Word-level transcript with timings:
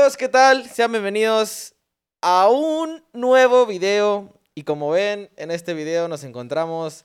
amigos, 0.00 0.16
¿qué 0.16 0.28
tal? 0.30 0.64
Sean 0.70 0.92
bienvenidos 0.92 1.74
a 2.22 2.48
un 2.48 3.04
nuevo 3.12 3.66
video. 3.66 4.32
Y 4.54 4.62
como 4.64 4.90
ven, 4.90 5.28
en 5.36 5.50
este 5.50 5.74
video 5.74 6.08
nos 6.08 6.24
encontramos, 6.24 7.04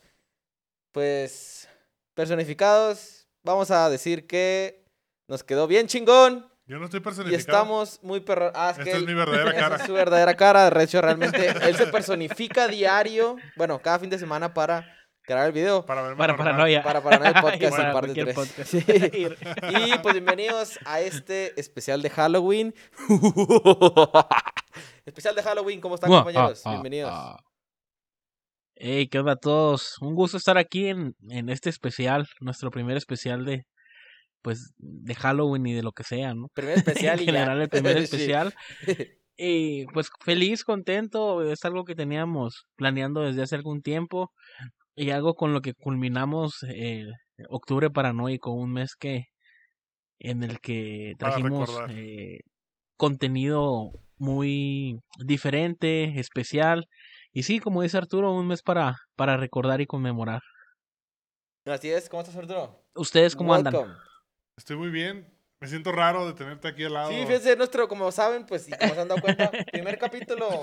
pues, 0.94 1.68
personificados. 2.14 3.28
Vamos 3.44 3.70
a 3.70 3.90
decir 3.90 4.28
que 4.28 4.86
nos 5.28 5.44
quedó 5.44 5.68
bien 5.68 5.88
chingón. 5.88 6.50
Yo 6.68 6.80
no 6.80 6.86
estoy 6.86 7.00
Y 7.02 7.04
personificado. 7.04 7.40
estamos 7.40 8.00
muy 8.02 8.22
perro. 8.22 8.52
Ah, 8.56 8.70
es 8.72 8.78
Esta 8.78 8.84
que 8.86 8.90
es 8.92 8.96
él- 8.98 9.06
mi 9.08 9.14
verdadera 9.14 9.54
cara. 9.60 9.76
es 9.76 9.84
su 9.84 9.94
verdadera 9.94 10.36
cara. 10.38 10.70
De 10.70 10.84
hecho, 10.84 11.02
realmente 11.02 11.48
él 11.68 11.76
se 11.76 11.88
personifica 11.88 12.70
diario. 12.70 13.36
Bueno, 13.58 13.82
cada 13.82 14.00
fin 14.00 14.10
de 14.10 14.18
semana 14.20 14.54
para 14.54 14.88
grabar 15.28 15.48
el 15.48 15.54
video. 15.54 15.86
Para 15.86 16.02
verme 16.02 16.18
Para 16.18 16.36
paranoia. 16.38 16.84
Para 16.84 17.02
Paranoia 17.02 17.32
Y 17.32 17.42
Podcast 17.42 17.80
en 17.80 17.94
parte 17.94 18.14
cualquier 18.14 18.34
3. 18.34 18.36
podcast. 18.36 18.72
Sí. 18.72 18.80
Y 19.96 19.98
pues 20.00 20.14
bienvenidos 20.14 20.80
a 20.86 21.02
este 21.02 21.60
especial 21.60 22.02
de 22.02 22.10
Halloween. 22.10 22.74
especial 25.06 25.36
de 25.36 25.44
Halloween, 25.44 25.82
¿cómo 25.82 25.96
están 25.96 26.10
Guau, 26.10 26.24
compañeros? 26.24 26.62
ah, 26.66 26.70
ah, 26.70 26.72
Bienvenidos. 26.74 27.12
ah. 27.14 27.38
Hey, 28.78 29.08
¿qué 29.08 29.20
onda 29.20 29.34
a 29.34 29.38
todos? 29.38 29.96
Un 30.02 30.16
gusto 30.16 30.36
estar 30.38 30.58
aquí 30.58 30.88
en, 30.90 31.16
en 31.30 31.50
este 31.50 31.70
especial, 31.70 32.28
nuestro 32.42 32.72
primer 32.72 32.98
especial 32.98 33.46
de 33.46 33.64
pues 34.42 34.74
de 34.78 35.16
Halloween 35.16 35.66
y 35.66 35.74
de 35.74 35.82
lo 35.82 35.92
que 35.92 36.04
sea, 36.04 36.36
¿no? 36.36 36.50
Primer 36.54 36.78
especial 36.78 37.18
en 37.20 37.24
y 37.24 37.26
ya. 37.26 37.32
general 37.32 37.62
el 37.62 37.70
primer 37.70 37.98
Sí. 37.98 38.04
especial. 38.04 38.54
Y 39.38 39.86
pues 39.88 40.10
feliz, 40.24 40.64
contento, 40.64 41.42
es 41.52 41.66
algo 41.66 41.84
que 41.84 41.96
teníamos 41.96 42.68
planeando 42.76 43.22
desde 43.22 43.42
hace 43.44 43.56
algún 43.56 43.82
tiempo 43.82 44.32
y 44.96 45.10
algo 45.12 45.36
con 45.36 45.54
lo 45.54 45.62
que 45.62 45.74
culminamos 45.74 46.64
eh, 46.70 47.06
octubre 47.50 47.90
paranoico, 47.90 48.52
un 48.52 48.74
mes 48.74 48.96
que 48.96 49.26
en 50.20 50.44
el 50.44 50.60
que 50.62 51.14
trajimos 51.20 51.70
eh, 51.90 52.40
contenido 52.98 53.92
muy 54.18 55.00
diferente, 55.20 56.20
especial 56.20 56.88
y 57.32 57.44
sí, 57.44 57.60
como 57.60 57.82
dice 57.82 57.98
Arturo, 57.98 58.32
un 58.32 58.48
mes 58.48 58.62
para 58.62 58.96
para 59.16 59.38
recordar 59.38 59.82
y 59.82 59.86
conmemorar. 59.86 60.42
Así 61.66 61.92
es, 61.92 62.10
¿cómo 62.10 62.22
estás, 62.22 62.36
Arturo? 62.36 62.86
¿Ustedes 62.96 63.36
cómo 63.36 63.54
andan? 63.54 63.98
Estoy 64.56 64.78
muy 64.78 64.90
bien. 64.90 65.36
Me 65.60 65.68
siento 65.68 65.92
raro 65.92 66.28
de 66.28 66.34
tenerte 66.34 66.68
aquí 66.68 66.84
al 66.84 66.94
lado. 66.94 67.10
Sí, 67.10 67.16
fíjense, 67.26 67.56
nuestro, 67.56 67.88
como 67.88 68.12
saben, 68.12 68.46
pues, 68.46 68.68
y 68.68 68.72
como 68.72 68.94
se 68.94 69.02
han 69.02 69.08
dado 69.08 69.22
cuenta, 69.22 69.50
primer 69.72 69.98
capítulo 69.98 70.62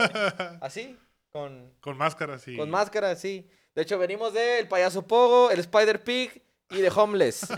así, 0.60 0.98
con, 1.30 1.74
Con 1.80 1.96
máscaras 1.96 2.46
y... 2.46 2.56
con 2.56 2.70
máscara, 2.70 3.16
sí. 3.16 3.50
De 3.74 3.82
hecho, 3.82 3.98
venimos 3.98 4.32
de 4.34 4.58
El 4.58 4.68
Payaso 4.68 5.06
Pogo, 5.06 5.50
El 5.50 5.60
Spider 5.60 6.02
Pig 6.04 6.42
y 6.70 6.80
de 6.80 6.90
Homeless. 6.94 7.46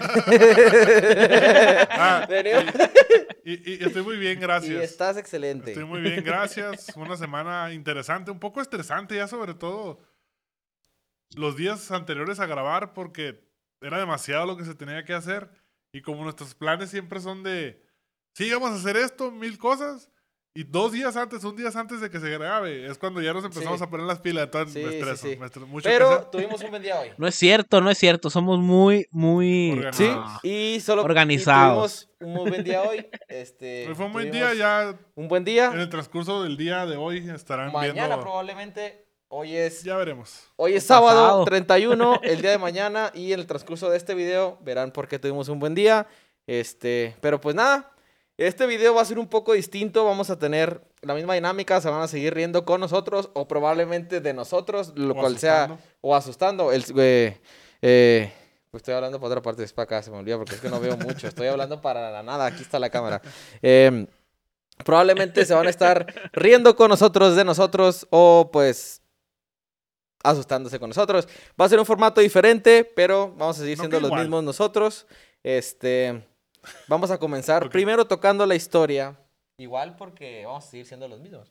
Ah, 1.90 2.26
Venimos- 2.28 2.64
Y, 3.44 3.74
y 3.74 3.84
estoy 3.84 4.02
muy 4.02 4.16
bien, 4.16 4.38
y 4.38 4.40
gracias. 4.40 4.82
estás 4.82 5.16
excelente. 5.16 5.72
Estoy 5.72 5.84
muy 5.84 6.00
bien, 6.00 6.24
gracias. 6.24 6.88
Una 6.96 7.16
semana 7.16 7.72
interesante, 7.72 8.30
un 8.30 8.40
poco 8.40 8.60
estresante 8.60 9.16
ya 9.16 9.28
sobre 9.28 9.54
todo 9.54 10.00
los 11.36 11.56
días 11.56 11.90
anteriores 11.90 12.40
a 12.40 12.46
grabar 12.46 12.92
porque 12.94 13.44
era 13.80 13.98
demasiado 13.98 14.46
lo 14.46 14.56
que 14.56 14.64
se 14.64 14.74
tenía 14.74 15.04
que 15.04 15.12
hacer 15.14 15.50
y 15.92 16.00
como 16.00 16.22
nuestros 16.24 16.54
planes 16.54 16.90
siempre 16.90 17.20
son 17.20 17.42
de, 17.42 17.82
sí, 18.34 18.50
vamos 18.50 18.70
a 18.70 18.74
hacer 18.76 18.96
esto, 18.96 19.30
mil 19.30 19.58
cosas 19.58 20.08
y 20.56 20.62
dos 20.62 20.92
días 20.92 21.16
antes, 21.16 21.42
un 21.42 21.56
día 21.56 21.68
antes 21.74 22.00
de 22.00 22.08
que 22.10 22.20
se 22.20 22.30
grabe, 22.30 22.86
es 22.86 22.96
cuando 22.96 23.20
ya 23.20 23.32
nos 23.32 23.44
empezamos 23.44 23.78
Sí. 23.78 23.84
a 23.84 23.90
poner 23.90 24.06
las 24.06 24.20
pilas, 24.20 24.44
entonces 24.44 24.72
Sí, 24.72 24.88
me 24.88 24.94
estreso, 24.98 25.26
sí. 25.26 25.36
me 25.36 25.46
estreso 25.46 25.66
mucho 25.66 25.88
Pero 25.88 26.10
hacer. 26.10 26.24
tuvimos 26.30 26.62
un 26.62 26.70
buen 26.70 26.82
día 26.82 27.00
hoy. 27.00 27.08
No 27.18 27.26
es 27.26 27.34
cierto, 27.34 27.80
no 27.80 27.90
es 27.90 27.98
cierto, 27.98 28.30
somos 28.30 28.60
muy 28.60 29.06
muy 29.10 29.72
Organizados. 29.72 29.96
Sí, 29.96 30.06
ah, 30.16 30.40
y 30.44 30.80
solo 30.80 31.02
y 31.02 31.04
Organizados. 31.06 32.08
tuvimos 32.18 32.20
un 32.20 32.32
muy 32.42 32.50
buen 32.50 32.64
día 32.64 32.82
hoy. 32.82 33.06
Este, 33.28 33.86
Hoy 33.88 33.94
fue 33.96 34.06
un 34.06 34.12
buen 34.12 34.30
día, 34.30 34.54
ya 34.54 34.96
Un 35.16 35.26
buen 35.28 35.40
en 35.40 35.44
día. 35.44 35.72
el 35.74 35.88
transcurso 35.88 36.42
del 36.44 36.56
día 36.56 36.86
de 36.86 36.96
hoy 36.96 37.28
estarán 37.30 37.72
Mañana 37.72 37.92
viendo, 38.06 38.20
probablemente. 38.20 39.04
Hoy 39.28 39.56
es, 39.56 39.82
ya 39.82 39.96
veremos. 39.96 40.52
hoy 40.54 40.74
es 40.74 40.84
Pasado. 40.84 41.08
sábado 41.08 41.44
31, 41.44 42.20
el 42.22 42.40
día 42.40 42.50
de 42.52 42.58
mañana. 42.58 43.10
Y 43.12 43.32
en 43.32 43.40
el 43.40 43.46
transcurso 43.48 43.90
de 43.90 43.96
este 43.96 44.14
video 44.14 44.58
verán 44.62 44.92
por 44.92 45.08
qué 45.08 45.18
tuvimos 45.18 45.48
un 45.48 45.58
buen 45.58 45.74
día. 45.74 46.06
Este, 46.46 47.16
pero 47.20 47.40
pues 47.40 47.56
nada. 47.56 47.90
Este 48.36 48.66
video 48.66 48.94
va 48.94 49.02
a 49.02 49.04
ser 49.04 49.18
un 49.18 49.28
poco 49.28 49.52
distinto. 49.52 50.04
Vamos 50.04 50.28
a 50.30 50.38
tener 50.38 50.80
la 51.02 51.14
misma 51.14 51.34
dinámica. 51.34 51.80
Se 51.80 51.88
van 51.88 52.02
a 52.02 52.08
seguir 52.08 52.34
riendo 52.34 52.64
con 52.64 52.80
nosotros. 52.80 53.30
O 53.34 53.46
probablemente 53.46 54.20
de 54.20 54.32
nosotros. 54.34 54.92
Lo 54.96 55.12
O 55.14 55.16
cual 55.16 55.38
sea. 55.38 55.78
O 56.00 56.16
asustando. 56.16 56.72
El, 56.72 56.84
eh, 56.96 57.40
eh, 57.80 58.32
pues 58.70 58.80
estoy 58.80 58.94
hablando 58.94 59.20
para 59.20 59.28
otra 59.28 59.42
parte, 59.42 59.62
es 59.62 59.72
para 59.72 59.84
acá, 59.84 60.02
se 60.02 60.10
me 60.10 60.16
olvida 60.16 60.36
porque 60.36 60.56
es 60.56 60.60
que 60.60 60.68
no 60.68 60.80
veo 60.80 60.96
mucho. 60.96 61.28
Estoy 61.28 61.46
hablando 61.46 61.80
para 61.80 62.10
la 62.10 62.24
nada, 62.24 62.46
aquí 62.46 62.62
está 62.62 62.80
la 62.80 62.90
cámara. 62.90 63.22
Em, 63.62 64.08
probablemente 64.84 65.44
se 65.44 65.54
van 65.54 65.68
a 65.68 65.70
estar 65.70 66.12
riendo 66.32 66.74
con 66.74 66.88
nosotros, 66.88 67.36
de 67.36 67.44
nosotros, 67.44 68.04
o 68.10 68.50
pues 68.52 69.00
asustándose 70.24 70.80
con 70.80 70.90
nosotros. 70.90 71.28
Va 71.60 71.66
a 71.66 71.68
ser 71.68 71.78
un 71.78 71.86
formato 71.86 72.20
diferente, 72.20 72.82
pero 72.84 73.32
vamos 73.36 73.58
a 73.58 73.60
seguir 73.60 73.76
No 73.78 73.82
siendo 73.84 74.00
los 74.00 74.08
igual. 74.08 74.22
mismos 74.22 74.42
nosotros. 74.42 75.06
Este, 75.44 76.26
vamos 76.88 77.10
a 77.10 77.18
comenzar 77.18 77.68
primero 77.70 78.06
tocando 78.06 78.44
la 78.46 78.54
historia. 78.54 79.16
Igual 79.58 79.94
porque 79.96 80.44
vamos 80.46 80.64
a 80.64 80.68
seguir 80.70 80.86
siendo 80.86 81.06
los 81.08 81.20
mismos. 81.20 81.50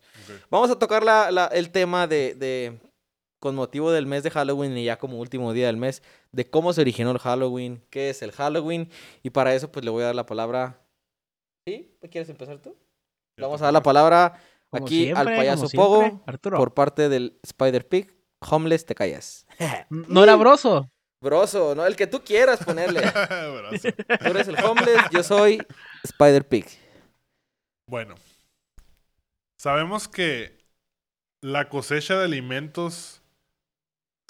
Vamos 0.50 0.70
a 0.70 0.78
tocar 0.78 1.04
la- 1.04 1.32
la- 1.32 1.48
el 1.48 1.72
tema 1.72 2.06
de, 2.08 2.36
de- 2.36 2.80
con 3.42 3.56
motivo 3.56 3.92
del 3.92 4.06
mes 4.06 4.24
de 4.24 4.30
Halloween 4.32 4.78
y 4.78 4.86
ya 4.86 4.98
como 4.98 5.20
último 5.20 5.52
día 5.54 5.68
del 5.68 5.78
mes, 5.78 6.02
de 6.32 6.50
cómo 6.50 6.72
se 6.74 6.82
originó 6.82 7.12
el 7.12 7.20
Halloween, 7.20 7.82
qué 7.90 8.10
es 8.10 8.22
el 8.22 8.32
Halloween. 8.32 8.90
Y 9.22 9.30
para 9.32 9.54
eso, 9.54 9.72
pues 9.72 9.84
le 9.86 9.92
voy 9.92 10.04
a 10.04 10.08
dar 10.08 10.16
la 10.16 10.26
palabra. 10.26 10.80
¿Sí? 11.68 11.96
¿Quieres 12.12 12.30
empezar 12.30 12.58
tú? 12.60 12.76
Le 13.38 13.46
vamos 13.46 13.62
a 13.62 13.66
dar 13.66 13.74
la 13.74 13.84
palabra 13.84 14.40
como 14.70 14.86
aquí 14.86 15.06
al 15.20 15.26
payaso 15.38 15.68
Pogo 15.78 16.00
siempre. 16.02 16.24
Por 16.58 16.74
parte 16.74 17.10
del 17.10 17.38
Spider 17.44 17.88
Pig. 17.88 18.14
Homeless, 18.50 18.86
te 18.86 18.96
callas. 18.96 19.46
No 19.90 20.24
era 20.24 20.36
broso. 20.36 20.90
Broso, 21.24 21.74
¿no? 21.74 21.86
El 21.86 21.96
que 21.96 22.06
tú 22.08 22.24
quieras 22.24 22.64
ponerle. 22.64 23.02
Tú 24.20 24.28
eres 24.28 24.48
el 24.48 24.64
Homeless, 24.64 25.02
yo 25.12 25.24
soy 25.24 25.66
Spider 26.04 26.48
Pig. 26.48 26.66
Bueno, 27.90 28.16
sabemos 29.60 30.08
que 30.08 30.58
la 31.42 31.70
cosecha 31.70 32.18
de 32.18 32.26
alimentos 32.26 33.22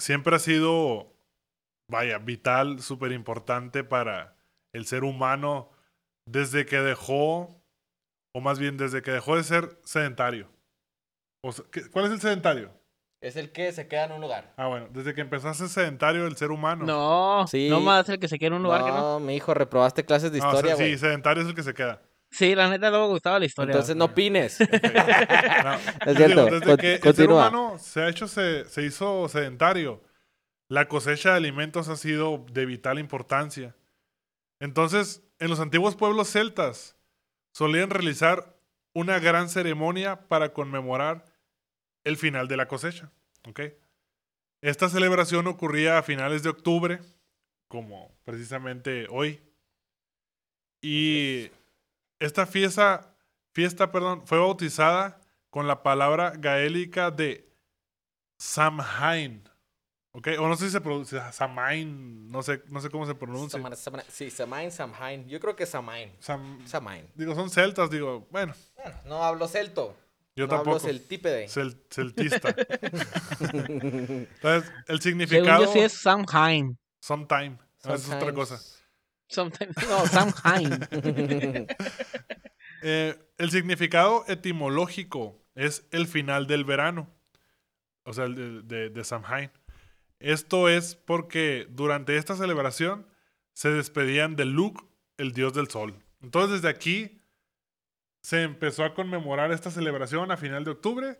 siempre 0.00 0.36
ha 0.36 0.38
sido, 0.38 1.12
vaya, 1.90 2.18
vital, 2.18 2.80
súper 2.80 3.12
importante 3.12 3.84
para 3.84 4.36
el 4.72 4.86
ser 4.86 5.04
humano 5.04 5.70
desde 6.26 6.66
que 6.66 6.78
dejó, 6.78 7.60
o 8.34 8.40
más 8.40 8.58
bien 8.58 8.76
desde 8.76 9.02
que 9.02 9.10
dejó 9.12 9.36
de 9.36 9.44
ser 9.44 9.78
sedentario. 9.84 10.48
O 11.44 11.52
sea, 11.52 11.64
¿qué- 11.70 11.88
¿Cuál 11.90 12.06
es 12.06 12.12
el 12.12 12.20
sedentario? 12.20 12.72
Es 13.24 13.36
el 13.36 13.52
que 13.52 13.72
se 13.72 13.88
queda 13.88 14.04
en 14.04 14.12
un 14.12 14.20
lugar. 14.20 14.52
Ah, 14.58 14.66
bueno, 14.66 14.88
desde 14.90 15.14
que 15.14 15.22
empezó 15.22 15.48
a 15.48 15.54
ser 15.54 15.68
sedentario 15.68 16.26
el 16.26 16.36
ser 16.36 16.50
humano. 16.50 16.84
No, 16.84 17.46
Sí. 17.48 17.68
no 17.70 17.80
más 17.80 18.06
el 18.10 18.18
que 18.18 18.28
se 18.28 18.38
queda 18.38 18.48
en 18.48 18.52
un 18.54 18.62
lugar 18.62 18.84
que 18.84 18.90
no. 18.90 18.98
No, 19.18 19.20
mi 19.20 19.34
hijo, 19.34 19.54
reprobaste 19.54 20.04
clases 20.04 20.30
de 20.30 20.38
o 20.38 20.42
sea, 20.42 20.50
historia, 20.50 20.76
sí, 20.76 20.98
sedentario 20.98 21.42
es 21.42 21.48
el 21.48 21.54
que 21.54 21.62
se 21.62 21.72
queda. 21.72 22.02
Sí, 22.30 22.54
la 22.54 22.68
neta 22.68 22.90
no 22.90 23.00
me 23.00 23.06
gustaba 23.06 23.38
la 23.38 23.46
historia. 23.46 23.72
Entonces 23.72 23.96
no 23.96 24.06
opines. 24.06 24.58
No, 24.60 24.66
Es 26.10 26.16
cierto. 26.16 26.44
Desde 26.46 26.66
Con- 26.66 26.76
que 26.76 26.94
el 27.02 27.14
ser 27.14 27.30
humano 27.30 27.76
se 27.78 28.02
ha 28.02 28.08
hecho 28.08 28.28
se, 28.28 28.66
se 28.66 28.82
hizo 28.82 29.26
sedentario, 29.28 30.02
la 30.68 30.86
cosecha 30.88 31.30
de 31.30 31.36
alimentos 31.36 31.88
ha 31.88 31.96
sido 31.96 32.44
de 32.52 32.66
vital 32.66 32.98
importancia. 32.98 33.74
Entonces, 34.60 35.22
en 35.38 35.48
los 35.48 35.60
antiguos 35.60 35.96
pueblos 35.96 36.28
celtas 36.30 36.96
solían 37.52 37.90
realizar 37.90 38.56
una 38.94 39.18
gran 39.18 39.48
ceremonia 39.48 40.28
para 40.28 40.52
conmemorar 40.52 41.24
el 42.04 42.16
final 42.16 42.46
de 42.48 42.56
la 42.56 42.68
cosecha. 42.68 43.10
¿ok? 43.48 43.60
Esta 44.62 44.88
celebración 44.88 45.46
ocurría 45.46 45.98
a 45.98 46.02
finales 46.02 46.42
de 46.42 46.48
octubre, 46.50 47.00
como 47.68 48.10
precisamente 48.24 49.06
hoy. 49.10 49.40
Y 50.80 51.50
esta 52.18 52.46
fiesta, 52.46 53.14
fiesta 53.52 53.90
perdón, 53.90 54.26
fue 54.26 54.38
bautizada 54.38 55.20
con 55.50 55.66
la 55.66 55.82
palabra 55.82 56.32
gaélica 56.36 57.10
de 57.10 57.48
Samhain. 58.38 59.48
¿Ok? 60.12 60.28
O 60.38 60.46
no 60.48 60.56
sé 60.56 60.66
si 60.66 60.70
se 60.70 60.80
pronuncia 60.80 61.32
Samhain, 61.32 62.30
no 62.30 62.40
sé, 62.42 62.62
no 62.68 62.80
sé 62.80 62.88
cómo 62.88 63.04
se 63.04 63.14
pronuncia. 63.16 63.58
Samana- 63.58 63.74
Samana- 63.76 64.04
Sí, 64.08 64.30
Samain, 64.30 64.70
Samhain. 64.70 65.28
Yo 65.28 65.40
creo 65.40 65.56
que 65.56 65.66
Samain. 65.66 66.12
Sam- 66.20 66.64
Samain. 66.66 67.08
digo, 67.16 67.34
son 67.34 67.50
celtas, 67.50 67.90
digo, 67.90 68.26
bueno, 68.30 68.54
Bueno, 68.76 68.96
no 69.06 69.24
hablo 69.24 69.48
celto. 69.48 69.96
Yo 70.36 70.44
no 70.46 70.48
tampoco. 70.50 70.76
hablo 70.76 70.80
celtípede. 70.88 71.46
Cel- 71.46 71.78
celtista. 71.90 72.48
Entonces, 73.40 74.72
el 74.88 75.00
Según 75.00 75.00
significado. 75.00 75.64
yo 75.64 75.72
sí 75.72 75.78
es 75.80 75.92
Samhain. 75.92 76.78
Sometime. 77.00 77.58
No, 77.84 77.94
es 77.94 78.08
otra 78.08 78.32
cosa. 78.32 78.58
Sometimes- 79.28 79.76
No, 79.88 80.06
Samhain. 80.06 80.86
Eh, 82.86 83.16
el 83.38 83.50
significado 83.50 84.24
etimológico 84.28 85.42
es 85.54 85.86
el 85.90 86.06
final 86.06 86.46
del 86.46 86.64
verano. 86.66 87.08
O 88.04 88.12
sea, 88.12 88.24
el 88.26 88.34
de, 88.34 88.62
de, 88.62 88.90
de 88.90 89.04
Samhain. 89.04 89.50
Esto 90.20 90.68
es 90.68 90.94
porque 90.94 91.66
durante 91.70 92.18
esta 92.18 92.36
celebración 92.36 93.06
se 93.54 93.70
despedían 93.70 94.36
de 94.36 94.44
Luke, 94.44 94.84
el 95.16 95.32
dios 95.32 95.54
del 95.54 95.68
sol. 95.70 95.94
Entonces, 96.20 96.60
desde 96.60 96.68
aquí 96.68 97.22
se 98.24 98.42
empezó 98.42 98.84
a 98.84 98.94
conmemorar 98.94 99.52
esta 99.52 99.70
celebración 99.70 100.32
a 100.32 100.38
final 100.38 100.64
de 100.64 100.70
octubre, 100.70 101.18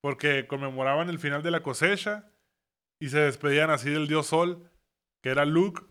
porque 0.00 0.46
conmemoraban 0.46 1.08
el 1.10 1.18
final 1.18 1.42
de 1.42 1.50
la 1.50 1.62
cosecha 1.64 2.30
y 3.00 3.08
se 3.08 3.18
despedían 3.18 3.70
así 3.70 3.90
del 3.90 4.06
dios 4.06 4.28
Sol, 4.28 4.70
que 5.22 5.30
era 5.30 5.44
Luke, 5.44 5.82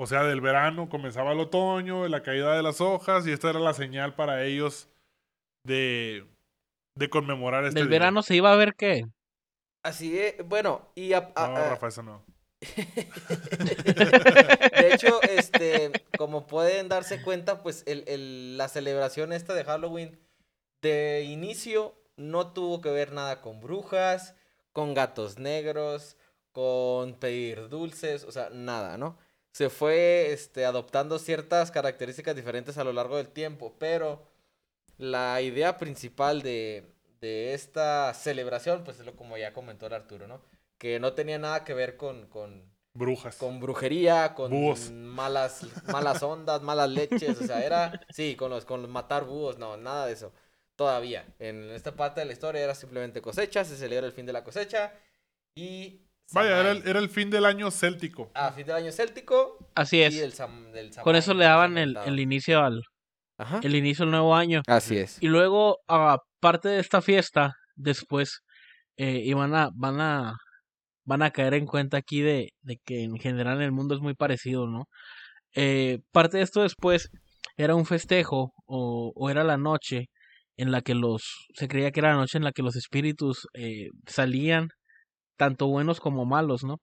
o 0.00 0.06
sea, 0.06 0.24
del 0.24 0.40
verano, 0.40 0.88
comenzaba 0.88 1.32
el 1.32 1.38
otoño, 1.40 2.08
la 2.08 2.22
caída 2.24 2.56
de 2.56 2.62
las 2.64 2.80
hojas, 2.80 3.26
y 3.26 3.30
esta 3.30 3.50
era 3.50 3.60
la 3.60 3.74
señal 3.74 4.16
para 4.16 4.42
ellos 4.44 4.88
de, 5.64 6.26
de 6.98 7.08
conmemorar 7.08 7.64
este 7.64 7.78
Del 7.78 7.88
día. 7.88 8.00
verano 8.00 8.22
se 8.22 8.34
iba 8.34 8.52
a 8.52 8.56
ver 8.56 8.74
qué. 8.74 9.06
Así 9.84 10.18
es, 10.18 10.34
bueno, 10.44 10.90
y 10.96 11.12
a- 11.12 11.32
a- 11.36 11.48
No, 11.48 11.56
a- 11.56 11.68
Rafa, 11.70 11.86
eso 11.88 12.02
no. 12.02 12.24
de 14.76 14.92
hecho, 14.92 15.20
este, 15.22 15.92
como 16.16 16.46
pueden 16.46 16.88
darse 16.88 17.22
cuenta, 17.22 17.62
pues 17.62 17.82
el, 17.86 18.04
el- 18.06 18.56
la 18.56 18.68
celebración 18.68 19.32
esta 19.32 19.54
de 19.54 19.64
Halloween 19.64 20.18
de 20.82 21.22
inicio 21.24 21.94
no 22.16 22.52
tuvo 22.52 22.80
que 22.80 22.90
ver 22.90 23.12
nada 23.12 23.40
con 23.42 23.60
brujas, 23.60 24.34
con 24.72 24.94
gatos 24.94 25.38
negros, 25.38 26.16
con 26.52 27.14
pedir 27.18 27.68
dulces, 27.68 28.24
o 28.24 28.32
sea, 28.32 28.50
nada, 28.50 28.96
¿no? 28.98 29.18
Se 29.52 29.70
fue 29.70 30.32
este, 30.32 30.64
adoptando 30.66 31.18
ciertas 31.18 31.70
características 31.70 32.34
diferentes 32.36 32.78
a 32.78 32.84
lo 32.84 32.92
largo 32.92 33.16
del 33.18 33.28
tiempo, 33.28 33.74
pero 33.78 34.22
la 34.98 35.40
idea 35.42 35.76
principal 35.78 36.42
de, 36.42 36.92
de 37.20 37.54
esta 37.54 38.12
celebración, 38.14 38.84
pues 38.84 39.00
es 39.00 39.06
lo 39.06 39.16
como 39.16 39.36
ya 39.38 39.52
comentó 39.54 39.86
el 39.86 39.94
Arturo, 39.94 40.26
¿no? 40.28 40.42
Que 40.82 40.98
no 40.98 41.12
tenía 41.12 41.38
nada 41.38 41.62
que 41.62 41.74
ver 41.74 41.96
con, 41.96 42.26
con, 42.26 42.74
Brujas. 42.92 43.36
con 43.36 43.60
brujería, 43.60 44.34
con 44.34 44.50
Búhos. 44.50 44.90
malas, 44.90 45.64
malas 45.92 46.20
ondas, 46.24 46.60
malas 46.60 46.90
leches, 46.90 47.40
o 47.40 47.46
sea, 47.46 47.64
era, 47.64 48.00
sí, 48.10 48.34
con 48.34 48.50
los, 48.50 48.64
con 48.64 48.82
los 48.82 48.90
matar 48.90 49.24
búhos, 49.24 49.58
no, 49.58 49.76
nada 49.76 50.06
de 50.06 50.14
eso. 50.14 50.32
Todavía, 50.74 51.24
en 51.38 51.70
esta 51.70 51.94
parte 51.94 52.18
de 52.20 52.26
la 52.26 52.32
historia 52.32 52.62
era 52.62 52.74
simplemente 52.74 53.22
cosecha, 53.22 53.64
se 53.64 53.76
celebra 53.76 54.08
el 54.08 54.12
fin 54.12 54.26
de 54.26 54.32
la 54.32 54.42
cosecha 54.42 54.92
y... 55.56 56.00
Vaya, 56.32 56.58
era 56.58 56.72
el, 56.72 56.84
era 56.88 56.98
el 56.98 57.08
fin 57.10 57.30
del 57.30 57.44
año 57.44 57.70
céltico. 57.70 58.32
Ah, 58.34 58.50
fin 58.50 58.66
del 58.66 58.74
año 58.74 58.90
céltico 58.90 59.58
Así 59.76 59.98
y 59.98 60.02
es. 60.02 60.16
el 60.18 60.32
Sam- 60.32 60.72
del 60.72 60.90
Con 60.96 61.14
eso 61.14 61.32
le 61.34 61.44
daban 61.44 61.78
el, 61.78 61.96
el 62.06 62.18
inicio 62.18 62.58
al 62.60 62.82
Ajá. 63.38 63.60
el 63.62 63.76
inicio 63.76 64.04
del 64.04 64.10
nuevo 64.10 64.34
año. 64.34 64.62
Así 64.66 64.96
es. 64.98 65.22
Y 65.22 65.28
luego, 65.28 65.78
aparte 65.86 66.70
de 66.70 66.80
esta 66.80 67.02
fiesta, 67.02 67.54
después 67.76 68.40
eh, 68.96 69.20
iban 69.24 69.54
a, 69.54 69.70
van 69.74 70.00
a, 70.00 70.36
van 71.04 71.22
a 71.22 71.30
caer 71.30 71.54
en 71.54 71.66
cuenta 71.66 71.96
aquí 71.98 72.20
de, 72.22 72.50
de 72.62 72.78
que 72.84 73.02
en 73.04 73.18
general 73.18 73.62
el 73.62 73.72
mundo 73.72 73.94
es 73.94 74.00
muy 74.00 74.14
parecido, 74.14 74.66
¿no? 74.66 74.86
Eh, 75.54 76.00
parte 76.12 76.38
de 76.38 76.44
esto 76.44 76.62
después 76.62 77.10
era 77.56 77.74
un 77.74 77.86
festejo 77.86 78.52
o, 78.66 79.12
o 79.14 79.30
era 79.30 79.44
la 79.44 79.56
noche 79.58 80.06
en 80.56 80.70
la 80.70 80.82
que 80.82 80.94
los, 80.94 81.22
se 81.54 81.68
creía 81.68 81.90
que 81.92 82.00
era 82.00 82.10
la 82.10 82.20
noche 82.20 82.38
en 82.38 82.44
la 82.44 82.52
que 82.52 82.62
los 82.62 82.76
espíritus 82.76 83.46
eh, 83.54 83.88
salían, 84.06 84.68
tanto 85.36 85.66
buenos 85.68 86.00
como 86.00 86.24
malos, 86.24 86.64
¿no? 86.64 86.78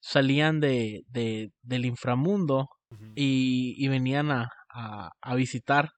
Salían 0.00 0.60
de, 0.60 1.02
de, 1.08 1.50
del 1.62 1.84
inframundo 1.86 2.68
y, 3.14 3.74
y 3.78 3.88
venían 3.88 4.30
a, 4.30 4.48
a, 4.72 5.10
a 5.20 5.34
visitar, 5.34 5.90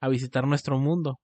a 0.00 0.08
visitar 0.08 0.46
nuestro 0.46 0.78
mundo. 0.78 1.18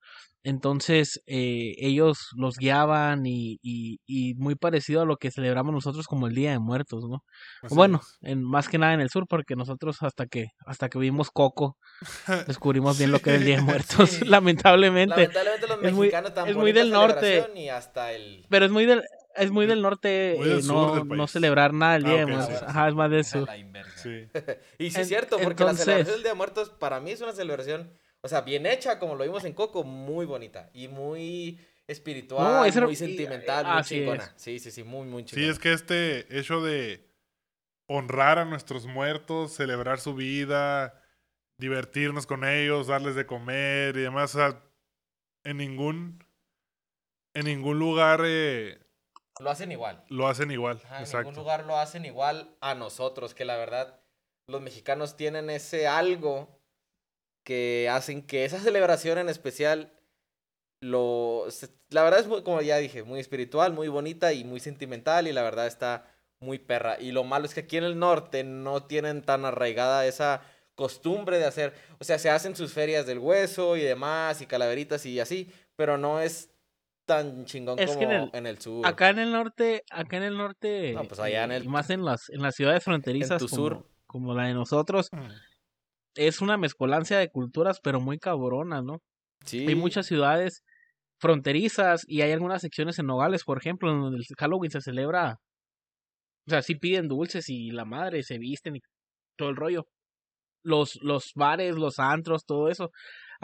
Entonces 0.47 1.23
eh, 1.27 1.73
ellos 1.79 2.29
los 2.37 2.57
guiaban 2.57 3.25
y, 3.27 3.59
y, 3.63 3.97
y 4.07 4.35
muy 4.35 4.55
parecido 4.55 5.01
a 5.01 5.05
lo 5.07 5.17
que 5.17 5.31
celebramos 5.31 5.73
nosotros 5.73 6.07
como 6.07 6.27
el 6.27 6.35
Día 6.35 6.51
de 6.53 6.59
Muertos, 6.59 7.05
¿no? 7.09 7.25
Así 7.63 7.75
bueno, 7.75 8.01
en, 8.21 8.43
más 8.45 8.69
que 8.69 8.77
nada 8.79 8.93
en 8.95 9.01
el 9.01 9.09
sur, 9.09 9.25
porque 9.29 9.57
nosotros 9.57 9.97
hasta 10.03 10.27
que 10.27 10.49
hasta 10.67 10.89
que 10.91 10.99
vimos 10.99 11.31
Coco 11.33 11.79
descubrimos 12.47 12.99
bien 12.99 13.11
lo 13.11 13.21
que 13.21 13.31
era 13.31 13.39
el 13.39 13.45
Día 13.47 13.57
de 13.57 13.63
Muertos, 13.63 14.11
Sí. 14.11 14.25
lamentablemente. 14.27 15.17
Lamentablemente 15.17 15.67
los 15.67 15.83
es 15.83 15.93
muy- 15.93 16.07
mexicanos 16.09 16.33
es 16.49 16.57
muy 16.57 16.73
del 16.73 16.91
norte. 16.91 17.47
Y 17.55 17.69
hasta 17.69 18.13
el... 18.13 18.45
Pero 18.51 18.67
es 18.67 18.71
muy 18.71 18.85
del 18.87 19.03
es 19.37 19.51
muy 19.51 19.67
del 19.67 19.83
norte 19.83 20.35
Muy 20.39 20.49
del 20.49 20.59
eh, 20.61 20.63
no, 20.67 20.95
del 20.95 21.09
no 21.09 21.27
celebrar 21.27 21.73
nada 21.75 21.97
el 21.97 22.05
Ah, 22.07 22.09
Día 22.09 22.23
ok, 22.25 22.29
de 22.31 22.33
sí, 22.35 22.37
Muertos. 22.39 22.59
sí. 22.61 22.65
Ajá, 22.69 22.89
es 22.89 22.95
más 22.95 23.11
del 23.11 23.25
sur. 23.25 23.49
la. 23.49 23.85
Sí. 23.97 24.11
Y 24.79 24.91
sí 24.91 25.01
es 25.01 25.09
cierto, 25.09 25.39
porque 25.39 25.65
la 25.65 25.71
entonces- 25.71 25.85
celebración 25.87 26.15
del 26.17 26.23
Día 26.23 26.31
de 26.33 26.37
Muertos 26.37 26.69
para 26.71 27.01
mí 27.01 27.11
es 27.13 27.21
una 27.23 27.33
celebración, 27.33 27.91
o 28.25 28.29
sea, 28.29 28.41
bien 28.41 28.65
hecha, 28.65 28.99
como 28.99 29.17
lo 29.17 29.25
vimos 29.25 29.45
en 29.45 29.53
Coco, 29.53 29.85
muy 29.85 30.25
bonita 30.25 30.71
y 30.73 30.89
muy 30.89 31.61
espiritual, 31.87 32.43
No, 32.55 32.65
es 32.65 32.75
muy 32.81 32.97
sentimental, 32.97 33.67
muy 33.67 33.75
así 33.77 33.97
chingona. 33.97 34.25
es. 34.25 34.33
Sí, 34.37 34.59
sí, 34.59 34.71
sí, 34.71 34.83
muy, 34.83 35.07
muy 35.07 35.25
Sí, 35.25 35.37
chingona. 35.37 35.53
es 35.53 35.59
que 35.59 35.73
este 35.75 36.39
hecho 36.39 36.63
de 36.63 37.07
honrar 37.87 38.39
a 38.39 38.47
nuestros 38.47 38.87
muertos, 38.87 39.53
celebrar 39.53 40.01
su 40.01 40.15
vida, 40.15 41.03
divertirnos 41.59 42.27
con 42.27 42.45
ellos, 42.45 42.87
darles 42.87 43.15
de 43.15 43.27
comer 43.27 43.95
y 43.99 44.01
demás, 44.01 44.35
o 44.35 44.39
sea, 44.39 44.63
en 45.45 45.59
ningún, 45.59 46.25
en 47.35 47.45
ningún 47.45 47.79
lugar 47.79 48.23
eh, 48.25 48.79
Lo 49.39 49.51
hacen 49.51 49.71
igual. 49.71 50.03
lo 50.09 50.29
hacen 50.29 50.51
igual. 50.51 50.81
Ajá, 50.83 50.97
en 50.97 51.03
Exacto. 51.03 51.29
ningún 51.29 51.43
lugar 51.43 51.67
lo 51.67 51.77
hacen 51.77 52.07
igual 52.07 52.57
a 52.63 52.75
nosotros, 52.75 53.35
que 53.35 53.45
la 53.45 53.59
verdad, 53.59 54.01
los 54.47 54.63
mexicanos 54.63 55.15
tienen 55.19 55.51
ese 55.51 55.87
algo 55.87 56.64
que 57.45 57.89
hacen 57.91 58.23
que 58.27 58.45
esa 58.45 58.59
celebración 58.59 59.19
en 59.19 59.29
especial 59.29 59.93
lo 60.81 61.47
la 61.91 62.03
verdad 62.03 62.21
es 62.21 62.27
muy, 62.27 62.43
como 62.43 62.61
ya 62.61 62.77
dije, 62.79 63.03
muy 63.05 63.21
espiritual, 63.21 63.73
muy 63.73 63.89
bonita 63.89 64.33
y 64.33 64.45
muy 64.45 64.61
sentimental 64.61 65.27
y 65.29 65.33
la 65.33 65.43
verdad 65.43 65.67
está 65.67 66.07
muy 66.41 66.59
perra. 66.59 67.01
Y 67.01 67.13
lo 67.13 67.25
malo 67.25 67.47
es 67.47 67.55
que 67.55 67.61
aquí 67.61 67.77
en 67.77 67.85
el 67.85 67.99
norte 67.99 68.45
no 68.45 68.83
tienen 68.85 69.23
tan 69.23 69.45
arraigada 69.45 70.05
esa 70.07 70.43
costumbre 70.75 71.39
de 71.39 71.45
hacer, 71.45 71.73
o 72.01 72.05
sea, 72.05 72.19
se 72.19 72.29
hacen 72.31 72.57
sus 72.57 72.73
ferias 72.73 73.07
del 73.07 73.19
hueso 73.21 73.77
y 73.77 73.83
demás 73.83 74.41
y 74.43 74.47
calaveritas 74.47 75.07
y 75.07 75.21
así, 75.21 75.51
pero 75.77 75.97
no 75.97 76.21
es 76.21 76.51
tan 77.07 77.45
chingón 77.45 77.79
Es 77.79 77.87
como 77.95 77.99
que 78.01 78.05
en 78.07 78.11
el- 78.11 78.31
en 78.33 78.47
el 78.47 78.59
sur. 78.59 78.85
Acá 78.87 79.11
en 79.11 79.19
el 79.21 79.31
norte, 79.31 79.85
acá 79.91 80.17
en 80.17 80.23
el 80.25 80.37
norte, 80.37 80.93
No, 80.95 81.05
pues 81.05 81.21
allá 81.21 81.45
en 81.45 81.53
eh, 81.53 81.57
el- 81.59 81.65
y 81.65 81.69
más 81.69 81.89
en 81.91 82.05
las 82.05 82.29
en 82.31 82.43
las 82.43 82.57
ciudades 82.57 82.83
fronterizas 82.83 83.39
tu 83.41 83.49
como, 83.49 83.69
sur. 83.69 83.87
como 84.07 84.35
la 84.35 84.45
de 84.45 84.55
nosotros, 84.55 85.09
Mm. 85.13 85.29
Es 86.15 86.41
una 86.41 86.57
mezcolancia 86.57 87.19
de 87.19 87.29
culturas, 87.29 87.81
pero 87.83 88.01
muy 88.01 88.19
cabrona, 88.19 88.83
¿no? 88.83 89.01
Sí. 89.45 89.67
Hay 89.67 89.75
muchas 89.75 90.07
ciudades 90.07 90.63
fronterizas 91.19 92.05
y 92.07 92.23
hay 92.23 92.33
algunas 92.33 92.63
secciones 92.63 92.99
en 92.99 93.07
Nogales, 93.07 93.45
por 93.45 93.59
ejemplo, 93.59 93.91
en 93.91 94.01
donde 94.01 94.19
el 94.19 94.25
Halloween 94.39 94.71
se 94.71 94.81
celebra. 94.81 95.37
O 96.47 96.51
sea, 96.51 96.63
sí 96.63 96.75
piden 96.75 97.09
dulces 97.09 97.49
y 97.49 97.71
la 97.71 97.85
madre 97.85 98.23
se 98.23 98.39
visten 98.39 98.77
y 98.77 98.81
todo 99.37 99.51
el 99.51 99.57
rollo. 99.57 99.87
Los, 100.63 100.99
los 101.03 101.33
bares, 101.35 101.77
los 101.77 101.99
antros, 101.99 102.45
todo 102.47 102.69
eso 102.69 102.91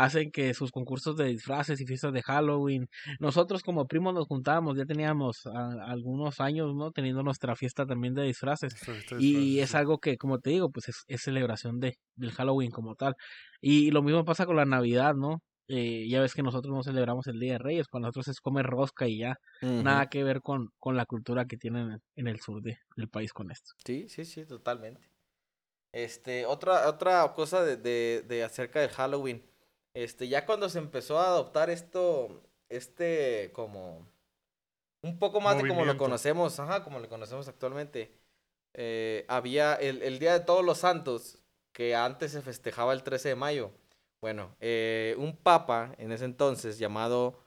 hacen 0.01 0.31
que 0.31 0.55
sus 0.55 0.71
concursos 0.71 1.17
de 1.17 1.27
disfraces 1.27 1.81
y 1.81 1.87
fiestas 1.87 2.13
de 2.13 2.23
Halloween. 2.23 2.87
Nosotros 3.19 3.63
como 3.63 3.87
primos 3.87 4.15
nos 4.15 4.27
juntábamos, 4.27 4.77
ya 4.79 4.85
teníamos 4.87 5.47
algunos 5.47 6.41
años, 6.41 6.75
¿no? 6.75 6.91
Teniendo 6.93 7.23
nuestra 7.23 7.57
fiesta 7.57 7.87
también 7.87 8.15
de 8.15 8.23
disfraces. 8.25 8.75
Y 9.17 9.59
es 9.61 9.75
algo 9.75 9.99
que, 9.99 10.17
como 10.17 10.39
te 10.41 10.51
digo, 10.51 10.71
pues 10.71 10.89
es, 10.89 11.05
es 11.07 11.23
celebración 11.23 11.81
de, 11.81 11.99
del 12.15 12.33
Halloween 12.33 12.71
como 12.71 12.95
tal. 12.97 13.15
Y 13.61 13.91
lo 13.91 14.03
mismo 14.03 14.25
pasa 14.25 14.47
con 14.47 14.57
la 14.57 14.65
Navidad, 14.65 15.15
¿no? 15.15 15.43
Eh, 15.69 16.09
ya 16.09 16.21
ves 16.21 16.35
que 16.35 16.43
nosotros 16.43 16.75
no 16.75 16.83
celebramos 16.83 17.27
el 17.29 17.39
Día 17.39 17.53
de 17.53 17.59
Reyes, 17.59 17.87
para 17.89 18.03
nosotros 18.03 18.29
es 18.29 18.41
comer 18.41 18.67
rosca 18.67 19.07
y 19.07 19.19
ya. 19.19 19.37
Nada 19.79 20.09
que 20.09 20.25
ver 20.25 20.41
con, 20.41 20.71
con 20.79 20.97
la 20.97 21.07
cultura 21.07 21.45
que 21.47 21.57
tienen 21.57 21.93
en- 21.93 22.03
en 22.17 22.27
el 22.27 22.41
sur 22.41 22.61
de, 22.63 22.79
del 22.97 23.09
país 23.09 23.33
con 23.33 23.51
esto. 23.51 23.73
Sí, 23.85 24.09
sí, 24.09 24.25
sí, 24.25 24.45
totalmente. 24.47 25.09
Este, 25.93 26.47
otra, 26.47 26.89
otra 26.89 27.33
cosa 27.35 27.65
de, 27.65 27.77
de, 27.77 28.25
de 28.29 28.45
acerca 28.45 28.81
del 28.81 28.91
Halloween. 28.91 29.50
Este, 29.95 30.29
ya 30.29 30.47
cuando 30.47 30.69
se 30.69 30.79
empezó 30.79 31.19
a 31.19 31.27
adoptar 31.27 31.71
esto, 31.71 32.43
este, 32.69 33.51
como, 33.53 34.07
un 35.03 35.19
poco 35.19 35.41
más 35.41 35.61
de 35.61 35.69
como 35.69 35.85
lo 35.85 35.97
conocemos, 35.97 36.59
ajá, 36.61 36.85
como 36.85 36.99
lo 37.01 37.09
conocemos 37.09 37.49
actualmente. 37.49 38.13
eh, 38.75 39.25
había 39.29 39.75
el, 39.75 40.03
el 40.03 40.19
Día 40.19 40.33
de 40.33 40.45
Todos 40.45 40.65
los 40.65 40.79
Santos, 40.79 41.39
que 41.73 41.95
antes 41.95 42.33
se 42.33 42.43
festejaba 42.43 42.93
el 42.93 43.03
13 43.03 43.31
de 43.31 43.35
mayo. 43.35 43.73
Bueno, 44.21 44.55
eh, 44.61 45.15
un 45.19 45.37
papa 45.37 45.95
en 45.99 46.13
ese 46.13 46.27
entonces 46.27 46.79
llamado 46.79 47.43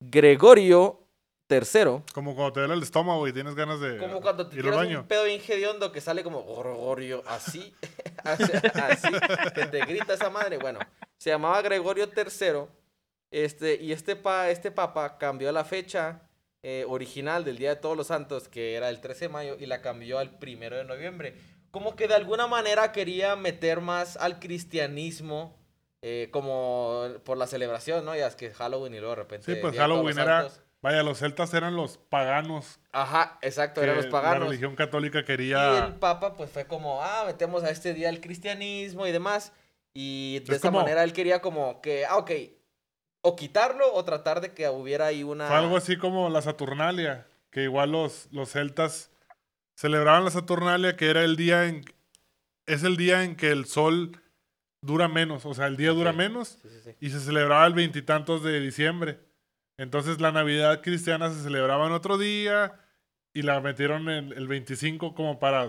Gregorio 0.00 1.07
III. 1.48 2.02
Como 2.12 2.34
cuando 2.34 2.52
te 2.52 2.60
duele 2.60 2.74
el 2.74 2.82
estómago 2.82 3.26
y 3.26 3.32
tienes 3.32 3.54
ganas 3.54 3.80
de 3.80 3.96
Como 3.98 4.20
cuando 4.20 4.46
te 4.46 4.56
ir 4.56 4.60
al 4.60 4.64
tiras 4.64 4.76
baño. 4.76 5.00
un 5.00 5.06
pedo 5.06 5.24
bien 5.24 5.40
hediondo 5.46 5.90
que 5.92 6.00
sale 6.00 6.22
como 6.22 6.44
Gregorio, 6.44 7.22
así, 7.26 7.74
así, 8.24 9.08
que 9.54 9.66
te 9.66 9.80
grita 9.86 10.14
esa 10.14 10.30
madre. 10.30 10.58
Bueno, 10.58 10.78
se 11.16 11.30
llamaba 11.30 11.62
Gregorio 11.62 12.08
III, 12.14 12.66
este, 13.30 13.76
y 13.80 13.92
este, 13.92 14.16
pa, 14.16 14.50
este 14.50 14.70
papa 14.70 15.16
cambió 15.18 15.50
la 15.52 15.64
fecha 15.64 16.22
eh, 16.62 16.84
original 16.86 17.44
del 17.44 17.56
Día 17.56 17.70
de 17.70 17.76
Todos 17.76 17.96
los 17.96 18.08
Santos, 18.08 18.48
que 18.48 18.74
era 18.74 18.90
el 18.90 19.00
13 19.00 19.26
de 19.26 19.28
mayo, 19.28 19.56
y 19.58 19.66
la 19.66 19.80
cambió 19.80 20.18
al 20.18 20.38
1 20.40 20.76
de 20.76 20.84
noviembre. 20.84 21.34
Como 21.70 21.96
que 21.96 22.08
de 22.08 22.14
alguna 22.14 22.46
manera 22.46 22.92
quería 22.92 23.36
meter 23.36 23.80
más 23.80 24.16
al 24.16 24.38
cristianismo, 24.38 25.56
eh, 26.02 26.28
como 26.30 27.04
por 27.24 27.38
la 27.38 27.46
celebración, 27.46 28.04
¿no? 28.04 28.14
Ya 28.14 28.26
es 28.26 28.36
que 28.36 28.50
Halloween 28.50 28.94
y 28.94 28.98
luego 28.98 29.16
de 29.16 29.22
repente... 29.22 29.54
Sí, 29.54 29.60
pues 29.60 29.76
Halloween 29.76 30.18
era. 30.18 30.48
Vaya, 30.80 31.02
los 31.02 31.18
celtas 31.18 31.52
eran 31.54 31.74
los 31.74 31.98
paganos. 31.98 32.78
Ajá, 32.92 33.38
exacto, 33.42 33.82
eran 33.82 33.96
los 33.96 34.04
La 34.06 34.10
paganos. 34.12 34.48
religión 34.48 34.76
católica 34.76 35.18
Y 35.18 35.20
el 35.22 35.26
quería. 35.26 35.96
Papa 35.98 36.36
pues 36.36 36.50
fue 36.50 36.66
como, 36.66 37.02
ah, 37.02 37.24
metemos 37.26 37.64
a 37.64 37.70
este 37.70 37.94
día 37.94 38.08
el 38.08 38.20
cristianismo 38.20 39.06
y 39.06 39.12
demás. 39.12 39.52
Y 39.92 40.38
de 40.40 40.44
Es 40.54 40.58
esa 40.60 40.68
como- 40.68 40.80
manera 40.80 41.02
él 41.02 41.12
quería 41.12 41.40
como 41.42 41.80
que, 41.80 42.06
ah, 42.06 42.16
ok, 42.18 42.30
o 43.22 43.34
quitarlo 43.34 43.92
o 43.92 44.04
tratar 44.04 44.40
de 44.40 44.52
que 44.54 44.68
hubiera 44.68 45.06
ahí 45.06 45.24
una... 45.24 45.48
Fue 45.48 45.56
algo 45.56 45.76
así 45.76 45.96
como 45.96 46.28
la 46.30 46.42
Saturnalia, 46.42 47.26
que 47.50 47.64
igual 47.64 47.90
los, 47.90 48.28
los 48.30 48.50
celtas 48.52 49.10
celebraban 49.74 50.24
la 50.24 50.30
Saturnalia, 50.30 50.96
que 50.96 51.10
era 51.10 51.24
el 51.24 51.36
día 51.36 51.64
en... 51.66 51.84
Es 52.66 52.84
el 52.84 52.96
día 52.96 53.24
en 53.24 53.34
que 53.34 53.50
el 53.50 53.64
sol 53.66 54.20
dura 54.80 55.08
menos, 55.08 55.44
o 55.46 55.54
sea, 55.54 55.66
el 55.66 55.76
día 55.76 55.90
dura 55.90 56.12
menos, 56.12 56.58
Sí, 56.62 56.68
sí, 56.68 56.80
sí. 56.84 56.96
y 57.00 57.10
se 57.10 57.18
celebraba 57.18 57.66
el 57.66 57.72
veintitantos 57.74 58.44
de 58.44 58.60
diciembre. 58.60 59.18
Entonces 59.78 60.20
la 60.20 60.32
Navidad 60.32 60.82
cristiana 60.82 61.30
se 61.30 61.42
celebraba 61.42 61.86
en 61.86 61.92
otro 61.92 62.18
día 62.18 62.78
y 63.32 63.42
la 63.42 63.60
metieron 63.60 64.10
en 64.10 64.32
el 64.32 64.48
25 64.48 65.14
como 65.14 65.38
para 65.38 65.68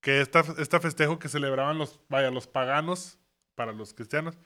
que 0.00 0.20
esta, 0.20 0.42
este 0.58 0.80
festejo 0.80 1.18
que 1.18 1.28
celebraban 1.28 1.78
los, 1.78 2.00
vaya, 2.08 2.30
los 2.30 2.46
paganos, 2.46 3.18
para 3.54 3.72
los 3.72 3.92
cristianos, 3.92 4.38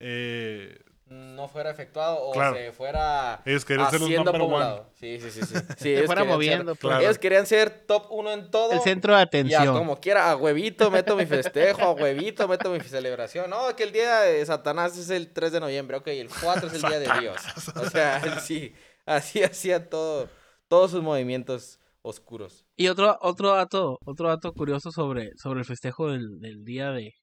eh, 0.00 0.82
No 1.08 1.46
fuera 1.46 1.70
efectuado 1.70 2.18
o 2.20 2.32
Claro. 2.32 2.56
se 2.56 2.72
fuera 2.72 3.40
ellos 3.46 3.64
querían 3.64 3.88
ser 3.90 4.00
los 4.00 4.08
haciendo 4.08 4.30
one. 4.32 4.38
poblado. 4.40 4.90
Sí, 4.94 5.20
sí, 5.20 5.30
sí. 5.30 5.40
sí. 5.42 5.54
Sí, 5.68 5.74
Se 5.78 5.92
ellos 5.94 6.06
fuera 6.06 6.22
querían 6.22 6.26
ser- 6.26 6.34
moviendo. 6.34 6.74
pues. 6.74 6.80
Claro. 6.80 7.00
Ellos 7.04 7.18
querían 7.18 7.46
ser 7.46 7.70
top 7.86 8.06
uno 8.10 8.32
en 8.32 8.50
todo. 8.50 8.72
El 8.72 8.80
centro 8.80 9.12
de 9.12 9.18
Ya, 9.18 9.22
atención. 9.22 9.78
como 9.78 10.00
quiera, 10.00 10.30
a 10.32 10.36
huevito 10.36 10.90
meto 10.90 11.14
mi 11.16 11.24
festejo, 11.26 11.82
a 11.82 11.92
huevito 11.92 12.48
meto 12.48 12.70
mi 12.70 12.80
celebración. 12.80 13.48
No, 13.48 13.76
que 13.76 13.84
el 13.84 13.92
día 13.92 14.20
de 14.22 14.44
Satanás 14.44 14.98
es 14.98 15.08
el 15.10 15.32
3 15.32 15.52
de 15.52 15.60
noviembre, 15.60 15.96
ok, 15.98 16.08
el 16.08 16.28
4 16.42 16.66
es 16.66 16.74
el 16.74 16.82
día 16.82 16.98
de 16.98 17.20
Dios. 17.20 17.36
O 17.76 17.88
sea, 17.88 18.40
sí, 18.40 18.74
así 19.04 19.44
hacía 19.44 19.88
todo, 19.88 20.28
todos 20.66 20.90
sus 20.90 21.02
movimientos 21.02 21.78
oscuros. 22.02 22.66
Y 22.74 22.88
otro, 22.88 23.16
otro 23.20 23.54
dato, 23.54 23.98
otro 24.04 24.28
dato 24.28 24.52
curioso 24.52 24.90
sobre, 24.90 25.30
sobre 25.36 25.60
el 25.60 25.66
festejo 25.66 26.10
del, 26.10 26.40
del 26.40 26.64
día 26.64 26.90
de, 26.90 27.00
de 27.02 27.14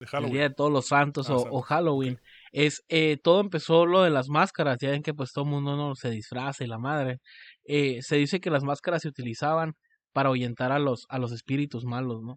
el 0.00 0.06
Halloween. 0.06 0.32
Día 0.34 0.42
de 0.48 0.54
Todos 0.54 0.70
los 0.72 0.86
Santos 0.88 1.30
Ah, 1.30 1.34
o, 1.34 1.38
Santos, 1.38 1.58
o 1.58 1.62
Halloween, 1.62 2.20
es 2.52 2.82
eh, 2.88 3.18
todo 3.22 3.40
empezó 3.40 3.86
lo 3.86 4.02
de 4.02 4.10
las 4.10 4.28
máscaras, 4.28 4.78
ya 4.80 4.90
ven 4.90 5.02
que 5.02 5.14
pues 5.14 5.32
todo 5.32 5.44
el 5.44 5.50
mundo 5.50 5.76
no 5.76 5.94
se 5.96 6.10
disfraza 6.10 6.64
y 6.64 6.68
la 6.68 6.78
madre. 6.78 7.18
Eh, 7.64 8.02
se 8.02 8.16
dice 8.16 8.40
que 8.40 8.50
las 8.50 8.64
máscaras 8.64 9.02
se 9.02 9.08
utilizaban 9.08 9.74
para 10.12 10.28
ahuyentar 10.30 10.72
a 10.72 10.78
los, 10.78 11.06
a 11.08 11.18
los 11.18 11.32
espíritus 11.32 11.84
malos, 11.84 12.22
¿no? 12.22 12.36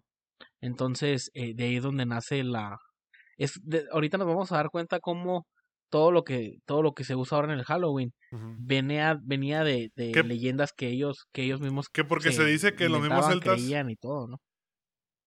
Entonces, 0.60 1.30
eh, 1.34 1.54
de 1.54 1.64
ahí 1.64 1.76
es 1.76 1.82
donde 1.82 2.06
nace 2.06 2.44
la... 2.44 2.76
Es 3.36 3.60
de- 3.62 3.86
ahorita 3.92 4.18
nos 4.18 4.26
vamos 4.28 4.52
a 4.52 4.56
dar 4.56 4.70
cuenta 4.70 5.00
cómo 5.00 5.46
todo 5.90 6.10
lo 6.12 6.24
que, 6.24 6.58
todo 6.66 6.82
lo 6.82 6.92
que 6.94 7.04
se 7.04 7.14
usa 7.16 7.36
ahora 7.38 7.52
en 7.52 7.58
el 7.60 7.64
Halloween 7.64 8.12
venía, 8.58 9.18
venía 9.22 9.62
de, 9.64 9.90
de 9.94 10.12
¿Qué? 10.12 10.22
leyendas 10.24 10.72
que 10.72 10.88
ellos, 10.88 11.26
que 11.32 11.44
ellos 11.44 11.60
mismos 11.60 11.88
Que 11.92 12.04
porque 12.04 12.32
se 12.32 12.44
dice 12.44 12.74
que 12.74 12.88
los 12.88 13.00
mismos 13.02 13.26
celtas 13.26 13.56
creían 13.56 13.90
y 13.90 13.96
todo, 13.96 14.26
¿no? 14.28 14.38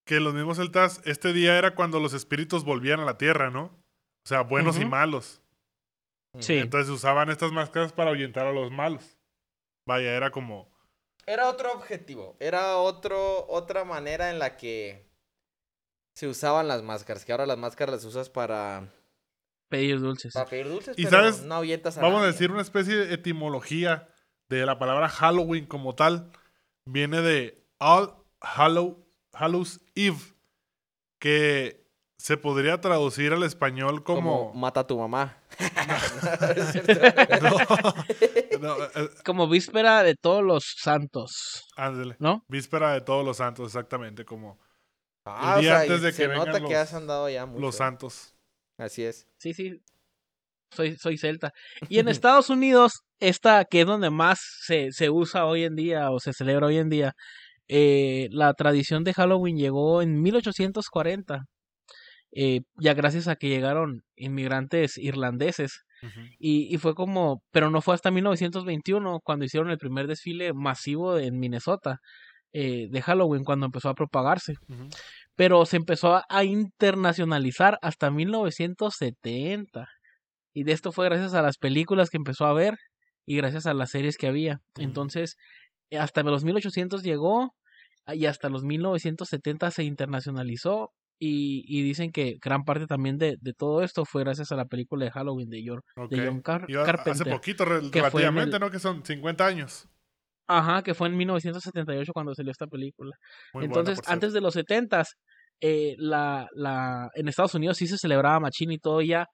que 0.06 0.20
los 0.20 0.34
mismos 0.34 0.58
celtas, 0.58 1.02
este 1.06 1.34
día 1.34 1.58
era 1.58 1.76
cuando 1.76 2.00
los 2.00 2.14
espíritus 2.14 2.64
volvían 2.64 3.00
a 3.00 3.06
la 3.06 3.18
tierra, 3.18 3.50
¿no? 3.52 3.79
O 4.30 4.32
sea, 4.32 4.42
buenos 4.42 4.78
y 4.78 4.86
malos. 4.86 5.42
Sí. 6.38 6.60
Entonces 6.60 6.88
usaban 6.92 7.32
estas 7.32 7.52
máscaras 7.52 7.94
para 7.94 8.12
ahuyentar 8.12 8.46
a 8.46 8.52
los 8.52 8.70
malos. 8.70 9.18
Vaya, 9.88 10.16
era 10.16 10.30
como... 10.30 10.70
Era 11.26 11.50
otro 11.50 11.74
objetivo, 11.74 12.38
era 12.40 12.78
otro, 12.78 13.48
otra 13.50 13.86
manera 13.86 14.30
en 14.30 14.38
la 14.38 14.56
que 14.56 15.10
se 16.14 16.28
usaban 16.28 16.68
las 16.68 16.84
máscaras, 16.84 17.26
que 17.26 17.32
ahora 17.32 17.48
las 17.48 17.58
máscaras 17.58 17.96
las 17.96 18.06
usas 18.06 18.30
para, 18.30 18.94
Pedir 19.68 20.00
dulces. 20.00 20.32
para 20.32 20.48
pedir 20.48 20.70
dulces, 20.70 20.94
Y 21.00 21.06
pero 21.06 21.18
sabes, 21.18 21.42
no 21.42 21.56
ahuyentas 21.56 21.98
a 21.98 22.02
Vamos 22.02 22.22
a 22.22 22.28
decir 22.28 22.52
una 22.52 22.62
especie 22.62 22.98
de 22.98 23.16
etimología 23.16 24.10
de 24.48 24.64
la 24.64 24.78
palabra 24.78 25.10
Halloween 25.10 25.66
como 25.66 25.96
tal. 25.96 26.32
Viene 26.86 27.22
de 27.22 27.66
All 27.80 28.14
Hallow, 28.42 29.08
Hallows 29.34 29.82
Eve, 29.96 30.20
que 31.18 31.79
se 32.20 32.36
podría 32.38 32.82
traducir 32.82 33.32
al 33.34 33.44
español 33.44 34.04
como 34.04 34.50
como... 34.50 34.54
mata 34.60 34.82
a 34.82 34.88
tu 34.88 35.00
mamá. 35.00 35.38
No, 38.60 38.78
no, 38.78 38.84
eh, 38.84 39.10
Como 39.26 39.48
víspera 39.48 40.04
de 40.04 40.16
todos 40.16 40.44
los 40.44 40.76
santos, 40.78 41.66
ándale. 41.78 42.16
¿no? 42.20 42.44
Víspera 42.50 42.94
de 42.94 43.02
todos 43.02 43.26
los 43.26 43.38
santos, 43.38 43.68
exactamente, 43.68 44.26
como 44.26 44.60
Ah, 45.26 45.56
El 45.58 45.62
día 45.62 45.72
o 45.72 45.76
sea, 45.76 45.82
antes 45.82 46.02
de 46.02 46.10
que 46.10 46.16
se 46.16 46.28
nota 46.28 46.46
vengan 46.54 46.64
que 46.68 46.74
los- 46.74 46.82
has 46.82 46.94
andado 46.94 47.30
ya 47.30 47.46
mucho. 47.46 47.60
los 47.62 47.76
santos. 47.76 48.36
Así 48.78 49.04
es. 49.04 49.28
Sí, 49.38 49.54
sí. 49.54 49.82
Soy, 50.72 50.96
soy 50.98 51.18
celta. 51.18 51.52
Y 51.88 52.00
en 52.00 52.08
Estados 52.08 52.50
Unidos, 52.50 53.02
esta 53.20 53.66
que 53.66 53.82
es 53.82 53.86
donde 53.88 54.10
más 54.10 54.40
se, 54.66 54.92
se 54.92 55.10
usa 55.10 55.46
hoy 55.46 55.64
en 55.66 55.76
día 55.76 56.10
o 56.12 56.20
se 56.20 56.34
celebra 56.34 56.68
hoy 56.68 56.78
en 56.78 56.90
día, 56.90 57.14
eh, 57.68 58.28
la 58.32 58.54
tradición 58.54 59.04
de 59.04 59.14
Halloween 59.14 59.58
llegó 59.58 60.02
en 60.02 60.22
1840. 60.22 61.46
Eh, 62.32 62.62
ya 62.78 62.94
gracias 62.94 63.28
a 63.28 63.36
que 63.36 63.50
llegaron 63.50 64.04
inmigrantes 64.16 64.98
irlandeses. 64.98 65.82
Y, 66.40 66.74
y 66.74 66.78
fue 66.78 66.96
como, 66.96 67.42
pero 67.52 67.70
no 67.70 67.82
fue 67.82 67.94
hasta 67.94 68.10
1921 68.12 69.20
cuando 69.24 69.44
hicieron 69.46 69.70
el 69.70 69.78
primer 69.78 70.08
desfile 70.08 70.54
masivo 70.54 71.18
en 71.18 71.40
Minnesota 71.40 72.00
eh, 72.54 72.88
de 72.90 73.02
Halloween, 73.02 73.44
cuando 73.44 73.66
empezó 73.66 73.90
a 73.90 73.96
propagarse. 73.96 74.54
Pero 75.36 75.66
se 75.66 75.78
empezó 75.78 76.22
a- 76.30 76.44
internacionalizar 76.46 77.78
hasta 77.82 78.10
1970. 78.12 79.88
Y 80.54 80.64
de 80.64 80.72
esto 80.72 80.92
fue 80.92 81.06
gracias 81.06 81.34
a 81.34 81.42
las 81.42 81.58
películas 81.58 82.10
que 82.10 82.18
empezó 82.18 82.46
a 82.46 82.54
ver 82.54 82.76
y 83.26 83.36
gracias 83.38 83.66
a 83.66 83.74
las 83.74 83.92
series 83.92 84.18
que 84.18 84.28
había. 84.28 84.60
Entonces, 84.78 85.36
hasta 85.98 86.24
los 86.24 86.44
1800 86.44 87.04
llegó 87.04 87.54
y 88.08 88.26
hasta 88.26 88.50
los 88.50 88.64
1970 88.64 89.72
se 89.72 89.84
internacionalizó. 89.84 90.92
Y, 91.22 91.66
y 91.68 91.84
dicen 91.84 92.12
que 92.14 92.38
gran 92.42 92.64
parte 92.64 92.88
también 92.88 93.18
de, 93.18 93.36
de 93.42 93.54
todo 93.54 93.84
esto 93.84 94.06
fue 94.06 94.24
gracias 94.24 94.52
a 94.54 94.56
la 94.56 94.64
película 94.66 95.04
de 95.04 95.12
Halloween 95.12 95.50
de 95.50 95.62
John, 95.66 95.82
Ok. 95.98 96.12
de 96.12 96.26
John 96.28 96.42
Car- 96.42 96.66
Carpenter. 96.68 97.12
hace 97.12 97.26
poquito, 97.26 97.66
relativamente, 97.66 98.56
el- 98.56 98.62
¿no? 98.62 98.72
Que 98.72 98.80
son 98.80 99.04
50 99.06 99.46
años. 99.46 99.88
Ajá, 100.48 100.82
que 100.82 100.94
fue 100.94 101.10
en 101.10 101.18
1978 101.18 102.12
cuando 102.14 102.34
salió 102.34 102.52
esta 102.52 102.68
película. 102.68 103.16
Muy 103.54 103.66
Entonces, 103.66 104.00
antes 104.08 104.32
de 104.34 104.42
los 104.42 104.56
70s, 104.56 105.08
eh, 105.62 105.96
la, 105.98 106.48
la, 106.56 107.10
en 107.14 107.28
Estados 107.28 107.54
Unidos 107.54 107.78
sí 107.78 107.86
se 107.86 107.98
celebraba 107.98 108.40
machín 108.40 108.72
y 108.72 108.80
todo 108.80 109.02
ya, 109.02 109.26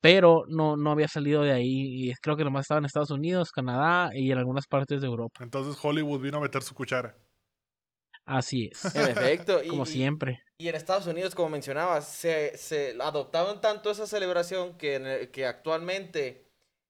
pero 0.00 0.42
no, 0.48 0.76
no 0.76 0.90
había 0.90 1.08
salido 1.08 1.42
de 1.42 1.52
ahí. 1.52 2.08
Y 2.10 2.12
creo 2.20 2.36
que 2.36 2.44
nomás 2.44 2.62
estaba 2.64 2.78
en 2.80 2.84
Estados 2.86 3.10
Unidos, 3.12 3.50
Canadá 3.52 4.10
y 4.12 4.30
en 4.32 4.38
algunas 4.38 4.66
partes 4.66 5.00
de 5.00 5.06
Europa. 5.06 5.42
Entonces 5.42 5.78
Hollywood 5.82 6.20
vino 6.20 6.38
a 6.38 6.40
meter 6.40 6.62
su 6.62 6.74
cuchara. 6.74 7.16
Así 8.28 8.70
es, 8.72 8.94
En 8.94 9.08
efecto. 9.08 9.62
y, 9.62 9.68
como 9.68 9.84
y- 9.84 9.86
siempre. 9.86 10.42
Y 10.58 10.68
en 10.68 10.74
Estados 10.74 11.06
Unidos, 11.06 11.34
como 11.34 11.48
mencionabas, 11.50 12.06
se, 12.08 12.56
se 12.58 12.96
adoptaron 13.00 13.60
tanto 13.60 13.90
esa 13.90 14.06
celebración 14.06 14.76
que, 14.76 14.96
en 14.96 15.06
el- 15.06 15.30
que 15.30 15.46
actualmente 15.46 16.44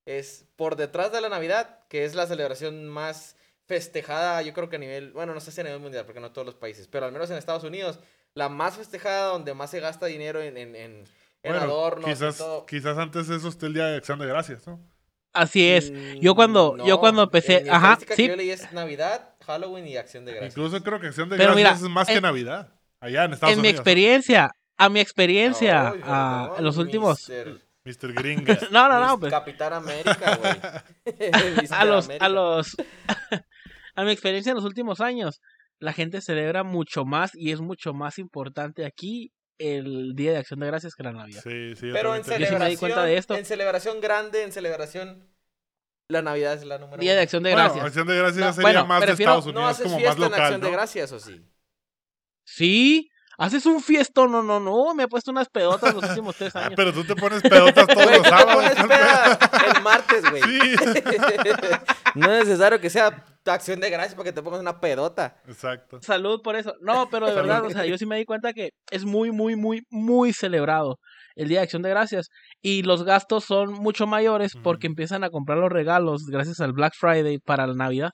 es 0.06 0.46
por 0.56 0.76
detrás 0.76 1.12
de 1.12 1.20
la 1.20 1.28
Navidad, 1.28 1.80
que 1.88 2.04
es 2.04 2.14
la 2.14 2.26
celebración 2.26 2.88
más 2.88 3.36
festejada, 3.66 4.40
yo 4.42 4.54
creo 4.54 4.70
que 4.70 4.76
a 4.76 4.78
nivel, 4.78 5.12
bueno, 5.12 5.34
no 5.34 5.40
sé 5.40 5.52
si 5.52 5.60
a 5.60 5.64
nivel 5.64 5.80
mundial, 5.80 6.06
porque 6.06 6.20
no 6.20 6.32
todos 6.32 6.46
los 6.46 6.54
países, 6.54 6.88
pero 6.88 7.04
al 7.04 7.12
menos 7.12 7.30
en 7.30 7.36
Estados 7.36 7.64
Unidos, 7.64 8.00
la 8.34 8.48
más 8.48 8.76
festejada, 8.78 9.26
donde 9.26 9.52
más 9.52 9.70
se 9.70 9.80
gasta 9.80 10.06
dinero 10.06 10.40
en, 10.40 10.56
en, 10.56 10.74
en, 10.74 10.92
en 11.42 11.52
Bueno, 11.52 11.60
adornos 11.60 12.08
y 12.08 12.12
quizás, 12.14 12.38
todo. 12.38 12.64
quizás 12.64 12.96
antes 12.96 13.28
de 13.28 13.36
eso 13.36 13.48
esté 13.48 13.66
el 13.66 13.74
Día 13.74 13.84
de 13.86 13.98
Acción 13.98 14.18
de 14.18 14.26
Gracias, 14.26 14.66
¿no? 14.66 14.80
Así 15.34 15.68
es. 15.70 15.90
Mm, 15.90 16.20
Yo 16.20 16.34
cuando- 16.34 16.78
yo 16.86 16.98
cuando 16.98 17.22
empecé- 17.24 17.58
en 17.60 17.70
ajá, 17.70 17.98
sí. 18.00 18.06
que 18.06 18.28
yo 18.28 18.36
leí 18.36 18.50
es 18.50 18.72
Navidad, 18.72 19.34
Halloween 19.48 19.86
y 19.88 19.96
Acción 19.96 20.24
de 20.24 20.32
Gracias. 20.32 20.52
Incluso 20.56 20.82
creo 20.84 21.00
que 21.00 21.08
Acción 21.08 21.28
de 21.28 21.36
Pero 21.36 21.54
Gracias 21.54 21.80
mira, 21.80 21.88
es 21.88 21.92
más 21.94 22.06
que 22.06 22.14
en- 22.14 22.22
Navidad. 22.22 22.72
Allá 23.00 23.24
en 23.24 23.32
Estados 23.32 23.54
En 23.54 23.60
mi 23.62 23.68
Unidos. 23.68 23.80
experiencia, 23.80 24.50
a 24.76 24.88
mi 24.88 25.00
experiencia, 25.00 25.88
a 25.88 25.92
perdón, 26.50 26.64
los 26.64 26.76
últimos... 26.76 27.30
Mr. 27.84 28.12
Gringa. 28.12 28.58
No, 28.70 28.88
no, 28.88 29.00
no, 29.00 29.18
pues, 29.18 29.32
Capitán 29.32 29.72
América, 29.72 30.36
güey. 30.36 30.52
a 31.70 31.84
los, 31.84 32.04
América. 32.06 32.26
a 32.26 32.28
los, 32.28 32.76
a 33.94 34.04
mi 34.04 34.10
experiencia 34.12 34.50
en 34.50 34.56
los 34.56 34.64
últimos 34.64 35.00
años, 35.00 35.40
la 35.78 35.92
gente 35.92 36.20
celebra 36.20 36.64
mucho 36.64 37.04
más 37.04 37.30
y 37.34 37.52
es 37.52 37.60
mucho 37.60 37.94
más 37.94 38.18
importante 38.18 38.84
aquí 38.84 39.32
el 39.58 40.14
Día 40.14 40.32
de 40.32 40.38
Acción 40.38 40.60
de 40.60 40.66
Gracias 40.66 40.94
que 40.94 41.02
la 41.02 41.12
Navidad. 41.12 41.40
Sí, 41.42 41.74
sí. 41.76 41.88
Pero 41.92 42.14
en 42.14 42.22
también 42.22 42.40
te- 42.40 42.40
Yo 42.40 42.46
sí 42.46 42.52
me 42.62 42.68
di 42.70 42.76
celebración, 42.76 42.78
cuenta 42.78 43.04
de 43.04 43.16
esto. 43.16 43.34
en 43.36 43.44
celebración 43.44 44.00
grande, 44.00 44.42
en 44.44 44.52
celebración, 44.52 45.28
la 46.10 46.22
Navidad 46.22 46.54
es 46.54 46.64
la 46.64 46.78
número 46.78 47.00
Día 47.00 47.14
de. 47.14 47.20
Acción 47.20 47.42
de 47.42 47.50
Bueno, 47.52 47.64
Gracias. 47.64 47.84
Acción 47.86 48.06
de 48.06 48.16
Gracias 48.16 48.46
No, 48.46 48.52
sería 48.54 48.62
bueno, 48.62 48.86
más 48.86 49.00
de 49.06 49.12
Estados 49.12 49.44
¿No 49.46 49.50
Unidos, 49.52 49.70
haces 49.70 49.82
como 49.84 49.94
más 49.96 50.02
fiesta 50.02 50.16
en 50.24 50.30
local, 50.30 50.40
Acción 50.42 50.60
de 50.62 50.66
¿no? 50.66 50.72
Gracias 50.72 51.12
o 51.12 51.20
sí? 51.20 51.44
Sí, 52.44 53.10
haces 53.36 53.66
un 53.66 53.82
fiestón, 53.82 54.32
no, 54.32 54.42
no, 54.42 54.58
no, 54.58 54.94
me 54.94 55.02
he 55.02 55.08
puesto 55.08 55.30
unas 55.30 55.50
pedotas 55.50 55.92
los 55.94 56.02
últimos 56.02 56.34
tres 56.34 56.56
Ah, 56.56 56.60
años. 56.60 56.72
pero 56.76 56.94
tú 56.94 57.04
te 57.04 57.14
pones 57.14 57.42
pedotas 57.42 57.86
todos 57.86 58.06
los 58.06 58.16
tú 58.16 58.22
te 58.22 58.28
sábados. 58.30 58.54
pones 58.54 58.78
el 59.76 59.82
martes, 59.82 60.30
güey. 60.30 60.42
Sí. 60.42 60.76
No 62.14 62.32
es 62.32 62.46
necesario 62.46 62.80
que 62.80 62.88
sea 62.88 63.22
Acción 63.44 63.78
de 63.80 63.90
Gracias 63.90 64.14
para 64.14 64.24
que 64.24 64.32
te 64.32 64.42
pongas 64.42 64.60
una 64.60 64.80
pedota. 64.80 65.36
Exacto. 65.46 66.00
Salud 66.02 66.40
por 66.42 66.56
eso. 66.56 66.74
No, 66.80 67.08
pero 67.10 67.26
de 67.26 67.34
Salud. 67.34 67.48
verdad, 67.48 67.64
o 67.66 67.70
sea, 67.70 67.84
yo 67.84 67.96
sí 67.98 68.06
me 68.06 68.16
di 68.16 68.24
cuenta 68.24 68.54
que 68.54 68.70
es 68.90 69.04
muy, 69.04 69.30
muy, 69.30 69.56
muy, 69.56 69.82
muy 69.90 70.32
celebrado 70.32 70.98
el 71.38 71.48
Día 71.48 71.58
de 71.60 71.64
Acción 71.64 71.82
de 71.82 71.88
Gracias. 71.90 72.28
Y 72.60 72.82
los 72.82 73.04
gastos 73.04 73.44
son 73.44 73.72
mucho 73.72 74.06
mayores 74.06 74.52
porque 74.62 74.86
empiezan 74.86 75.24
a 75.24 75.30
comprar 75.30 75.58
los 75.58 75.70
regalos 75.70 76.26
gracias 76.26 76.60
al 76.60 76.72
Black 76.72 76.92
Friday 76.98 77.38
para 77.38 77.66
la 77.66 77.74
Navidad. 77.74 78.10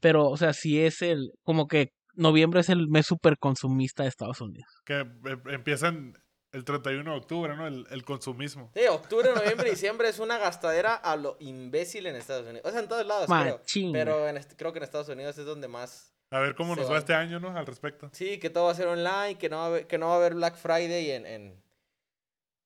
Pero, 0.00 0.28
o 0.28 0.36
sea, 0.36 0.52
sí 0.52 0.80
es 0.80 1.02
el, 1.02 1.30
como 1.42 1.66
que 1.66 1.88
noviembre 2.14 2.60
es 2.60 2.68
el 2.68 2.88
mes 2.88 3.06
super 3.06 3.38
consumista 3.38 4.02
de 4.02 4.08
Estados 4.10 4.40
Unidos. 4.40 4.68
Que 4.84 5.00
eh, 5.00 5.06
empiezan 5.50 6.14
el 6.52 6.64
31 6.64 7.10
de 7.10 7.16
octubre, 7.16 7.56
¿no? 7.56 7.66
El, 7.66 7.84
el 7.90 8.04
consumismo. 8.04 8.70
Sí, 8.74 8.82
octubre, 8.90 9.30
noviembre 9.34 9.68
y 9.68 9.72
diciembre 9.72 10.08
es 10.08 10.18
una 10.18 10.38
gastadera 10.38 10.94
a 10.94 11.16
lo 11.16 11.36
imbécil 11.40 12.06
en 12.06 12.16
Estados 12.16 12.46
Unidos. 12.46 12.62
O 12.64 12.70
sea, 12.70 12.80
en 12.80 12.88
todos 12.88 13.06
lados, 13.06 13.26
creo. 13.26 13.58
Machín. 13.58 13.92
Pero 13.92 14.28
en 14.28 14.36
este- 14.36 14.56
creo 14.56 14.72
que 14.72 14.78
en 14.78 14.84
Estados 14.84 15.08
Unidos 15.08 15.36
es 15.38 15.44
donde 15.46 15.68
más... 15.68 16.14
A 16.30 16.40
ver 16.40 16.54
cómo 16.54 16.76
nos 16.76 16.90
va 16.90 16.98
este 16.98 17.14
año, 17.14 17.40
¿no? 17.40 17.56
Al 17.56 17.64
respecto. 17.66 18.10
Sí, 18.12 18.38
que 18.38 18.50
todo 18.50 18.64
va 18.66 18.72
a 18.72 18.74
ser 18.74 18.86
online, 18.88 19.38
que 19.38 19.48
no 19.48 19.56
va 19.56 19.62
a 19.64 19.66
haber, 19.66 19.86
que 19.86 19.96
no 19.98 20.08
va 20.08 20.14
a 20.14 20.16
haber 20.16 20.34
Black 20.34 20.56
Friday 20.56 21.10
en, 21.12 21.24
en 21.26 21.62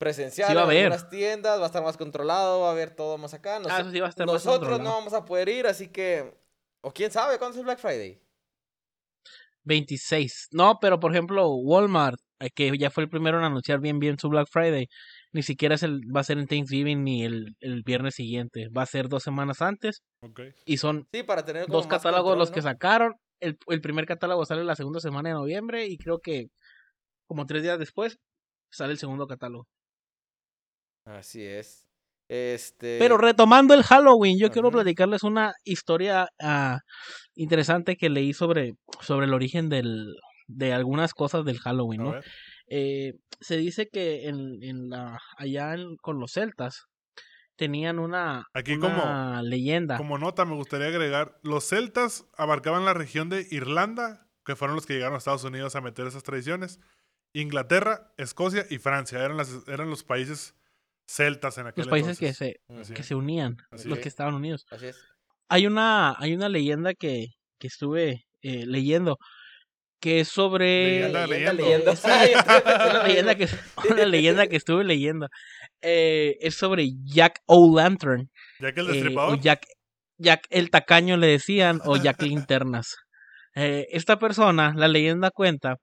presencial 0.04 0.48
Sí 0.48 0.54
va 0.54 0.60
a 0.60 0.64
en 0.64 0.70
haber. 0.70 0.84
algunas 0.86 1.08
tiendas, 1.10 1.58
va 1.60 1.64
a 1.64 1.66
estar 1.66 1.82
más 1.82 1.96
controlado, 1.96 2.60
va 2.60 2.68
a 2.68 2.72
haber 2.72 2.90
todo 2.94 3.18
más 3.18 3.34
acá. 3.34 3.58
Nos- 3.58 3.70
Ah, 3.72 3.80
eso 3.80 3.90
sí 3.90 4.00
va 4.00 4.06
a 4.06 4.10
estar 4.10 4.26
más 4.26 4.34
nosotros 4.34 4.78
no 4.80 4.90
vamos 4.90 5.12
a 5.12 5.24
poder 5.24 5.48
ir, 5.48 5.66
así 5.66 5.88
que... 5.88 6.34
O 6.80 6.92
quién 6.92 7.10
sabe, 7.12 7.38
¿cuándo 7.38 7.54
es 7.54 7.58
el 7.60 7.64
Black 7.64 7.78
Friday? 7.78 8.20
26. 9.64 10.48
No, 10.50 10.78
pero 10.80 10.98
por 10.98 11.12
ejemplo, 11.12 11.48
Walmart, 11.54 12.18
eh, 12.40 12.50
que 12.54 12.76
ya 12.76 12.90
fue 12.90 13.04
el 13.04 13.08
primero 13.08 13.38
en 13.38 13.44
anunciar 13.44 13.80
bien 13.80 13.98
bien 14.00 14.18
su 14.18 14.28
Black 14.28 14.48
Friday, 14.50 14.88
ni 15.32 15.42
siquiera 15.42 15.76
es 15.76 15.82
el, 15.84 16.00
va 16.14 16.20
a 16.20 16.24
ser 16.24 16.38
en 16.38 16.46
Thanksgiving 16.48 17.04
ni 17.04 17.24
el, 17.24 17.54
el 17.60 17.82
viernes 17.84 18.14
siguiente, 18.16 18.68
va 18.76 18.82
a 18.82 18.86
ser 18.86 19.08
dos 19.08 19.22
semanas 19.22 19.62
antes 19.62 20.02
y 20.66 20.78
son 20.78 21.06
Sí, 21.12 21.22
para 21.22 21.44
tener 21.44 21.66
como 21.66 21.78
dos 21.78 21.86
catálogos 21.86 22.22
control, 22.22 22.38
los 22.40 22.50
¿no? 22.50 22.54
que 22.54 22.62
sacaron. 22.62 23.14
El, 23.40 23.56
el 23.68 23.80
primer 23.80 24.06
catálogo 24.06 24.44
sale 24.44 24.64
la 24.64 24.76
segunda 24.76 25.00
semana 25.00 25.28
de 25.30 25.34
noviembre 25.36 25.86
y 25.86 25.96
creo 25.96 26.18
que 26.20 26.46
como 27.28 27.46
tres 27.46 27.62
días 27.62 27.78
después 27.78 28.18
sale 28.70 28.92
el 28.92 28.98
segundo 28.98 29.26
catálogo. 29.26 29.66
Así 31.04 31.42
es. 31.44 31.88
Este... 32.28 32.96
Pero 32.98 33.18
retomando 33.18 33.74
el 33.74 33.82
Halloween, 33.82 34.38
yo 34.38 34.50
quiero 34.50 34.70
platicarles 34.70 35.22
una 35.22 35.52
historia 35.64 36.28
ah, 36.40 36.78
interesante 37.34 37.96
que 37.96 38.08
leí 38.08 38.32
sobre, 38.32 38.74
sobre 39.00 39.26
el 39.26 39.34
origen 39.34 39.68
del, 39.68 40.14
de 40.46 40.72
algunas 40.72 41.12
cosas 41.12 41.44
del 41.44 41.58
Halloween, 41.58 42.02
¿no? 42.04 42.14
Eh, 42.68 43.14
se 43.40 43.56
dice 43.58 43.88
que 43.92 44.28
en, 44.28 44.62
en 44.62 44.88
la, 44.88 45.18
allá 45.36 45.74
en- 45.74 45.96
con 45.96 46.18
los 46.18 46.32
celtas 46.32 46.86
tenían 47.56 47.98
una, 47.98 48.46
Aquí 48.54 48.74
una 48.74 49.42
leyenda. 49.42 49.98
Como 49.98 50.16
nota, 50.16 50.46
me 50.46 50.54
gustaría 50.54 50.86
agregar, 50.86 51.38
los 51.42 51.64
celtas 51.64 52.24
abarcaban 52.36 52.86
la 52.86 52.94
región 52.94 53.28
de 53.28 53.46
Irlanda, 53.50 54.26
que 54.46 54.56
fueron 54.56 54.74
los 54.74 54.86
que 54.86 54.94
llegaron 54.94 55.16
a 55.16 55.18
Estados 55.18 55.44
Unidos 55.44 55.76
a 55.76 55.82
meter 55.82 56.06
esas 56.06 56.22
tradiciones. 56.22 56.80
Inglaterra, 57.34 58.12
Escocia 58.16 58.64
y 58.70 58.78
Francia 58.78 59.18
eran, 59.22 59.36
las, 59.36 59.50
eran 59.68 59.90
los 59.90 60.02
países 60.02 60.54
celtas 61.14 61.58
en 61.58 61.66
aquel 61.66 61.82
los 61.84 61.88
países 61.88 62.18
que 62.18 62.32
se, 62.32 62.56
que 62.94 63.02
se 63.02 63.14
unían, 63.14 63.56
Así 63.70 63.88
los 63.88 63.98
es. 63.98 64.02
que 64.02 64.08
estaban 64.08 64.34
unidos. 64.34 64.64
Así 64.70 64.86
es. 64.86 64.98
Hay 65.48 65.66
una, 65.66 66.14
hay 66.18 66.34
una 66.34 66.48
leyenda 66.48 66.94
que, 66.94 67.26
que 67.58 67.66
estuve 67.66 68.24
eh, 68.42 68.64
leyendo 68.66 69.18
que 70.00 70.18
es 70.20 70.28
sobre 70.28 71.00
Leyenda, 71.00 71.24
una 71.26 73.02
leyenda 73.04 73.34
que 73.36 73.48
una 73.90 74.04
leyenda 74.04 74.46
que 74.48 74.56
estuve 74.56 74.82
leyendo 74.84 75.28
Eh, 75.80 76.36
es 76.40 76.54
sobre 76.56 76.88
Jack 77.04 77.40
O'Lantern 77.46 78.28
que 78.58 78.66
el 78.80 78.88
eh, 78.88 78.92
destripador. 78.92 79.34
o 79.34 79.40
Jack 79.40 79.64
Jack 80.18 80.46
el 80.50 80.70
tacaño 80.70 81.16
le 81.16 81.26
decían 81.28 81.80
o 81.84 81.96
Jack 81.96 82.22
Linternas 82.22 82.96
Eh, 83.54 83.86
esta 83.90 84.18
persona 84.18 84.72
la 84.76 84.88
leyenda 84.88 85.30
cuenta 85.30 85.76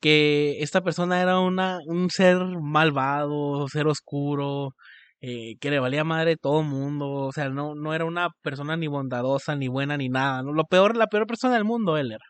que 0.00 0.62
esta 0.62 0.82
persona 0.82 1.20
era 1.22 1.40
una 1.40 1.78
un 1.86 2.10
ser 2.10 2.38
malvado 2.62 3.68
ser 3.68 3.86
oscuro 3.88 4.74
eh, 5.20 5.56
que 5.60 5.70
le 5.70 5.80
valía 5.80 6.04
madre 6.04 6.36
todo 6.36 6.62
mundo 6.62 7.10
o 7.10 7.32
sea 7.32 7.48
no 7.50 7.74
no 7.74 7.94
era 7.94 8.04
una 8.06 8.30
persona 8.42 8.76
ni 8.76 8.86
bondadosa 8.88 9.56
ni 9.56 9.68
buena 9.68 9.96
ni 9.96 10.08
nada 10.08 10.42
¿no? 10.42 10.52
lo 10.52 10.64
peor 10.64 10.96
la 10.96 11.06
peor 11.08 11.26
persona 11.26 11.54
del 11.54 11.64
mundo 11.64 11.98
él 11.98 12.12
era 12.12 12.24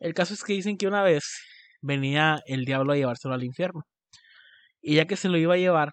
el 0.00 0.14
caso 0.14 0.34
es 0.34 0.42
que 0.42 0.54
dicen 0.54 0.78
que 0.78 0.88
una 0.88 1.02
vez 1.02 1.24
venía 1.82 2.40
el 2.46 2.64
diablo 2.64 2.92
a 2.92 2.96
llevárselo 2.96 3.34
al 3.34 3.44
infierno. 3.44 3.82
Y 4.82 4.96
ya 4.96 5.06
que 5.06 5.16
se 5.16 5.28
lo 5.28 5.38
iba 5.38 5.54
a 5.54 5.58
llevar, 5.58 5.92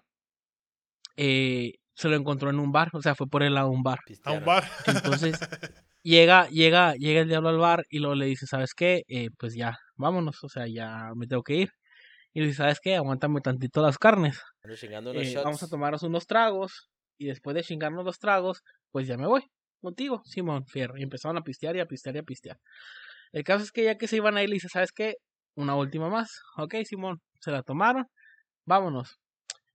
eh, 1.16 1.74
se 1.94 2.08
lo 2.08 2.16
encontró 2.16 2.50
en 2.50 2.58
un 2.58 2.72
bar, 2.72 2.88
o 2.94 3.02
sea, 3.02 3.14
fue 3.14 3.26
por 3.26 3.42
él 3.42 3.56
a 3.58 3.66
un 3.66 3.82
bar. 3.82 3.98
a 4.24 4.32
un 4.32 4.44
bar. 4.44 4.64
Entonces, 4.86 5.38
llega, 6.02 6.48
llega, 6.48 6.94
llega 6.94 7.20
el 7.20 7.28
diablo 7.28 7.50
al 7.50 7.58
bar 7.58 7.84
y 7.90 7.98
luego 7.98 8.14
le 8.14 8.26
dice, 8.26 8.46
¿sabes 8.46 8.72
qué? 8.74 9.02
Eh, 9.08 9.28
pues 9.38 9.54
ya, 9.54 9.76
vámonos, 9.98 10.42
o 10.42 10.48
sea, 10.48 10.66
ya 10.66 11.12
me 11.14 11.26
tengo 11.26 11.42
que 11.42 11.54
ir. 11.54 11.72
Y 12.32 12.40
le 12.40 12.46
dice, 12.46 12.58
¿sabes 12.58 12.80
qué? 12.80 12.96
Aguántame 12.96 13.40
tantito 13.40 13.82
las 13.82 13.98
carnes. 13.98 14.40
Eh, 15.12 15.34
vamos 15.44 15.62
a 15.62 15.68
tomarnos 15.68 16.02
unos 16.02 16.26
tragos 16.26 16.90
y 17.18 17.26
después 17.26 17.54
de 17.54 17.62
chingarnos 17.62 18.04
los 18.04 18.18
tragos, 18.18 18.62
pues 18.90 19.06
ya 19.06 19.16
me 19.16 19.26
voy 19.26 19.42
contigo, 19.80 20.22
Simón 20.24 20.66
Fierro. 20.66 20.96
Y 20.96 21.02
empezaron 21.02 21.36
a 21.36 21.42
pistear 21.42 21.76
y 21.76 21.80
a 21.80 21.86
pistear 21.86 22.16
y 22.16 22.18
a 22.18 22.22
pistear. 22.22 22.58
El 23.32 23.44
caso 23.44 23.64
es 23.64 23.72
que 23.72 23.84
ya 23.84 23.98
que 23.98 24.08
se 24.08 24.16
iban 24.16 24.36
a 24.36 24.42
ir, 24.42 24.48
le 24.48 24.54
dice, 24.54 24.68
¿sabes 24.68 24.92
qué? 24.92 25.16
Una 25.54 25.74
última 25.74 26.08
más. 26.08 26.40
Ok, 26.56 26.76
Simón, 26.84 27.20
se 27.40 27.50
la 27.50 27.62
tomaron, 27.62 28.06
vámonos. 28.64 29.18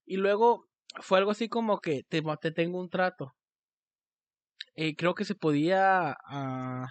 Y 0.06 0.18
luego 0.18 0.66
fue 1.02 1.20
algo 1.20 1.32
así 1.32 1.50
como 1.50 1.80
que 1.80 2.04
te, 2.08 2.22
te 2.42 2.52
tengo 2.52 2.80
un 2.80 2.90
trato. 2.90 3.34
Eh, 4.76 4.96
creo 4.96 5.14
que 5.16 5.26
se 5.26 5.36
podía... 5.36 6.16
ah, 6.26 6.88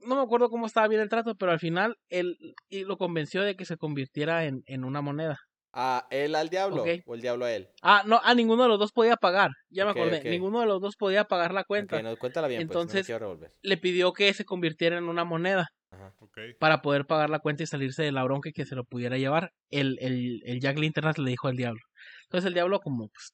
no 0.00 0.16
me 0.16 0.22
acuerdo 0.22 0.50
cómo 0.50 0.66
estaba 0.66 0.88
bien 0.88 1.00
el 1.00 1.08
trato, 1.08 1.34
pero 1.36 1.52
al 1.52 1.60
final 1.60 1.96
él 2.08 2.36
y 2.68 2.84
lo 2.84 2.96
convenció 2.96 3.42
de 3.42 3.56
que 3.56 3.64
se 3.64 3.76
convirtiera 3.76 4.44
en, 4.44 4.62
en 4.66 4.84
una 4.84 5.00
moneda. 5.00 5.38
¿A 5.76 6.06
él 6.10 6.36
al 6.36 6.50
diablo 6.50 6.84
o 7.04 7.14
el 7.14 7.20
diablo 7.20 7.46
a 7.46 7.52
él? 7.52 7.68
Ah, 7.82 8.04
no, 8.06 8.20
a 8.22 8.32
ninguno 8.34 8.62
de 8.62 8.68
los 8.68 8.78
dos 8.78 8.92
podía 8.92 9.16
pagar. 9.16 9.50
Ya 9.70 9.84
me 9.84 9.90
acordé. 9.90 10.22
Ninguno 10.22 10.60
de 10.60 10.66
los 10.66 10.80
dos 10.80 10.94
podía 10.96 11.24
pagar 11.24 11.52
la 11.52 11.64
cuenta. 11.64 11.96
Ok, 11.96 12.02
no, 12.04 12.16
cuéntala 12.16 12.46
bien, 12.46 12.68
pues, 12.68 12.76
no 12.76 12.82
Entonces-. 12.82 13.52
Le 13.60 13.76
pidió 13.76 14.12
que 14.12 14.32
se 14.34 14.44
convirtiera 14.44 14.98
en 14.98 15.08
una 15.08 15.24
moneda 15.24 15.66
Ajá. 15.90 16.14
Para 16.60 16.80
poder 16.80 17.06
pagar 17.06 17.30
la 17.30 17.40
cuenta 17.40 17.64
y 17.64 17.66
salirse 17.66 18.04
de 18.04 18.12
la 18.12 18.22
bronca 18.22 18.48
y 18.48 18.52
que 18.52 18.66
se 18.66 18.76
lo 18.76 18.84
pudiera 18.84 19.18
llevar. 19.18 19.50
El, 19.70 19.98
el, 20.00 20.42
el 20.44 20.60
Jack 20.60 20.78
Linternas 20.78 21.18
le 21.18 21.30
dijo 21.30 21.48
al 21.48 21.56
diablo. 21.56 21.80
Entonces 22.24 22.46
el 22.46 22.54
diablo, 22.54 22.78
como 22.78 23.08
pues, 23.08 23.32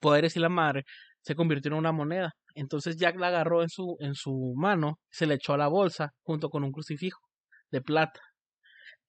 poderes 0.00 0.36
y 0.36 0.40
la 0.40 0.48
madre, 0.48 0.84
se 1.22 1.34
convirtió 1.34 1.70
en 1.70 1.78
una 1.78 1.90
moneda. 1.90 2.32
Entonces 2.54 2.96
Jack 2.96 3.16
la 3.16 3.28
agarró 3.28 3.62
en 3.62 3.68
su, 3.68 3.96
en 4.00 4.14
su 4.14 4.54
mano, 4.56 5.00
se 5.10 5.26
le 5.26 5.34
echó 5.34 5.54
a 5.54 5.58
la 5.58 5.68
bolsa 5.68 6.12
junto 6.22 6.50
con 6.50 6.64
un 6.64 6.72
crucifijo 6.72 7.20
de 7.70 7.80
plata. 7.80 8.20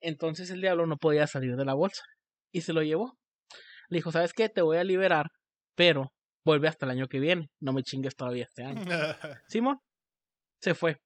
Entonces 0.02 0.50
el 0.50 0.62
diablo 0.62 0.88
no 0.88 0.98
podía 0.98 1.28
salir 1.28 1.56
de 1.56 1.66
la 1.66 1.74
bolsa 1.74 2.04
y 2.52 2.62
se 2.62 2.74
lo 2.74 2.82
llevó. 2.82 3.18
Le 3.90 4.00
dijo, 4.00 4.12
¿sabes 4.12 4.34
qué? 4.34 4.50
Te 4.50 4.62
voy 4.62 4.78
a 4.78 4.84
liberar, 4.84 5.28
pero 5.76 6.12
vuelve 6.44 6.68
hasta 6.68 6.86
el 6.86 6.92
año 6.92 7.08
que 7.08 7.20
viene. 7.20 7.50
No 7.60 7.74
me 7.74 7.84
chingues 7.84 8.16
todavía 8.16 8.46
este 8.46 8.64
año. 8.64 8.82
Simón 9.48 9.80
se 10.60 10.74
fue. 10.74 10.98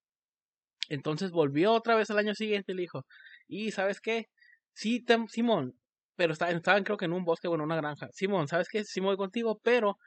Entonces 0.89 1.32
volvió 1.32 1.73
otra 1.73 1.95
vez 1.95 2.10
al 2.10 2.17
año 2.17 2.34
siguiente 2.34 2.71
y 2.71 2.75
le 2.75 2.82
dijo, 2.82 3.06
¿y 3.47 3.71
sabes 3.71 3.99
qué? 3.99 4.28
Sí, 4.73 5.06
Simón, 5.28 5.73
pero 6.15 6.34
estaban, 6.34 6.56
estaban 6.56 6.84
creo 6.84 6.97
que 6.97 7.06
en 7.06 7.13
un 7.13 7.25
bosque 7.25 7.47
o 7.47 7.56
en 7.56 7.62
una 7.62 7.75
granja. 7.75 8.08
Simón, 8.12 8.47
¿sabes 8.47 8.67
qué? 8.69 8.84
Sí 8.86 9.02
me 9.02 9.08
voy 9.08 9.17
contigo, 9.17 9.60
pero 9.63 9.97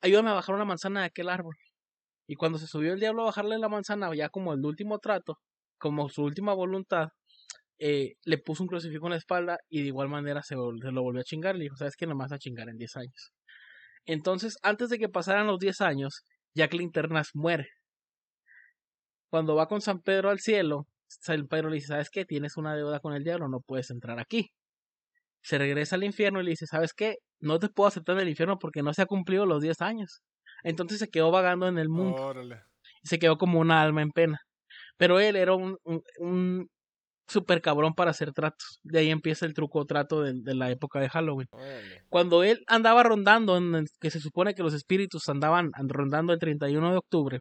ayúdame 0.00 0.30
a 0.30 0.34
bajar 0.34 0.54
una 0.54 0.64
manzana 0.64 1.00
de 1.00 1.06
aquel 1.06 1.28
árbol. 1.28 1.56
Y 2.32 2.34
cuando 2.34 2.56
se 2.56 2.66
subió 2.66 2.94
el 2.94 2.98
diablo 2.98 3.20
a 3.20 3.24
bajarle 3.26 3.58
la 3.58 3.68
manzana, 3.68 4.10
ya 4.14 4.30
como 4.30 4.54
el 4.54 4.64
último 4.64 4.98
trato, 5.00 5.38
como 5.76 6.08
su 6.08 6.22
última 6.22 6.54
voluntad, 6.54 7.08
eh, 7.78 8.14
le 8.24 8.38
puso 8.38 8.62
un 8.62 8.68
crucifijo 8.68 9.04
en 9.04 9.10
la 9.10 9.18
espalda 9.18 9.58
y 9.68 9.82
de 9.82 9.88
igual 9.88 10.08
manera 10.08 10.42
se, 10.42 10.54
lo 10.54 11.02
volvió 11.02 11.20
a 11.20 11.24
chingar. 11.24 11.56
Le 11.56 11.64
dijo, 11.64 11.76
¿sabes 11.76 11.94
qué? 11.94 12.06
Nomás 12.06 12.32
a 12.32 12.38
chingar 12.38 12.70
en 12.70 12.78
10 12.78 12.96
años. 12.96 13.32
Entonces, 14.06 14.56
antes 14.62 14.88
de 14.88 14.98
que 14.98 15.10
pasaran 15.10 15.46
los 15.46 15.58
10 15.58 15.82
años, 15.82 16.22
Jack 16.54 16.72
Linternas 16.72 17.32
muere. 17.34 17.68
Cuando 19.28 19.54
va 19.54 19.68
con 19.68 19.82
San 19.82 20.00
Pedro 20.00 20.30
al 20.30 20.40
cielo, 20.40 20.86
San 21.08 21.46
Pedro 21.48 21.68
le 21.68 21.74
dice, 21.74 21.88
¿sabes 21.88 22.08
qué? 22.08 22.24
Tienes 22.24 22.56
una 22.56 22.74
deuda 22.74 23.00
con 23.00 23.12
el 23.12 23.24
diablo, 23.24 23.46
no 23.46 23.60
puedes 23.60 23.90
entrar 23.90 24.18
aquí. 24.18 24.52
Se 25.42 25.58
regresa 25.58 25.96
al 25.96 26.04
infierno 26.04 26.40
y 26.40 26.44
le 26.44 26.50
dice, 26.52 26.66
¿sabes 26.66 26.94
qué? 26.94 27.16
No 27.40 27.58
te 27.58 27.68
puedo 27.68 27.88
aceptar 27.88 28.16
en 28.16 28.22
el 28.22 28.30
infierno 28.30 28.58
porque 28.58 28.82
no 28.82 28.94
se 28.94 29.02
ha 29.02 29.06
cumplido 29.06 29.44
los 29.44 29.60
10 29.60 29.82
años. 29.82 30.22
Entonces 30.62 30.98
se 30.98 31.08
quedó 31.08 31.30
vagando 31.30 31.66
en 31.68 31.78
el 31.78 31.88
mundo 31.88 32.22
Órale. 32.22 32.60
y 33.02 33.08
se 33.08 33.18
quedó 33.18 33.38
como 33.38 33.58
una 33.60 33.82
alma 33.82 34.02
en 34.02 34.10
pena. 34.10 34.38
Pero 34.96 35.20
él 35.20 35.36
era 35.36 35.54
un, 35.54 35.76
un, 35.84 36.02
un 36.18 36.68
super 37.26 37.60
cabrón 37.62 37.94
para 37.94 38.10
hacer 38.10 38.32
tratos. 38.32 38.78
De 38.82 39.00
ahí 39.00 39.10
empieza 39.10 39.46
el 39.46 39.54
truco 39.54 39.84
trato 39.86 40.22
de, 40.22 40.32
de 40.34 40.54
la 40.54 40.70
época 40.70 41.00
de 41.00 41.08
Halloween. 41.08 41.48
Órale. 41.50 42.02
Cuando 42.08 42.44
él 42.44 42.62
andaba 42.66 43.02
rondando, 43.02 43.56
en 43.56 43.74
el- 43.74 43.86
que 44.00 44.10
se 44.10 44.20
supone 44.20 44.54
que 44.54 44.62
los 44.62 44.74
espíritus 44.74 45.28
andaban 45.28 45.70
an- 45.74 45.88
rondando 45.88 46.32
el 46.32 46.38
31 46.38 46.90
de 46.90 46.96
octubre, 46.98 47.40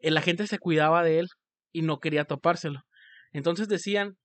eh, 0.00 0.10
la 0.10 0.20
gente 0.22 0.46
se 0.46 0.58
cuidaba 0.58 1.02
de 1.02 1.20
él 1.20 1.26
y 1.72 1.82
no 1.82 1.98
quería 1.98 2.24
topárselo. 2.24 2.80
Entonces 3.32 3.68
decían 3.68 4.16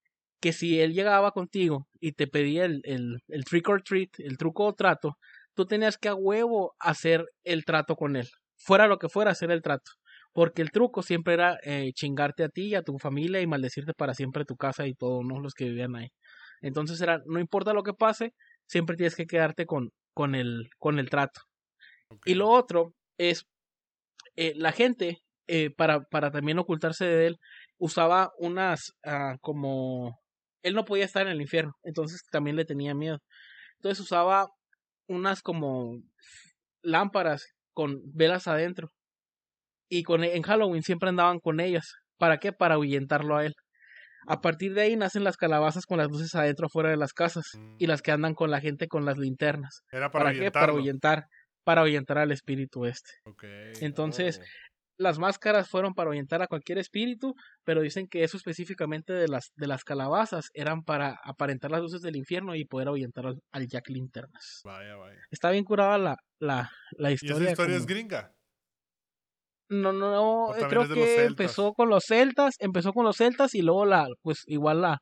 que 0.42 0.54
si 0.54 0.82
él 0.82 0.94
llegaba 0.94 1.32
contigo 1.32 1.88
y 2.00 2.14
te 2.14 2.28
pedía 2.28 2.66
el, 2.66 2.82
el, 2.84 3.20
el 3.28 3.46
trick 3.46 3.70
or 3.70 3.82
treat, 3.84 4.10
el 4.18 4.38
truco 4.38 4.66
o 4.66 4.74
trato, 4.74 5.16
tú 5.56 5.66
tenías 5.66 5.98
que 5.98 6.10
a 6.10 6.16
huevo 6.16 6.74
hacer 6.80 7.26
el 7.44 7.66
trato 7.66 7.96
con 7.96 8.16
él. 8.16 8.28
Fuera 8.58 8.88
lo 8.88 8.98
que 8.98 9.10
fuera, 9.10 9.32
hacer 9.32 9.52
el 9.52 9.62
trato. 9.62 9.92
Porque 10.34 10.62
el 10.62 10.72
truco 10.72 11.02
siempre 11.02 11.34
era 11.34 11.58
eh, 11.64 11.92
chingarte 11.94 12.44
a 12.44 12.50
ti 12.50 12.68
y 12.68 12.76
a 12.76 12.84
tu 12.84 12.98
familia 13.00 13.42
y 13.42 13.48
maldecirte 13.48 13.94
para 13.94 14.14
siempre 14.14 14.46
tu 14.46 14.56
casa 14.56 14.88
y 14.88 14.94
todos 14.94 15.24
¿no? 15.26 15.40
los 15.40 15.54
que 15.54 15.66
vivían 15.66 15.96
ahí. 15.96 16.08
Entonces 16.62 17.02
era, 17.02 17.22
no 17.26 17.40
importa 17.40 17.74
lo 17.74 17.84
que 17.84 17.94
pase, 17.94 18.34
siempre 18.68 18.96
tienes 18.96 19.16
que 19.16 19.26
quedarte 19.26 19.66
con, 19.66 19.90
con, 20.14 20.36
el, 20.36 20.70
con 20.78 21.00
el 21.00 21.10
trato. 21.10 21.42
Y 22.26 22.36
lo 22.36 22.50
otro 22.50 22.94
es, 23.18 23.46
eh, 24.36 24.54
la 24.56 24.72
gente, 24.72 25.20
eh, 25.48 25.72
para, 25.76 26.02
para 26.04 26.32
también 26.32 26.60
ocultarse 26.60 27.06
de 27.06 27.28
él, 27.28 27.38
usaba 27.78 28.32
unas 28.38 28.94
ah, 29.06 29.36
como 29.42 30.20
él 30.64 30.76
no 30.76 30.86
podía 30.86 31.06
estar 31.06 31.26
en 31.26 31.34
el 31.34 31.42
infierno, 31.42 31.74
entonces 31.84 32.22
también 32.32 32.56
le 32.56 32.66
tenía 32.66 32.94
miedo. 32.94 33.20
Entonces 33.78 34.00
usaba 34.00 34.48
unas 35.12 35.42
como 35.42 36.02
lámparas 36.84 37.46
con 37.74 38.02
velas 38.14 38.48
adentro. 38.48 38.90
Y 39.90 40.04
con, 40.04 40.24
en 40.24 40.42
Halloween 40.42 40.84
siempre 40.84 41.10
andaban 41.10 41.40
con 41.40 41.60
ellas. 41.60 41.94
¿Para 42.18 42.38
qué? 42.38 42.54
Para 42.54 42.76
ahuyentarlo 42.76 43.36
a 43.36 43.46
él. 43.46 43.54
A 44.28 44.40
partir 44.40 44.74
de 44.74 44.82
ahí 44.82 44.96
nacen 44.96 45.24
las 45.24 45.36
calabazas 45.36 45.86
con 45.86 45.98
las 45.98 46.08
luces 46.08 46.36
adentro 46.36 46.68
afuera 46.68 46.90
de 46.90 46.98
las 46.98 47.12
casas 47.12 47.44
y 47.80 47.88
las 47.88 48.02
que 48.02 48.12
andan 48.12 48.36
con 48.36 48.52
la 48.52 48.62
gente 48.62 48.88
con 48.88 49.04
las 49.04 49.18
linternas. 49.18 49.82
Era 49.92 50.12
para, 50.12 50.26
¿Para, 50.26 50.40
qué? 50.40 50.52
Para 50.52 50.72
ahuyentar, 50.72 51.26
para 51.64 51.82
ahuyentar 51.82 52.20
al 52.20 52.32
espíritu 52.32 52.86
este. 52.86 53.10
Entonces, 53.82 54.40
Oh. 54.40 54.71
Las 55.02 55.20
máscaras 55.20 55.68
fueron 55.70 55.94
para 55.94 56.10
ahuyentar 56.10 56.42
a 56.42 56.48
cualquier 56.48 56.78
espíritu, 56.78 57.34
pero 57.66 57.82
dicen 57.82 58.08
que 58.08 58.24
eso 58.24 58.38
específicamente 58.38 59.14
de 59.14 59.28
las, 59.28 59.52
de 59.56 59.68
las 59.68 59.84
calabazas 59.84 60.46
eran 60.54 60.84
para 60.84 61.18
aparentar 61.24 61.72
las 61.72 61.82
luces 61.82 62.02
del 62.02 62.16
infierno 62.16 62.56
y 62.56 62.66
poder 62.66 62.88
ahuyentar 62.88 63.26
al, 63.28 63.40
al 63.52 63.68
Jack 63.68 63.90
Linternas. 63.90 64.62
Vaya, 64.64 64.96
vaya. 64.96 65.20
Está 65.32 65.52
bien 65.52 65.64
curada 65.64 65.98
la, 65.98 66.16
la, 66.40 66.70
la 66.98 67.12
¿Y 67.12 67.16
historia. 67.16 67.44
esa 67.44 67.52
historia 67.52 67.76
es 67.78 67.82
como- 67.84 67.94
gringa? 67.96 68.32
No, 69.70 69.94
no, 69.94 70.12
no, 70.12 70.44
¿O 70.48 70.56
eh, 70.56 70.66
creo 70.68 70.82
es 70.84 70.90
que 70.90 71.26
empezó 71.26 71.72
con 71.74 71.88
los 71.90 72.04
celtas, 72.06 72.56
empezó 72.60 72.92
con 72.92 73.06
los 73.06 73.16
celtas 73.16 73.56
y 73.56 73.62
luego 73.62 73.86
la, 73.86 74.06
pues 74.22 74.44
igual 74.48 74.82
la, 74.82 74.98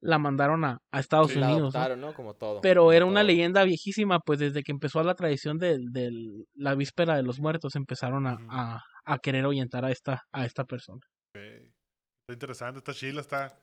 la 0.00 0.18
mandaron 0.18 0.64
a, 0.64 0.78
a 0.90 0.98
Estados 0.98 1.30
Sí, 1.30 1.38
La 1.38 1.46
Unidos, 1.46 1.72
¿no? 1.72 1.78
adoptaron, 1.80 2.00
¿no? 2.00 2.12
Como 2.12 2.34
todo. 2.34 2.60
Pero 2.62 2.80
como 2.82 2.92
era 2.92 3.04
una 3.06 3.20
todo. 3.20 3.28
leyenda 3.28 3.62
viejísima, 3.62 4.18
pues 4.18 4.40
desde 4.40 4.62
que 4.64 4.72
empezó 4.72 5.00
la 5.04 5.14
tradición 5.14 5.56
de, 5.58 5.78
de 5.92 6.10
la 6.54 6.74
víspera 6.74 7.14
de 7.14 7.22
los 7.22 7.38
muertos 7.38 7.76
empezaron 7.76 8.26
a, 8.26 8.80
a 9.04 9.18
querer 9.18 9.44
ahuyentar 9.44 9.84
a 9.84 9.90
esta, 9.90 10.26
a 10.32 10.44
esta 10.46 10.64
persona. 10.64 11.00
Está 11.34 12.32
interesante, 12.32 12.78
está 12.78 12.94
chila, 12.94 13.20
está... 13.20 13.58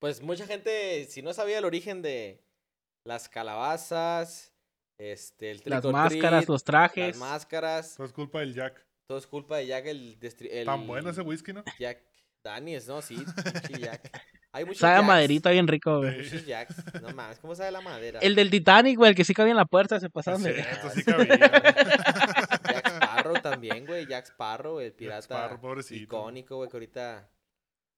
Pues 0.00 0.20
mucha 0.22 0.46
gente, 0.46 1.06
si 1.06 1.22
no 1.22 1.32
sabía 1.32 1.58
el 1.58 1.64
origen 1.64 2.02
de 2.02 2.44
las 3.06 3.28
calabazas, 3.28 4.52
este, 5.00 5.50
el 5.52 5.62
Las 5.64 5.84
máscaras, 5.84 6.48
los 6.48 6.62
trajes. 6.64 7.08
las 7.08 7.16
máscaras, 7.16 7.94
Todo 7.96 8.06
es 8.06 8.12
culpa 8.12 8.40
del 8.40 8.54
Jack. 8.54 8.84
todo 9.08 9.18
es 9.18 9.26
culpa 9.26 9.56
de 9.58 9.66
Jack 9.66 9.86
el, 9.86 10.18
el 10.50 10.66
Tan 10.66 10.86
bueno 10.86 11.10
ese 11.10 11.22
whisky, 11.22 11.52
¿no? 11.52 11.64
Jack 11.78 12.02
Daniels, 12.44 12.86
¿no? 12.86 13.00
Sí, 13.00 13.16
Jack. 13.80 14.22
Hay 14.52 14.64
muchos 14.66 14.80
Sabe 14.80 14.92
a 14.92 14.96
Jacks, 14.98 15.06
maderita 15.08 15.50
bien 15.50 15.66
rico, 15.66 15.98
güey. 15.98 16.22
Sí. 16.24 16.34
Muchos 16.34 16.46
Jacks. 16.46 16.76
No 17.02 17.08
mames, 17.14 17.38
¿cómo 17.38 17.54
sabe 17.54 17.70
la 17.70 17.80
madera? 17.80 18.20
El 18.20 18.34
del 18.34 18.50
Titanic, 18.50 18.96
güey, 18.98 19.10
el 19.10 19.16
que 19.16 19.24
sí 19.24 19.32
cabía 19.32 19.52
en 19.52 19.56
la 19.56 19.64
puerta, 19.64 19.98
se 19.98 20.10
pasaron 20.10 20.42
Sí, 20.42 20.50
de... 20.50 20.60
esto 20.60 20.90
sí 20.90 21.00
sí. 21.02 21.10
cabía. 21.10 21.38
Jack 23.68 23.76
Sparrow 23.76 23.84
también, 23.84 23.86
güey. 23.86 24.06
Jack 24.06 24.26
Sparrow, 24.26 24.80
el 24.80 24.92
pirata 24.92 25.22
Sparrow, 25.22 25.80
icónico, 25.90 26.56
güey, 26.56 26.68
que 26.70 26.76
ahorita... 26.76 27.30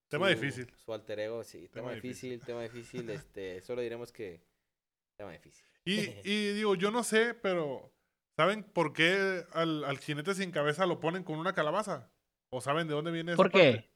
Tema 0.09 0.29
su- 0.29 0.35
difícil. 0.40 0.72
Su 0.76 0.92
alter 0.92 1.18
ego, 1.20 1.42
sí. 1.44 1.68
Tema, 1.68 1.88
Tema 1.88 1.92
difícil, 1.94 2.31
difícil. 2.31 2.46
tema 2.46 2.62
difícil. 2.62 3.11
Este, 3.11 3.61
solo 3.62 3.83
diremos 3.83 4.12
que... 4.12 4.44
Tema 5.18 5.33
difícil. 5.33 5.64
Y, 5.85 6.00
y 6.24 6.52
digo, 6.55 6.74
yo 6.74 6.90
no 6.90 7.02
sé, 7.05 7.35
pero 7.35 7.92
¿saben 8.37 8.64
por 8.64 8.92
qué 8.92 9.44
al, 9.52 9.85
al 9.85 9.98
jinete 9.98 10.35
sin 10.35 10.50
cabeza 10.50 10.85
lo 10.87 11.00
ponen 11.00 11.22
con 11.24 11.38
una 11.38 11.55
calabaza? 11.55 12.11
¿O 12.52 12.61
saben 12.61 12.87
de 12.88 12.94
dónde 12.94 13.11
viene 13.12 13.33
esa 13.33 13.37
¿Por 13.37 13.50
qué? 13.50 13.72
parte? 13.72 13.90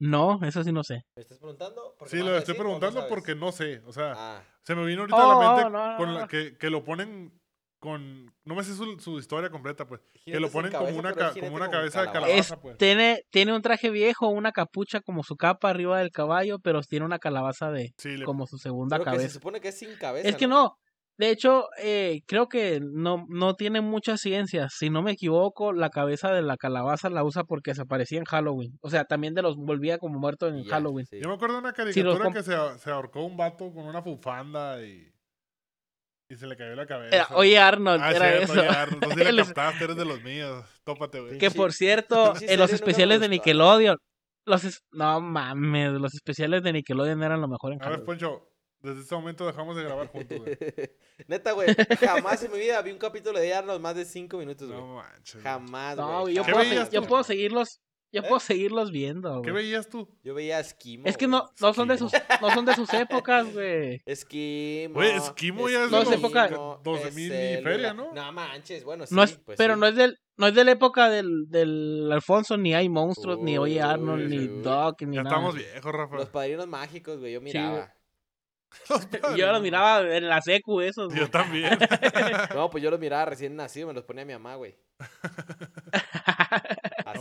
No, 0.00 0.40
eso 0.42 0.64
sí 0.64 0.72
no 0.72 0.82
sé. 0.82 1.04
¿Me 1.16 1.22
estás 1.22 1.38
preguntando? 1.38 1.94
¿Porque 1.98 2.10
Sí, 2.16 2.22
lo 2.22 2.36
estoy 2.36 2.54
preguntando 2.56 3.06
porque 3.08 3.34
no 3.36 3.52
sé. 3.52 3.80
O 3.86 3.92
sea, 3.92 4.14
Ah, 4.16 4.44
se 4.62 4.74
me 4.74 4.84
vino 4.84 5.02
ahorita 5.02 5.16
a 5.16 5.26
Oh, 5.26 5.40
la 5.42 5.48
mente 5.54 5.70
no, 5.70 5.90
no, 5.92 5.96
con 5.96 6.06
no, 6.08 6.14
la, 6.14 6.20
no. 6.22 6.28
que, 6.28 6.58
que 6.58 6.70
lo 6.70 6.82
ponen 6.82 7.40
con... 7.82 8.32
No 8.44 8.54
me 8.54 8.62
sé 8.62 8.74
su, 8.76 8.96
su 9.00 9.18
historia 9.18 9.50
completa, 9.50 9.86
pues. 9.88 10.00
Que 10.24 10.38
lo 10.38 10.48
ponen 10.50 10.70
como 10.70 10.84
cabeza, 10.84 11.00
una, 11.00 11.12
ca- 11.14 11.32
como 11.38 11.56
una 11.56 11.68
cabeza 11.68 12.00
de 12.02 12.06
calabaza. 12.06 12.22
calabaza, 12.28 12.54
Es- 12.54 12.60
pues. 12.62 12.78
Tiene, 12.78 13.22
tiene 13.30 13.52
un 13.56 13.60
traje 13.60 13.90
viejo, 13.90 14.28
una 14.28 14.52
capucha 14.52 15.00
como 15.00 15.24
su 15.24 15.34
capa 15.36 15.68
arriba 15.70 15.98
del 15.98 16.12
caballo, 16.12 16.60
pero 16.60 16.80
tiene 16.82 17.04
una 17.04 17.18
calabaza 17.18 17.72
de 17.72 17.92
Sí, 17.98 18.16
le- 18.16 18.24
como 18.24 18.46
su 18.46 18.56
segunda 18.58 18.98
pero 18.98 19.04
que 19.04 19.10
se 19.10 19.16
cabeza. 19.16 19.34
supone 19.34 19.60
que 19.60 19.68
es 19.68 19.78
sin 19.78 19.96
cabeza, 19.96 20.28
Es 20.28 20.36
que 20.36 20.46
no. 20.46 20.76
De 21.18 21.30
hecho, 21.30 21.66
eh, 21.78 22.20
creo 22.26 22.48
que 22.48 22.80
no, 22.80 23.26
no 23.28 23.54
tiene 23.54 23.80
mucha 23.80 24.16
ciencia. 24.16 24.68
Si 24.70 24.88
no 24.88 25.02
me 25.02 25.10
equivoco, 25.12 25.72
la 25.72 25.90
cabeza 25.90 26.32
de 26.32 26.40
la 26.42 26.56
calabaza 26.56 27.10
la 27.10 27.24
usa 27.24 27.42
porque 27.44 27.74
se 27.74 27.82
aparecía 27.82 28.18
en 28.18 28.24
Halloween. 28.24 28.78
O 28.80 28.90
sea, 28.90 29.04
también 29.04 29.34
de 29.34 29.42
los 29.42 29.56
volvía 29.56 29.98
como 29.98 30.18
muerto 30.20 30.46
en 30.48 30.64
Halloween. 30.64 31.04
sí. 31.06 31.18
Yo 31.20 31.28
me 31.28 31.34
acuerdo 31.34 31.56
de 31.56 31.60
una 31.62 31.72
caricatura 31.72 32.32
que 32.32 32.42
se, 32.42 32.56
se 32.78 32.90
ahorcó 32.90 33.24
un 33.24 33.36
vato 33.36 33.72
con 33.72 33.84
una 33.86 34.00
bufanda 34.00 34.80
y... 34.84 35.12
Y 36.32 36.36
se 36.36 36.46
le 36.46 36.56
cayó 36.56 36.74
la 36.74 36.86
cabeza. 36.86 37.28
oye, 37.34 37.58
Arnold, 37.58 38.02
Ah, 38.02 38.10
era 38.10 38.28
cierto, 38.30 38.52
eso. 38.54 38.60
oye, 38.62 38.68
Arnold, 38.70 39.02
tú 39.02 39.10
sí 39.10 39.16
la 39.24 39.28
Él 39.28 39.38
es- 39.38 39.46
captaste, 39.48 39.84
eres 39.84 39.96
de 39.96 40.04
los 40.06 40.22
míos. 40.22 40.64
Tópate, 40.84 41.20
güey. 41.20 41.36
Que 41.38 41.50
por 41.50 41.72
cierto, 41.74 42.32
en 42.40 42.58
los 42.58 42.72
especiales 42.72 43.20
de. 43.20 43.28
Nickelodeon, 43.28 43.98
los 44.46 44.64
es- 44.64 44.82
no 44.92 45.20
mames, 45.20 45.92
los 45.92 46.14
especiales 46.14 46.62
de 46.62 46.72
Nickelodeon 46.72 47.22
eran 47.22 47.40
lo 47.40 47.48
mejor 47.48 47.74
en 47.74 47.82
A 47.82 47.90
ver. 47.90 48.04
Poncho, 48.04 48.48
desde 48.80 49.02
este 49.02 49.14
momento 49.14 49.46
dejamos 49.46 49.76
de 49.76 49.84
grabar 49.84 50.06
juntos, 50.06 50.38
güey. 50.38 50.56
Neta, 51.28 51.52
güey, 51.52 51.68
jamás 52.00 52.42
en 52.42 52.52
mi 52.52 52.58
vida 52.60 52.80
vi 52.80 52.92
un 52.92 52.98
capítulo 52.98 53.38
de 53.38 53.52
Arnold 53.54 53.80
más 53.82 53.94
de 53.94 54.06
cinco 54.06 54.38
minutos, 54.38 54.68
güey. 54.68 54.80
No 54.80 54.94
manches. 54.94 55.34
güey. 55.34 55.44
jamás, 55.44 55.96
No, 55.98 56.20
güey. 56.22 56.34
yo 56.34 56.44
¿Qué 56.44 56.52
puedo, 56.52 56.68
veías 56.68 56.90
yo 56.90 57.02
puedo 57.02 57.22
seguirlos, 57.24 57.80
yo 58.12 58.20
¿Eh? 58.20 58.24
puedo 58.28 58.40
seguirlos 58.40 58.90
viendo, 58.90 59.40
¿Qué 59.42 59.52
veías 59.52 59.88
tú? 59.88 60.08
Yo 60.22 60.34
veía 60.34 60.60
Esquimo. 60.60 61.04
Es 61.06 61.16
que 61.16 61.26
no, 61.26 61.50
no 61.60 61.72
son 61.74 61.88
de 61.88 61.96
sus, 61.98 62.12
no 62.40 62.50
son 62.50 62.64
de 62.64 62.74
sus 62.74 62.92
épocas, 62.94 63.46
güey. 63.54 64.02
Esquimo. 64.04 64.94
Güey, 64.94 65.16
Esquimo 65.16 65.68
ya 65.68 65.84
es 65.84 65.90
de 65.90 65.96
los 65.98 66.10
Esquimo, 66.12 66.80
12,000 66.84 67.26
y 67.26 67.28
célula. 67.30 67.70
feria, 67.70 67.94
¿no? 67.94 68.12
No 68.12 68.32
manches, 68.32 68.84
bueno, 68.84 69.06
sí. 69.06 69.14
No 69.14 69.22
es, 69.22 69.32
pues 69.38 69.56
pero 69.56 69.74
sí. 69.74 69.80
no 69.80 69.86
es 69.86 69.96
del, 69.96 70.18
no 70.36 70.46
es 70.46 70.54
de 70.54 70.64
la 70.64 70.72
época 70.72 71.08
del, 71.08 71.48
del 71.48 72.10
Alfonso, 72.12 72.56
ni 72.56 72.74
hay 72.74 72.88
monstruos, 72.88 73.38
ni 73.40 73.56
oye 73.58 73.74
Uy, 73.74 73.78
Arnold, 73.80 74.28
ni 74.28 74.38
uy. 74.38 74.62
Doc, 74.62 75.02
ni 75.02 75.16
Ya 75.16 75.22
nada. 75.22 75.36
estamos 75.36 75.54
viejos, 75.54 75.92
Rafa. 75.92 76.16
Los 76.16 76.28
padrinos 76.28 76.66
mágicos, 76.66 77.18
güey, 77.20 77.32
yo 77.32 77.40
miraba. 77.40 77.92
Y 79.34 79.38
yo 79.38 79.52
los 79.52 79.60
miraba 79.60 80.00
en 80.16 80.28
la 80.28 80.40
secu 80.40 80.80
esos, 80.80 81.08
güey. 81.08 81.20
Yo 81.20 81.30
también. 81.30 81.78
No, 82.54 82.70
pues 82.70 82.82
yo 82.82 82.90
los 82.90 82.98
miraba 82.98 83.26
recién 83.26 83.54
nacido, 83.54 83.88
me 83.88 83.92
los 83.92 84.04
ponía 84.04 84.24
mi 84.24 84.32
mamá, 84.32 84.54
güey. 84.54 84.74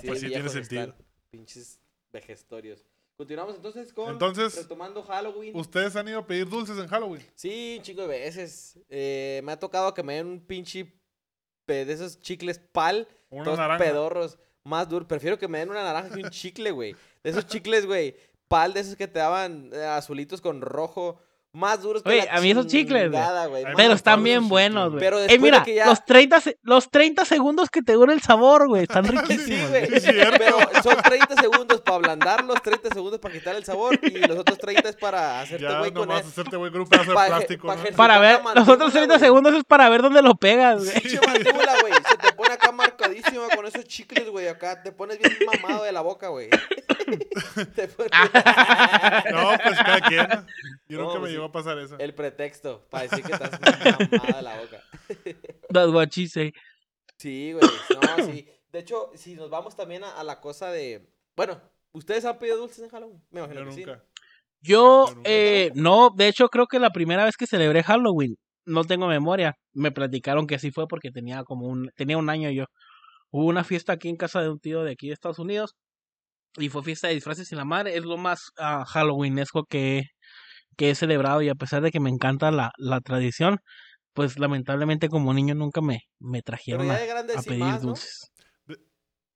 Pues 0.05 0.19
sí 0.19 0.27
tiene 0.27 0.49
sentido. 0.49 0.95
Pinches 1.29 1.79
vejestorios. 2.11 2.85
Continuamos 3.17 3.55
entonces 3.55 3.93
con. 3.93 4.09
Entonces, 4.11 4.55
Retomando 4.55 5.03
Halloween. 5.03 5.55
¿Ustedes 5.55 5.95
han 5.95 6.07
ido 6.07 6.19
a 6.19 6.25
pedir 6.25 6.49
dulces 6.49 6.77
en 6.77 6.87
Halloween? 6.87 7.25
Sí, 7.35 7.75
un 7.77 7.83
chingo 7.83 8.01
de 8.03 8.07
veces. 8.07 8.79
Eh, 8.89 9.41
me 9.43 9.51
ha 9.51 9.59
tocado 9.59 9.93
que 9.93 10.01
me 10.03 10.15
den 10.15 10.27
un 10.27 10.39
pinche 10.39 10.91
de 11.67 11.91
esos 11.93 12.19
chicles 12.19 12.59
pal, 12.59 13.07
Una 13.29 13.43
todos 13.43 13.57
naranja. 13.57 13.83
pedorros, 13.83 14.37
más 14.63 14.89
duros. 14.89 15.07
Prefiero 15.07 15.37
que 15.37 15.47
me 15.47 15.59
den 15.59 15.69
una 15.69 15.83
naranja 15.83 16.13
que 16.13 16.23
un 16.23 16.29
chicle, 16.29 16.71
güey. 16.71 16.95
De 17.23 17.29
esos 17.29 17.45
chicles, 17.47 17.85
güey, 17.85 18.15
pal, 18.47 18.73
de 18.73 18.81
esos 18.81 18.95
que 18.95 19.07
te 19.07 19.19
daban 19.19 19.69
eh, 19.73 19.83
azulitos 19.85 20.41
con 20.41 20.61
rojo, 20.61 21.19
más 21.53 21.81
duros 21.81 22.01
que 22.01 22.09
Oye, 22.09 22.25
la 22.25 22.37
a 22.37 22.41
mí 22.41 22.51
esos 22.51 22.67
chicles, 22.67 23.11
güey. 23.11 23.65
Pero 23.75 23.93
están 23.93 24.23
bien 24.23 24.47
buenos, 24.47 24.89
güey. 24.91 24.99
Pero 25.01 25.17
Eh, 25.19 25.23
después 25.23 25.41
de 25.41 25.51
mira, 25.51 25.63
que 25.63 25.75
ya- 25.75 25.85
los 25.85 26.05
30, 26.05 26.39
se- 26.39 26.57
los 26.63 26.89
30 26.89 27.25
segundos 27.25 27.69
que 27.69 27.81
te 27.81 27.93
dura 27.93 28.13
el 28.13 28.21
sabor, 28.21 28.67
güey, 28.69 28.83
están 28.83 29.03
riquísimos. 29.05 29.69
Sí. 30.01 30.11
Pero 30.37 30.57
son 30.81 30.95
30 31.01 31.35
segundos 31.41 31.81
para 31.81 31.95
ablandarlos, 31.97 32.61
30 32.61 32.89
segundos 32.93 33.19
para 33.19 33.33
quitar 33.33 33.55
el 33.55 33.65
sabor 33.65 33.99
y 34.01 34.19
los 34.19 34.37
otros 34.39 34.57
30 34.59 34.89
es 34.89 34.95
para 34.95 35.41
hacerte 35.41 35.77
güey 35.79 35.91
con 35.91 36.09
él. 36.11 36.17
hacerte 36.19 36.55
güey 36.55 36.71
con 36.71 36.81
un 36.81 36.87
pedazo 36.87 37.09
de 37.09 37.15
Pa' 37.15 37.27
plástico, 37.27 37.67
pa' 37.67 37.75
¿no? 37.75 37.83
Para 37.97 38.19
ver, 38.19 38.39
los 38.55 38.67
otros 38.69 38.91
30 38.93 39.15
güey. 39.15 39.19
segundos 39.19 39.53
es 39.53 39.63
para 39.65 39.89
ver 39.89 40.01
dónde 40.01 40.21
lo 40.21 40.35
pegas, 40.35 40.77
güey. 40.83 40.91
Güey. 40.91 41.93
Se 42.09 42.17
te 42.17 42.31
pone 42.33 42.53
acá 42.53 42.71
marcadísima 42.71 43.47
con 43.55 43.65
esos 43.65 43.83
chicles, 43.85 44.29
güey. 44.29 44.47
Acá 44.47 44.81
te 44.81 44.91
pones 44.91 45.19
bien 45.19 45.37
mamado 45.45 45.83
de 45.83 45.91
la 45.91 46.01
boca, 46.01 46.29
güey. 46.29 46.49
No, 49.31 49.51
pues 49.63 49.77
cada 49.79 50.01
quien. 50.01 50.27
Yo 50.87 50.99
No, 50.99 51.03
nunca 51.05 51.19
me 51.19 51.29
sí. 51.41 51.47
llegó 51.47 51.49
a 51.49 51.51
pasar 51.51 51.77
eso. 51.79 51.97
El 51.99 52.13
pretexto 52.13 52.87
para 52.89 53.03
decir 53.03 53.23
que 53.23 53.31
estás 53.33 53.51
mamado 54.11 54.37
de 54.37 54.41
la 54.41 54.59
boca. 54.59 54.83
That's 55.69 55.91
what 55.91 56.09
she 56.09 56.27
say. 56.27 56.53
Sí, 57.17 57.53
güey. 57.53 57.63
No, 58.01 58.25
sí. 58.25 58.47
De 58.71 58.79
hecho, 58.79 59.11
si 59.15 59.35
nos 59.35 59.49
vamos 59.49 59.75
también 59.75 60.03
a, 60.03 60.11
a 60.11 60.23
la 60.23 60.39
cosa 60.39 60.71
de. 60.71 61.09
Bueno, 61.35 61.61
¿ustedes 61.91 62.25
han 62.25 62.39
pedido 62.39 62.57
dulces 62.57 62.83
en 62.83 62.89
Halloween? 62.89 63.23
Me 63.29 63.39
imagino 63.39 63.61
Yo 63.61 63.65
que 63.67 63.71
sí. 63.73 63.85
nunca. 63.85 64.03
Yo, 64.61 65.07
Yo 65.07 65.15
nunca 65.15 65.29
eh, 65.29 65.71
no, 65.75 66.09
de 66.15 66.27
hecho 66.27 66.47
creo 66.49 66.67
que 66.67 66.79
la 66.79 66.91
primera 66.91 67.25
vez 67.25 67.35
que 67.35 67.47
celebré 67.47 67.83
Halloween, 67.83 68.35
no 68.65 68.83
tengo 68.83 69.07
memoria, 69.07 69.55
me 69.73 69.91
platicaron 69.91 70.47
que 70.47 70.55
así 70.55 70.71
fue 70.71 70.87
porque 70.87 71.11
tenía 71.11 71.43
como 71.43 71.67
un, 71.67 71.91
tenía 71.95 72.17
un 72.17 72.29
año 72.29 72.49
yo. 72.51 72.65
Hubo 73.31 73.45
una 73.45 73.63
fiesta 73.63 73.93
aquí 73.93 74.09
en 74.09 74.17
casa 74.17 74.41
de 74.41 74.49
un 74.49 74.59
tío 74.59 74.83
de 74.83 74.91
aquí 74.91 75.07
de 75.07 75.13
Estados 75.13 75.39
Unidos 75.39 75.75
y 76.57 76.69
fue 76.69 76.83
fiesta 76.83 77.07
de 77.07 77.15
disfraces 77.15 77.47
sin 77.47 77.57
la 77.57 77.65
madre, 77.65 77.95
es 77.95 78.03
lo 78.03 78.17
más 78.17 78.51
ah, 78.57 78.83
halloweenesco 78.85 79.65
que, 79.65 80.03
que 80.81 80.89
he 80.89 80.95
celebrado 80.95 81.43
y 81.43 81.49
a 81.49 81.53
pesar 81.53 81.83
de 81.83 81.91
que 81.91 81.99
me 81.99 82.09
encanta 82.09 82.49
la, 82.49 82.71
la 82.77 83.01
tradición, 83.01 83.59
pues 84.15 84.39
lamentablemente 84.39 85.09
como 85.09 85.31
niño 85.31 85.53
nunca 85.53 85.79
me, 85.79 85.99
me 86.19 86.41
trajeron 86.41 86.89
a, 86.89 86.97
de 86.97 87.33
a 87.35 87.41
pedir 87.43 87.59
más, 87.59 87.83
¿no? 87.83 87.89
dulces. 87.89 88.31
De- 88.65 88.77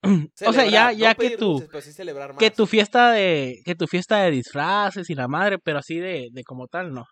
o 0.48 0.54
sea, 0.54 0.66
ya, 0.66 0.92
ya 0.92 1.10
no 1.10 1.16
que 1.20 1.38
dulces, 1.38 1.86
sí 1.86 2.04
más. 2.04 2.40
que 2.40 2.50
tu 2.50 2.66
fiesta 2.66 3.12
de, 3.12 3.62
que 3.64 3.76
tu 3.76 3.86
fiesta 3.86 4.24
de 4.24 4.32
disfraces 4.32 5.08
y 5.12 5.14
la 5.14 5.28
madre, 5.28 5.60
pero 5.60 5.78
así 5.78 6.00
de, 6.00 6.30
de 6.32 6.44
como 6.44 6.68
tal, 6.68 6.92
no. 6.92 7.06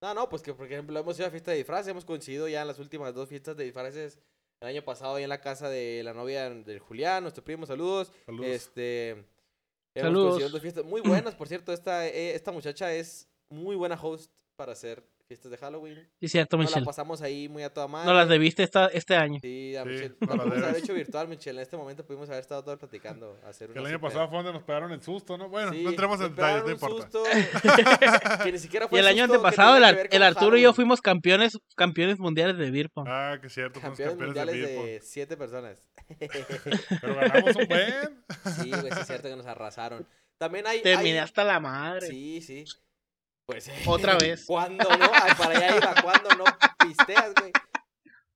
No, 0.00 0.14
no, 0.14 0.30
pues 0.30 0.40
que 0.40 0.54
por 0.54 0.64
ejemplo 0.64 0.98
hemos 0.98 1.18
ido 1.18 1.28
a 1.28 1.30
fiesta 1.30 1.50
de 1.50 1.58
disfraces, 1.58 1.88
hemos 1.88 2.06
coincidido 2.06 2.48
ya 2.48 2.62
en 2.62 2.68
las 2.68 2.78
últimas 2.78 3.12
dos 3.14 3.28
fiestas 3.28 3.54
de 3.54 3.64
disfraces 3.64 4.18
el 4.62 4.68
año 4.68 4.82
pasado 4.82 5.16
ahí 5.16 5.24
en 5.24 5.28
la 5.28 5.42
casa 5.42 5.68
de 5.68 6.00
la 6.02 6.14
novia 6.14 6.48
del 6.48 6.78
Julián, 6.78 7.22
nuestro 7.22 7.44
primo, 7.44 7.66
saludos. 7.66 8.12
Saludos. 8.24 8.46
Este 8.46 9.26
Hemos 9.94 10.12
Saludos. 10.12 10.52
dos 10.52 10.62
fiestas 10.62 10.84
muy 10.84 11.00
buenas, 11.00 11.34
por 11.34 11.48
cierto. 11.48 11.72
Esta, 11.72 12.06
eh, 12.06 12.34
esta 12.34 12.52
muchacha 12.52 12.92
es 12.94 13.27
muy 13.50 13.76
buena 13.76 13.98
host 14.00 14.30
para 14.56 14.72
hacer 14.72 15.04
fiestas 15.28 15.50
de 15.52 15.58
Halloween. 15.58 16.08
Sí, 16.20 16.26
cierto, 16.28 16.56
Nos 16.56 16.64
la 16.64 16.70
Michelle. 16.70 16.86
pasamos 16.86 17.20
ahí 17.20 17.48
muy 17.50 17.62
a 17.62 17.72
toda 17.72 17.86
madre. 17.86 18.06
No 18.06 18.14
las 18.14 18.28
debiste 18.30 18.62
esta, 18.62 18.86
este 18.86 19.14
año. 19.14 19.38
Sí, 19.42 19.76
a 19.76 19.82
Sí, 19.82 19.88
Michelle. 19.90 20.08
no 20.20 20.26
pudimos 20.26 20.46
haber 20.46 20.60
debes. 20.64 20.82
hecho 20.82 20.94
virtual, 20.94 21.28
Michelle. 21.28 21.58
En 21.58 21.62
este 21.62 21.76
momento 21.76 22.04
pudimos 22.06 22.28
haber 22.30 22.40
estado 22.40 22.64
todos 22.64 22.78
platicando. 22.78 23.38
Hacer 23.46 23.68
Que 23.70 23.78
el 23.78 23.84
año 23.86 23.96
super- 23.96 24.08
pasado 24.10 24.28
fue 24.28 24.38
donde 24.38 24.52
nos 24.54 24.62
pegaron 24.62 24.90
el 24.90 25.02
susto, 25.02 25.36
¿no? 25.36 25.48
Bueno, 25.50 25.70
Sí, 25.72 25.84
no 25.84 25.90
entremos 25.90 26.20
en 26.22 26.30
detalles, 26.34 26.64
no 26.64 26.70
importa. 26.70 27.02
susto 27.02 27.22
que 28.44 28.52
ni 28.52 28.58
siquiera 28.58 28.86
Y 28.86 28.88
fue 28.88 29.00
el 29.00 29.06
año 29.06 29.24
antepasado 29.24 29.76
el, 29.76 29.84
Ar- 29.84 30.08
el 30.10 30.22
Arturo 30.22 30.56
y 30.56 30.62
yo 30.62 30.72
fuimos 30.72 31.00
campeones 31.02 31.58
campeones 31.76 32.18
mundiales 32.18 32.56
de 32.56 32.70
beer 32.70 32.88
pong. 32.90 33.06
Ah, 33.08 33.38
que 33.40 33.50
cierto, 33.50 33.80
fuimos 33.80 33.98
campeones 33.98 34.16
campeones 34.18 34.34
de 34.34 34.56
mundiales 34.56 34.76
beer 34.76 35.00
de 35.00 35.06
siete 35.06 35.36
personas. 35.36 35.82
Pero 37.00 37.14
ganamos 37.14 37.54
un 37.56 37.66
buen. 37.68 38.24
Sí, 38.62 38.70
güey, 38.70 38.92
sí 38.92 39.00
es 39.00 39.06
cierto 39.06 39.28
que 39.28 39.36
nos 39.36 39.46
arrasaron. 39.46 40.06
También 40.38 40.66
hay... 40.66 40.80
Terminé 40.82 41.12
hay- 41.12 41.18
hasta 41.18 41.44
la 41.44 41.60
madre. 41.60 42.06
Sí, 42.06 42.40
sí. 42.40 42.64
Pues... 43.48 43.70
Otra 43.86 44.18
vez. 44.18 44.44
¿Cuándo 44.46 44.84
no? 44.84 45.06
Ay, 45.10 45.32
para 45.38 45.56
allá 45.56 45.76
iba. 45.78 45.94
¿Cuándo 46.02 46.28
no 46.36 46.44
pisteas, 46.86 47.32
güey? 47.40 47.50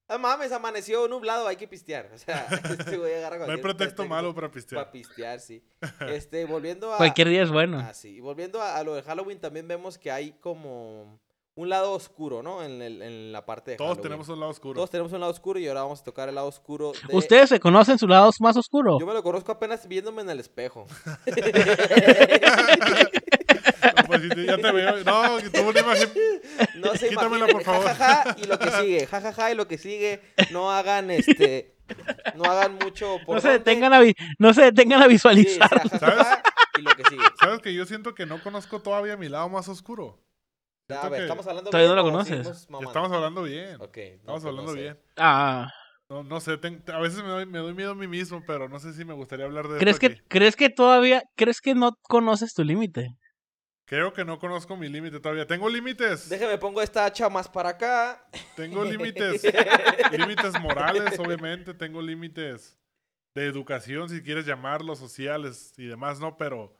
No 0.09 0.19
mames, 0.19 0.53
amaneció 0.53 1.07
nublado, 1.07 1.47
hay 1.47 1.57
que 1.57 1.69
pistear. 1.69 2.11
O 2.15 2.19
sea, 2.19 2.47
este 2.79 2.97
güey 2.97 3.15
agarra 3.17 3.47
No 3.47 3.53
hay 3.53 3.61
pretexto 3.61 4.07
malo 4.07 4.35
para 4.35 4.47
Para 4.49 4.55
pistear. 4.55 4.91
pistear, 4.91 5.39
sí. 5.41 5.63
Este, 6.09 6.47
volviendo 6.47 6.95
a... 6.95 6.97
Cualquier 6.97 7.29
día 7.29 7.43
es 7.43 7.51
bueno. 7.51 7.79
Ah, 7.79 7.93
sí. 7.93 8.21
Volviendo 8.21 8.63
a, 8.63 8.79
a 8.79 8.85
lo 8.85 8.95
de 8.95 9.03
Halloween, 9.03 9.39
también 9.39 9.69
vemos 9.69 9.99
que 9.99 10.11
hay 10.11 10.33
como 10.41 11.21
un 11.57 11.69
lado 11.69 11.93
oscuro, 11.93 12.43
¿no? 12.43 12.65
En, 12.65 12.81
el- 12.81 13.03
en 13.03 13.33
la 13.33 13.45
parte 13.45 13.73
de 13.73 13.77
Todos 13.77 13.91
Halloween. 13.91 14.03
tenemos 14.05 14.29
un 14.31 14.41
lado 14.41 14.51
oscuro. 14.53 14.75
Todos 14.77 14.89
tenemos 14.91 15.13
un 15.13 15.21
lado 15.21 15.33
oscuro 15.33 15.59
y 15.59 15.69
ahora 15.69 15.83
vamos 15.83 16.01
a 16.01 16.05
tocar 16.05 16.31
el 16.31 16.37
lado 16.37 16.47
oscuro 16.47 16.93
de... 17.07 17.15
¿Ustedes 17.15 17.51
se 17.51 17.61
conocen 17.61 17.99
su 17.99 18.09
lado 18.09 18.31
más 18.41 18.57
oscuro? 18.57 18.99
Yo 18.99 19.05
me 19.07 19.13
lo 19.13 19.23
conozco 19.23 19.53
apenas 19.53 19.87
viéndome 19.87 20.23
en 20.23 20.31
el 20.31 20.41
espejo. 20.41 20.87
No, 24.29 24.35
sí, 24.35 24.41
te- 24.41 24.47
ya 24.47 24.57
te 24.59 24.73
veo. 24.73 25.05
No, 25.05 25.37
que 25.39 25.51
tuvo 25.51 25.71
una 25.71 25.81
imagen. 25.81 26.09
No 26.77 26.95
se 26.95 27.09
Quítamela, 27.09 27.47
por 27.47 27.63
favor. 27.65 27.87
jajaja, 27.87 28.37
y 28.43 28.47
lo 28.47 28.59
que 28.59 28.71
sigue, 28.71 29.07
jajaja, 29.07 29.51
y 29.51 29.55
lo 29.55 29.69
que 29.69 29.79
sigue, 29.79 30.21
no 30.51 30.71
hagan 30.71 31.11
este, 31.11 31.75
no 32.37 32.45
hagan 32.45 32.75
mucho 32.77 33.19
por 33.27 33.37
No 33.37 33.41
se 33.41 33.49
detengan 33.51 33.93
a, 33.93 34.01
vi- 34.01 34.15
no 34.39 34.53
se 34.55 34.63
detengan 34.63 35.01
a 35.03 35.05
Sí, 35.05 35.11
visualizar. 35.11 35.71
o 35.85 35.89
sea, 35.89 35.99
jajaja, 35.99 36.43
y 36.79 36.83
lo 36.83 36.91
que 36.97 37.05
sigue. 37.05 37.23
¿Sabes 37.41 37.61
que 37.61 37.75
yo 37.75 37.85
siento 37.87 38.15
que 38.15 38.27
no 38.27 38.43
conozco 38.43 38.81
todavía 38.81 39.17
mi 39.17 39.29
lado 39.29 39.49
más 39.49 39.69
oscuro? 39.69 40.23
A 40.89 41.09
ver, 41.09 41.21
que 41.21 41.23
estamos 41.25 41.47
hablando 41.47 41.71
Todavía 41.71 41.89
no 41.89 41.97
lo 41.97 42.03
conoces. 42.03 42.47
estamos 42.47 43.13
hablando 43.13 43.43
bien. 43.45 43.79
No, 43.79 43.85
Estamos 43.87 44.23
pues 44.25 44.43
no 44.43 44.49
hablando 44.51 44.73
sé. 44.75 44.81
bien. 44.81 44.99
Ah, 45.17 45.71
No, 46.11 46.23
no 46.23 46.41
sé, 46.41 46.59
ten- 46.59 46.83
a 46.93 46.99
veces 46.99 47.23
me 47.23 47.29
doy, 47.31 47.47
me 47.47 47.59
doy 47.61 47.73
miedo 47.73 47.93
a 47.93 47.95
mí 47.95 48.07
mismo, 48.07 48.43
pero 48.47 48.69
no 48.69 48.79
sé 48.79 48.93
si 48.93 49.03
me 49.05 49.15
gustaría 49.15 49.47
hablar 49.47 49.69
de 49.69 49.79
¿crees 49.79 49.95
esto 49.97 50.01
que, 50.09 50.13
aquí. 50.15 50.23
¿Crees 50.29 50.57
que 50.57 50.69
todavía, 50.69 51.23
crees 51.37 51.63
que 51.63 51.75
no 51.75 51.97
conoces 52.03 52.53
tu 52.53 52.63
límite? 52.65 53.17
Creo 53.85 54.13
que 54.13 54.25
no 54.25 54.39
conozco 54.39 54.77
mi 54.77 54.89
límite 54.89 55.21
todavía. 55.21 55.47
Tengo 55.47 55.69
límites. 55.69 56.29
Déjame 56.29 56.57
pongo 56.59 56.81
esta 56.81 57.05
hacha 57.05 57.29
más 57.29 57.49
para 57.49 57.71
acá. 57.71 58.25
Tengo 58.57 58.85
límites. 58.87 59.43
límites 60.13 60.59
morales, 60.61 61.19
obviamente. 61.19 61.75
Tengo 61.75 62.01
límites 62.01 62.79
de 63.35 63.47
educación, 63.47 64.09
si 64.11 64.23
quieres 64.23 64.45
llamarlos, 64.47 64.99
sociales 64.99 65.73
y 65.79 65.87
demás, 65.87 66.21
¿no, 66.21 66.37
pero... 66.37 66.77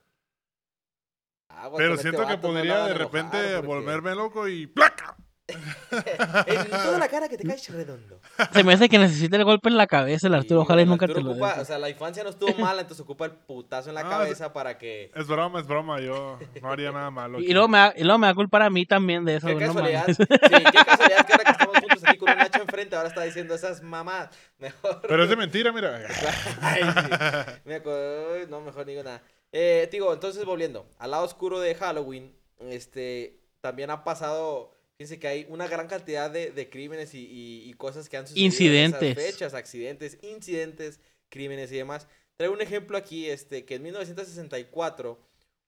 Pero 1.77 1.95
este 1.95 2.11
siento 2.11 2.27
que 2.27 2.39
podría 2.39 2.87
de 2.87 2.95
repente 2.95 3.39
porque- 3.57 3.67
volverme 3.67 4.15
loco 4.15 4.49
y 4.49 4.67
¡placa! 4.67 5.12
En 6.47 6.71
toda 6.71 6.99
la 6.99 7.09
cara 7.09 7.29
que 7.29 7.37
te 7.37 7.45
caes 7.45 7.69
redondo. 7.69 8.19
Se 8.53 8.65
me 8.65 8.73
hace 8.75 8.89
que 8.89 8.99
necesita 8.99 9.37
el 9.37 9.45
golpe 9.45 9.69
en 9.69 9.77
la 9.77 9.87
cabeza 9.87 10.27
el 10.29 10.35
Arturo. 10.35 10.61
Y, 10.61 10.63
Ojalá 10.65 10.83
y 10.83 10.87
nunca 10.87 11.05
Arturo 11.07 11.21
te 11.21 11.25
lo 11.25 11.31
ocupa-. 11.33 11.61
O 11.61 11.65
sea, 11.65 11.79
la 11.79 11.89
infancia 11.91 12.23
no 12.25 12.31
estuvo 12.31 12.55
mala, 12.59 12.83
entonces 12.83 13.03
ocupa 13.05 13.25
el 13.27 13.33
putazo 13.33 13.89
en 13.91 13.95
la 13.97 14.03
Ah, 14.03 14.09
cabeza 14.11 14.53
para 14.53 14.79
que... 14.79 15.11
Es 15.15 15.27
broma, 15.27 15.61
es 15.61 15.67
broma. 15.67 16.01
Yo 16.01 16.39
no 16.61 16.71
haría 16.73 16.91
nada 16.93 17.11
malo. 17.11 17.41
Y 17.41 17.45
aquí. 17.45 17.53
luego, 17.53 17.69
me 17.69 17.79
da, 17.79 17.95
y 17.97 18.03
luego 18.05 18.19
me 18.19 18.27
da 18.27 18.35
culpa 18.35 18.65
a 18.65 18.71
mí 18.71 18.87
también 18.87 19.25
de 19.25 19.37
eso. 19.37 19.47
Qué 19.47 19.55
no 19.55 19.61
casualidad. 19.61 20.01
mames. 20.03 20.17
sí, 20.19 20.27
qué 20.27 20.85
casualidad 20.85 21.27
que 21.27 21.33
ahora 21.33 21.45
que 21.45 21.51
estamos 21.51 21.79
juntos 21.79 22.03
aquí 22.07 22.19
con 22.19 22.31
un 22.31 22.41
hacha 22.41 22.59
enfrente, 22.61 22.97
ahora 22.97 23.09
está 23.09 23.23
diciendo 23.23 23.55
esas 23.55 23.83
mamás. 23.83 24.29
Mejor. 24.59 25.01
Pero 25.07 25.23
es 25.25 25.29
de 25.31 25.37
mentira, 25.37 25.73
mira. 25.73 26.01
Ay, 26.61 26.83
sí. 26.83 27.53
Me 27.65 27.77
acuerdo- 27.77 28.47
No, 28.49 28.61
mejor 28.61 28.85
digo 28.85 29.03
nada. 29.03 29.23
Eh, 29.53 29.89
digo, 29.93 30.13
entonces 30.13 30.45
volviendo 30.45 30.87
al 30.99 31.11
lado 31.11 31.25
oscuro 31.25 31.61
de 31.61 31.75
Halloween, 31.75 32.35
este, 32.61 33.39
también 33.61 33.91
ha 33.91 34.03
pasado, 34.05 34.75
fíjense 35.03 35.19
que 35.19 35.29
hay 35.29 35.47
una 35.49 35.67
gran 35.69 35.89
cantidad 35.89 36.31
de, 36.31 36.51
de 36.53 36.69
crímenes 36.71 37.13
y, 37.15 37.19
y- 37.27 37.69
y 37.69 37.75
cosas 37.75 38.09
que 38.09 38.17
han 38.17 38.27
sucedido 38.27 38.45
en 38.47 38.53
Incidentes. 38.53 39.03
esas 39.19 39.25
fechas, 39.33 39.55
accidentes, 39.55 40.19
incidentes, 40.23 41.01
crímenes 41.29 41.73
y 41.73 41.77
demás. 41.77 42.07
Traigo 42.37 42.55
un 42.55 42.61
ejemplo 42.63 42.97
aquí, 42.97 43.29
este, 43.29 43.65
que 43.65 43.75
en 43.77 43.83
1964, 43.83 45.19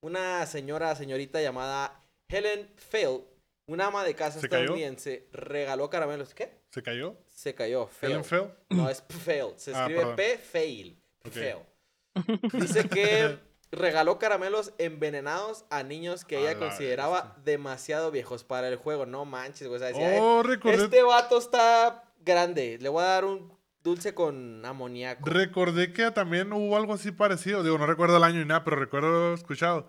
una 0.03 0.47
señora, 0.47 0.95
señorita 0.97 1.41
llamada 1.43 2.01
Helen 2.29 2.69
Fail, 2.77 3.23
una 3.67 3.87
ama 3.87 4.05
de 4.05 4.15
casa 4.15 4.41
¿Se 4.41 4.49
cayó? 4.49 4.63
estadounidense, 4.65 5.27
regaló 5.33 5.89
caramelos. 5.91 6.35
¿Qué? 6.35 6.51
¿Se 6.71 6.83
cayó? 6.83 7.17
Se 7.29 7.55
cayó. 7.55 7.87
Fail. 7.87 8.13
¿Helen 8.13 8.25
Fell? 8.25 8.51
No, 8.71 8.89
es 8.91 9.03
fail. 9.25 9.53
Se 9.57 9.73
Ah, 9.75 9.81
escribe 9.83 10.01
perdón. 10.01 10.17
P, 10.17 10.39
fail. 10.39 10.97
Fail. 11.31 11.57
Dice 12.53 12.89
que 12.89 13.39
regaló 13.75 14.19
caramelos 14.19 14.73
envenenados 14.79 15.65
a 15.71 15.83
niños 15.83 16.25
que 16.25 16.37
A 16.37 16.41
ella 16.41 16.53
la 16.55 16.59
consideraba 16.59 17.37
demasiado 17.45 18.11
viejos 18.11 18.45
para 18.45 18.69
el 18.69 18.77
juego. 18.77 19.07
No 19.07 19.25
manches, 19.25 19.69
güey. 19.69 19.77
O 19.77 19.79
sea, 19.79 19.89
decía, 19.89 20.23
Oh, 20.23 20.43
recordé, 20.43 20.85
este 20.85 21.03
vato 21.03 21.39
está 21.39 22.05
grande. 22.25 22.79
Le 22.81 22.89
voy 22.89 23.03
a 23.03 23.07
dar 23.09 23.25
un 23.25 23.53
dulce 23.83 24.15
con 24.15 24.65
amoníaco. 24.65 25.29
recordé 25.29 25.93
que 25.93 26.11
también 26.11 26.53
hubo 26.53 26.77
algo 26.77 26.95
así 26.95 27.13
parecido. 27.13 27.63
Digo, 27.63 27.77
no 27.79 27.87
recuerdo 27.87 28.17
el 28.17 28.25
año 28.25 28.39
ni 28.41 28.47
nada, 28.47 28.65
pero 28.65 28.77
recuerdo 28.77 29.35
escuchado 29.35 29.89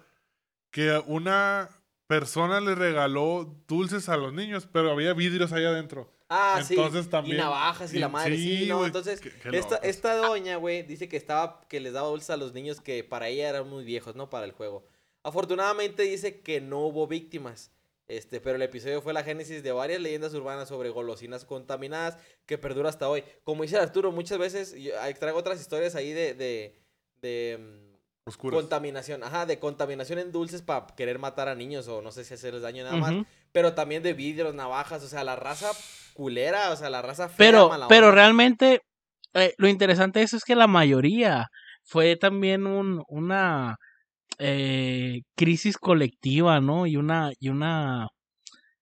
que 0.72 1.02
una 1.08 1.70
persona 2.08 2.60
le 2.60 2.76
regaló 2.76 3.56
dulces 3.68 4.10
a 4.10 4.18
los 4.18 4.34
niños, 4.34 4.68
pero 4.72 4.92
había 4.92 5.14
vidrios 5.14 5.54
ahí 5.54 5.64
adentro. 5.66 6.12
Ah, 6.30 6.60
Entonces 6.68 7.06
sí. 7.06 7.10
también- 7.12 7.36
Y 7.36 7.40
navajas 7.40 7.94
y, 7.94 7.98
y- 7.98 8.00
la 8.00 8.10
madre. 8.10 8.36
Sí, 8.36 8.58
sí, 8.60 8.66
no. 8.68 8.86
Entonces, 8.86 9.22
qué- 9.22 9.32
qué 9.32 9.58
esta, 9.58 9.76
esta 9.78 10.16
doña, 10.18 10.56
güey, 10.58 10.82
dice 10.84 11.08
que 11.08 11.18
estaba, 11.18 11.62
que 11.68 11.80
les 11.80 11.94
daba 11.94 12.08
dulces 12.10 12.32
a 12.32 12.38
los 12.38 12.54
niños 12.54 12.82
que 12.82 13.04
para 13.04 13.28
ella 13.28 13.50
eran 13.50 13.70
muy 13.70 13.84
viejos, 13.84 14.16
¿no? 14.16 14.30
Para 14.30 14.46
el 14.46 14.52
juego. 14.52 14.86
Afortunadamente 15.24 16.04
dice 16.04 16.42
que 16.42 16.62
no 16.62 16.80
hubo 16.82 17.08
víctimas. 17.08 17.72
Este, 18.08 18.40
pero 18.40 18.56
el 18.58 18.62
episodio 18.62 19.02
fue 19.02 19.14
la 19.14 19.24
génesis 19.24 19.64
de 19.64 19.72
varias 19.72 20.00
leyendas 20.00 20.32
urbanas 20.36 20.70
sobre 20.70 20.90
golosinas 20.92 21.44
contaminadas 21.44 22.18
que 22.46 22.60
perdura 22.60 22.90
hasta 22.90 23.10
hoy. 23.10 23.24
Como 23.44 23.64
dice 23.64 23.78
Arturo, 23.78 24.12
muchas 24.12 24.38
veces 24.38 24.76
yo 24.80 25.00
ahí 25.02 25.16
traigo 25.16 25.40
otras 25.40 25.60
historias 25.60 25.96
ahí 25.96 26.14
de, 26.14 26.36
de, 26.36 26.80
de 27.22 27.58
mm, 27.60 28.30
Oscuros. 28.30 28.60
contaminación, 28.62 29.24
ajá, 29.24 29.48
de 29.48 29.58
contaminación 29.58 30.20
en 30.20 30.32
dulces 30.32 30.62
para 30.62 30.86
querer 30.96 31.18
matar 31.18 31.50
a 31.50 31.56
niños 31.56 31.88
o 31.88 32.04
no 32.04 32.12
sé 32.12 32.24
si 32.24 32.36
hacerles 32.36 32.62
daño 32.62 32.84
nada 32.84 32.96
más, 32.98 33.12
Ujú. 33.12 33.26
Pero 33.56 33.74
también 33.74 34.04
de 34.04 34.12
vidrios, 34.12 34.54
navajas, 34.54 35.02
o 35.02 35.08
sea, 35.08 35.24
la 35.24 35.38
raza 35.38 35.72
culera, 36.14 36.72
o 36.72 36.76
sea, 36.76 36.90
la 36.90 37.02
raza 37.02 37.30
fea, 37.30 37.38
Pero, 37.38 37.70
mala 37.70 37.88
pero 37.88 38.08
onda. 38.08 38.16
realmente 38.16 38.82
eh, 39.34 39.54
lo 39.58 39.70
interesante 39.70 40.20
de 40.20 40.26
eso 40.26 40.36
es 40.36 40.44
que 40.44 40.56
la 40.56 40.68
mayoría 40.68 41.48
fue 41.82 42.18
también 42.18 42.68
un, 42.68 43.02
una 43.08 43.78
eh, 44.40 45.22
crisis 45.38 45.78
colectiva, 45.78 46.60
¿no? 46.60 46.86
Y 46.86 46.98
una, 46.98 47.32
y 47.40 47.48
una 47.48 48.10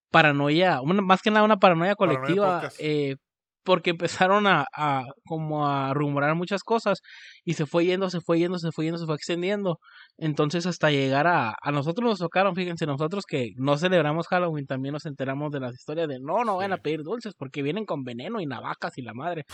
paranoia, 0.10 0.82
una, 0.82 1.04
más 1.04 1.22
que 1.22 1.30
nada 1.30 1.46
una 1.46 1.58
paranoia 1.58 1.94
colectiva, 1.94 2.68
eh, 2.80 3.18
porque 3.64 3.92
empezaron 4.32 4.48
a, 4.48 4.66
a 4.76 5.04
como 5.24 5.68
a 5.68 5.94
rumorar 5.94 6.34
muchas 6.34 6.64
cosas 6.64 6.98
y 7.46 7.54
se 7.56 7.66
fue 7.66 7.86
yendo, 7.86 8.10
se 8.10 8.22
fue 8.22 8.40
yendo, 8.40 8.58
se 8.60 8.72
fue 8.72 8.86
yendo, 8.86 8.98
se 9.00 9.06
fue 9.06 9.16
extendiendo. 9.16 9.80
Entonces 10.18 10.66
hasta 10.66 10.92
llegar 10.92 11.28
a, 11.28 11.56
a 11.62 11.72
nosotros 11.72 12.10
nos 12.10 12.20
tocaron, 12.20 12.56
fíjense, 12.56 12.86
nosotros 12.86 13.26
que 13.28 13.52
no 13.58 13.78
celebramos 13.78 14.28
Halloween 14.28 14.66
también 14.68 14.94
nos 14.94 15.06
enteramos 15.06 15.52
de 15.52 15.60
las 15.60 15.74
historias 15.76 16.08
de 16.08 16.20
no, 16.22 16.44
no 16.44 16.58
vayan 16.58 16.74
a 16.74 16.76
Sí. 16.78 16.82
pedir 16.84 17.04
dulces 17.04 17.34
porque 17.38 17.62
vienen 17.62 17.86
con 17.86 18.04
veneno 18.04 18.40
y 18.42 18.46
navajas 18.46 18.98
y 18.98 19.02
la 19.02 19.14
madre. 19.14 19.46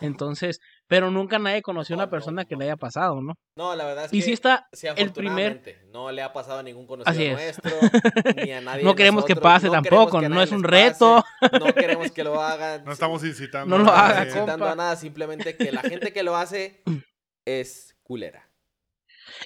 Entonces, 0.00 0.58
pero 0.88 1.10
nunca 1.10 1.38
nadie 1.38 1.62
conoció 1.62 1.94
a 1.94 1.96
Oh, 1.96 1.98
una 2.00 2.06
no, 2.06 2.10
persona 2.10 2.44
que 2.44 2.54
no. 2.54 2.60
le 2.60 2.64
haya 2.66 2.76
pasado, 2.76 3.20
¿no? 3.22 3.34
No, 3.56 3.74
la 3.74 3.84
verdad 3.84 4.04
es 4.06 4.12
Y 4.12 4.18
que 4.18 4.24
si 4.24 4.32
está, 4.32 4.66
sí, 4.72 4.86
el 4.96 5.12
primer- 5.12 5.62
no 5.92 6.10
le 6.12 6.22
ha 6.22 6.32
pasado 6.32 6.58
a 6.58 6.62
ningún 6.62 6.86
conocido 6.86 7.10
Así 7.10 7.24
es. 7.24 7.32
nuestro, 7.32 7.70
ni 8.44 8.52
a 8.52 8.60
nadie 8.60 8.82
No 8.84 8.94
queremos 8.94 9.24
que 9.24 9.34
nosotros, 9.34 9.52
pase 9.52 9.66
queremos 9.68 9.88
tampoco, 9.88 10.20
que 10.20 10.28
no 10.28 10.42
es 10.42 10.52
un 10.52 10.62
reto. 10.62 11.24
pase, 11.40 11.58
no 11.58 11.72
queremos 11.74 12.10
que 12.10 12.24
lo 12.24 12.40
hagan. 12.42 12.84
No 12.84 12.92
estamos 12.92 13.24
incitando. 13.24 13.78
No 13.78 13.84
lo 13.84 13.90
a 13.90 14.06
haga, 14.06 14.14
nadie. 14.20 14.30
incitando 14.32 14.66
a 14.68 14.74
nada, 14.74 14.96
simplemente 14.96 15.56
que 15.56 15.72
la 15.72 15.80
gente 15.82 16.12
que 16.12 16.22
lo 16.22 16.36
hace 16.36 16.82
es 17.46 17.96
culera. 18.02 18.50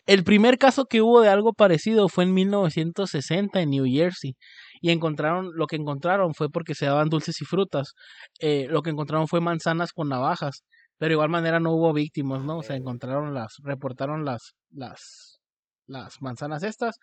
El 0.07 0.25
primer 0.25 0.59
caso 0.59 0.87
que 0.87 1.03
hubo 1.03 1.21
de 1.21 1.29
algo 1.29 1.53
parecido 1.53 2.09
fue 2.09 2.25
en 2.25 2.35
1960 2.35 3.61
en 3.61 3.71
New 3.71 3.87
Jersey. 3.87 4.37
Y 4.81 4.91
encontraron, 4.91 5.53
lo 5.55 5.67
que 5.67 5.77
encontraron 5.77 6.35
fue 6.35 6.51
porque 6.51 6.75
se 6.75 6.87
daban 6.87 7.09
dulces 7.09 7.41
y 7.41 7.45
frutas. 7.45 7.95
Eh, 8.41 8.67
lo 8.69 8.83
que 8.83 8.91
encontraron 8.91 9.29
fue 9.29 9.41
manzanas 9.41 9.93
con 9.93 10.09
navajas. 10.09 10.65
Pero 10.99 11.11
de 11.11 11.15
igual 11.15 11.31
manera 11.31 11.61
no 11.61 11.73
hubo 11.73 11.93
víctimas, 11.93 12.45
¿no? 12.45 12.59
O 12.59 12.63
sea, 12.63 12.77
encontraron 12.77 13.35
las, 13.35 13.57
reportaron 13.63 14.25
las, 14.25 14.55
las, 14.71 15.41
las 15.87 16.21
manzanas 16.21 16.63
estas. 16.63 16.97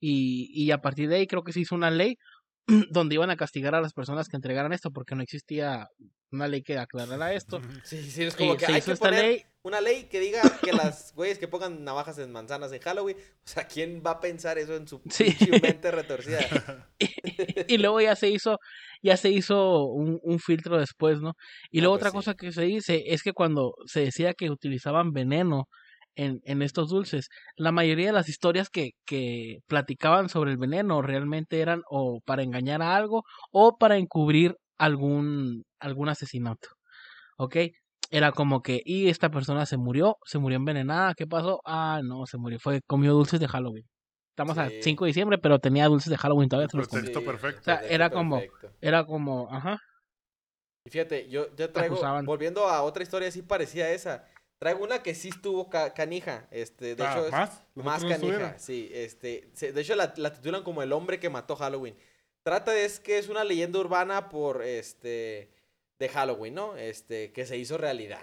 Y, 0.00 0.50
y 0.54 0.70
a 0.72 0.78
partir 0.78 1.08
de 1.08 1.16
ahí 1.16 1.26
creo 1.26 1.42
que 1.42 1.52
se 1.52 1.60
hizo 1.60 1.74
una 1.74 1.90
ley 1.90 2.16
donde 2.90 3.14
iban 3.14 3.30
a 3.30 3.36
castigar 3.36 3.74
a 3.74 3.80
las 3.80 3.92
personas 3.92 4.28
que 4.28 4.36
entregaran 4.36 4.72
esto, 4.72 4.90
porque 4.90 5.14
no 5.14 5.22
existía 5.22 5.88
una 6.30 6.48
ley 6.48 6.62
que 6.62 6.78
aclarara 6.78 7.34
esto. 7.34 7.60
Sí, 7.84 8.10
sí, 8.10 8.24
es 8.24 8.34
Y 8.34 8.38
como 8.38 8.56
que 8.56 8.66
hay 8.66 8.80
que 8.80 8.96
poner 8.96 9.22
ley 9.22 9.42
una 9.64 9.80
ley 9.80 10.04
que 10.04 10.18
diga 10.18 10.42
que 10.62 10.72
las 10.72 11.14
güeyes 11.14 11.38
que 11.38 11.46
pongan 11.46 11.84
navajas 11.84 12.18
en 12.18 12.32
manzanas 12.32 12.72
en 12.72 12.80
Halloween, 12.80 13.16
o 13.18 13.48
sea, 13.48 13.66
¿quién 13.68 14.02
va 14.04 14.12
a 14.12 14.20
pensar 14.20 14.58
eso 14.58 14.74
en 14.74 14.88
su 14.88 15.00
Sí. 15.08 15.36
mente 15.62 15.90
retorcida? 15.90 16.88
y 17.68 17.78
luego 17.78 18.00
ya 18.00 18.16
se 18.16 18.28
hizo, 18.28 18.58
ya 19.02 19.16
se 19.16 19.30
hizo 19.30 19.84
un, 19.86 20.18
un 20.22 20.38
filtro 20.40 20.78
después, 20.78 21.20
¿no? 21.20 21.34
Y 21.70 21.78
Ah, 21.78 21.82
luego 21.82 21.94
pues 21.94 22.00
otra 22.02 22.10
sí. 22.10 22.16
cosa 22.16 22.34
que 22.34 22.52
se 22.52 22.62
dice 22.62 23.04
es 23.06 23.22
que 23.22 23.32
cuando 23.32 23.74
se 23.86 24.00
decía 24.00 24.34
que 24.34 24.50
utilizaban 24.50 25.12
veneno 25.12 25.68
en, 26.14 26.40
en 26.44 26.62
estos 26.62 26.88
dulces, 26.90 27.28
la 27.56 27.72
mayoría 27.72 28.06
de 28.06 28.12
las 28.12 28.28
historias 28.28 28.68
que, 28.70 28.90
que 29.06 29.58
platicaban 29.66 30.28
sobre 30.28 30.50
el 30.50 30.58
veneno 30.58 31.02
realmente 31.02 31.60
eran 31.60 31.82
o 31.88 32.20
para 32.24 32.42
engañar 32.42 32.82
a 32.82 32.94
algo 32.96 33.22
o 33.50 33.76
para 33.78 33.96
encubrir 33.96 34.56
algún, 34.78 35.62
algún 35.80 36.08
asesinato, 36.08 36.68
¿ok? 37.38 37.56
Era 38.10 38.32
como 38.32 38.60
que, 38.62 38.82
y 38.84 39.08
esta 39.08 39.30
persona 39.30 39.64
se 39.64 39.78
murió, 39.78 40.16
se 40.26 40.38
murió 40.38 40.56
envenenada, 40.56 41.14
¿qué 41.14 41.26
pasó? 41.26 41.60
Ah, 41.64 42.00
no, 42.04 42.26
se 42.26 42.36
murió, 42.36 42.58
fue, 42.60 42.80
comió 42.86 43.12
dulces 43.14 43.40
de 43.40 43.48
Halloween. 43.48 43.86
Estamos 44.32 44.56
a 44.58 44.68
Sí. 44.68 44.78
5 44.82 45.04
de 45.04 45.08
diciembre, 45.10 45.38
pero 45.38 45.58
tenía 45.58 45.86
dulces 45.86 46.10
de 46.10 46.16
Halloween 46.18 46.48
todavía. 46.48 46.68
se 46.70 46.76
los 46.76 46.88
perfecto. 46.88 47.20
O 47.20 47.22
sea, 47.22 47.76
pretexto 47.78 47.94
era 47.94 48.10
como- 48.10 48.36
perfecto. 48.40 48.70
Era 48.80 49.04
como, 49.06 49.48
ajá. 49.50 49.78
Y 50.86 50.90
fíjate, 50.90 51.28
yo, 51.28 51.54
yo 51.54 51.70
traigo, 51.70 51.94
acusaban. 51.94 52.24
volviendo 52.26 52.66
a 52.66 52.82
otra 52.82 53.02
historia 53.02 53.28
así 53.28 53.40
parecida 53.42 53.84
a 53.84 53.90
esa, 53.90 54.24
traigo 54.62 54.84
una 54.84 55.02
que 55.02 55.16
sí 55.16 55.30
estuvo 55.30 55.68
ca- 55.68 55.92
canija, 55.92 56.46
este, 56.52 56.94
de 56.94 57.02
Ah, 57.04 57.10
hecho, 57.12 57.26
es 57.26 57.32
¿Más? 57.32 57.62
¿Los 57.74 57.84
más 57.84 58.04
otros 58.04 58.20
no 58.20 58.28
canija, 58.28 58.58
sí, 58.60 58.88
este, 58.94 59.48
se- 59.54 59.72
de 59.72 59.80
hecho 59.80 59.96
la, 59.96 60.14
la 60.16 60.32
titulan 60.32 60.62
como 60.62 60.84
el 60.84 60.92
hombre 60.92 61.18
que 61.18 61.28
mató 61.28 61.56
Halloween. 61.56 61.96
Trata 62.44 62.70
de 62.70 62.84
es 62.84 63.00
que 63.00 63.18
es 63.18 63.28
una 63.28 63.42
leyenda 63.42 63.80
urbana 63.80 64.28
por, 64.28 64.62
este, 64.62 65.50
de 65.98 66.08
Halloween, 66.08 66.54
¿no? 66.54 66.76
Este, 66.76 67.32
que 67.32 67.44
se 67.44 67.56
hizo 67.56 67.76
realidad. 67.76 68.20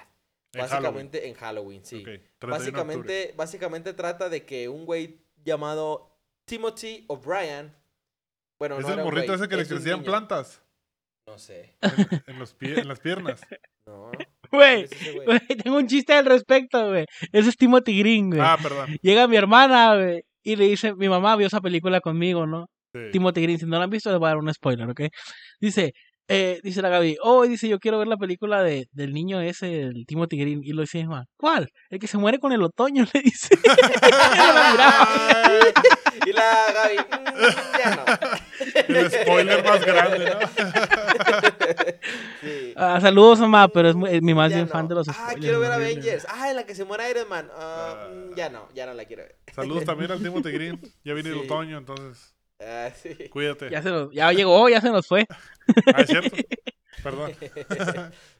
En 0.53 0.61
Básicamente 0.61 1.27
en 1.27 1.33
Halloween, 1.33 1.83
sí. 1.83 1.97
Ok, 1.97 2.03
31 2.05 2.23
de 2.23 2.23
octubre. 2.39 2.51
Básicamente, 2.51 3.33
básicamente 3.35 3.93
trata 3.93 4.29
de 4.29 4.45
que 4.45 4.69
un 4.69 4.85
güey 4.85 5.19
llamado 5.43 6.09
Timothy 6.45 7.03
O'Brien, 7.09 7.75
bueno, 8.57 8.79
¿Es 8.79 8.87
no 8.87 8.93
el 8.93 9.03
morrito 9.03 9.33
ese 9.33 9.49
que 9.49 9.57
le 9.57 9.63
es 9.63 9.67
crecían 9.67 10.03
plantas 10.03 10.61
No 11.27 11.37
sé, 11.37 11.75
en, 11.81 12.23
en 12.27 12.39
los 12.39 12.57
pie- 12.57 12.79
en 12.79 12.87
las 12.87 13.01
piernas? 13.01 13.41
no. 13.85 14.09
Güey, 14.51 14.87
tengo 15.63 15.77
un 15.77 15.87
chiste 15.87 16.13
al 16.13 16.25
respecto, 16.25 16.89
güey. 16.89 17.05
Ese 17.31 17.49
es 17.49 17.57
Timothy 17.57 17.99
Green, 17.99 18.29
güey. 18.29 18.41
Ah, 18.43 18.57
perdón. 18.61 18.97
Llega 19.01 19.27
mi 19.27 19.35
hermana, 19.37 19.95
güey, 19.95 20.21
y 20.43 20.55
le 20.55 20.65
dice, 20.65 20.95
mi 20.95 21.07
mamá 21.09 21.35
vio 21.35 21.47
esa 21.47 21.61
película 21.61 22.01
conmigo, 22.01 22.45
¿no? 22.47 22.65
Sí. 22.93 22.99
Timothy 23.11 23.41
Green, 23.43 23.59
si 23.59 23.65
no 23.65 23.77
la 23.77 23.83
han 23.83 23.89
visto, 23.89 24.09
les 24.09 24.17
voy 24.19 24.27
a 24.27 24.29
dar 24.29 24.37
un 24.37 24.51
spoiler, 24.53 24.89
¿ok? 24.89 25.01
Dice, 25.59 25.93
eh, 26.27 26.59
dice 26.63 26.81
la 26.81 26.89
Gaby, 26.89 27.17
oh, 27.21 27.43
dice, 27.43 27.67
yo 27.67 27.79
quiero 27.79 27.97
ver 27.99 28.07
la 28.07 28.17
película 28.17 28.61
de, 28.63 28.85
del 28.91 29.13
niño 29.13 29.41
ese, 29.41 29.81
el 29.81 30.05
Timothy 30.07 30.37
Green. 30.37 30.61
Y 30.63 30.73
lo 30.73 30.81
dice 30.81 30.99
mi 30.99 31.05
mamá, 31.05 31.25
¿cuál? 31.37 31.69
El 31.89 31.99
que 31.99 32.07
se 32.07 32.17
muere 32.17 32.39
con 32.39 32.51
el 32.51 32.61
otoño, 32.63 33.05
le 33.13 33.21
dice. 33.21 33.49
Y 36.25 36.33
la 36.33 36.53
Gaby, 36.73 36.97
"Mm, 36.97 37.79
ya 37.79 37.95
no. 37.95 38.03
El 38.99 39.11
spoiler 39.11 39.63
más 39.63 39.85
grande, 39.85 40.19
¿no? 40.19 40.39
Sí. 42.41 42.73
Ah, 42.77 42.99
saludos, 43.01 43.39
mamá, 43.39 43.67
pero 43.67 43.89
es, 43.89 43.95
muy- 43.95 44.09
es 44.15 44.21
mi 44.21 44.33
más 44.33 44.49
Ya 44.49 44.57
bien 44.57 44.67
no. 44.67 44.71
fan 44.71 44.87
de 44.87 44.95
los 44.95 45.07
Ah, 45.09 45.13
spoilers. 45.13 45.39
quiero 45.41 45.59
ver. 45.59 45.71
Avengers. 45.71 46.25
Ah, 46.29 46.49
en 46.49 46.55
la 46.55 46.65
que 46.65 46.73
se 46.75 46.85
muere 46.85 47.09
Iron 47.11 47.27
Man. 47.29 47.49
Ah, 47.53 48.07
Ah. 48.07 48.33
ya 48.35 48.49
no, 48.49 48.67
ya 48.73 48.85
no 48.85 48.93
la 48.93 49.05
quiero 49.05 49.23
ver. 49.23 49.35
Saludos 49.53 49.83
también 49.85 50.11
al 50.11 50.19
Timothy 50.21 50.51
Green. 50.51 50.79
Ya 51.03 51.13
viene 51.13 51.29
el 51.29 51.37
otoño, 51.39 51.77
entonces 51.77 52.33
Ah, 52.61 52.89
sí. 52.95 53.15
cuídate. 53.29 53.69
Ya, 53.69 53.81
se 53.81 53.89
nos, 53.89 54.11
ya 54.13 54.31
llegó, 54.31 54.67
ya 54.69 54.81
se 54.81 54.89
nos 54.89 55.07
fue. 55.07 55.25
Ah, 55.93 56.01
es 56.01 56.07
cierto. 56.07 56.35
Perdón. 57.01 57.31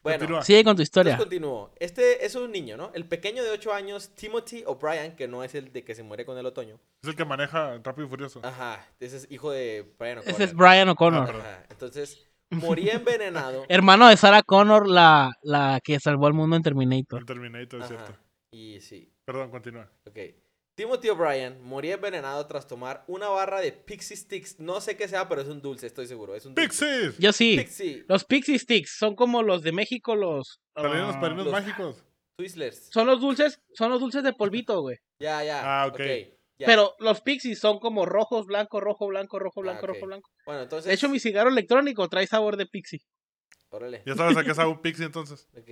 Bueno, 0.04 0.20
Continúa. 0.20 0.44
Sigue 0.44 0.66
con 0.66 0.76
tu 0.76 0.82
historia. 0.82 1.14
Entonces 1.14 1.26
continúo. 1.40 1.72
Este 1.80 2.26
es 2.26 2.36
un 2.36 2.52
niño, 2.52 2.76
¿no? 2.76 2.92
El 2.94 3.06
pequeño 3.06 3.42
de 3.42 3.52
8 3.52 3.74
años, 3.74 4.10
Timothy 4.16 4.64
O'Brien, 4.66 5.16
que 5.16 5.30
no 5.30 5.46
es 5.46 5.56
el 5.56 5.72
de 5.72 5.86
que 5.86 5.96
se 5.96 6.04
muere 6.04 6.26
con 6.26 6.38
el 6.38 6.46
otoño. 6.46 6.78
Es 7.04 7.08
el 7.10 7.16
que 7.16 7.24
maneja 7.24 7.80
Rápido 7.82 8.08
y 8.08 8.10
Furioso. 8.10 8.42
Ajá, 8.44 8.86
ese 9.00 9.16
es 9.16 9.28
hijo 9.32 9.52
de 9.52 9.90
Brian 9.98 10.18
Ese 10.18 10.32
O'Connor. 10.32 10.42
es 10.50 10.54
Brian 10.56 10.90
O'Connor. 10.90 11.36
Ah, 11.42 11.64
entonces, 11.70 12.28
moría 12.52 12.94
envenenado. 12.96 13.66
Hermano 13.70 14.08
de 14.08 14.18
Sarah 14.18 14.44
Connor, 14.44 14.88
la, 14.88 15.32
la 15.44 15.80
que 15.84 16.00
salvó 16.00 16.28
al 16.28 16.34
mundo 16.34 16.56
en 16.56 16.64
Terminator. 16.64 17.20
El 17.20 17.26
Terminator, 17.26 17.82
es 17.82 17.88
cierto. 17.88 18.16
Y 18.52 18.80
sí, 18.82 19.12
Perdón, 19.26 19.52
continúa. 19.52 19.90
ok. 20.08 20.18
Timothy 20.76 21.10
O'Brien 21.10 21.62
moría 21.62 21.96
envenenado 21.96 22.46
tras 22.48 22.66
tomar 22.66 23.04
una 23.08 23.28
barra 23.28 23.60
de 23.60 23.74
Pixie 23.74 24.16
Sticks. 24.16 24.60
No 24.62 24.80
sé 24.80 24.96
qué 24.96 25.10
sea, 25.10 25.28
pero 25.28 25.42
es 25.42 25.50
un 25.50 25.62
dulce, 25.62 25.88
estoy 25.88 26.08
seguro. 26.08 26.36
Es 26.36 26.46
un 26.46 26.56
dulce. 26.56 26.68
¡Pixies! 26.70 27.18
Yo 27.20 27.34
sí. 27.34 27.58
Pixie. 27.58 28.06
Los 28.08 28.24
Pixie 28.24 28.58
Sticks 28.58 28.96
son 28.98 29.14
como 29.16 29.44
los 29.44 29.62
de 29.62 29.74
México, 29.74 30.16
los. 30.16 30.62
Salieron 30.76 31.08
los 31.08 31.16
ah, 31.18 31.20
padrinos 31.20 31.46
los- 31.46 31.52
mágicos. 31.52 32.06
Twizzlers. 32.38 32.88
son 32.94 33.06
los 33.08 33.20
dulces, 33.20 33.60
son 33.74 33.92
los 33.92 34.00
dulces 34.00 34.24
de 34.24 34.32
polvito, 34.32 34.80
güey. 34.80 34.96
Ya, 35.22 35.44
ya. 35.44 35.82
Ah, 35.82 35.88
ok. 35.88 36.00
Pero 36.66 36.96
los 37.00 37.22
Pixies 37.22 37.60
son 37.60 37.80
como 37.80 38.06
rojos, 38.06 38.46
blanco, 38.46 38.80
rojo, 38.80 39.08
blanco, 39.08 39.40
rojo, 39.40 39.62
Ah, 39.62 39.64
blanco, 39.64 39.86
ok. 39.86 39.88
rojo, 39.94 40.06
blanco. 40.06 40.30
Bueno, 40.46 40.62
entonces. 40.64 40.88
De 40.88 40.94
hecho, 40.94 41.10
mi 41.10 41.20
cigarro 41.20 41.50
electrónico 41.50 42.08
trae 42.10 42.28
sabor 42.28 42.58
de 42.58 42.66
Pixie. 42.66 43.02
Órale. 43.70 44.02
Ya 44.06 44.16
sabes 44.16 44.36
a 44.38 44.44
qué 44.44 44.54
sabe 44.54 44.70
un 44.72 44.82
Pixie 44.82 45.06
entonces. 45.06 45.48
Ok. 45.58 45.70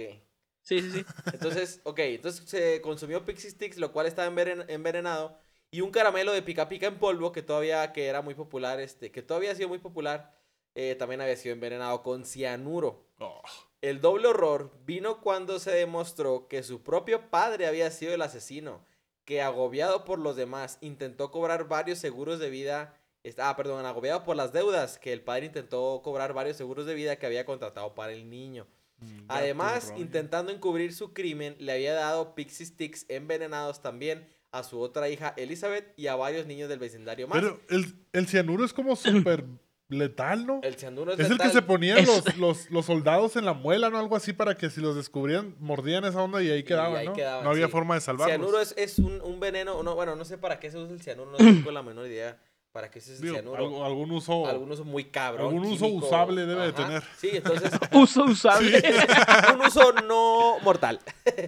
Sí, 0.62 0.82
sí, 0.82 0.92
sí. 0.92 1.06
Entonces, 1.34 1.80
ok, 1.86 2.00
entonces 2.00 2.44
se 2.50 2.82
consumió 2.82 3.24
Pixie 3.24 3.50
Sticks, 3.52 3.78
lo 3.78 3.94
cual 3.94 4.06
estaba 4.06 4.30
envenen- 4.30 4.66
envenenado. 4.68 5.40
Y 5.72 5.80
un 5.80 5.92
caramelo 5.92 6.34
de 6.34 6.42
pica 6.42 6.68
pica 6.68 6.88
en 6.88 7.00
polvo 7.00 7.32
que 7.32 7.42
todavía 7.42 7.94
que 7.94 8.08
era 8.08 8.22
muy 8.22 8.36
popular, 8.36 8.82
este, 8.82 9.10
que 9.10 9.22
todavía 9.22 9.52
ha 9.54 9.56
sido 9.56 9.70
muy 9.70 9.80
popular, 9.80 10.38
eh, 10.76 10.96
también 10.96 11.22
había 11.22 11.38
sido 11.38 11.54
envenenado 11.54 12.04
con 12.04 12.26
cianuro. 12.26 13.08
Oh, 13.20 13.42
El 13.80 14.02
doble 14.02 14.28
horror 14.28 14.74
vino 14.84 15.22
cuando 15.22 15.58
se 15.60 15.72
demostró 15.72 16.50
que 16.50 16.62
su 16.64 16.84
propio 16.84 17.30
padre 17.30 17.66
había 17.68 17.90
sido 17.90 18.14
el 18.14 18.22
asesino, 18.22 18.86
que 19.28 19.42
agobiado 19.42 20.06
por 20.06 20.20
los 20.20 20.38
demás 20.38 20.78
intentó 20.80 21.32
cobrar 21.32 21.68
varios 21.68 22.00
seguros 22.00 22.40
de 22.40 22.50
vida. 22.50 22.96
Ah, 23.40 23.58
perdón, 23.58 23.86
agobiado 23.86 24.24
por 24.24 24.38
las 24.38 24.54
deudas, 24.54 24.98
que 24.98 25.12
el 25.12 25.20
padre 25.22 25.48
intentó 25.48 26.00
cobrar 26.02 26.32
varios 26.34 26.56
seguros 26.56 26.86
de 26.86 26.94
vida 26.96 27.18
que 27.18 27.26
había 27.26 27.46
contratado 27.46 27.94
para 27.94 28.14
el 28.14 28.30
niño. 28.30 28.68
mm, 29.02 29.26
Además, 29.28 29.90
rollo. 29.90 30.02
intentando 30.02 30.54
encubrir 30.54 30.94
su 30.94 31.12
crimen, 31.14 31.58
le 31.60 31.74
había 31.74 31.94
dado 31.94 32.36
Pixie 32.36 32.66
Sticks 32.68 33.06
envenenados 33.10 33.82
también 33.82 34.26
a 34.52 34.64
su 34.64 34.80
otra 34.80 35.10
hija 35.10 35.34
Elizabeth 35.36 35.94
y 35.98 36.08
a 36.08 36.16
varios 36.16 36.48
niños 36.48 36.70
del 36.70 36.80
vecindario 36.80 37.28
más. 37.28 37.38
Pero 37.42 37.60
el, 37.70 37.96
el 38.14 38.28
cianuro 38.28 38.64
es 38.64 38.72
como 38.72 38.96
súper 38.96 39.44
letal, 39.90 40.46
¿no? 40.46 40.60
el 40.64 40.76
cianuro 40.76 41.14
es, 41.14 41.20
Es 41.20 41.30
el 41.30 41.38
que 41.38 41.50
se 41.50 41.62
ponían 41.62 41.98
Es- 42.00 42.08
los, 42.08 42.38
los, 42.38 42.72
los 42.72 42.86
soldados 42.86 43.36
en 43.38 43.46
la 43.46 43.54
muela, 43.54 43.90
¿no? 43.90 43.98
Algo 44.00 44.16
así 44.16 44.34
para 44.34 44.56
que 44.56 44.70
si 44.70 44.82
los 44.82 44.96
descubrían, 44.96 45.56
mordían 45.60 46.04
esa 46.06 46.22
onda 46.22 46.42
y 46.44 46.50
ahí 46.50 46.64
quedaban, 46.64 46.96
ahí 46.98 47.06
¿no? 47.08 47.14
quedaban, 47.14 47.44
no 47.44 47.52
había 47.52 47.68
sí. 47.68 47.72
forma 47.72 47.96
de 47.96 48.02
salvarlos. 48.02 48.36
Cianuro 48.36 48.60
es, 48.60 48.74
es 48.78 49.00
un, 49.00 49.22
un 49.22 49.40
veneno, 49.40 49.82
no, 49.84 49.96
bueno, 49.96 50.16
no 50.16 50.26
sé 50.26 50.38
para 50.38 50.60
qué 50.60 50.70
se 50.72 50.78
usa 50.78 50.94
el 50.94 51.02
cianuro, 51.02 51.32
no 51.32 51.38
tengo 51.38 51.72
la 51.72 51.84
menor 51.84 52.06
idea 52.08 52.38
para 52.74 52.92
qué 52.92 53.00
se 53.02 53.14
usa 53.14 53.26
el 53.28 53.32
cianuro. 53.34 53.86
algún 53.86 54.12
uso... 54.12 54.46
Algún 54.46 54.72
uso 54.72 54.84
muy 54.84 55.06
cabrón. 55.06 55.48
algún 55.48 55.66
uso 55.66 55.86
químico, 55.86 56.06
usable 56.06 56.46
debe 56.46 56.66
de 56.68 56.74
tener. 56.74 57.04
Sí, 57.18 57.30
entonces, 57.34 57.72
Uso 57.94 58.26
usable. 58.26 58.84
un 59.56 59.62
uso 59.66 59.94
no 60.06 60.60
mortal. 60.60 61.00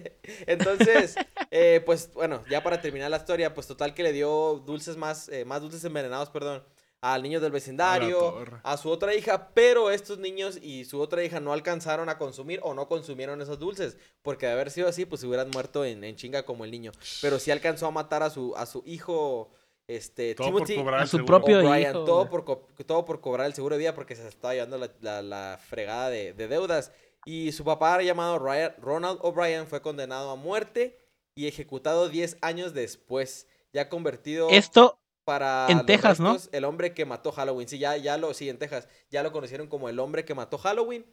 Entonces, 0.46 1.14
eh, 1.50 1.82
pues 1.84 2.10
bueno, 2.14 2.42
ya 2.50 2.62
para 2.62 2.80
terminar 2.80 3.10
la 3.10 3.18
historia, 3.18 3.54
pues 3.54 3.66
total 3.66 3.94
que 3.94 4.02
le 4.02 4.12
dio 4.12 4.62
dulces 4.66 4.96
más, 4.96 5.28
eh, 5.28 5.44
más 5.44 5.60
dulces 5.60 5.84
envenenados, 5.84 6.30
perdón, 6.30 6.62
al 7.02 7.22
niño 7.22 7.40
del 7.40 7.50
vecindario, 7.52 8.44
a 8.62 8.76
su 8.76 8.90
otra 8.90 9.14
hija, 9.14 9.50
pero 9.54 9.90
estos 9.90 10.18
niños 10.18 10.58
y 10.60 10.84
su 10.84 11.00
otra 11.00 11.24
hija 11.24 11.40
no 11.40 11.52
alcanzaron 11.54 12.08
a 12.10 12.18
consumir 12.18 12.60
o 12.62 12.74
no 12.74 12.88
consumieron 12.88 13.40
esos 13.40 13.58
dulces, 13.58 13.96
porque 14.22 14.46
de 14.46 14.52
haber 14.52 14.70
sido 14.70 14.86
así, 14.88 15.06
pues 15.06 15.22
se 15.22 15.26
hubieran 15.26 15.50
muerto 15.50 15.84
en, 15.84 16.04
en 16.04 16.16
chinga 16.16 16.44
como 16.44 16.64
el 16.66 16.70
niño. 16.70 16.92
Pero 17.22 17.38
sí 17.38 17.50
alcanzó 17.50 17.86
a 17.86 17.90
matar 17.90 18.22
a 18.22 18.28
su, 18.28 18.54
a 18.54 18.66
su 18.66 18.82
hijo, 18.84 19.50
este, 19.88 20.34
Todo 20.34 20.48
Timothy. 20.48 20.74
por 20.74 20.84
cobrar 20.84 21.00
a 21.00 21.06
su 21.06 21.16
seguro. 21.16 21.38
propio 21.38 21.62
hijo, 21.78 22.04
por, 22.28 22.44
todo 22.86 23.04
por 23.06 23.20
cobrar 23.22 23.46
el 23.46 23.54
seguro 23.54 23.76
de 23.76 23.80
vida 23.80 23.94
porque 23.94 24.14
se 24.14 24.28
estaba 24.28 24.52
llevando 24.54 24.76
la, 24.78 24.90
la- 25.00 25.22
la 25.22 25.58
fregada 25.68 26.10
de, 26.10 26.32
de 26.34 26.48
deudas. 26.48 26.92
Y 27.24 27.52
su 27.52 27.64
papá, 27.64 28.00
llamado 28.02 28.38
Ryan- 28.38 28.74
Ronald 28.78 29.18
O'Brien, 29.22 29.66
fue 29.66 29.80
condenado 29.82 30.30
a 30.30 30.36
muerte 30.36 30.98
y 31.34 31.48
ejecutado 31.48 32.08
10 32.10 32.36
años 32.42 32.72
después. 32.74 33.46
Ya 33.72 33.88
convertido 33.88 34.48
Esto, 34.50 34.99
para 35.24 35.66
en 35.68 35.86
Texas, 35.86 36.18
¿no? 36.20 36.36
el 36.52 36.64
hombre 36.64 36.94
que 36.94 37.04
mató 37.04 37.32
Halloween. 37.32 37.68
Sí, 37.68 37.78
ya, 37.78 37.96
ya 37.96 38.16
lo, 38.16 38.34
sí, 38.34 38.48
en 38.48 38.58
Texas. 38.58 38.88
Ya 39.10 39.22
lo 39.22 39.32
conocieron 39.32 39.66
como 39.68 39.88
el 39.88 39.98
hombre 39.98 40.24
que 40.24 40.34
mató 40.34 40.58
Halloween. 40.58 41.04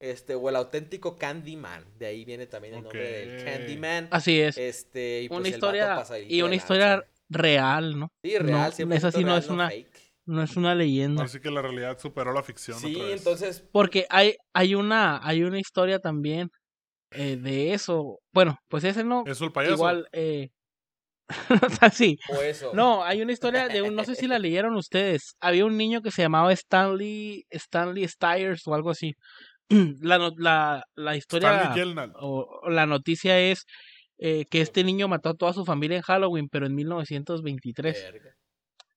Este, 0.00 0.34
o 0.34 0.48
el 0.48 0.56
auténtico 0.56 1.16
Candyman. 1.16 1.84
De 1.96 2.06
ahí 2.06 2.24
viene 2.24 2.46
también 2.46 2.74
el 2.74 2.82
nombre 2.82 3.08
del. 3.26 3.44
Candyman. 3.44 4.08
así 4.10 4.40
es. 4.40 4.58
Este, 4.58 5.22
y 5.22 5.28
pues 5.28 5.38
una 5.38 5.48
el 5.48 5.54
historia 5.54 6.04
y 6.28 6.42
una 6.42 6.54
historia 6.56 7.06
real, 7.28 7.98
¿no? 7.98 8.08
Sí, 8.24 8.36
real, 8.36 8.70
no, 8.76 8.76
100% 8.76 8.94
esa 8.96 9.12
sí 9.12 9.22
no 9.24 9.36
es 9.36 9.48
una- 9.48 9.68
fake. 9.68 9.92
No 10.24 10.42
es 10.42 10.56
una 10.56 10.74
leyenda. 10.74 11.24
Así 11.24 11.40
que 11.40 11.50
la 11.50 11.62
realidad 11.62 11.98
superó 11.98 12.32
la 12.32 12.42
ficción 12.44 12.78
Sí, 12.78 12.94
otra 12.94 13.08
vez. 13.08 13.18
entonces 13.18 13.64
Porque 13.72 14.06
hay, 14.08 14.36
hay 14.52 14.76
una, 14.76 15.20
hay 15.26 15.42
una 15.42 15.58
historia 15.58 15.98
también 15.98 16.50
eh, 17.10 17.36
de 17.36 17.74
eso. 17.74 18.20
Bueno, 18.32 18.58
pues 18.68 18.84
ese 18.84 19.02
no. 19.02 19.24
¿Eso 19.26 19.44
el 19.44 19.52
payaso? 19.52 19.74
Igual, 19.74 20.08
eh, 20.12 20.50
o 22.30 22.42
eso. 22.42 22.72
No, 22.74 23.04
hay 23.04 23.22
una 23.22 23.32
historia 23.32 23.68
de 23.68 23.82
un, 23.82 23.94
no 23.94 24.04
sé 24.04 24.14
si 24.14 24.26
la 24.26 24.38
leyeron 24.38 24.74
ustedes. 24.76 25.34
Había 25.40 25.64
un 25.64 25.76
niño 25.76 26.02
que 26.02 26.10
se 26.10 26.22
llamaba 26.22 26.52
Stanley, 26.52 27.44
Stanley 27.50 28.06
Stiers 28.08 28.66
o 28.66 28.74
algo 28.74 28.90
así. 28.90 29.14
La, 30.00 30.18
la, 30.36 30.84
la 30.96 31.16
historia 31.16 31.72
o, 32.20 32.60
o 32.62 32.68
la 32.68 32.84
noticia 32.84 33.38
es 33.38 33.64
eh, 34.24 34.44
que 34.48 34.60
este 34.60 34.84
niño 34.84 35.08
mató 35.08 35.30
a 35.30 35.34
toda 35.34 35.52
su 35.52 35.64
familia 35.64 35.96
en 35.96 36.02
Halloween, 36.02 36.48
pero 36.48 36.66
en 36.66 36.76
1923. 36.76 38.02
Verga. 38.04 38.30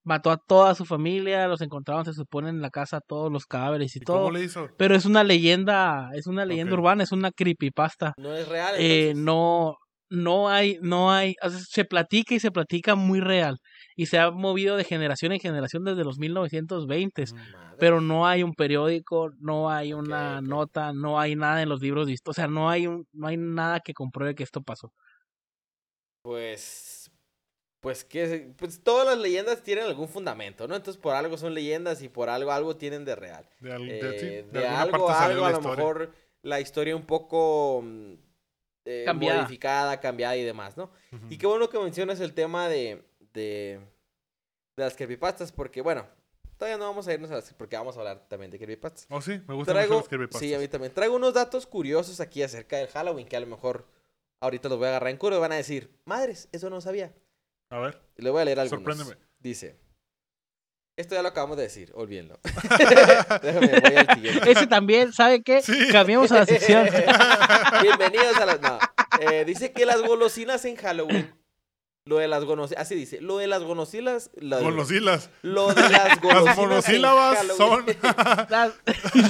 Mató 0.04 0.30
a 0.30 0.36
toda 0.36 0.76
su 0.76 0.84
familia, 0.84 1.48
los 1.48 1.60
encontraron, 1.62 2.04
se 2.04 2.12
supone, 2.12 2.48
en 2.48 2.60
la 2.60 2.70
casa 2.70 3.00
todos 3.00 3.32
los 3.32 3.44
cadáveres 3.44 3.96
y, 3.96 3.98
¿Y 3.98 4.02
todo. 4.02 4.18
cómo 4.18 4.30
le 4.30 4.44
hizo? 4.44 4.68
Pero 4.78 4.94
es 4.94 5.04
una 5.04 5.24
leyenda, 5.24 6.10
es 6.14 6.28
una 6.28 6.44
leyenda 6.44 6.74
urbana, 6.74 7.02
es 7.02 7.10
una 7.10 7.32
creepypasta. 7.32 8.14
No 8.18 8.34
es 8.36 8.46
real. 8.46 8.76
Eh, 8.78 9.14
no, 9.16 9.78
no 10.08 10.48
hay, 10.48 10.78
no 10.82 11.10
hay, 11.12 11.34
o 11.42 11.50
sea, 11.50 11.58
se 11.60 11.84
platica 11.84 12.34
y 12.34 12.40
se 12.40 12.50
platica 12.50 12.94
muy 12.94 13.20
real. 13.20 13.58
Y 13.96 14.06
se 14.06 14.18
ha 14.18 14.30
movido 14.30 14.76
de 14.76 14.84
generación 14.84 15.32
en 15.32 15.40
generación 15.40 15.84
desde 15.84 16.04
los 16.04 16.18
1920 16.18 17.24
Madre. 17.32 17.76
pero 17.78 18.00
no 18.00 18.26
hay 18.26 18.42
un 18.42 18.54
periódico, 18.54 19.30
no 19.38 19.70
hay 19.70 19.92
una 19.94 20.40
nota, 20.40 20.92
no 20.92 21.18
hay 21.18 21.34
nada 21.36 21.62
en 21.62 21.68
los 21.68 21.80
libros 21.80 22.06
de 22.06 22.12
historia, 22.14 22.30
o 22.32 22.34
sea, 22.34 22.46
no 22.48 22.68
hay 22.70 22.86
un, 22.86 23.06
no 23.12 23.26
hay 23.28 23.36
nada 23.36 23.80
que 23.80 23.94
compruebe 23.94 24.34
que 24.34 24.44
esto 24.44 24.62
pasó. 24.62 24.92
Pues. 26.22 27.10
Pues 27.80 28.04
que. 28.04 28.52
Pues 28.56 28.82
todas 28.82 29.06
las 29.06 29.18
leyendas 29.18 29.62
tienen 29.62 29.84
algún 29.84 30.08
fundamento, 30.08 30.66
¿no? 30.66 30.74
Entonces 30.74 31.00
por 31.00 31.14
algo 31.14 31.36
son 31.38 31.54
leyendas 31.54 32.02
y 32.02 32.08
por 32.08 32.28
algo 32.28 32.50
algo 32.50 32.76
tienen 32.76 33.04
de 33.04 33.14
real. 33.14 33.48
De, 33.60 33.72
al- 33.72 33.86
de- 33.86 33.98
Eh, 33.98 34.18
sí, 34.18 34.26
de, 34.26 34.42
de 34.60 34.66
alguna 34.66 34.80
algo 34.82 35.10
algo, 35.10 35.46
a 35.46 35.50
lo 35.52 35.60
mejor 35.60 36.14
la 36.42 36.60
historia 36.60 36.96
un 36.96 37.06
poco 37.06 37.82
mm, 37.84 38.14
eh, 38.86 39.02
Cambiada. 39.04 39.42
modificada, 39.42 40.00
cambiada 40.00 40.36
y 40.36 40.42
demás, 40.44 40.76
¿no? 40.76 40.90
Y 41.28 41.36
qué 41.36 41.46
bueno 41.46 41.68
que 41.68 41.78
mencionas 41.78 42.20
el 42.20 42.32
tema 42.32 42.68
de, 42.68 43.04
de, 43.34 43.78
de 44.76 44.82
las 44.84 44.94
creepypastas, 44.96 45.52
porque 45.52 45.82
bueno, 45.82 46.06
todavía 46.56 46.78
no 46.78 46.84
vamos 46.86 47.06
a 47.08 47.12
irnos 47.12 47.30
a 47.30 47.34
las, 47.34 47.52
porque 47.54 47.76
vamos 47.76 47.96
a 47.96 48.00
hablar 48.00 48.26
también 48.28 48.50
de 48.50 48.58
creepypastas. 48.58 49.06
Oh, 49.10 49.20
sí, 49.20 49.40
me 49.46 49.54
gustan 49.54 49.76
mucho 49.76 49.88
los 49.94 50.08
creepypastas. 50.08 50.40
sí, 50.40 50.54
a 50.54 50.58
mí 50.58 50.68
también. 50.68 50.94
Traigo 50.94 51.16
unos 51.16 51.34
datos 51.34 51.66
curiosos 51.66 52.20
aquí 52.20 52.42
acerca 52.42 52.76
del 52.78 52.88
Halloween 52.88 53.26
que 53.28 53.36
a 53.36 53.40
lo 53.40 53.46
mejor 53.46 53.86
ahorita 54.40 54.68
los 54.68 54.78
voy 54.78 54.86
a 54.86 54.90
agarrar 54.90 55.10
en 55.10 55.16
curva 55.16 55.36
y 55.36 55.40
van 55.40 55.52
a 55.52 55.56
decir, 55.56 55.90
madres, 56.04 56.48
eso 56.52 56.70
no 56.70 56.80
sabía. 56.80 57.12
A 57.70 57.78
ver, 57.80 58.00
Y 58.16 58.22
le 58.22 58.30
voy 58.30 58.42
a 58.42 58.44
leer 58.44 58.60
algunos. 58.60 58.84
Sorpréndeme. 58.84 59.20
Dice, 59.40 59.76
esto 60.96 61.14
ya 61.14 61.22
lo 61.22 61.28
acabamos 61.28 61.56
de 61.56 61.64
decir, 61.64 61.92
olvídenlo. 61.94 62.38
Déjame, 63.42 63.80
voy 63.80 63.96
al 63.96 64.14
siguiente. 64.14 64.50
Ese 64.50 64.66
también, 64.66 65.12
¿sabe 65.12 65.42
qué? 65.42 65.60
Sí. 65.62 65.88
Cambiamos 65.92 66.32
a 66.32 66.36
la 66.40 66.46
sección. 66.46 66.88
Bienvenidos 67.82 68.36
a 68.38 68.46
las... 68.46 68.60
No. 68.60 68.78
Eh, 69.20 69.44
dice 69.44 69.72
que 69.72 69.84
las 69.86 70.00
golosinas 70.02 70.64
en 70.64 70.76
Halloween... 70.76 71.34
Lo 72.06 72.18
de 72.18 72.28
las 72.28 72.44
golosinas... 72.44 72.80
Así 72.82 72.94
dice. 72.94 73.20
Lo 73.20 73.38
de 73.38 73.48
las 73.48 73.64
golosinas... 73.64 74.30
Lo 74.36 74.58
de, 74.58 74.62
Golosilas. 74.62 75.28
lo 75.42 75.74
de 75.74 75.88
las 75.90 76.20
golosinas 76.20 76.44
Las 76.46 76.56
monosílabas 76.56 77.36
Halloween. 77.38 77.56
son. 77.56 78.46
Las- 78.48 78.72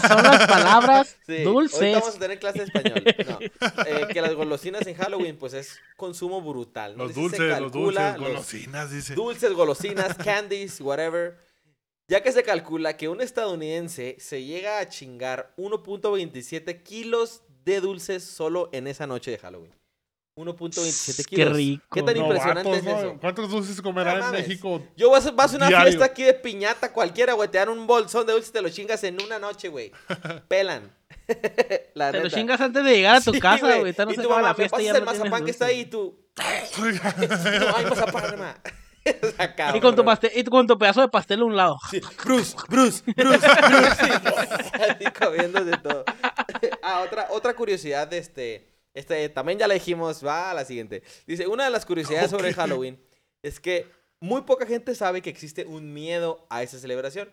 son 0.06 0.22
las 0.22 0.46
palabras 0.46 1.16
Sí, 1.26 1.32
ahorita 1.32 1.50
dulces. 1.50 1.92
vamos 1.94 2.14
a 2.16 2.18
tener 2.18 2.38
clase 2.38 2.58
de 2.58 2.64
español. 2.66 3.02
No. 3.28 3.38
Eh, 3.86 4.06
que 4.12 4.20
las 4.20 4.34
golosinas 4.34 4.86
en 4.86 4.94
Halloween, 4.94 5.38
pues 5.38 5.54
es 5.54 5.80
consumo 5.96 6.42
brutal. 6.42 6.98
¿no? 6.98 7.04
los 7.06 7.14
Dice, 7.14 7.36
se 7.36 7.42
dulces, 7.44 7.60
los 7.60 7.72
dulces. 7.72 8.04
los 8.18 8.28
Golosinas, 8.28 8.90
dice. 8.90 9.14
Dulces, 9.14 9.52
golosinas, 9.54 10.14
candies, 10.18 10.78
whatever. 10.82 11.45
Ya 12.08 12.22
que 12.22 12.30
se 12.30 12.44
calcula 12.44 12.96
que 12.96 13.08
un 13.08 13.20
estadounidense 13.20 14.16
se 14.20 14.44
llega 14.44 14.78
a 14.78 14.88
chingar 14.88 15.52
1.27 15.56 16.82
kilos 16.84 17.42
de 17.64 17.80
dulces 17.80 18.22
solo 18.22 18.68
en 18.72 18.86
esa 18.86 19.06
noche 19.08 19.32
de 19.32 19.38
Halloween. 19.38 19.72
1.27 20.38 21.16
Qué 21.16 21.36
kilos. 21.36 21.56
rico. 21.56 21.84
¿Qué 21.90 22.02
tan 22.02 22.16
impresionante 22.16 22.70
es 22.76 22.84
¿no? 22.84 22.98
eso? 22.98 23.16
¿Cuántos 23.20 23.50
dulces 23.50 23.80
comerá 23.80 24.18
No 24.18 24.26
en. 24.26 24.32
México? 24.32 24.82
Yo 24.94 25.10
vas, 25.10 25.34
vas 25.34 25.54
a 25.54 25.56
una 25.56 25.68
Diario. 25.68 25.86
fiesta 25.86 26.04
aquí 26.04 26.22
de 26.22 26.34
piñata 26.34 26.92
cualquiera, 26.92 27.32
güey. 27.32 27.48
Te 27.48 27.58
dan 27.58 27.70
un 27.70 27.86
bolsón 27.86 28.26
de 28.26 28.34
dulces 28.34 28.50
y 28.50 28.52
te 28.52 28.60
lo 28.62 28.68
chingas 28.68 29.02
en 29.02 29.20
una 29.20 29.38
noche, 29.38 29.68
güey. 29.68 29.90
Pelan. 30.48 30.94
La 31.94 32.12
Te 32.12 32.20
lo 32.20 32.28
chingas 32.28 32.60
antes 32.60 32.84
de 32.84 32.90
llegar 32.96 33.16
a 33.16 33.20
tu 33.20 33.32
Sí, 33.32 33.40
casa, 33.40 33.78
güey. 33.78 33.90
y 33.90 33.94
tu 33.94 34.28
mamá, 34.28 34.42
la 34.42 34.48
me 34.50 34.54
fiesta 34.54 34.76
y 34.80 34.86
pasas 34.86 34.92
ya 34.92 34.98
el 34.98 35.04
mazapán 35.04 35.44
que 35.44 35.50
está 35.50 35.66
ahí 35.66 35.80
y 35.80 35.86
tú... 35.86 36.20
No, 36.36 37.76
hay 37.76 37.84
mazapán, 37.86 38.24
hermano. 38.24 38.58
Y 39.74 39.80
con, 39.80 39.94
tu 39.94 40.04
pastel, 40.04 40.30
y 40.34 40.44
con 40.44 40.66
tu 40.66 40.78
pedazo 40.78 41.00
de 41.00 41.08
pastel 41.08 41.40
a 41.40 41.44
un 41.44 41.56
lado. 41.56 41.78
Sí, 41.90 42.00
Bruce, 42.24 42.56
Bruce, 42.68 43.02
Bruce, 43.16 43.38
Bruce. 43.46 44.12
Así 44.72 45.04
comiéndose 45.18 45.76
todo. 45.78 46.04
Ah, 46.82 47.02
otra, 47.04 47.26
otra 47.30 47.54
curiosidad 47.54 48.06
de 48.06 48.18
este, 48.18 48.68
este, 48.94 49.28
también 49.28 49.58
ya 49.58 49.66
la 49.68 49.74
dijimos, 49.74 50.24
va 50.24 50.50
a 50.50 50.54
la 50.54 50.64
siguiente. 50.64 51.02
Dice, 51.26 51.46
una 51.46 51.64
de 51.64 51.70
las 51.70 51.84
curiosidades 51.84 52.30
sobre. 52.30 52.54
Halloween 52.54 52.98
es 53.42 53.60
que 53.60 53.90
muy 54.20 54.42
poca 54.42 54.66
gente 54.66 54.94
sabe 54.94 55.20
que 55.20 55.28
existe 55.28 55.66
un 55.66 55.92
miedo 55.92 56.46
a 56.48 56.62
esa 56.62 56.78
celebración. 56.78 57.28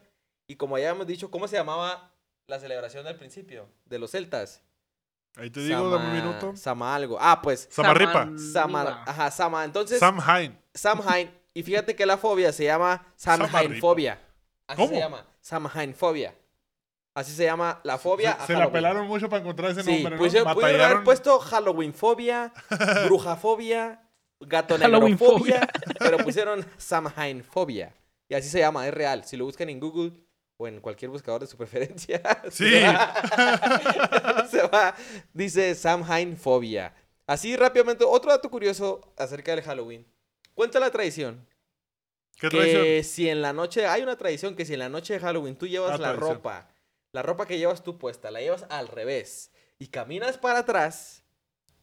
Y 0.48 0.56
como 0.56 0.78
ya 0.78 0.90
hemos 0.90 1.08
dicho, 1.08 1.32
¿cómo 1.32 1.48
se 1.48 1.56
llamaba 1.56 2.12
la 2.48 2.60
celebración 2.60 3.06
del 3.06 3.16
principio? 3.16 3.70
De 3.86 4.00
los 4.00 4.12
celtas. 4.12 4.62
Ahí 5.36 5.50
te 5.50 5.62
digo, 5.62 5.90
dame 5.90 6.06
un 6.06 6.14
minuto. 6.14 6.56
Sama 6.56 6.94
algo. 6.94 7.18
Ah, 7.20 7.42
pues, 7.42 7.68
Samarripa. 7.72 8.30
Sama, 8.38 8.84
Niva. 8.84 9.04
ajá, 9.08 9.32
Sama. 9.32 9.64
Entonces, 9.64 10.00
Sam 10.00 10.20
Hain. 10.20 10.60
Samhain. 10.74 11.43
Y 11.54 11.64
fíjate 11.64 11.96
que 11.96 12.06
la 12.06 12.18
fobia 12.18 12.52
se 12.52 12.64
llama 12.66 13.06
Samhainfobia. 13.16 14.20
Así 14.68 14.78
¿Cómo? 14.82 14.94
se 14.94 15.00
llama. 15.00 15.26
Samhainfobia. 15.42 16.36
Así 17.16 17.32
se 17.32 17.44
llama 17.46 17.80
la 17.84 17.98
fobia. 18.00 18.32
a 18.32 18.48
Se 18.48 18.54
la 18.54 18.72
pelaron 18.72 19.06
mucho 19.08 19.30
para 19.30 19.42
encontrar 19.42 19.72
ese 19.72 19.84
Sí, 19.84 19.92
nombre, 20.02 20.16
¿no? 20.18 20.24
pusieron- 20.24 20.54
pudieron 20.56 20.82
haber 20.82 21.04
puesto 21.04 21.40
Halloweenfobia, 21.40 22.52
Brujafobia, 23.06 24.02
Gato 24.40 24.78
Halloweenfobia. 24.80 25.60
Negrofobia, 25.60 25.70
pero 26.00 26.18
pusieron 26.20 26.66
Samhainfobia. 26.78 27.94
Y 28.30 28.34
así 28.36 28.50
se 28.50 28.60
llama, 28.60 28.88
es 28.88 28.94
real. 28.94 29.24
Si 29.26 29.38
lo 29.38 29.46
buscan 29.46 29.70
en 29.70 29.80
Google 29.80 30.12
o 30.58 30.68
en 30.68 30.80
cualquier 30.82 31.12
buscador 31.12 31.42
de 31.42 31.48
su 31.48 31.56
preferencia. 31.58 32.20
Sí. 32.52 32.68
se 32.70 32.82
va- 32.84 34.48
se 34.50 34.62
va, 34.68 34.96
dice 35.34 35.76
Samhainfobia. 35.76 36.96
Así 37.28 37.56
rápidamente, 37.56 38.04
otro 38.06 38.32
dato 38.32 38.50
curioso 38.50 39.14
acerca 39.18 39.54
del 39.56 39.64
Halloween. 39.64 40.06
Cuenta 40.56 40.80
la 40.80 40.92
tradición 40.92 41.46
¿Qué 42.40 42.50
que 42.50 42.58
tradición? 42.58 43.04
si 43.04 43.30
en 43.30 43.42
la 43.42 43.54
noche, 43.54 43.86
hay 43.88 44.02
una 44.04 44.18
tradición 44.18 44.56
que 44.56 44.66
si 44.66 44.74
en 44.74 44.80
la 44.80 44.90
noche 44.90 45.14
de 45.14 45.20
Halloween 45.20 45.56
tú 45.56 45.68
llevas 45.68 45.96
Ah, 45.96 45.98
la 45.98 46.10
tradición. 46.10 46.36
ropa, 46.38 46.68
la 47.12 47.22
ropa 47.22 47.46
que 47.46 47.58
llevas 47.58 47.84
tú 47.84 47.98
puesta, 47.98 48.32
la 48.32 48.42
llevas 48.42 48.66
al 48.70 48.88
revés 48.88 49.52
y 49.80 49.88
caminas 49.88 50.38
para 50.38 50.60
atrás, 50.60 51.24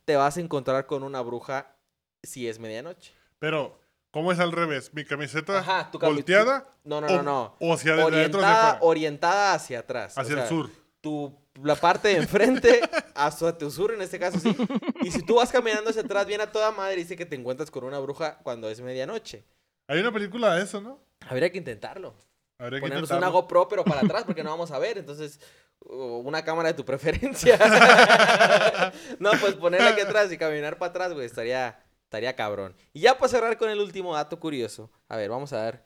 te 0.04 0.16
vas 0.16 0.36
a 0.36 0.40
encontrar 0.40 0.86
con 0.86 1.02
una 1.02 1.20
bruja 1.20 1.76
si 2.22 2.48
es 2.48 2.58
medianoche. 2.58 3.12
Pero, 3.38 3.80
¿cómo 4.10 4.32
es 4.32 4.38
al 4.38 4.52
revés? 4.52 4.92
¿Mi 4.92 5.04
camiseta 5.04 5.58
Ajá, 5.60 5.90
tu 5.90 5.98
cami- 5.98 6.14
volteada? 6.14 6.76
No, 6.84 7.00
no, 7.00 7.06
o, 7.06 7.10
no, 7.16 7.22
no. 7.22 7.56
O 7.60 7.72
hacia 7.74 8.04
Orientada, 8.04 8.78
orientada 8.82 9.54
hacia 9.54 9.78
atrás. 9.80 10.16
o 10.16 10.20
Hacia 10.20 10.34
sea, 10.34 10.42
el 10.44 10.48
sur. 10.48 10.70
Tu, 11.00 11.34
la 11.62 11.76
parte 11.76 12.08
de 12.08 12.16
enfrente 12.16 12.80
hacia 13.14 13.56
tu 13.56 13.70
sur 13.70 13.92
en 13.92 14.02
este 14.02 14.18
caso 14.18 14.38
sí. 14.38 14.56
Y 15.02 15.10
si 15.10 15.22
tú 15.22 15.36
vas 15.36 15.50
caminando 15.50 15.90
hacia 15.90 16.02
atrás, 16.02 16.26
viene 16.26 16.44
a 16.44 16.52
toda 16.52 16.70
madre 16.70 16.94
y 16.94 16.98
dice 16.98 17.16
que 17.16 17.26
te 17.26 17.36
encuentras 17.36 17.70
con 17.70 17.84
una 17.84 17.98
bruja 17.98 18.38
cuando 18.42 18.68
es 18.68 18.80
medianoche. 18.80 19.44
Hay 19.86 20.00
una 20.00 20.12
película 20.12 20.54
de 20.54 20.62
eso, 20.62 20.80
¿no? 20.80 21.00
Habría 21.28 21.50
que 21.50 21.58
intentarlo. 21.58 22.14
Habría 22.58 22.78
que 22.78 22.82
ponernos 22.82 23.08
intentarlo. 23.10 23.28
una 23.28 23.40
GoPro, 23.40 23.68
pero 23.68 23.84
para 23.84 24.00
atrás, 24.00 24.24
porque 24.24 24.44
no 24.44 24.50
vamos 24.50 24.70
a 24.70 24.78
ver. 24.78 24.98
Entonces, 24.98 25.40
una 25.80 26.44
cámara 26.44 26.68
de 26.68 26.74
tu 26.74 26.84
preferencia. 26.84 27.58
no, 29.18 29.30
pues 29.40 29.54
ponerla 29.54 29.90
aquí 29.90 30.00
atrás 30.00 30.30
y 30.30 30.38
caminar 30.38 30.78
para 30.78 30.90
atrás, 30.90 31.12
güey, 31.12 31.26
estaría, 31.26 31.82
estaría 32.04 32.36
cabrón. 32.36 32.76
Y 32.92 33.00
ya 33.00 33.18
para 33.18 33.28
cerrar 33.28 33.58
con 33.58 33.70
el 33.70 33.80
último 33.80 34.14
dato 34.14 34.38
curioso. 34.38 34.90
A 35.08 35.16
ver, 35.16 35.30
vamos 35.30 35.52
a 35.52 35.64
ver. 35.64 35.82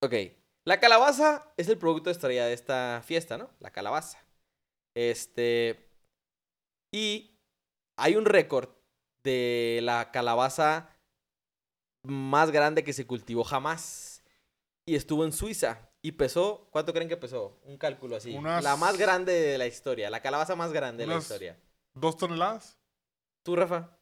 Ok. 0.00 0.14
La 0.64 0.80
calabaza 0.80 1.52
es 1.58 1.68
el 1.68 1.76
producto 1.76 2.10
estrella 2.10 2.46
de 2.46 2.54
esta 2.54 3.02
fiesta, 3.04 3.36
¿no? 3.36 3.50
La 3.60 3.70
calabaza. 3.70 4.23
Este. 4.94 5.90
Y 6.92 7.38
hay 7.96 8.16
un 8.16 8.24
récord 8.24 8.68
de 9.22 9.80
la 9.82 10.10
calabaza 10.10 10.90
más 12.04 12.50
grande 12.50 12.84
que 12.84 12.92
se 12.92 13.06
cultivó 13.06 13.44
jamás. 13.44 14.22
Y 14.86 14.94
estuvo 14.96 15.24
en 15.24 15.32
Suiza. 15.32 15.90
Y 16.02 16.12
pesó, 16.12 16.68
¿cuánto 16.70 16.92
creen 16.92 17.08
que 17.08 17.16
pesó? 17.16 17.58
Un 17.64 17.78
cálculo 17.78 18.16
así. 18.16 18.36
Unas- 18.36 18.62
La 18.62 18.76
más 18.76 18.98
grande 18.98 19.32
de 19.32 19.56
la 19.58 19.66
historia. 19.66 20.10
La 20.10 20.20
calabaza 20.20 20.54
más 20.54 20.72
grande 20.72 21.04
de 21.04 21.06
la 21.08 21.18
historia. 21.18 21.58
¿Dos 21.94 22.16
toneladas? 22.18 22.78
¿Tú, 23.42 23.56
Rafa? 23.56 23.98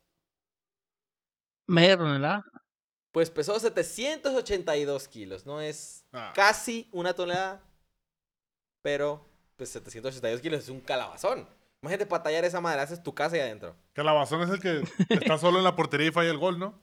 Media 1.69 1.97
tonelada. 1.97 2.45
Pues 3.13 3.31
pesó 3.31 3.59
782 3.61 5.07
kilos. 5.09 5.47
No 5.47 5.61
es 5.61 6.05
Ah, 6.13 6.33
casi 6.35 6.89
una 6.93 7.15
tonelada. 7.15 7.63
Pero, 8.83 9.25
pues 9.63 9.71
782 9.71 10.41
kilos 10.41 10.61
es 10.65 10.69
un 10.69 10.81
calabazón. 10.81 11.47
Imagínate 11.83 12.07
para 12.07 12.23
tallar 12.25 12.45
esa 12.45 12.61
madre. 12.61 12.81
Haces 12.81 13.03
tu 13.03 13.15
casa 13.15 13.37
ahí 13.37 13.43
adentro. 13.43 13.77
Calabazón 13.93 14.43
es 14.43 14.51
el 14.51 14.61
que 14.61 14.83
está 15.09 15.39
solo 15.39 15.59
en 15.59 15.65
la 15.65 15.77
portería 15.77 16.09
y 16.09 16.11
falla 16.13 16.31
el 16.31 16.39
gol, 16.39 16.59
¿no? 16.59 16.81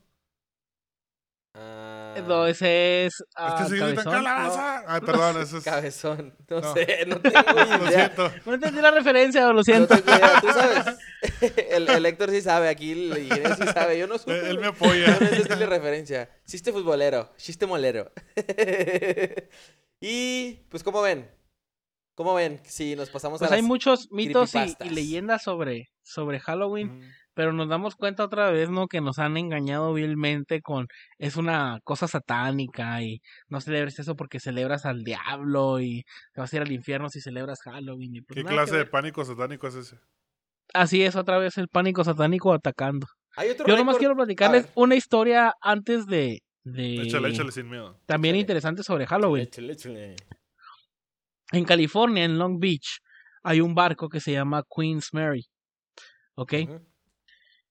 Ah, 1.55 2.15
No, 2.27 2.45
ese 2.47 3.05
es. 3.05 3.13
Es 3.19 3.25
ah, 3.35 3.57
que 3.63 3.69
se 3.69 3.79
Cabezón. 3.79 4.13
calabaza. 4.13 4.83
Ah, 4.87 5.01
perdón, 5.01 5.41
ese 5.41 5.57
es. 5.57 5.63
Cabezón. 5.63 6.35
No, 6.49 6.61
No. 6.61 6.73
sé, 6.73 7.05
no 7.07 7.19
tengo 7.21 7.41
Lo 7.41 7.87
idea. 7.87 7.91
siento. 7.91 8.31
No 8.45 8.53
entendí 8.53 8.81
la 8.81 8.91
referencia, 8.91 9.45
lo 9.47 9.53
No 9.53 9.63
siento. 9.63 9.95
tengo 9.95 10.15
idea. 10.17 10.39
Tú 10.41 10.47
sabes. 10.49 10.97
El, 11.71 11.89
el 11.89 12.05
Héctor 12.05 12.29
sí 12.31 12.41
sabe, 12.41 12.69
aquí 12.69 12.91
el 12.91 13.17
ingeniero 13.23 13.55
sí 13.55 13.63
sabe. 13.73 13.97
Yo 13.97 14.07
no 14.07 14.17
supe. 14.19 14.37
Él 14.39 14.57
güey. 14.57 14.57
me 14.59 14.67
apoya. 14.67 15.17
No 15.19 15.27
entendí 15.27 15.63
la 15.63 15.65
referencia. 15.69 16.29
Chiste 16.45 16.71
futbolero, 16.71 17.31
chiste 17.37 17.65
molero. 17.65 18.11
y, 20.01 20.53
pues, 20.69 20.83
¿cómo 20.83 21.01
ven? 21.01 21.29
¿Cómo 22.19 22.33
ven? 22.33 22.59
Si 22.65 22.97
nos 22.97 23.09
pasamos 23.09 23.39
Pues 23.39 23.49
a 23.49 23.53
hay 23.53 23.61
las- 23.61 23.67
muchos 23.69 24.11
mitos 24.11 24.53
y, 24.53 24.89
leyendas 24.89 25.41
sobre, 25.41 25.87
sobre 26.03 26.41
Halloween, 26.41 26.99
Mm. 26.99 27.01
pero 27.33 27.53
nos 27.53 27.69
damos 27.69 27.95
cuenta 27.95 28.25
otra 28.25 28.51
vez, 28.51 28.69
¿no? 28.69 28.89
Que 28.89 28.99
nos 28.99 29.19
han 29.19 29.37
engañado 29.37 29.93
vilmente 29.93 30.59
con 30.61 30.87
es 31.17 31.37
una 31.37 31.79
cosa 31.85 32.09
satánica 32.09 33.01
y 33.01 33.21
no 33.47 33.61
celebres 33.61 33.99
eso 33.99 34.17
porque 34.17 34.41
celebras 34.41 34.85
al 34.85 35.05
diablo 35.05 35.79
y 35.79 36.03
te 36.33 36.41
vas 36.41 36.51
a 36.51 36.57
ir 36.57 36.61
al 36.63 36.71
infierno 36.73 37.07
si 37.09 37.21
celebras 37.21 37.61
Halloween. 37.61 38.17
y 38.17 38.21
pues 38.21 38.35
¿Qué 38.35 38.43
clase 38.43 38.75
de 38.75 38.85
pánico 38.85 39.23
satánico 39.23 39.67
es 39.69 39.75
ese? 39.75 39.95
Así 40.73 41.01
es, 41.03 41.15
otra 41.15 41.37
vez 41.37 41.57
el 41.57 41.69
pánico 41.69 42.03
satánico 42.03 42.51
atacando. 42.51 43.07
Hay 43.37 43.49
otro 43.51 43.65
Yo 43.65 43.77
nomás 43.77 43.97
quiero 43.97 44.13
platicarles 44.17 44.67
una 44.75 44.95
historia 44.95 45.53
antes 45.61 46.05
de... 46.05 46.41
de... 46.65 46.95
Échale, 47.03 47.29
échale 47.29 47.53
sin 47.53 47.69
miedo. 47.69 47.97
También 48.05 48.35
Échale. 48.35 48.41
interesante 48.41 48.83
sobre 48.83 49.05
Halloween. 49.07 49.43
Échale, 49.43 49.71
échale. 49.71 50.15
En 51.51 51.65
California, 51.65 52.23
en 52.23 52.37
Long 52.37 52.59
Beach, 52.59 52.99
hay 53.43 53.61
un 53.61 53.73
barco 53.75 54.09
que 54.09 54.19
se 54.19 54.31
llama 54.31 54.63
Queen's 54.75 55.13
Mary. 55.13 55.47
¿Ok? 56.35 56.53
Es 56.53 56.67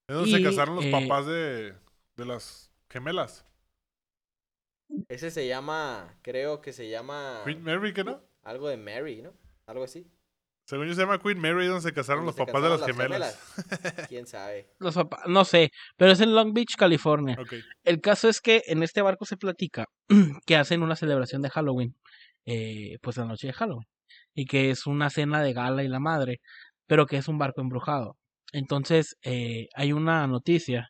donde 0.08 0.30
se 0.30 0.42
casaron 0.42 0.76
los 0.76 0.84
eh, 0.84 0.90
papás 0.90 1.26
de, 1.26 1.74
de 2.16 2.24
las 2.24 2.72
gemelas. 2.90 3.46
Ese 5.08 5.30
se 5.30 5.46
llama, 5.46 6.18
creo 6.22 6.60
que 6.60 6.72
se 6.72 6.88
llama 6.88 7.42
Queen 7.44 7.62
Mary, 7.62 7.92
¿qué 7.92 8.04
no? 8.04 8.22
algo 8.48 8.68
de 8.68 8.76
Mary, 8.78 9.22
¿no? 9.22 9.32
Algo 9.66 9.84
así. 9.84 10.10
Según 10.64 10.86
yo 10.86 10.94
se 10.94 11.00
llama 11.00 11.18
Queen 11.18 11.38
Mary, 11.38 11.66
donde 11.66 11.82
se 11.82 11.92
casaron 11.92 12.26
los 12.26 12.34
se 12.34 12.44
papás 12.44 12.62
de 12.62 12.68
las 12.68 12.84
gemelas. 12.84 13.54
¿Quién 14.08 14.26
sabe? 14.26 14.74
Los 14.78 14.94
papás, 14.94 15.20
no 15.26 15.44
sé, 15.44 15.70
pero 15.96 16.12
es 16.12 16.20
en 16.20 16.34
Long 16.34 16.52
Beach, 16.52 16.76
California. 16.76 17.36
Ok. 17.40 17.54
El 17.84 18.00
caso 18.00 18.28
es 18.28 18.40
que 18.40 18.62
en 18.66 18.82
este 18.82 19.00
barco 19.02 19.24
se 19.24 19.36
platica 19.36 19.86
que 20.46 20.56
hacen 20.56 20.82
una 20.82 20.96
celebración 20.96 21.42
de 21.42 21.50
Halloween, 21.50 21.96
eh, 22.48 22.98
pues 23.02 23.18
la 23.18 23.26
noche 23.26 23.48
de 23.48 23.52
Halloween, 23.52 23.86
y 24.34 24.46
que 24.46 24.70
es 24.70 24.86
una 24.86 25.10
cena 25.10 25.42
de 25.42 25.52
gala 25.52 25.84
y 25.84 25.88
la 25.88 26.00
madre, 26.00 26.40
pero 26.86 27.06
que 27.06 27.18
es 27.18 27.28
un 27.28 27.38
barco 27.38 27.60
embrujado. 27.60 28.16
Entonces, 28.52 29.16
eh, 29.22 29.68
hay 29.74 29.92
una 29.92 30.26
noticia 30.26 30.88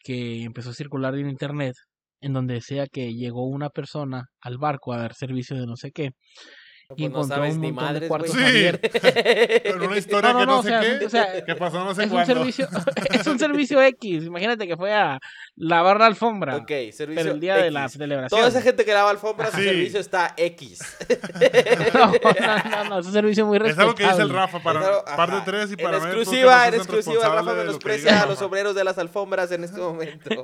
que 0.00 0.42
empezó 0.44 0.70
a 0.70 0.74
circular 0.74 1.14
en 1.16 1.30
internet, 1.30 1.74
en 2.20 2.34
donde 2.34 2.54
decía 2.54 2.86
que 2.88 3.14
llegó 3.14 3.46
una 3.48 3.70
persona 3.70 4.26
al 4.42 4.58
barco 4.58 4.92
a 4.92 4.98
dar 4.98 5.14
servicio 5.14 5.56
de 5.56 5.66
no 5.66 5.76
sé 5.76 5.92
qué, 5.92 6.12
No, 6.90 6.94
Y 6.96 7.06
pues 7.10 7.28
no 7.28 7.34
sabes 7.36 7.54
un 7.56 7.60
ni 7.60 7.66
de 7.66 7.72
madres, 7.74 8.08
cuartos 8.08 8.32
güey. 8.32 8.46
abiertos. 8.46 8.90
Pero 9.62 9.84
una 9.86 9.98
historia 9.98 10.32
No, 10.32 10.38
no, 10.38 10.40
que 10.40 10.46
no, 10.46 10.58
o 10.58 10.62
sé 10.62 10.68
sea, 10.70 10.80
qué. 10.80 11.04
o 11.04 11.10
sea, 11.10 11.44
que 11.44 11.54
pasó 11.54 11.84
no 11.84 11.94
sé 11.94 12.04
es 12.04 12.06
un 12.08 12.14
cuándo. 12.14 12.32
servicio, 12.34 12.66
es 13.12 13.26
un 13.26 13.38
servicio 13.38 13.82
X. 13.82 14.24
Imagínate 14.24 14.66
que 14.66 14.74
fue 14.74 14.94
a 14.94 15.20
lavar 15.56 15.98
la 16.00 16.06
alfombra. 16.06 16.56
Ok, 16.56 16.68
servicio 16.92 17.14
pero 17.14 17.32
el 17.32 17.40
día 17.40 17.56
de 17.58 17.70
la 17.70 17.90
celebración. 17.90 18.38
Toda 18.40 18.48
esa 18.48 18.62
gente 18.62 18.86
que 18.86 18.94
lava 18.94 19.10
alfombras, 19.10 19.50
su 19.50 19.58
Sí. 19.58 19.64
servicio 19.64 20.00
está 20.00 20.32
X. 20.38 20.78
No, 21.92 22.06
no, 22.06 22.70
no, 22.70 22.84
no, 22.84 22.98
es 23.00 23.06
un 23.06 23.12
servicio 23.12 23.44
muy 23.44 23.56
Es 23.58 23.62
respetable. 23.64 23.82
algo 23.90 23.94
que 23.94 24.04
dice 24.06 24.22
el 24.22 24.30
Rafa 24.30 24.62
para 24.62 24.80
Claro, 24.80 25.04
par 25.04 25.30
de 25.30 25.36
ajá. 25.36 25.44
tres 25.44 25.70
y 25.70 25.72
En 25.74 25.78
para 25.78 25.98
no 25.98 26.04
exclusiva, 26.06 26.68
en 26.68 26.74
exclusiva, 26.74 27.22
Rafa 27.28 27.50
de 27.50 27.56
lo 27.56 27.62
menosprecia 27.64 28.22
a 28.22 28.26
los 28.26 28.40
obreros 28.40 28.74
de 28.74 28.84
las 28.84 28.96
alfombras 28.96 29.52
en 29.52 29.64
este 29.64 29.78
momento. 29.78 30.42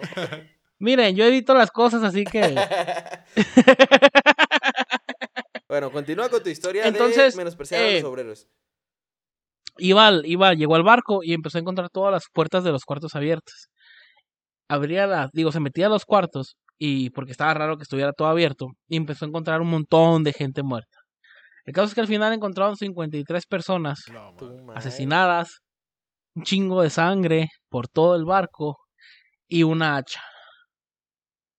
Miren, 0.79 1.17
yo 1.17 1.25
edito 1.25 1.55
las 1.55 1.71
cosas, 1.71 2.03
así 2.03 2.25
que... 2.25 2.55
bueno, 5.75 5.91
continúa 5.91 6.29
con 6.29 6.41
tu 6.41 6.49
historia 6.51 6.87
Entonces, 6.87 7.35
de 7.35 7.37
menospreciar 7.39 7.83
a 7.83 7.89
eh, 7.89 7.95
los 7.95 8.05
obreros. 8.05 8.47
Iba, 9.77 10.55
llegó 10.55 10.77
al 10.77 10.85
barco 10.85 11.25
y 11.25 11.33
empezó 11.33 11.59
a 11.59 11.63
encontrar 11.63 11.91
todas 11.91 12.13
las 12.13 12.27
puertas 12.33 12.63
de 12.63 12.71
los 12.71 12.85
cuartos 12.85 13.17
abiertas. 13.17 13.71
Abría 14.69 15.09
las, 15.09 15.33
digo, 15.33 15.51
se 15.51 15.59
metía 15.59 15.87
a 15.87 15.89
los 15.89 16.05
cuartos 16.05 16.57
y 16.79 17.11
porque 17.11 17.33
estaba 17.33 17.55
raro 17.55 17.77
que 17.77 17.83
estuviera 17.83 18.13
todo 18.13 18.29
abierto 18.29 18.69
y 18.87 18.97
empezó 18.97 19.25
a 19.25 19.29
encontrar 19.29 19.61
un 19.61 19.71
montón 19.71 20.23
de 20.23 20.33
gente 20.33 20.63
muerta. 20.63 21.01
El 21.65 21.75
caso 21.75 21.89
es 21.89 21.95
que 21.97 22.03
al 22.03 22.07
final 22.07 22.33
encontraron 22.33 22.77
53 22.77 23.47
personas 23.47 24.05
No, 24.13 24.33
asesinadas, 24.77 25.59
un 26.37 26.45
chingo 26.45 26.83
de 26.83 26.91
sangre 26.91 27.49
por 27.69 27.89
todo 27.89 28.15
el 28.15 28.25
barco 28.25 28.79
y 29.49 29.65
una 29.65 29.97
hacha. 29.97 30.23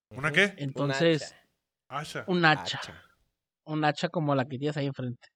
¿Una 0.09 0.31
qué? 0.31 0.53
Entonces, 0.55 1.35
un 2.27 2.45
hacha. 2.45 2.79
Un 3.65 3.83
hacha 3.85 4.09
como 4.09 4.35
la 4.35 4.45
que 4.45 4.57
tienes 4.57 4.77
ahí 4.77 4.85
enfrente. 4.85 5.27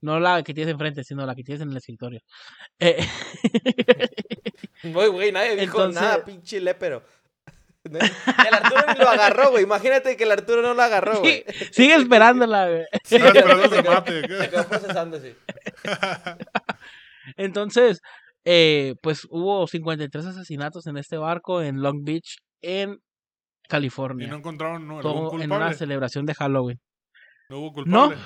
No 0.00 0.20
la 0.20 0.42
que 0.44 0.54
tienes 0.54 0.72
enfrente, 0.72 1.02
sino 1.04 1.26
la 1.26 1.34
que 1.34 1.42
tienes 1.42 1.62
en 1.62 1.70
el 1.70 1.76
escritorio. 1.76 2.20
Eh, 2.78 3.04
Güey, 4.84 5.08
güey, 5.08 5.32
nadie 5.32 5.56
dijo 5.56 5.76
Entonces- 5.78 6.00
nada, 6.02 6.24
pinche 6.24 6.60
lépero. 6.60 7.02
El 7.88 8.54
Arturo 8.54 8.82
ni 8.92 8.98
lo 8.98 9.08
agarró, 9.08 9.50
güey. 9.50 9.64
Imagínate 9.64 10.16
que 10.16 10.24
el 10.24 10.30
Arturo 10.32 10.60
no 10.62 10.74
lo 10.74 10.82
agarró, 10.82 11.20
güey. 11.20 11.44
sigue 11.72 11.94
esperándola, 11.94 12.68
güey. 12.68 12.84
Sí, 13.04 13.16
Estaba 13.16 13.38
esperando 13.38 13.62
el 13.64 13.70
se 14.40 14.50
quedó- 14.50 14.68
procesando 14.68 15.16
así. 15.16 15.34
Entonces, 17.36 18.00
eh, 18.44 18.94
pues 19.02 19.26
hubo 19.30 19.66
53 19.66 20.26
asesinatos 20.26 20.86
en 20.86 20.96
este 20.98 21.16
barco 21.16 21.62
en 21.62 21.80
Long 21.82 22.04
Beach, 22.04 22.38
en 22.62 22.92
Y 22.94 23.68
California. 23.68 24.28
no 24.28 24.36
encontraron 24.36 24.86
no, 24.86 24.98
algún 24.98 25.02
todo 25.02 25.28
en 25.30 25.46
una 25.46 25.56
culpable. 25.56 25.74
celebración 25.76 26.26
de 26.26 26.34
Halloween. 26.34 26.80
No 27.48 27.58
hubo 27.58 27.68
No, 27.68 27.72
culpable. 28.08 28.16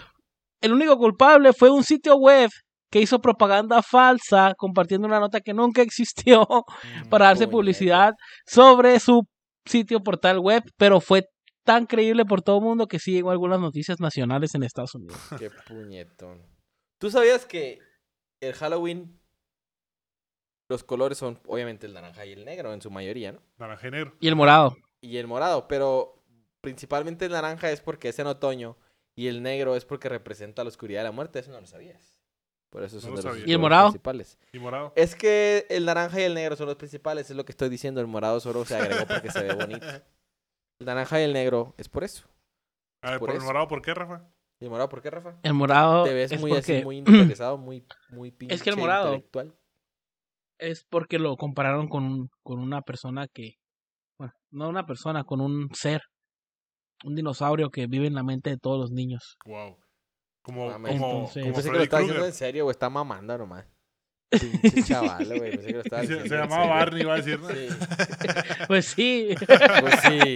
el 0.60 0.72
único 0.72 0.96
culpable 0.98 1.52
fue 1.52 1.70
un 1.70 1.84
sitio 1.84 2.16
web 2.16 2.50
que 2.90 3.00
hizo 3.00 3.20
propaganda 3.20 3.82
falsa 3.82 4.54
compartiendo 4.56 5.06
una 5.06 5.18
nota 5.20 5.40
que 5.40 5.54
nunca 5.54 5.82
existió 5.82 6.46
Mm. 7.04 7.08
para 7.08 7.26
darse 7.26 7.48
publicidad 7.48 8.14
sobre 8.46 8.98
su 9.00 9.22
sitio 9.64 10.00
portal 10.02 10.38
web, 10.40 10.62
pero 10.76 11.00
fue 11.00 11.24
tan 11.64 11.86
creíble 11.86 12.24
por 12.24 12.42
todo 12.42 12.58
el 12.58 12.64
mundo 12.64 12.88
que 12.88 12.98
sí 12.98 13.12
llegó 13.12 13.30
a 13.30 13.32
algunas 13.32 13.60
noticias 13.60 14.00
nacionales 14.00 14.54
en 14.54 14.64
Estados 14.64 14.94
Unidos. 14.94 15.16
Qué 15.38 15.50
puñetón. 15.68 16.42
¿Tú 16.98 17.10
sabías 17.10 17.46
que 17.46 17.78
el 18.40 18.52
Halloween, 18.54 19.18
los 20.68 20.82
colores 20.84 21.18
son 21.18 21.38
obviamente 21.46 21.86
el 21.86 21.94
naranja 21.94 22.24
y 22.26 22.32
el 22.32 22.44
negro 22.44 22.72
en 22.72 22.80
su 22.82 22.90
mayoría, 22.90 23.32
¿no? 23.32 23.40
Naranja 23.58 23.88
y 23.88 23.90
negro. 23.90 24.14
Y 24.20 24.28
el 24.28 24.36
morado. 24.36 24.76
Y 25.00 25.16
el 25.18 25.26
morado, 25.26 25.68
pero 25.68 26.24
principalmente 26.60 27.26
el 27.26 27.32
naranja 27.32 27.70
es 27.70 27.80
porque 27.80 28.08
es 28.08 28.18
en 28.18 28.26
otoño 28.28 28.76
y 29.14 29.28
el 29.28 29.42
negro 29.42 29.76
es 29.76 29.84
porque 29.84 30.08
representa 30.08 30.64
la 30.64 30.68
oscuridad 30.68 31.00
de 31.00 31.04
la 31.04 31.12
muerte. 31.12 31.38
Eso 31.38 31.50
no 31.52 31.60
lo 31.60 31.66
sabías. 31.66 32.20
Por 32.70 32.82
eso 32.82 33.00
son 33.00 33.10
No 33.10 33.16
de 33.18 33.22
lo 33.22 33.34
los. 33.34 33.46
¿Y 33.46 33.52
el 33.52 33.58
morado? 33.58 33.88
principales. 33.88 34.38
Y 34.52 34.58
morado. 34.58 34.92
Es 34.96 35.14
que 35.14 35.66
el 35.68 35.84
naranja 35.84 36.20
y 36.20 36.24
el 36.24 36.34
negro 36.34 36.56
son 36.56 36.66
los 36.66 36.76
principales, 36.76 37.28
es 37.30 37.36
lo 37.36 37.44
que 37.44 37.52
estoy 37.52 37.68
diciendo. 37.68 38.00
El 38.00 38.06
morado 38.06 38.40
solo 38.40 38.64
se 38.64 38.76
agregó 38.76 39.06
porque 39.06 39.30
se 39.30 39.42
ve 39.42 39.54
bonito. 39.54 39.86
El 40.80 40.86
naranja 40.86 41.20
y 41.20 41.24
el 41.24 41.32
negro 41.32 41.74
es 41.76 41.88
por 41.88 42.02
eso. 42.02 42.24
A 43.02 43.10
ver, 43.12 43.20
por 43.20 43.28
por 43.28 43.36
el 43.36 43.42
morado, 43.42 43.68
¿por 43.68 43.82
qué, 43.82 43.94
Rafa? 43.94 44.28
¿Y 44.58 44.64
el 44.64 44.70
morado 44.70 44.88
por 44.88 45.00
qué, 45.00 45.10
Rafa? 45.10 45.38
El 45.44 45.54
morado 45.54 46.02
Te 46.04 46.12
ves 46.14 46.32
es 46.32 46.40
muy 46.40 46.50
porque 46.50 46.76
así, 46.78 46.84
muy 46.84 46.96
interesado, 47.36 47.56
muy, 47.56 47.86
muy 48.10 48.32
pinche 48.32 48.54
Es 48.56 48.62
que 48.62 48.70
el 48.70 48.76
morado- 48.76 49.14
intelectual. 49.14 49.54
es 50.58 50.84
porque 50.88 51.18
lo 51.20 51.36
compararon 51.36 51.88
con 51.88 52.04
un, 52.04 52.30
con 52.42 52.58
una 52.58 52.82
persona 52.82 53.28
que 53.28 53.58
bueno, 54.18 54.32
no 54.50 54.68
una 54.68 54.84
persona, 54.86 55.22
con 55.24 55.40
un 55.40 55.68
ser, 55.74 56.02
un 57.04 57.14
dinosaurio 57.14 57.70
que 57.70 57.86
vive 57.86 58.06
en 58.06 58.14
la 58.14 58.22
mente 58.22 58.50
de 58.50 58.56
todos 58.58 58.78
los 58.78 58.90
niños. 58.90 59.36
Wow. 59.46 59.76
Como, 60.42 60.68
Mames. 60.70 60.92
como, 60.92 61.12
Entonces- 61.12 61.34
Yo 61.36 61.52
como 61.52 61.54
pensé 61.54 61.70
que 61.70 61.76
lo 61.76 61.82
estaba 61.84 62.00
diciendo 62.02 62.26
en 62.26 62.32
serio, 62.32 62.64
güey. 62.64 62.72
Está 62.72 62.90
mamando 62.90 63.38
nomás. 63.38 63.64
Pinche 64.62 64.82
chaval, 64.82 65.26
güey. 65.26 65.50
Pensé 65.52 65.66
que 65.68 65.72
lo 65.74 65.80
estaba 65.82 66.02
Se, 66.02 66.08
diciendo 66.08 66.28
se 66.28 66.34
en 66.34 66.40
llamaba. 66.50 66.66
Barney, 66.66 67.02
iba 67.02 67.14
a 67.14 67.16
decir. 67.16 67.38
¿no? 67.40 67.48
Sí. 67.48 67.68
Pues 68.66 68.86
sí. 68.86 69.34
Pues 69.80 70.00
sí. 70.02 70.34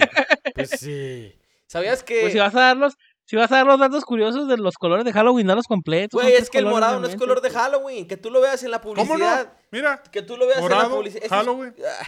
Pues 0.55 0.71
sí. 0.71 1.33
¿Sabías 1.67 2.03
que.? 2.03 2.21
Pues 2.21 2.33
si 2.33 2.39
vas 2.39 2.55
a 2.55 2.61
dar 2.61 2.77
los, 2.77 2.95
si 3.25 3.37
vas 3.37 3.51
a 3.51 3.57
dar 3.57 3.67
los 3.67 3.81
datos 3.81 4.05
curiosos 4.05 4.47
de 4.49 4.57
los 4.59 4.75
colores 4.77 5.05
de 5.05 5.12
Halloween, 5.12 5.47
dalos 5.47 5.67
completos. 5.67 6.21
Güey, 6.23 6.35
es 6.35 6.51
que 6.51 6.59
el 6.59 6.67
morado 6.67 7.01
no 7.01 7.07
es 7.09 7.17
color 7.17 7.41
de 7.41 7.51
Halloween. 7.51 8.07
Que 8.07 8.17
tú 8.17 8.31
lo 8.31 8.41
veas 8.41 8.62
en 8.62 8.71
la 8.71 8.81
¿Cómo 8.81 8.95
publicidad. 8.95 9.47
no? 9.47 9.53
Mira, 9.73 10.03
Que 10.12 10.23
tú 10.23 10.37
lo 10.37 10.47
veas 10.47 10.59
en 10.59 10.64
la 10.64 10.71
morado, 10.77 10.97
publicidad. 10.97 11.25
Es- 11.25 11.31
Halloween. 11.31 11.75
Ay, 11.79 12.07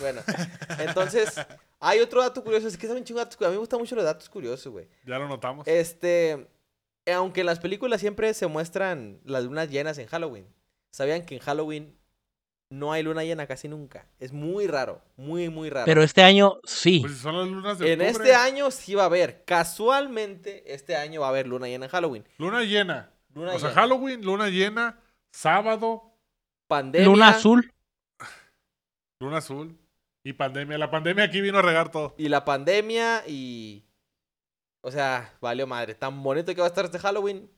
Bueno, 0.00 0.20
entonces, 0.78 1.40
hay 1.80 2.00
otro 2.00 2.20
dato 2.20 2.42
curioso. 2.42 2.68
Es 2.68 2.76
que 2.76 2.86
un 2.86 3.04
chingo 3.04 3.20
datos 3.20 3.36
curiosos. 3.36 3.48
A 3.48 3.50
mí 3.50 3.56
me 3.56 3.60
gustan 3.60 3.80
mucho 3.80 3.96
los 3.96 4.04
datos 4.04 4.28
curiosos, 4.28 4.72
güey. 4.72 4.88
Ya 5.04 5.18
lo 5.18 5.28
notamos. 5.28 5.66
Este, 5.66 6.48
eh, 7.06 7.12
aunque 7.12 7.40
en 7.40 7.46
las 7.46 7.60
películas 7.60 8.00
siempre 8.00 8.34
se 8.34 8.46
muestran 8.46 9.20
las 9.24 9.44
lunas 9.44 9.70
llenas 9.70 9.96
en 9.98 10.06
Halloween, 10.06 10.46
¿sabían 10.90 11.24
que 11.24 11.36
en 11.36 11.40
Halloween 11.40 11.96
no 12.68 12.92
hay 12.92 13.02
luna 13.02 13.22
llena 13.22 13.46
casi 13.46 13.68
nunca? 13.68 14.06
Es 14.18 14.32
muy 14.32 14.66
raro, 14.66 15.00
muy, 15.16 15.48
muy 15.48 15.70
raro. 15.70 15.86
Pero 15.86 16.02
este 16.02 16.22
año 16.22 16.60
sí. 16.64 17.00
Pues 17.00 17.18
son 17.18 17.38
las 17.38 17.48
lunas 17.48 17.78
de 17.78 17.92
en 17.92 18.00
octubre. 18.00 18.24
este 18.24 18.34
año 18.34 18.70
sí 18.70 18.94
va 18.94 19.04
a 19.04 19.06
haber, 19.06 19.44
casualmente, 19.44 20.74
este 20.74 20.96
año 20.96 21.20
va 21.20 21.28
a 21.28 21.30
haber 21.30 21.46
luna 21.46 21.68
llena 21.68 21.86
en 21.86 21.90
Halloween. 21.90 22.28
Luna 22.38 22.62
llena. 22.64 23.12
Luna 23.34 23.54
o 23.54 23.58
sea, 23.58 23.68
llena. 23.70 23.80
Halloween, 23.80 24.24
luna 24.24 24.48
llena, 24.48 25.00
sábado, 25.30 26.12
Pandemia. 26.66 27.08
Luna 27.08 27.28
azul. 27.28 27.72
luna 29.20 29.36
azul. 29.38 29.78
Y 30.26 30.32
pandemia. 30.32 30.76
La 30.76 30.90
pandemia 30.90 31.22
aquí 31.22 31.40
vino 31.40 31.58
a 31.58 31.62
regar 31.62 31.92
todo. 31.92 32.16
Y 32.18 32.28
la 32.28 32.44
pandemia 32.44 33.22
y... 33.28 33.84
O 34.80 34.90
sea, 34.90 35.32
valió 35.40 35.68
madre. 35.68 35.94
Tan 35.94 36.20
bonito 36.20 36.52
que 36.52 36.60
va 36.60 36.66
a 36.66 36.70
estar 36.70 36.84
este 36.84 36.98
Halloween. 36.98 37.48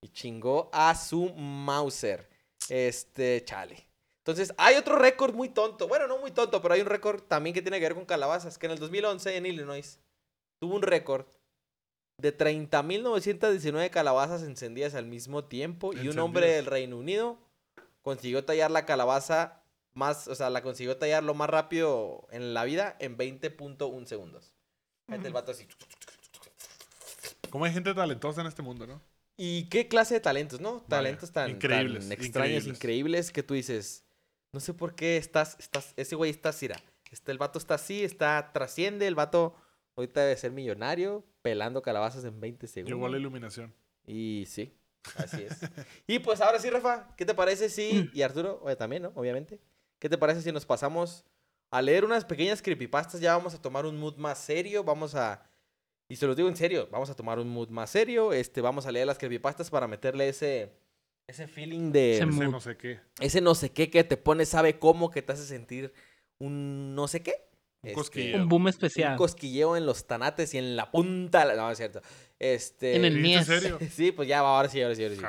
Y 0.00 0.08
chingó 0.08 0.70
a 0.72 0.94
su 0.94 1.34
Mauser. 1.34 2.26
Este, 2.70 3.44
chale. 3.44 3.86
Entonces, 4.20 4.54
hay 4.56 4.76
otro 4.76 4.96
récord 4.96 5.34
muy 5.34 5.50
tonto. 5.50 5.86
Bueno, 5.86 6.06
no 6.06 6.16
muy 6.16 6.30
tonto, 6.30 6.62
pero 6.62 6.72
hay 6.72 6.80
un 6.80 6.86
récord 6.86 7.20
también 7.20 7.52
que 7.52 7.60
tiene 7.60 7.78
que 7.78 7.84
ver 7.84 7.94
con 7.94 8.06
calabazas. 8.06 8.56
Que 8.56 8.64
en 8.64 8.72
el 8.72 8.78
2011 8.78 9.36
en 9.36 9.44
Illinois 9.44 10.00
tuvo 10.60 10.76
un 10.76 10.82
récord 10.82 11.26
de 12.16 12.34
30.919 12.34 13.90
calabazas 13.90 14.42
encendidas 14.42 14.94
al 14.94 15.04
mismo 15.04 15.44
tiempo. 15.44 15.92
Y 15.92 16.08
un 16.08 16.18
hombre 16.18 16.46
del 16.46 16.64
Reino 16.64 16.96
Unido 16.96 17.36
consiguió 18.00 18.42
tallar 18.42 18.70
la 18.70 18.86
calabaza 18.86 19.63
más, 19.94 20.28
o 20.28 20.34
sea, 20.34 20.50
la 20.50 20.62
consiguió 20.62 20.96
tallar 20.96 21.22
lo 21.22 21.34
más 21.34 21.48
rápido 21.48 22.26
en 22.30 22.54
la 22.54 22.64
vida 22.64 22.96
en 22.98 23.16
20.1 23.16 24.06
segundos. 24.06 24.54
Gente, 25.08 25.28
el 25.28 25.32
vato 25.32 25.52
así. 25.52 25.66
Como 27.50 27.64
hay 27.64 27.72
gente 27.72 27.94
talentosa 27.94 28.40
en 28.40 28.48
este 28.48 28.62
mundo, 28.62 28.86
¿no? 28.86 29.00
¿Y 29.36 29.68
qué 29.68 29.88
clase 29.88 30.14
de 30.14 30.20
talentos, 30.20 30.60
no? 30.60 30.84
Talentos 30.88 31.32
tan, 31.32 31.50
increíbles, 31.50 32.04
tan 32.04 32.12
extraños, 32.12 32.66
increíbles. 32.66 32.76
increíbles. 32.76 33.32
que 33.32 33.42
tú 33.42 33.54
dices, 33.54 34.04
no 34.52 34.60
sé 34.60 34.74
por 34.74 34.94
qué 34.94 35.16
estás, 35.16 35.56
estás, 35.58 35.92
ese 35.96 36.14
güey 36.14 36.30
está 36.30 36.50
así, 36.50 36.68
este, 37.10 37.32
el 37.32 37.38
vato 37.38 37.58
está 37.58 37.74
así, 37.74 38.04
está, 38.04 38.52
trasciende, 38.52 39.06
el 39.06 39.14
vato 39.14 39.56
ahorita 39.96 40.22
debe 40.22 40.36
ser 40.36 40.52
millonario, 40.52 41.24
pelando 41.42 41.82
calabazas 41.82 42.24
en 42.24 42.40
20 42.40 42.66
segundos. 42.66 42.96
Llegó 42.96 43.08
la 43.08 43.18
iluminación. 43.18 43.74
Y 44.06 44.44
sí, 44.46 44.72
así 45.16 45.42
es. 45.42 45.58
y 46.06 46.18
pues 46.20 46.40
ahora 46.40 46.58
sí, 46.58 46.70
Rafa, 46.70 47.14
¿qué 47.16 47.24
te 47.24 47.34
parece 47.34 47.68
si, 47.68 48.10
y 48.14 48.22
Arturo, 48.22 48.60
oye, 48.62 48.76
también, 48.76 49.02
¿no? 49.02 49.12
Obviamente, 49.14 49.60
¿qué 50.04 50.10
te 50.10 50.18
parece 50.18 50.42
si 50.42 50.52
nos 50.52 50.66
pasamos 50.66 51.24
a 51.70 51.80
leer 51.80 52.04
unas 52.04 52.26
pequeñas 52.26 52.60
creepypastas? 52.60 53.22
Ya 53.22 53.34
vamos 53.34 53.54
a 53.54 53.62
tomar 53.62 53.86
un 53.86 53.96
mood 53.96 54.16
más 54.18 54.36
serio, 54.36 54.84
vamos 54.84 55.14
a, 55.14 55.48
y 56.10 56.16
se 56.16 56.26
los 56.26 56.36
digo 56.36 56.46
en 56.50 56.56
serio, 56.56 56.86
vamos 56.92 57.08
a 57.08 57.16
tomar 57.16 57.38
un 57.38 57.48
mood 57.48 57.70
más 57.70 57.88
serio, 57.88 58.34
este, 58.34 58.60
vamos 58.60 58.84
a 58.84 58.92
leer 58.92 59.06
las 59.06 59.16
creepypastas 59.16 59.70
para 59.70 59.88
meterle 59.88 60.28
ese, 60.28 60.74
ese 61.26 61.46
feeling 61.46 61.90
de, 61.90 62.16
Ese 62.16 62.26
mood. 62.26 62.50
no 62.50 62.60
sé 62.60 62.76
qué. 62.76 63.00
ese 63.18 63.40
no 63.40 63.54
sé 63.54 63.72
qué 63.72 63.88
que 63.88 64.04
te 64.04 64.18
pone, 64.18 64.44
sabe 64.44 64.78
cómo, 64.78 65.10
que 65.10 65.22
te 65.22 65.32
hace 65.32 65.46
sentir 65.46 65.94
un 66.38 66.94
no 66.94 67.08
sé 67.08 67.22
qué. 67.22 67.48
Un 67.84 67.88
Este, 67.88 67.94
cosquilleo. 67.94 68.42
Un 68.42 68.48
boom 68.48 68.62
un 68.62 68.68
especial. 68.68 69.16
cosquilleo 69.16 69.76
en 69.76 69.86
los 69.86 70.06
tanates 70.06 70.54
y 70.54 70.58
en 70.58 70.76
la 70.76 70.90
punta. 70.90 71.54
No, 71.54 71.70
es 71.70 71.78
cierto. 71.78 72.00
Este, 72.38 72.96
En 72.96 73.04
el 73.04 73.22
¿Dijiste 73.22 73.38
mies. 73.38 73.48
en 73.48 73.60
serio? 73.60 73.78
Sí, 73.90 74.12
pues 74.12 74.28
ya, 74.28 74.40
ahora 74.40 74.68
sí, 74.68 74.82
ahora 74.82 74.94
sí, 74.94 75.04
ahora 75.04 75.16
sí. 75.16 75.22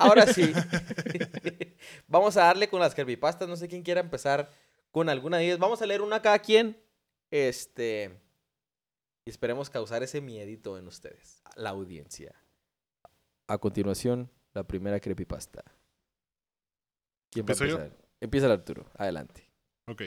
Ahora 0.00 0.26
sí. 0.26 0.52
Vamos 2.08 2.36
a 2.36 2.44
darle 2.44 2.68
con 2.68 2.80
las 2.80 2.94
creepypastas. 2.94 3.48
No 3.48 3.56
sé 3.56 3.68
quién 3.68 3.82
quiera 3.82 4.00
empezar 4.00 4.50
con 4.90 5.08
alguna 5.08 5.36
de 5.38 5.44
ellas. 5.46 5.58
Vamos 5.58 5.80
a 5.82 5.86
leer 5.86 6.02
una 6.02 6.20
cada 6.22 6.38
quien. 6.38 6.76
Este. 7.30 8.18
Y 9.24 9.30
esperemos 9.30 9.70
causar 9.70 10.02
ese 10.02 10.20
miedito 10.20 10.78
en 10.78 10.86
ustedes, 10.86 11.42
la 11.54 11.70
audiencia. 11.70 12.34
A 13.46 13.58
continuación, 13.58 14.30
la 14.54 14.64
primera 14.66 14.98
creepypasta. 14.98 15.62
¿Quién 17.30 17.44
va 17.46 17.50
a 17.50 17.52
empezar? 17.52 17.96
Empieza 18.20 18.46
el 18.46 18.52
Arturo. 18.52 18.86
Adelante. 18.96 19.50
Ok. 19.86 20.02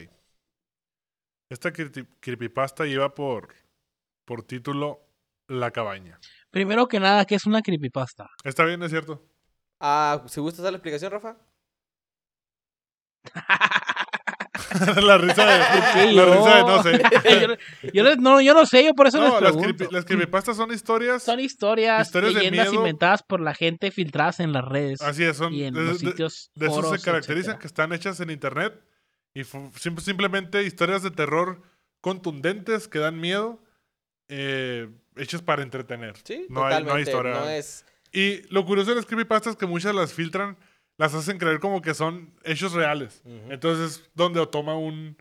Esta 1.53 1.71
creepy- 1.71 2.07
creepypasta 2.19 2.85
lleva 2.85 3.13
por, 3.13 3.53
por 4.25 4.41
título 4.41 5.01
La 5.47 5.69
cabaña. 5.69 6.19
Primero 6.49 6.87
que 6.87 6.99
nada, 6.99 7.25
¿qué 7.25 7.35
es 7.35 7.45
una 7.45 7.61
creepypasta? 7.61 8.27
¿Está 8.43 8.65
bien, 8.65 8.81
es 8.81 8.89
cierto? 8.89 9.23
Ah, 9.79 10.23
¿Se 10.25 10.41
gusta 10.41 10.63
dar 10.63 10.71
la 10.71 10.77
explicación, 10.77 11.11
Rafa? 11.11 11.37
la 15.03 15.17
risa 15.19 15.45
de, 15.45 15.59
la 16.13 16.25
yo? 16.25 16.33
risa 16.33 16.55
de 16.55 16.61
no 16.63 16.83
sé. 16.83 17.57
yo, 17.93 18.03
yo 18.03 18.15
no- 18.15 18.41
yo 18.41 18.53
no 18.55 18.65
sé, 18.65 18.83
yo 18.83 18.93
por 18.95 19.05
eso 19.07 19.19
No, 19.19 19.25
les 19.35 19.41
las, 19.41 19.51
pregunto. 19.51 19.83
creepy- 19.85 19.91
las 19.91 20.05
creepypastas 20.05 20.57
son 20.57 20.71
historias. 20.73 21.21
Son 21.21 21.39
historias, 21.39 22.07
historias 22.07 22.33
de 22.33 22.39
leyendas 22.39 22.69
miedo. 22.69 22.81
inventadas 22.81 23.21
por 23.21 23.41
la 23.41 23.53
gente 23.53 23.91
filtradas 23.91 24.39
en 24.39 24.53
las 24.53 24.65
redes 24.65 25.01
Así 25.03 25.23
es, 25.23 25.37
son. 25.37 25.53
y 25.53 25.65
en 25.65 25.75
de- 25.75 25.81
los 25.83 25.99
sitios 25.99 26.49
De 26.55 26.65
eso 26.65 26.75
foros, 26.81 26.99
se 26.99 27.05
caracterizan, 27.05 27.37
etcétera. 27.57 27.59
que 27.59 27.67
están 27.67 27.93
hechas 27.93 28.19
en 28.21 28.31
internet. 28.31 28.73
Y 29.33 29.43
simplemente 29.43 30.63
historias 30.63 31.03
de 31.03 31.11
terror 31.11 31.61
contundentes 32.01 32.87
que 32.87 32.99
dan 32.99 33.19
miedo, 33.19 33.59
eh, 34.27 34.89
hechas 35.15 35.41
para 35.41 35.63
entretener. 35.63 36.15
Sí, 36.23 36.45
no 36.49 36.65
hay, 36.65 36.83
totalmente. 36.83 36.89
no 36.89 36.95
hay 36.95 37.03
historia. 37.03 37.33
No 37.33 37.49
es. 37.49 37.85
Y 38.11 38.41
lo 38.53 38.65
curioso 38.65 38.91
de 38.91 38.97
las 38.97 39.05
creepypastas 39.05 39.51
es 39.51 39.57
que 39.57 39.65
muchas 39.65 39.95
las 39.95 40.13
filtran, 40.13 40.57
las 40.97 41.13
hacen 41.13 41.39
creer 41.39 41.59
como 41.59 41.81
que 41.81 41.93
son 41.93 42.33
hechos 42.43 42.73
reales. 42.73 43.21
Ujú. 43.25 43.51
Entonces, 43.51 44.09
donde 44.13 44.45
toma 44.47 44.77
un. 44.77 45.17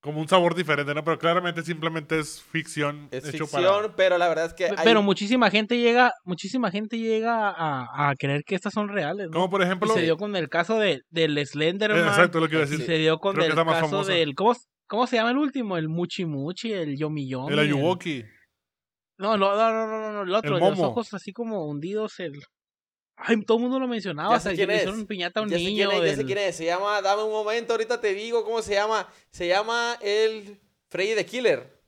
Como 0.00 0.20
un 0.20 0.28
sabor 0.28 0.54
diferente, 0.54 0.94
¿no? 0.94 1.04
Pero 1.04 1.18
claramente 1.18 1.62
simplemente 1.62 2.18
es 2.18 2.40
ficción. 2.42 3.08
Es 3.10 3.28
hecho 3.28 3.46
ficción, 3.46 3.92
pero 3.96 4.16
la 4.16 4.28
verdad 4.28 4.46
es 4.46 4.54
que. 4.54 4.64
Hay- 4.66 4.76
Pero 4.84 5.02
muchísima 5.02 5.50
gente 5.50 5.76
llega, 5.78 6.12
muchísima 6.24 6.70
gente 6.70 6.98
llega 6.98 7.50
a, 7.50 8.08
a 8.10 8.14
creer 8.16 8.42
que 8.44 8.54
estas 8.54 8.72
son 8.72 8.88
reales. 8.88 9.26
¿no? 9.26 9.32
Como 9.32 9.50
por 9.50 9.60
Y 9.60 9.64
ejemplo. 9.64 9.92
se 9.92 10.00
dio 10.02 10.16
con 10.16 10.34
el 10.36 10.48
caso 10.48 10.78
de, 10.78 11.02
del 11.10 11.44
Slenderman. 11.46 11.98
eh, 12.00 12.08
exacto, 12.08 12.40
lo 12.40 12.48
que 12.48 12.54
iba 12.54 12.64
a 12.64 12.66
y 12.66 12.70
decir. 12.70 12.86
se 12.86 12.94
dio 12.98 13.18
con 13.18 13.34
Creo 13.34 13.46
el 13.46 13.54
caso 13.54 13.70
famosa. 13.88 14.12
del... 14.12 14.34
¿cómo, 14.34 14.54
¿Cómo 14.86 15.06
se 15.06 15.16
llama 15.16 15.30
el 15.32 15.36
último? 15.36 15.76
El 15.76 15.88
Muchi 15.88 16.24
Muchi, 16.24 16.72
el 16.72 16.96
Yomi 16.96 17.28
Yomi. 17.28 17.52
El 17.52 17.58
Ayuwoki. 17.58 18.24
No, 19.18 19.36
no, 19.36 19.54
no, 19.54 19.70
no, 19.70 19.86
no, 19.86 20.12
no, 20.12 20.22
el 20.22 20.34
otro, 20.34 20.56
El 20.56 20.62
el 20.62 20.70
de 20.70 20.76
los 20.76 20.80
ojos 20.80 21.12
así 21.12 21.32
como 21.32 21.66
hundidos, 21.66 22.18
el... 22.20 22.32
Ay, 23.22 23.42
todo 23.44 23.58
el 23.58 23.62
mundo 23.64 23.78
lo 23.78 23.86
mencionaba, 23.86 24.30
Ya 24.30 24.36
o 24.36 24.40
sea, 24.40 24.54
quién 24.54 24.68
le 24.68 24.76
es. 24.76 24.80
hicieron 24.82 25.06
piñata 25.06 25.40
a 25.40 25.42
un 25.42 25.48
ya 25.50 25.58
sé 25.58 25.64
niño 25.64 25.90
quién 25.90 26.02
es, 26.02 26.06
ya 26.06 26.10
sé 26.12 26.16
del- 26.18 26.26
quién 26.26 26.38
es. 26.38 26.56
Se 26.56 26.64
llama, 26.64 27.02
dame 27.02 27.22
un 27.24 27.30
momento, 27.32 27.72
ahorita 27.74 28.00
te 28.00 28.14
digo 28.14 28.44
cómo 28.44 28.62
se 28.62 28.74
llama. 28.74 29.08
Se 29.30 29.46
llama 29.46 29.98
el 30.00 30.58
Freddy 30.88 31.14
the 31.14 31.26
Killer. 31.26 31.80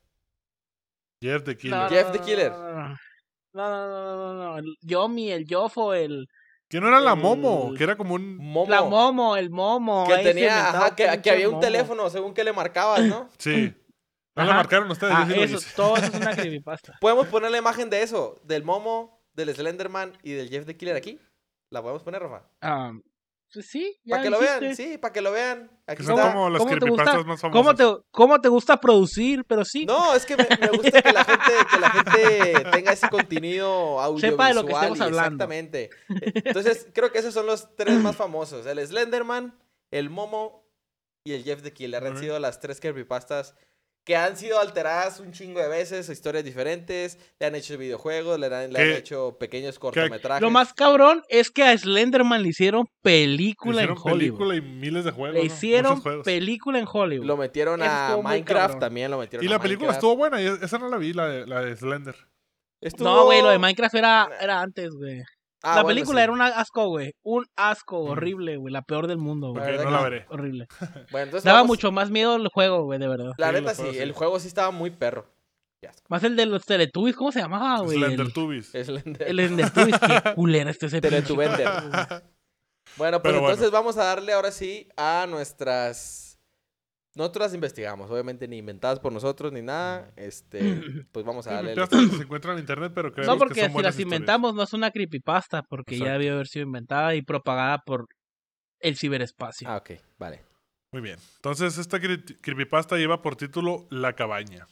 Jeff 1.21 1.43
the 1.43 1.55
Killer. 1.57 1.77
No, 1.79 1.89
Jeff 1.89 2.11
the 2.11 2.19
Killer. 2.19 2.51
No, 2.51 2.97
no, 3.53 3.87
no, 3.87 4.15
no, 4.15 4.33
no, 4.33 4.57
el 4.57 4.77
Yomi, 4.81 5.31
el 5.31 5.45
Yofo, 5.45 5.93
el... 5.93 6.27
Que 6.69 6.81
no 6.81 6.87
era 6.87 6.99
la 6.99 7.13
el- 7.13 7.19
Momo, 7.19 7.73
que 7.77 7.83
era 7.83 7.95
como 7.95 8.15
un. 8.15 8.35
Momo. 8.37 8.69
La 8.69 8.81
Momo, 8.81 9.37
el 9.37 9.49
Momo. 9.51 10.05
que 10.07 10.17
tenía, 10.23 10.69
ajá, 10.69 10.95
que, 10.95 11.07
había 11.29 11.47
un 11.47 11.53
Momo. 11.55 11.59
teléfono 11.61 12.09
según 12.09 12.33
que 12.33 12.43
le 12.43 12.51
marcabas, 12.51 13.01
¿no? 13.03 13.29
Sí. 13.37 13.73
No 14.35 14.41
la 14.45 14.49
Ajá. 14.49 14.57
marcaron 14.61 14.89
ustedes, 14.89 15.13
Ah, 15.15 15.25
yo 15.27 15.33
sí 15.35 15.39
lo 15.39 15.45
eso, 15.45 15.57
hice. 15.57 15.75
todo 15.75 15.95
eso 15.95 16.07
es 16.07 16.13
una 16.15 16.35
creepypasta. 16.35 16.97
Podemos 16.99 17.27
poner 17.27 17.51
la 17.51 17.59
imagen 17.59 17.91
de 17.91 18.01
eso, 18.01 18.41
del 18.43 18.63
Momo, 18.63 19.12
del 19.33 19.53
Slenderman 19.55 20.17
y 20.23 20.31
del 20.33 20.49
Jeff 20.49 20.65
the 20.65 20.75
Killer 20.77 20.95
aquí. 20.95 21.19
La 21.69 21.81
podemos 21.81 22.03
poner, 22.03 22.21
Rafa. 22.21 22.47
Ah, 22.61 22.93
pues 23.51 23.67
sí, 23.67 23.99
ya 24.03 24.15
Para 24.15 24.23
que 24.23 24.29
lo 24.31 24.39
vean, 24.39 24.75
sí, 24.75 24.97
para 24.97 25.13
que 25.13 25.21
lo 25.21 25.31
vean. 25.31 25.69
Aquí 25.85 26.03
son 26.03 26.17
está. 26.17 26.33
como 26.33 26.49
las 26.49 26.59
¿Cómo 26.59 26.71
te 26.71 26.79
creepypastas 26.79 27.15
gusta? 27.17 27.27
más 27.29 27.41
famosas. 27.41 27.61
¿Cómo 27.61 27.75
te, 27.75 28.03
¿Cómo 28.09 28.41
te 28.41 28.49
gusta 28.49 28.81
producir? 28.81 29.45
Pero 29.45 29.63
sí. 29.63 29.85
No, 29.85 30.15
es 30.15 30.25
que 30.25 30.35
me, 30.35 30.47
me 30.59 30.69
gusta 30.69 31.01
que 31.03 31.13
la 31.13 31.23
gente, 31.23 31.51
que 31.71 31.79
la 31.79 31.89
gente 31.91 32.69
tenga 32.71 32.91
ese 32.93 33.09
contenido 33.09 33.99
audiovisual. 34.01 34.31
Sepa 34.31 34.47
de 34.47 34.53
lo 34.55 34.65
que 34.65 34.73
estemos 34.73 34.97
y 34.97 35.01
hablando. 35.03 35.43
Exactamente. 35.43 35.89
Entonces, 36.09 36.87
creo 36.93 37.11
que 37.11 37.19
esos 37.19 37.33
son 37.33 37.45
los 37.45 37.75
tres 37.75 37.99
más 37.99 38.15
famosos. 38.15 38.65
El 38.65 38.85
Slenderman, 38.85 39.55
el 39.91 40.09
Momo 40.09 40.65
y 41.23 41.33
el 41.33 41.43
Jeff 41.43 41.61
the 41.61 41.73
Killer. 41.73 42.03
Han 42.05 42.17
sido 42.17 42.39
las 42.39 42.59
tres 42.59 42.79
creepypastas 42.79 43.55
que 44.05 44.17
han 44.17 44.35
sido 44.35 44.59
alteradas 44.59 45.19
un 45.21 45.31
chingo 45.31 45.61
de 45.61 45.69
veces, 45.69 46.09
historias 46.09 46.43
diferentes. 46.43 47.17
Le 47.39 47.45
han 47.45 47.55
hecho 47.55 47.77
videojuegos, 47.77 48.37
le 48.39 48.47
han, 48.47 48.73
le 48.73 48.79
han 48.81 48.91
hecho 48.97 49.37
pequeños 49.39 49.79
cortometrajes. 49.79 50.41
Lo 50.41 50.49
más 50.51 50.73
cabrón 50.73 51.23
es 51.29 51.49
que 51.51 51.63
a 51.63 51.77
Slenderman 51.77 52.43
le 52.43 52.49
hicieron 52.49 52.87
película 53.01 53.77
Hicieron 53.83 53.97
en 53.97 54.03
Hollywood. 54.03 54.37
película 54.39 54.55
y 54.55 54.61
miles 54.61 55.05
de 55.05 55.11
juegos. 55.11 55.35
Le 55.35 55.45
hicieron 55.45 56.01
película 56.23 56.79
en 56.79 56.85
Hollywood. 56.91 57.25
Lo 57.25 57.37
metieron 57.37 57.81
Eso 57.81 57.91
a 57.91 58.21
Minecraft 58.21 58.79
también, 58.79 59.09
lo 59.09 59.17
metieron 59.19 59.45
Y 59.45 59.47
a 59.47 59.51
la 59.51 59.59
película 59.59 59.87
Minecraft. 59.91 59.97
estuvo 60.03 60.17
buena, 60.17 60.41
y 60.41 60.45
esa 60.65 60.77
no 60.79 60.89
la 60.89 60.97
vi, 60.97 61.13
la 61.13 61.27
de, 61.29 61.47
la 61.47 61.61
de 61.61 61.75
Slender. 61.77 62.15
Estuvo- 62.81 63.07
No, 63.07 63.23
güey, 63.25 63.41
lo 63.41 63.49
de 63.49 63.59
Minecraft 63.59 63.95
era, 63.95 64.29
era 64.41 64.59
antes, 64.59 64.89
güey. 64.91 65.21
Ah, 65.63 65.75
la 65.77 65.81
bueno, 65.83 65.95
película 65.95 66.19
sí. 66.19 66.23
era 66.23 66.33
un 66.33 66.41
asco, 66.41 66.87
güey. 66.89 67.13
Un 67.23 67.45
asco 67.55 67.99
horrible, 67.99 68.57
güey. 68.57 68.73
La 68.73 68.81
peor 68.81 69.07
del 69.07 69.17
mundo, 69.17 69.51
güey. 69.51 69.63
verdad 69.63 69.85
no 69.85 69.91
la 69.91 70.01
veré. 70.03 70.25
Horrible. 70.29 70.67
Bueno, 71.11 71.23
entonces 71.25 71.43
Daba 71.45 71.59
vamos- 71.59 71.67
mucho 71.69 71.91
más 71.91 72.09
miedo 72.09 72.35
el 72.35 72.47
juego, 72.49 72.83
güey, 72.83 72.99
de 72.99 73.07
verdad. 73.07 73.31
La 73.37 73.47
Sí, 73.49 73.53
neta 73.55 73.73
sí, 73.73 73.97
el 73.97 74.11
juego 74.11 74.39
sí 74.39 74.47
estaba 74.49 74.71
muy 74.71 74.89
perro. 74.91 75.25
Ya 75.81 75.89
está. 75.89 76.03
Más 76.09 76.23
el 76.23 76.35
de 76.35 76.45
los 76.45 76.65
Teletubbies, 76.65 77.15
¿cómo 77.15 77.31
se 77.31 77.39
llamaba, 77.41 77.79
güey? 77.81 77.97
Slender 77.97 78.25
El, 78.27 78.33
Tubbies. 78.33 78.67
Slender. 78.71 79.23
el 79.27 79.35
Teletubbies, 79.55 79.99
qué 79.99 80.33
culera 80.35 80.69
este 80.69 80.85
ese 80.87 81.01
Teletubender. 81.01 81.67
Bueno, 82.97 83.21
pues 83.21 83.21
Pero 83.23 83.39
bueno. 83.39 83.49
entonces 83.49 83.71
vamos 83.71 83.97
a 83.97 84.03
darle 84.03 84.33
ahora 84.33 84.51
sí 84.51 84.87
a 84.97 85.25
nuestras. 85.29 86.32
Nosotros 87.15 87.45
las 87.45 87.53
investigamos, 87.53 88.09
obviamente 88.09 88.47
ni 88.47 88.57
inventadas 88.57 88.99
por 88.99 89.11
nosotros 89.13 89.51
ni 89.53 89.61
nada. 89.61 90.11
Este, 90.15 90.59
pues 91.11 91.23
vamos 91.25 91.45
a 91.47 91.51
Sí, 91.51 91.55
darle. 91.55 91.73
creepypastas 91.73 92.17
se 92.17 92.23
encuentran 92.23 92.55
en 92.55 92.61
internet, 92.61 92.91
pero 92.95 93.11
creemos 93.13 93.35
No, 93.35 93.39
que 93.39 93.39
porque 93.47 93.59
son 93.61 93.69
si 93.69 93.73
buenas 93.73 93.93
las 93.95 93.99
historias. 93.99 94.13
inventamos 94.13 94.55
no 94.55 94.63
es 94.63 94.73
una 94.73 94.91
creepypasta, 94.91 95.61
porque 95.63 95.97
ya 95.97 96.13
debió 96.13 96.33
haber 96.33 96.47
sido 96.47 96.65
inventada 96.65 97.13
y 97.15 97.21
propagada 97.21 97.79
por 97.85 98.07
el 98.79 98.97
ciberespacio. 98.97 99.69
Ah, 99.69 99.77
ok, 99.77 99.91
vale. 100.17 100.43
Muy 100.91 101.01
bien. 101.01 101.17
Entonces, 101.37 101.77
esta 101.77 101.99
cre- 101.99 102.37
creepypasta 102.41 102.97
lleva 102.97 103.21
por 103.21 103.35
título 103.35 103.87
La 103.89 104.13
cabaña. 104.13 104.67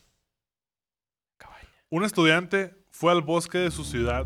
Un 1.90 2.06
estudiante 2.06 2.74
fue 2.90 3.12
al 3.12 3.22
bosque 3.22 3.58
de 3.58 3.70
su 3.72 3.84
ciudad 3.84 4.26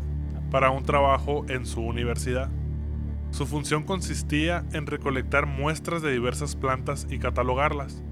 para 0.50 0.70
un 0.70 0.84
trabajo 0.84 1.44
en 1.48 1.66
su 1.66 1.80
universidad. 1.80 2.48
Su 3.30 3.46
función 3.46 3.82
consistía 3.82 4.64
en 4.72 4.86
recolectar 4.86 5.46
muestras 5.46 6.02
de 6.02 6.12
diversas 6.12 6.56
plantas 6.56 7.06
y 7.10 7.18
catalogarlas. 7.18 8.02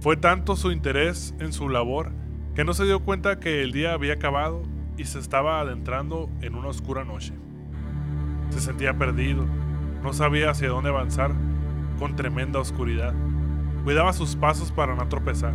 Fue 0.00 0.16
tanto 0.16 0.56
su 0.56 0.70
interés 0.70 1.34
en 1.38 1.52
su 1.52 1.68
labor 1.68 2.12
que 2.54 2.64
no 2.64 2.74
se 2.74 2.84
dio 2.84 3.00
cuenta 3.00 3.40
que 3.40 3.62
el 3.62 3.72
día 3.72 3.92
había 3.92 4.14
acabado 4.14 4.62
y 4.96 5.04
se 5.04 5.18
estaba 5.18 5.60
adentrando 5.60 6.28
en 6.42 6.54
una 6.54 6.68
oscura 6.68 7.04
noche. 7.04 7.32
Se 8.50 8.60
sentía 8.60 8.98
perdido, 8.98 9.46
no 10.02 10.12
sabía 10.12 10.50
hacia 10.50 10.68
dónde 10.68 10.90
avanzar 10.90 11.32
con 11.98 12.16
tremenda 12.16 12.60
oscuridad. 12.60 13.14
Cuidaba 13.84 14.12
sus 14.12 14.36
pasos 14.36 14.70
para 14.70 14.94
no 14.94 15.08
tropezar. 15.08 15.54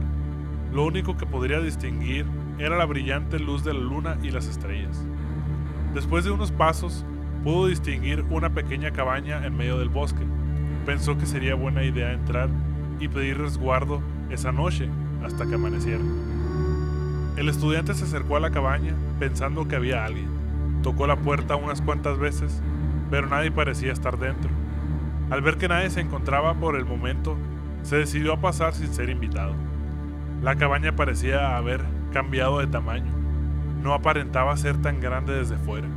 Lo 0.74 0.86
único 0.86 1.18
que 1.18 1.26
podría 1.26 1.60
distinguir 1.60 2.26
era 2.58 2.78
la 2.78 2.86
brillante 2.86 3.39
luz 3.39 3.64
de 3.64 3.74
la 3.74 3.80
luna 3.80 4.18
y 4.24 4.32
las 4.32 4.48
estrellas. 4.48 5.06
Después 5.93 6.26
de 6.26 6.32
unos 6.32 6.52
pasos, 6.52 7.06
pudo 7.48 7.68
distinguir 7.68 8.26
una 8.30 8.50
pequeña 8.50 8.91
cabaña 8.91 9.45
en 9.45 9.56
medio 9.56 9.80
del 9.80 9.88
bosque. 9.88 10.22
Pensó 10.86 11.18
que 11.18 11.26
sería 11.26 11.56
buena 11.56 11.86
idea 11.86 12.12
entrar 12.12 12.50
y 13.00 13.08
pedir 13.08 13.38
resguardo 13.38 14.02
esa 14.30 14.52
noche 14.52 14.89
hasta 15.24 15.45
que 15.45 15.56
amaneciera. 15.56 16.04
El 17.38 17.48
estudiante 17.48 17.93
se 17.93 18.04
acercó 18.04 18.36
a 18.36 18.41
la 18.41 18.52
cabaña 18.52 18.95
pensando 19.18 19.66
que 19.66 19.78
había 19.78 20.04
alguien. 20.04 20.28
Tocó 20.84 21.08
la 21.08 21.16
puerta 21.16 21.56
unas 21.56 21.82
cuantas 21.82 22.20
veces, 22.20 22.62
pero 23.10 23.28
nadie 23.28 23.50
parecía 23.50 23.93
estar 23.93 24.20
dentro. 24.20 24.50
Al 25.30 25.41
ver 25.41 25.56
que 25.56 25.70
nadie 25.70 25.89
se 25.89 26.02
encontraba 26.02 26.54
por 26.56 26.76
el 26.76 26.84
momento, 26.84 27.38
se 27.82 27.95
decidió 27.95 28.34
a 28.34 28.41
pasar 28.41 28.74
sin 28.74 28.93
ser 28.93 29.10
invitado. 29.10 29.54
La 30.43 30.58
cabaña 30.58 30.98
parecía 30.98 31.56
haber 31.56 31.86
cambiado 32.12 32.60
de 32.60 32.68
tamaño. 32.68 33.14
No 33.82 33.93
aparentaba 33.93 34.58
ser 34.58 34.82
tan 34.82 35.00
grande 35.00 35.34
desde 35.34 35.56
fuera. 35.56 35.88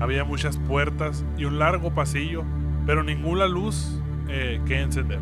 Había 0.00 0.24
muchas 0.24 0.56
puertas 0.56 1.24
y 1.36 1.44
un 1.44 1.58
largo 1.58 1.92
pasillo, 1.94 2.42
pero 2.86 3.04
ninguna 3.04 3.46
luz 3.46 4.00
eh, 4.28 4.60
que 4.66 4.80
encender. 4.80 5.20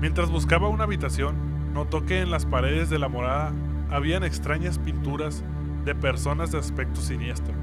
Mientras 0.00 0.30
buscaba 0.30 0.68
una 0.68 0.84
habitación, 0.84 1.34
notó 1.74 2.06
que 2.06 2.20
en 2.20 2.30
las 2.30 2.46
paredes 2.46 2.90
de 2.90 2.98
la 2.98 3.08
morada 3.08 3.52
habían 3.90 4.22
extrañas 4.22 4.78
pinturas 4.78 5.44
de 5.84 5.94
personas 5.94 6.52
de 6.52 6.58
aspecto 6.58 7.00
siniestro, 7.00 7.54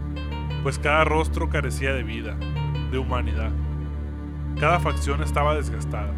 pues 0.62 0.78
cada 0.78 1.04
rostro 1.06 1.50
carecía 1.50 1.94
de 1.94 2.04
vida, 2.04 2.36
de 2.92 2.98
humanidad. 2.98 3.52
Cada 4.60 4.80
facción 4.80 5.24
estaba 5.24 5.56
desgastada, 5.56 6.14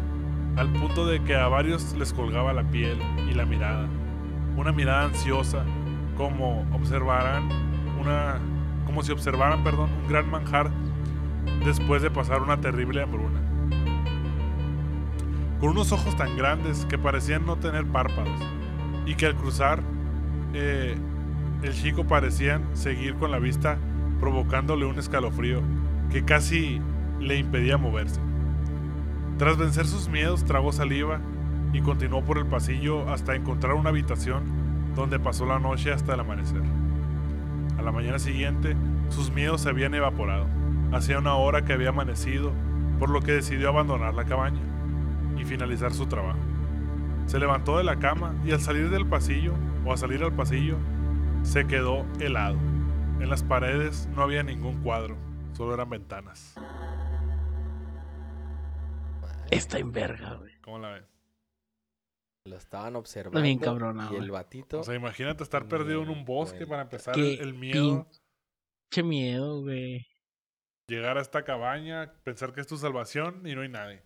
al 0.56 0.68
punto 0.72 1.06
de 1.06 1.22
que 1.22 1.36
a 1.36 1.48
varios 1.48 1.94
les 1.94 2.12
colgaba 2.12 2.52
la 2.52 2.64
piel 2.64 2.98
y 3.30 3.34
la 3.34 3.46
mirada, 3.46 3.86
una 4.56 4.72
mirada 4.72 5.04
ansiosa, 5.04 5.64
como 6.16 6.66
observarán 6.72 7.48
una 8.00 8.40
como 8.86 9.02
si 9.02 9.12
observaran, 9.12 9.62
perdón, 9.62 9.90
un 10.02 10.08
gran 10.08 10.30
manjar 10.30 10.70
después 11.64 12.00
de 12.00 12.10
pasar 12.10 12.40
una 12.40 12.60
terrible 12.60 13.02
hambruna. 13.02 13.40
Con 15.60 15.70
unos 15.70 15.92
ojos 15.92 16.16
tan 16.16 16.36
grandes 16.36 16.86
que 16.86 16.96
parecían 16.96 17.44
no 17.44 17.56
tener 17.56 17.86
párpados 17.86 18.40
y 19.04 19.14
que 19.14 19.26
al 19.26 19.34
cruzar 19.34 19.82
eh, 20.54 20.96
el 21.62 21.74
chico 21.74 22.06
parecían 22.06 22.64
seguir 22.74 23.14
con 23.16 23.30
la 23.30 23.38
vista 23.38 23.78
provocándole 24.20 24.86
un 24.86 24.98
escalofrío 24.98 25.62
que 26.10 26.24
casi 26.24 26.80
le 27.20 27.38
impedía 27.38 27.78
moverse. 27.78 28.20
Tras 29.38 29.58
vencer 29.58 29.86
sus 29.86 30.08
miedos, 30.08 30.44
tragó 30.44 30.72
saliva 30.72 31.20
y 31.72 31.80
continuó 31.80 32.22
por 32.22 32.38
el 32.38 32.46
pasillo 32.46 33.08
hasta 33.10 33.34
encontrar 33.34 33.74
una 33.74 33.90
habitación 33.90 34.44
donde 34.94 35.18
pasó 35.18 35.44
la 35.44 35.58
noche 35.58 35.92
hasta 35.92 36.14
el 36.14 36.20
amanecer. 36.20 36.62
A 37.78 37.82
la 37.82 37.92
mañana 37.92 38.18
siguiente, 38.18 38.76
sus 39.10 39.30
miedos 39.30 39.60
se 39.60 39.68
habían 39.68 39.94
evaporado. 39.94 40.46
Hacía 40.92 41.18
una 41.18 41.34
hora 41.34 41.64
que 41.64 41.72
había 41.72 41.90
amanecido, 41.90 42.52
por 42.98 43.10
lo 43.10 43.20
que 43.20 43.32
decidió 43.32 43.68
abandonar 43.68 44.14
la 44.14 44.24
cabaña 44.24 44.60
y 45.36 45.44
finalizar 45.44 45.92
su 45.92 46.06
trabajo. 46.06 46.38
Se 47.26 47.38
levantó 47.38 47.78
de 47.78 47.84
la 47.84 47.96
cama 47.96 48.34
y 48.44 48.52
al 48.52 48.60
salir 48.60 48.90
del 48.90 49.06
pasillo, 49.06 49.54
o 49.84 49.92
a 49.92 49.96
salir 49.96 50.22
al 50.22 50.32
pasillo, 50.32 50.76
se 51.42 51.66
quedó 51.66 52.06
helado. 52.20 52.56
En 53.20 53.28
las 53.30 53.42
paredes 53.42 54.08
no 54.14 54.22
había 54.22 54.42
ningún 54.42 54.82
cuadro, 54.82 55.16
solo 55.52 55.74
eran 55.74 55.90
ventanas. 55.90 56.54
Está 59.50 59.78
en 59.78 59.92
verga, 59.92 60.34
güey. 60.34 60.52
¿Cómo 60.60 60.78
la 60.78 60.90
ves? 60.90 61.15
Lo 62.46 62.56
estaban 62.56 62.96
observando. 62.96 63.42
bien 63.42 63.58
cabrona, 63.58 64.08
Y 64.12 64.16
el 64.16 64.30
batito. 64.30 64.80
O 64.80 64.84
sea, 64.84 64.94
imagínate 64.94 65.42
estar 65.42 65.66
perdido 65.68 66.02
en 66.02 66.10
un 66.10 66.24
bosque 66.24 66.66
para 66.66 66.82
empezar 66.82 67.14
Qué 67.14 67.34
el, 67.34 67.54
miedo, 67.54 68.08
Che 68.92 69.02
miedo, 69.02 69.62
güey. 69.62 70.06
llegar 70.88 71.18
a 71.18 71.20
esta 71.20 71.44
cabaña, 71.44 72.14
pensar 72.22 72.52
que 72.52 72.60
es 72.60 72.66
tu 72.66 72.76
salvación 72.76 73.46
y 73.46 73.54
no 73.54 73.62
hay 73.62 73.68
nadie. 73.68 74.02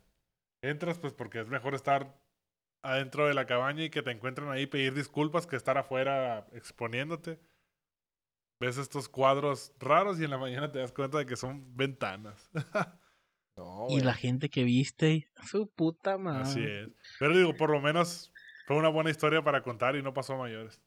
Entras 0.62 0.98
pues 0.98 1.12
porque 1.12 1.40
es 1.40 1.48
mejor 1.48 1.74
estar 1.74 2.18
adentro 2.82 3.26
de 3.26 3.34
la 3.34 3.46
cabaña 3.46 3.84
y 3.84 3.90
que 3.90 4.02
te 4.02 4.10
encuentren 4.10 4.48
ahí 4.48 4.66
pedir 4.66 4.94
disculpas 4.94 5.46
que 5.46 5.56
estar 5.56 5.76
afuera 5.76 6.46
exponiéndote. 6.52 7.38
Ves 8.60 8.76
estos 8.78 9.08
cuadros 9.08 9.72
raros 9.78 10.20
y 10.20 10.24
en 10.24 10.30
la 10.30 10.38
mañana 10.38 10.70
te 10.70 10.78
das 10.78 10.92
cuenta 10.92 11.18
de 11.18 11.26
que 11.26 11.36
son 11.36 11.76
ventanas. 11.76 12.50
No, 13.60 13.86
Y 13.90 14.00
la 14.00 14.14
gente 14.14 14.48
que 14.48 14.64
viste, 14.64 15.28
su 15.50 15.68
puta 15.68 16.16
madre. 16.16 16.42
Así 16.42 16.64
es. 16.64 16.88
Pero 17.18 17.36
digo, 17.36 17.54
por 17.54 17.70
lo 17.70 17.80
menos 17.80 18.32
fue 18.66 18.76
una 18.76 18.88
buena 18.88 19.10
historia 19.10 19.42
para 19.42 19.62
contar 19.62 19.96
y 19.96 20.02
no 20.02 20.14
pasó 20.14 20.32
a 20.34 20.38
mayores. 20.38 20.80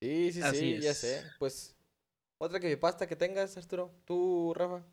Sí, 0.00 0.32
sí, 0.32 0.42
Así 0.42 0.58
sí, 0.58 0.80
ya 0.80 0.92
sé. 0.92 1.22
Pues, 1.38 1.74
otra 2.38 2.60
que 2.60 2.76
pasta 2.76 3.06
que 3.06 3.16
tengas, 3.16 3.56
Arturo. 3.56 3.94
Tú, 4.04 4.52
Rafa. 4.54 4.84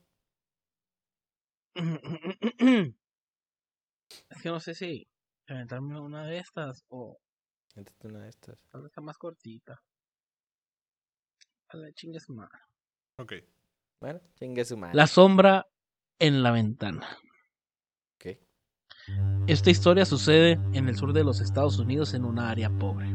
Es 4.30 4.42
que 4.42 4.50
no 4.50 4.60
sé 4.60 4.74
si 4.74 5.08
aventarme 5.48 6.00
una 6.00 6.26
de 6.26 6.40
estas 6.40 6.84
o 6.88 7.20
Éntate 7.76 8.08
una 8.08 8.24
de 8.24 8.30
estas. 8.30 8.58
tal 8.70 8.82
vez 8.82 8.90
está 8.90 9.02
más 9.02 9.18
cortita. 9.18 9.82
A 11.68 11.78
la 11.78 11.92
chingue 11.94 12.20
su 12.20 12.34
madre. 12.34 12.60
Ok. 13.18 13.34
Bueno, 14.02 14.20
chingue 14.36 14.66
su 14.66 14.78
madre. 14.78 14.96
La 14.96 15.06
sombra 15.06 15.68
en 16.20 16.44
la 16.44 16.52
ventana. 16.52 17.08
Esta 19.48 19.72
historia 19.72 20.06
sucede 20.06 20.60
en 20.74 20.88
el 20.88 20.96
sur 20.96 21.14
de 21.14 21.24
los 21.24 21.42
Estados 21.42 21.80
Unidos 21.80 22.14
en 22.14 22.26
una 22.26 22.52
área 22.52 22.70
pobre. 22.70 23.08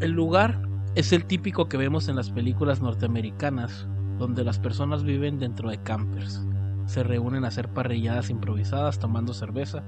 El 0.00 0.12
lugar 0.12 0.62
es 0.94 1.12
el 1.12 1.24
típico 1.24 1.68
que 1.68 1.76
vemos 1.76 2.08
en 2.08 2.14
las 2.14 2.30
películas 2.30 2.80
norteamericanas, 2.80 3.88
donde 4.18 4.44
las 4.44 4.60
personas 4.60 5.02
viven 5.02 5.40
dentro 5.40 5.70
de 5.70 5.82
campers, 5.82 6.46
se 6.86 7.02
reúnen 7.02 7.44
a 7.44 7.48
hacer 7.48 7.68
parrilladas 7.68 8.30
improvisadas 8.30 8.98
tomando 8.98 9.34
cerveza 9.34 9.82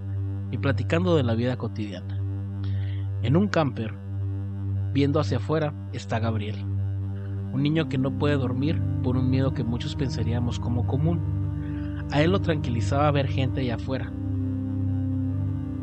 y 0.50 0.58
platicando 0.58 1.16
de 1.16 1.22
la 1.22 1.34
vida 1.34 1.56
cotidiana. 1.56 2.18
En 3.22 3.36
un 3.36 3.48
camper, 3.48 3.94
viendo 4.92 5.20
hacia 5.20 5.36
afuera, 5.36 5.72
está 5.92 6.18
Gabriel, 6.18 6.64
un 7.52 7.62
niño 7.62 7.88
que 7.88 7.98
no 7.98 8.10
puede 8.18 8.36
dormir 8.36 8.80
por 9.02 9.16
un 9.16 9.30
miedo 9.30 9.52
que 9.52 9.64
muchos 9.64 9.94
pensaríamos 9.94 10.58
como 10.58 10.86
común. 10.86 11.20
A 12.10 12.20
él 12.22 12.32
lo 12.32 12.40
tranquilizaba 12.40 13.10
ver 13.10 13.28
gente 13.28 13.60
allá 13.60 13.76
afuera. 13.76 14.12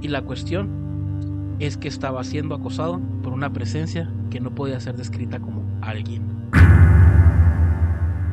Y 0.02 0.08
la 0.08 0.22
cuestión 0.24 1.56
es 1.60 1.78
que 1.78 1.88
estaba 1.88 2.24
siendo 2.24 2.56
acosado 2.56 3.00
por 3.22 3.34
una 3.34 3.52
presencia 3.52 4.12
que 4.30 4.40
no 4.40 4.56
podía 4.56 4.80
ser 4.80 4.96
descrita 4.96 5.40
como 5.40 5.64
alguien. 5.82 6.50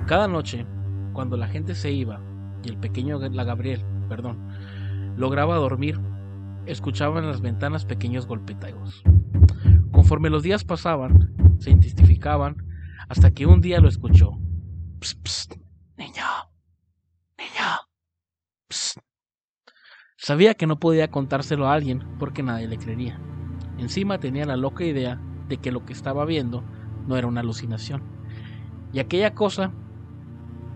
Cada 0.06 0.28
noche, 0.28 0.64
cuando 1.12 1.36
la 1.36 1.48
gente 1.48 1.74
se 1.74 1.92
iba 1.92 2.20
y 2.64 2.68
el 2.68 2.78
pequeño 2.78 3.18
la 3.18 3.44
Gabriel, 3.44 3.84
perdón, 4.08 4.38
lograba 5.16 5.56
dormir, 5.56 5.98
escuchaba 6.66 7.18
en 7.18 7.26
las 7.26 7.40
ventanas 7.40 7.84
pequeños 7.84 8.26
golpeteos. 8.26 9.02
Conforme 9.90 10.30
los 10.30 10.42
días 10.42 10.64
pasaban, 10.64 11.32
se 11.58 11.70
intensificaban 11.70 12.65
hasta 13.08 13.30
que 13.32 13.46
un 13.46 13.60
día 13.60 13.80
lo 13.80 13.88
escuchó. 13.88 14.38
Psst, 15.00 15.22
psst, 15.22 15.54
niño, 15.96 16.24
niño, 17.38 17.66
psst. 18.68 18.98
Sabía 20.16 20.54
que 20.54 20.66
no 20.66 20.80
podía 20.80 21.10
contárselo 21.10 21.68
a 21.68 21.74
alguien 21.74 22.02
porque 22.18 22.42
nadie 22.42 22.66
le 22.66 22.78
creería. 22.78 23.20
Encima 23.78 24.18
tenía 24.18 24.46
la 24.46 24.56
loca 24.56 24.84
idea 24.84 25.20
de 25.48 25.58
que 25.58 25.70
lo 25.70 25.84
que 25.84 25.92
estaba 25.92 26.24
viendo 26.24 26.64
no 27.06 27.16
era 27.16 27.26
una 27.26 27.40
alucinación. 27.40 28.02
Y 28.92 28.98
aquella 28.98 29.34
cosa 29.34 29.72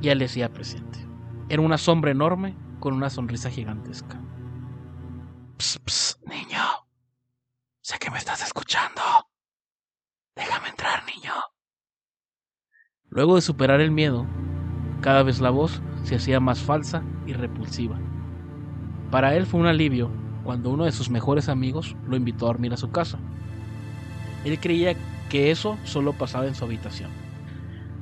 ya 0.01 0.15
le 0.15 0.27
hacía 0.27 0.53
presente. 0.53 0.99
Era 1.49 1.63
una 1.63 1.79
sombra 1.79 2.11
enorme 2.11 2.57
con 2.79 2.95
una 2.95 3.11
sonrisa 3.11 3.51
gigantesca. 3.51 4.21
Psst, 5.59 5.83
psst, 5.85 6.27
niño. 6.29 6.63
Sé 7.81 7.99
que 7.99 8.11
me 8.11 8.19
estás 8.19 8.43
escuchando. 8.43 9.03
Déjame 10.37 10.69
entrar, 10.69 11.05
niño. 11.07 11.33
Luego 13.11 13.35
de 13.35 13.43
superar 13.43 13.81
el 13.81 13.91
miedo, 13.91 14.27
cada 15.01 15.23
vez 15.23 15.41
la 15.41 15.51
voz 15.51 15.83
se 16.05 16.17
hacía 16.17 16.41
más 16.41 16.61
falsa 16.61 17.03
y 17.27 17.33
repulsiva. 17.33 17.99
Para 19.11 19.35
él 19.35 19.47
fue 19.47 19.61
un 19.61 19.67
alivio 19.67 20.11
cuando 20.45 20.71
uno 20.71 20.85
de 20.85 20.93
sus 20.93 21.11
mejores 21.11 21.49
amigos 21.49 21.97
lo 22.07 22.17
invitó 22.17 22.47
a 22.47 22.49
dormir 22.49 22.73
a 22.73 22.77
su 22.77 22.91
casa. 22.91 23.19
Él 24.45 24.59
creía 24.59 24.95
que 25.29 25.51
eso 25.51 25.77
solo 25.85 26.13
pasaba 26.13 26.47
en 26.47 26.55
su 26.55 26.65
habitación. 26.65 27.11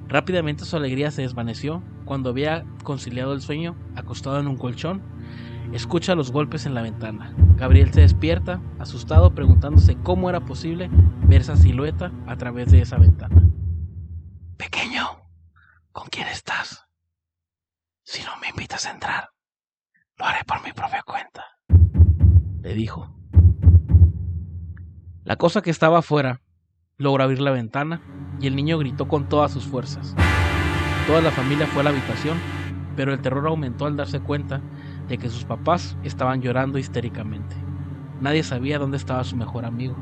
Rápidamente 0.08 0.64
su 0.64 0.76
alegría 0.76 1.10
se 1.10 1.22
desvaneció 1.22 1.82
cuando 2.04 2.30
había 2.30 2.64
conciliado 2.82 3.32
el 3.32 3.40
sueño 3.40 3.76
acostado 3.94 4.38
en 4.38 4.46
un 4.46 4.56
colchón 4.56 5.02
Escucha 5.72 6.14
los 6.14 6.32
golpes 6.32 6.64
en 6.64 6.72
la 6.72 6.80
ventana. 6.80 7.34
Gabriel 7.56 7.92
se 7.92 8.00
despierta, 8.00 8.60
asustado, 8.78 9.34
preguntándose 9.34 9.96
cómo 10.02 10.30
era 10.30 10.40
posible 10.40 10.88
ver 11.24 11.42
esa 11.42 11.56
silueta 11.56 12.10
a 12.26 12.36
través 12.36 12.70
de 12.70 12.80
esa 12.80 12.96
ventana. 12.96 13.42
Pequeño, 14.58 15.22
¿con 15.92 16.08
quién 16.08 16.26
estás? 16.26 16.84
Si 18.02 18.24
no 18.24 18.36
me 18.40 18.48
invitas 18.48 18.86
a 18.86 18.90
entrar, 18.90 19.30
lo 20.16 20.24
haré 20.24 20.42
por 20.44 20.64
mi 20.64 20.72
propia 20.72 21.00
cuenta, 21.02 21.44
le 22.60 22.74
dijo. 22.74 23.08
La 25.22 25.36
cosa 25.36 25.62
que 25.62 25.70
estaba 25.70 26.00
afuera 26.00 26.42
logró 26.96 27.22
abrir 27.22 27.40
la 27.40 27.52
ventana 27.52 28.02
y 28.40 28.48
el 28.48 28.56
niño 28.56 28.78
gritó 28.78 29.06
con 29.06 29.28
todas 29.28 29.52
sus 29.52 29.64
fuerzas. 29.64 30.16
Toda 31.06 31.20
la 31.20 31.30
familia 31.30 31.68
fue 31.68 31.82
a 31.82 31.84
la 31.84 31.90
habitación, 31.90 32.36
pero 32.96 33.12
el 33.12 33.22
terror 33.22 33.46
aumentó 33.46 33.86
al 33.86 33.96
darse 33.96 34.18
cuenta 34.18 34.60
de 35.06 35.18
que 35.18 35.30
sus 35.30 35.44
papás 35.44 35.96
estaban 36.02 36.42
llorando 36.42 36.78
histéricamente. 36.78 37.54
Nadie 38.20 38.42
sabía 38.42 38.80
dónde 38.80 38.96
estaba 38.96 39.22
su 39.22 39.36
mejor 39.36 39.64
amigo. 39.64 39.96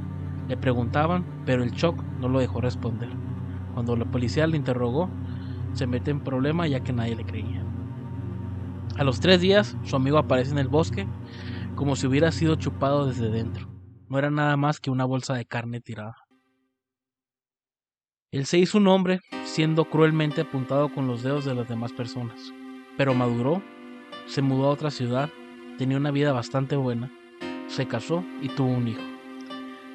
Le 0.49 0.57
preguntaban, 0.57 1.27
pero 1.45 1.63
el 1.63 1.73
shock 1.73 2.03
no 2.21 2.31
lo 2.31 2.39
dejó 2.39 2.63
responder. 2.63 3.11
Cuando 3.77 3.95
la 3.95 4.07
policía 4.07 4.47
le 4.47 4.57
interrogó, 4.57 5.11
se 5.75 5.87
mete 5.87 6.11
en 6.11 6.21
problema 6.21 6.67
ya 6.67 6.81
que 6.81 6.95
nadie 6.95 7.15
le 7.15 7.27
creía. 7.27 7.63
A 8.97 9.05
los 9.05 9.21
tres 9.21 9.43
días, 9.43 9.77
su 9.83 9.97
amigo 9.97 10.17
aparece 10.17 10.53
en 10.53 10.57
el 10.57 10.69
bosque 10.69 11.07
como 11.75 11.95
si 11.95 12.07
hubiera 12.07 12.33
sido 12.33 12.55
chupado 12.55 13.05
desde 13.05 13.29
dentro. 13.29 13.69
No 14.09 14.19
era 14.19 14.31
nada 14.31 14.57
más 14.57 14.81
que 14.81 14.91
una 14.91 15.05
bolsa 15.05 15.35
de 15.35 15.45
carne 15.45 15.83
tirada. 15.83 16.17
Él 18.31 18.47
se 18.47 18.57
hizo 18.57 18.79
un 18.79 18.89
hombre 18.89 19.21
siendo 19.45 19.85
cruelmente 19.85 20.41
apuntado 20.41 20.91
con 20.91 21.07
los 21.07 21.23
dedos 21.23 21.45
de 21.45 21.55
las 21.55 21.69
demás 21.69 21.93
personas, 21.93 22.55
pero 22.97 23.13
maduró, 23.13 23.63
se 24.25 24.41
mudó 24.41 24.69
a 24.69 24.71
otra 24.71 24.91
ciudad, 24.91 25.29
tenía 25.77 25.99
una 25.99 26.13
vida 26.13 26.33
bastante 26.33 26.77
buena, 26.77 27.13
se 27.67 27.87
casó 27.87 28.25
y 28.41 28.49
tuvo 28.49 28.71
un 28.71 28.89
hijo. 28.89 29.03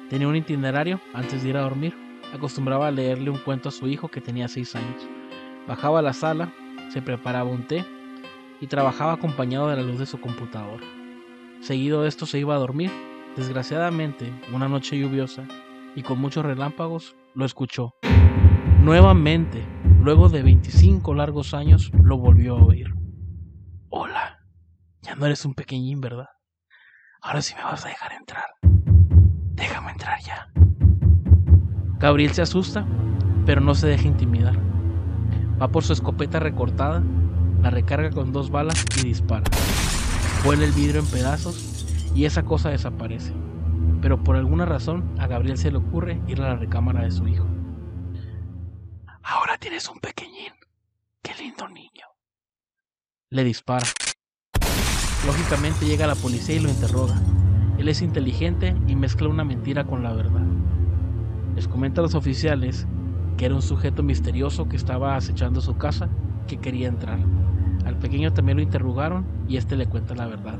Tenía 0.08 0.28
un 0.28 0.36
itinerario 0.36 1.00
antes 1.14 1.42
de 1.42 1.48
ir 1.48 1.56
a 1.56 1.62
dormir, 1.62 1.96
acostumbraba 2.32 2.88
a 2.88 2.90
leerle 2.90 3.30
un 3.30 3.38
cuento 3.38 3.68
a 3.68 3.72
su 3.72 3.88
hijo 3.88 4.08
que 4.08 4.20
tenía 4.20 4.48
seis 4.48 4.74
años. 4.74 5.08
Bajaba 5.66 6.00
a 6.00 6.02
la 6.02 6.12
sala, 6.12 6.52
se 6.90 7.02
preparaba 7.02 7.50
un 7.50 7.66
té 7.66 7.84
y 8.60 8.66
trabajaba 8.66 9.12
acompañado 9.12 9.68
de 9.68 9.76
la 9.76 9.82
luz 9.82 9.98
de 9.98 10.06
su 10.06 10.20
computador. 10.20 10.80
Seguido 11.60 12.02
de 12.02 12.08
esto 12.08 12.26
se 12.26 12.38
iba 12.38 12.54
a 12.54 12.58
dormir. 12.58 12.90
Desgraciadamente, 13.36 14.32
una 14.52 14.68
noche 14.68 14.98
lluviosa 14.98 15.46
y 15.94 16.02
con 16.02 16.20
muchos 16.20 16.44
relámpagos, 16.44 17.16
lo 17.34 17.44
escuchó. 17.44 17.94
Nuevamente, 18.80 19.64
luego 20.00 20.28
de 20.28 20.42
25 20.42 21.14
largos 21.14 21.54
años, 21.54 21.90
lo 22.02 22.18
volvió 22.18 22.56
a 22.56 22.64
oír. 22.64 22.92
Hola, 23.88 24.40
ya 25.02 25.14
no 25.14 25.26
eres 25.26 25.44
un 25.44 25.54
pequeñín, 25.54 26.00
¿verdad? 26.00 26.28
Ahora 27.20 27.42
sí 27.42 27.54
me 27.56 27.62
vas 27.62 27.84
a 27.84 27.88
dejar 27.88 28.12
entrar. 28.12 28.46
Déjame 29.54 29.92
entrar 29.92 30.18
ya. 30.20 30.52
Gabriel 32.02 32.32
se 32.32 32.42
asusta, 32.42 32.84
pero 33.46 33.60
no 33.60 33.76
se 33.76 33.86
deja 33.86 34.08
intimidar. 34.08 34.58
Va 35.62 35.68
por 35.68 35.84
su 35.84 35.92
escopeta 35.92 36.40
recortada, 36.40 37.00
la 37.62 37.70
recarga 37.70 38.10
con 38.10 38.32
dos 38.32 38.50
balas 38.50 38.84
y 38.98 39.06
dispara. 39.06 39.44
Vuela 40.44 40.64
el 40.64 40.72
vidrio 40.72 40.98
en 40.98 41.06
pedazos 41.06 41.86
y 42.12 42.24
esa 42.24 42.42
cosa 42.42 42.70
desaparece. 42.70 43.32
Pero 44.00 44.24
por 44.24 44.34
alguna 44.34 44.64
razón 44.64 45.14
a 45.20 45.28
Gabriel 45.28 45.56
se 45.56 45.70
le 45.70 45.78
ocurre 45.78 46.20
ir 46.26 46.42
a 46.42 46.48
la 46.48 46.56
recámara 46.56 47.04
de 47.04 47.12
su 47.12 47.28
hijo. 47.28 47.46
Ahora 49.22 49.56
tienes 49.58 49.88
un 49.88 50.00
pequeñín. 50.00 50.52
Qué 51.22 51.34
lindo 51.40 51.68
niño. 51.68 52.06
Le 53.30 53.44
dispara. 53.44 53.86
Lógicamente 55.24 55.86
llega 55.86 56.08
la 56.08 56.16
policía 56.16 56.56
y 56.56 56.60
lo 56.60 56.68
interroga. 56.68 57.14
Él 57.78 57.86
es 57.88 58.02
inteligente 58.02 58.74
y 58.88 58.96
mezcla 58.96 59.28
una 59.28 59.44
mentira 59.44 59.84
con 59.84 60.02
la 60.02 60.12
verdad. 60.12 60.42
Les 61.54 61.68
comenta 61.68 62.00
a 62.00 62.02
los 62.02 62.14
oficiales 62.14 62.86
que 63.36 63.46
era 63.46 63.54
un 63.54 63.62
sujeto 63.62 64.02
misterioso 64.02 64.68
que 64.68 64.76
estaba 64.76 65.16
acechando 65.16 65.60
su 65.60 65.76
casa, 65.76 66.08
que 66.46 66.58
quería 66.58 66.88
entrar. 66.88 67.18
Al 67.84 67.98
pequeño 67.98 68.32
también 68.32 68.58
lo 68.58 68.62
interrogaron 68.62 69.24
y 69.48 69.56
este 69.56 69.76
le 69.76 69.86
cuenta 69.86 70.14
la 70.14 70.26
verdad. 70.26 70.58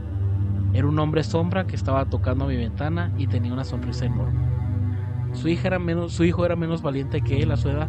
Era 0.73 0.87
un 0.87 0.99
hombre 0.99 1.23
sombra 1.23 1.67
que 1.67 1.77
estaba 1.77 2.07
tocando 2.07 2.47
mi 2.47 2.57
ventana 2.57 3.13
y 3.19 3.27
tenía 3.27 3.53
una 3.53 3.65
sonrisa 3.65 4.07
enorme. 4.07 4.41
Su, 5.33 5.49
hija 5.49 5.69
era 5.69 5.79
menos, 5.79 6.13
su 6.13 6.25
hijo 6.25 6.45
era 6.45 6.57
menos 6.57 6.83
valiente 6.83 7.23
que 7.23 7.43
él 7.43 7.53
a 7.53 7.57
su 7.57 7.69
edad. 7.69 7.89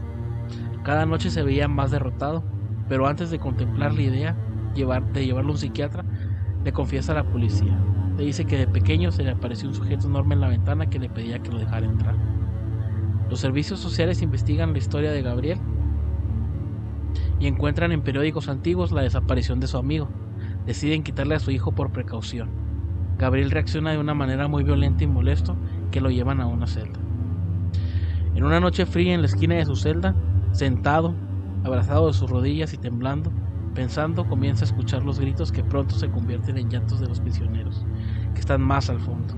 Cada 0.83 1.05
noche 1.05 1.29
se 1.29 1.43
veía 1.43 1.67
más 1.67 1.91
derrotado, 1.91 2.43
pero 2.89 3.07
antes 3.07 3.31
de 3.31 3.39
contemplar 3.39 3.93
la 3.93 4.01
idea 4.01 4.37
de 4.73 5.25
llevarlo 5.25 5.49
a 5.49 5.53
un 5.53 5.57
psiquiatra, 5.57 6.03
le 6.63 6.71
confiesa 6.73 7.11
a 7.11 7.15
la 7.15 7.23
policía. 7.23 7.77
Le 8.17 8.25
dice 8.25 8.45
que 8.45 8.57
de 8.57 8.67
pequeño 8.67 9.11
se 9.11 9.23
le 9.23 9.31
apareció 9.31 9.69
un 9.69 9.75
sujeto 9.75 10.07
enorme 10.07 10.35
en 10.35 10.41
la 10.41 10.49
ventana 10.49 10.89
que 10.89 10.99
le 10.99 11.09
pedía 11.09 11.39
que 11.39 11.51
lo 11.51 11.59
dejara 11.59 11.85
entrar. 11.85 12.15
Los 13.29 13.39
servicios 13.39 13.79
sociales 13.79 14.21
investigan 14.21 14.73
la 14.73 14.77
historia 14.77 15.11
de 15.11 15.21
Gabriel 15.21 15.59
y 17.39 17.47
encuentran 17.47 17.91
en 17.91 18.01
periódicos 18.01 18.49
antiguos 18.49 18.91
la 18.91 19.01
desaparición 19.01 19.59
de 19.59 19.67
su 19.67 19.77
amigo. 19.77 20.09
Deciden 20.65 21.03
quitarle 21.03 21.35
a 21.35 21.39
su 21.39 21.51
hijo 21.51 21.73
por 21.73 21.91
precaución. 21.91 22.49
Gabriel 23.17 23.51
reacciona 23.51 23.91
de 23.91 23.97
una 23.97 24.13
manera 24.13 24.47
muy 24.47 24.63
violenta 24.63 25.03
y 25.03 25.07
molesto 25.07 25.55
que 25.91 26.01
lo 26.01 26.09
llevan 26.09 26.41
a 26.41 26.47
una 26.47 26.67
celda. 26.67 26.99
En 28.35 28.43
una 28.43 28.59
noche 28.59 28.85
fría 28.85 29.13
en 29.13 29.21
la 29.21 29.27
esquina 29.27 29.55
de 29.55 29.65
su 29.65 29.75
celda, 29.75 30.15
sentado, 30.51 31.15
abrazado 31.63 32.07
de 32.07 32.13
sus 32.13 32.29
rodillas 32.29 32.73
y 32.73 32.77
temblando, 32.77 33.31
pensando, 33.73 34.25
comienza 34.25 34.65
a 34.65 34.67
escuchar 34.67 35.03
los 35.03 35.19
gritos 35.19 35.51
que 35.51 35.63
pronto 35.63 35.95
se 35.95 36.09
convierten 36.09 36.57
en 36.57 36.69
llantos 36.69 36.99
de 36.99 37.07
los 37.07 37.19
prisioneros, 37.19 37.85
que 38.33 38.39
están 38.39 38.61
más 38.61 38.89
al 38.89 38.99
fondo. 38.99 39.35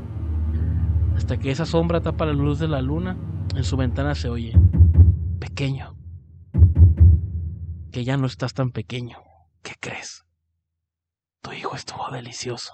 Hasta 1.16 1.38
que 1.38 1.52
esa 1.52 1.66
sombra 1.66 2.02
tapa 2.02 2.26
la 2.26 2.34
luz 2.34 2.60
de 2.60 2.68
la 2.68 2.82
luna, 2.82 3.18
en 3.56 3.64
su 3.64 3.78
ventana 3.78 4.16
se 4.16 4.30
oye, 4.30 4.53
pequeño, 5.39 5.97
que 7.91 8.03
ya 8.03 8.18
no 8.18 8.28
estás 8.28 8.53
tan 8.53 8.72
pequeño, 8.72 9.18
¿qué 9.64 9.74
crees? 9.80 10.26
Tu 11.41 11.53
hijo 11.53 11.76
estuvo 11.76 12.10
delicioso. 12.12 12.74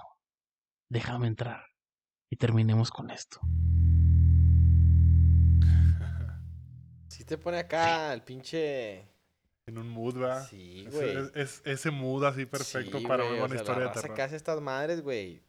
Déjame 0.88 1.26
entrar 1.28 1.64
y 2.30 2.36
terminemos 2.36 2.90
con 2.90 3.10
esto. 3.10 3.40
Si 7.08 7.24
te 7.24 7.36
pone 7.38 7.58
acá 7.58 8.12
el 8.14 8.22
pinche. 8.22 9.06
En 9.66 9.78
un 9.78 9.88
mood, 9.88 10.14
¿verdad? 10.18 10.46
Sí, 10.48 10.84
Ese- 10.88 10.96
güey. 10.96 11.16
es, 11.16 11.30
es- 11.36 11.62
ese 11.66 11.90
mood 11.90 12.24
así 12.24 12.46
perfecto 12.46 12.98
Sí, 12.98 13.06
para 13.06 13.22
güey, 13.22 13.34
una 13.36 13.44
o 13.44 13.48
buena 13.48 13.54
sea, 13.54 13.62
historia 13.62 13.78
la 13.78 13.84
de 13.84 13.88
raza 13.90 14.00
terror. 14.02 14.16
que 14.16 14.22
hace 14.22 14.36
estas 14.36 14.60
madres, 14.60 15.02
güey. 15.02 15.42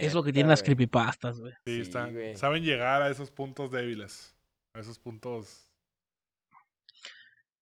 Es 0.00 0.14
lo 0.14 0.22
que 0.22 0.32
tienen 0.32 0.50
las 0.50 0.62
creepypastas, 0.62 1.40
güey. 1.40 1.52
Sí, 1.66 1.80
están- 1.80 2.14
saben 2.36 2.62
llegar 2.62 3.02
a 3.02 3.10
esos 3.10 3.30
puntos 3.30 3.70
débiles. 3.70 4.36
A 4.74 4.80
esos 4.80 4.98
puntos. 4.98 5.68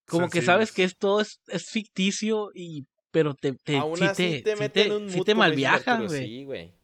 Como 0.07 0.29
que 0.29 0.43
sabes 0.43 0.73
que 0.73 0.85
esto 0.85 1.21
es, 1.21 1.41
es 1.47 1.71
ficticio 1.71 2.51
y 2.55 2.87
pero 3.11 3.35
te, 3.35 3.53
te, 3.53 3.77
Aún 3.77 3.97
sí 3.97 4.05
así 4.05 4.23
te, 4.23 4.43
te 4.43 4.57
sí 4.57 4.61
meten 4.63 4.89
te- 4.89 4.97
un 4.97 5.09
sí 5.09 5.21
te 5.23 5.35
malviajan, 5.35 6.07
güey. 6.07 6.27
Sí, 6.27 6.45
güey. 6.45 6.75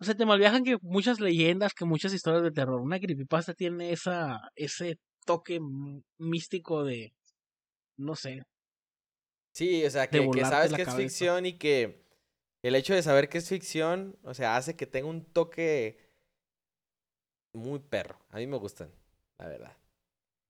O 0.00 0.04
sea, 0.04 0.14
te 0.14 0.26
malviajan 0.26 0.64
que 0.64 0.76
muchas 0.82 1.20
leyendas, 1.20 1.72
que 1.72 1.84
muchas 1.86 2.12
historias 2.12 2.42
de 2.42 2.50
terror. 2.50 2.80
Una 2.80 2.98
creepypasta 3.00 3.54
tiene 3.54 3.92
esa, 3.92 4.40
ese 4.54 4.98
toque 5.24 5.60
místico 6.18 6.84
de, 6.84 7.14
no 7.96 8.14
sé, 8.16 8.42
Sí, 9.56 9.82
o 9.86 9.90
sea, 9.90 10.10
que, 10.10 10.28
sabes 10.44 10.74
que 10.74 10.82
es 10.82 10.94
ficción 10.94 11.46
y 11.46 11.54
que 11.56 12.04
el 12.66 12.74
hecho 12.74 12.94
de 12.94 13.02
saber 13.02 13.28
que 13.28 13.38
es 13.38 13.48
ficción, 13.48 14.16
o 14.24 14.34
sea, 14.34 14.56
hace 14.56 14.74
que 14.74 14.86
tenga 14.86 15.08
un 15.08 15.24
toque 15.24 15.98
muy 17.52 17.78
perro. 17.78 18.18
A 18.30 18.38
mí 18.38 18.46
me 18.46 18.56
gustan, 18.56 18.90
la 19.38 19.48
verdad. 19.48 19.76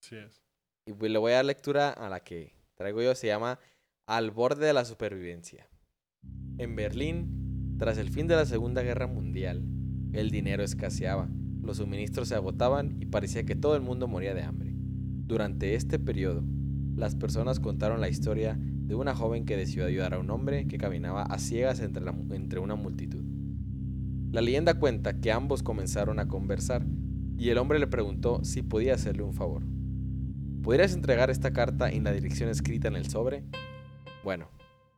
Sí 0.01 0.17
es. 0.17 0.43
Y 0.87 0.93
pues 0.93 1.11
le 1.11 1.19
voy 1.19 1.33
a 1.33 1.37
dar 1.37 1.45
lectura 1.45 1.91
a 1.91 2.09
la 2.09 2.21
que 2.21 2.55
traigo 2.75 3.03
yo, 3.03 3.15
se 3.15 3.27
llama 3.27 3.59
Al 4.07 4.31
borde 4.31 4.67
de 4.67 4.73
la 4.73 4.85
supervivencia. 4.85 5.69
En 6.59 6.77
Berlín, 6.77 7.77
tras 7.79 7.99
el 7.99 8.11
fin 8.11 8.27
de 8.29 8.37
la 8.37 8.47
Segunda 8.47 8.83
Guerra 8.83 9.07
Mundial, 9.07 9.63
el 10.13 10.31
dinero 10.31 10.63
escaseaba, 10.63 11.29
los 11.61 11.79
suministros 11.79 12.29
se 12.29 12.35
agotaban 12.35 12.97
y 13.01 13.07
parecía 13.07 13.45
que 13.45 13.57
todo 13.57 13.75
el 13.75 13.83
mundo 13.83 14.07
moría 14.07 14.35
de 14.35 14.43
hambre. 14.43 14.71
Durante 14.73 15.75
este 15.75 15.99
periodo, 15.99 16.45
las 16.95 17.15
personas 17.17 17.61
contaron 17.61 18.01
la 18.01 18.09
historia 18.09 18.59
de 18.87 18.95
una 18.95 19.15
joven 19.15 19.45
que 19.45 19.57
decidió 19.57 19.87
ayudar 19.87 20.15
a 20.15 20.19
un 20.19 20.31
hombre 20.31 20.67
que 20.69 20.79
caminaba 20.79 21.23
a 21.23 21.39
ciegas 21.39 21.81
entre, 21.81 22.05
la 22.05 22.15
entre 22.31 22.61
una 22.61 22.77
multitud. 22.77 23.25
La 24.31 24.41
leyenda 24.41 24.75
cuenta 24.75 25.21
que 25.21 25.33
ambos 25.33 25.63
comenzaron 25.63 26.21
a 26.21 26.29
conversar 26.29 26.87
y 27.37 27.51
el 27.51 27.59
hombre 27.59 27.79
le 27.79 27.89
preguntó 27.89 28.45
si 28.45 28.63
podía 28.63 28.95
hacerle 28.95 29.25
un 29.25 29.35
favor. 29.35 29.63
¿Podrías 30.63 30.95
entregar 30.95 31.31
esta 31.31 31.53
carta 31.53 31.91
en 31.91 32.05
la 32.05 32.13
dirección 32.13 32.49
escrita 32.49 32.89
en 32.89 32.97
el 32.97 33.09
sobre? 33.09 33.45
Bueno, 34.25 34.49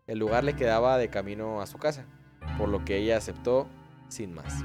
el 0.07 0.19
lugar 0.19 0.45
le 0.45 0.55
quedaba 0.55 0.99
de 0.99 1.09
camino 1.09 1.61
a 1.61 1.67
su 1.67 1.79
casa, 1.79 2.07
por 2.57 2.69
lo 2.69 2.85
que 2.85 2.99
ella 2.99 3.17
aceptó 3.17 3.69
sin 4.09 4.35
más. 4.35 4.65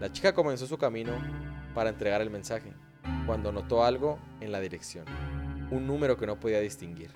La 0.00 0.10
chica 0.12 0.34
comenzó 0.34 0.66
su 0.66 0.78
camino 0.78 1.12
para 1.74 1.90
entregar 1.90 2.20
el 2.20 2.30
mensaje, 2.30 2.72
cuando 3.26 3.52
notó 3.52 3.84
algo 3.84 4.18
en 4.40 4.52
la 4.52 4.60
dirección, 4.60 5.06
un 5.70 5.86
número 5.86 6.16
que 6.16 6.26
no 6.26 6.40
podía 6.40 6.60
distinguir. 6.60 7.10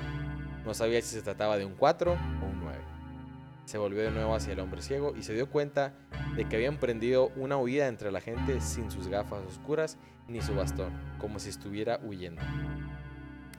No 0.66 0.74
sabía 0.74 1.00
si 1.00 1.14
se 1.14 1.22
trataba 1.22 1.56
de 1.56 1.64
un 1.64 1.76
4 1.76 2.10
o 2.10 2.14
un 2.44 2.60
9. 2.60 2.78
Se 3.66 3.78
volvió 3.78 4.02
de 4.02 4.10
nuevo 4.10 4.34
hacia 4.34 4.52
el 4.52 4.58
hombre 4.58 4.82
ciego 4.82 5.14
y 5.16 5.22
se 5.22 5.32
dio 5.32 5.48
cuenta 5.48 5.94
de 6.34 6.48
que 6.48 6.56
había 6.56 6.66
emprendido 6.66 7.28
una 7.36 7.56
huida 7.56 7.86
entre 7.86 8.10
la 8.10 8.20
gente 8.20 8.60
sin 8.60 8.90
sus 8.90 9.06
gafas 9.06 9.44
oscuras 9.46 9.96
ni 10.26 10.40
su 10.40 10.56
bastón, 10.56 10.92
como 11.18 11.38
si 11.38 11.50
estuviera 11.50 12.00
huyendo. 12.02 12.42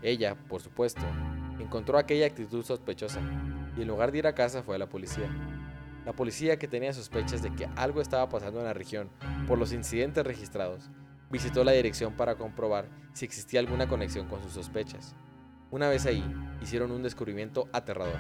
Ella, 0.02 0.36
por 0.36 0.62
supuesto, 0.62 1.02
encontró 1.60 1.98
aquella 1.98 2.26
actitud 2.26 2.64
sospechosa 2.64 3.22
y 3.78 3.84
en 3.84 3.88
lugar 3.88 4.12
de 4.12 4.18
ir 4.18 4.28
a 4.28 4.36
casa 4.36 4.62
fue 4.62 4.76
a 4.76 4.80
la 4.80 4.90
policía. 4.90 5.30
La 6.06 6.12
policía, 6.12 6.60
que 6.60 6.68
tenía 6.68 6.92
sospechas 6.92 7.42
de 7.42 7.54
que 7.56 7.70
algo 7.78 8.02
estaba 8.02 8.28
pasando 8.28 8.60
en 8.60 8.66
la 8.66 8.74
región 8.74 9.10
por 9.48 9.58
los 9.58 9.72
incidentes 9.72 10.26
registrados, 10.26 10.90
visitó 11.30 11.64
la 11.64 11.72
dirección 11.72 12.18
para 12.18 12.36
comprobar 12.36 12.90
si 13.14 13.24
existía 13.24 13.62
alguna 13.62 13.88
conexión 13.88 14.28
con 14.28 14.44
sus 14.44 14.52
sospechas. 14.52 15.16
Una 15.72 15.90
vez 15.90 16.06
ahí, 16.06 16.24
hicieron 16.62 16.92
un 16.92 17.04
descubrimiento 17.04 17.68
aterrador. 17.74 18.20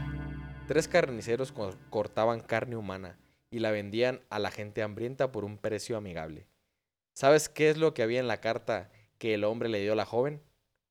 Tres 0.67 0.87
carniceros 0.87 1.51
co- 1.51 1.75
cortaban 1.89 2.41
carne 2.41 2.75
humana 2.75 3.17
y 3.49 3.59
la 3.59 3.71
vendían 3.71 4.21
a 4.29 4.39
la 4.39 4.51
gente 4.51 4.83
hambrienta 4.83 5.31
por 5.31 5.45
un 5.45 5.57
precio 5.57 5.95
amigable. 5.97 6.47
¿Sabes 7.13 7.47
qué 7.49 7.69
es 7.69 7.77
lo 7.77 7.93
que 7.93 8.03
había 8.03 8.19
en 8.19 8.27
la 8.27 8.41
carta 8.41 8.91
que 9.17 9.33
el 9.33 9.43
hombre 9.45 9.69
le 9.69 9.79
dio 9.81 9.93
a 9.93 9.95
la 9.95 10.05
joven? 10.05 10.41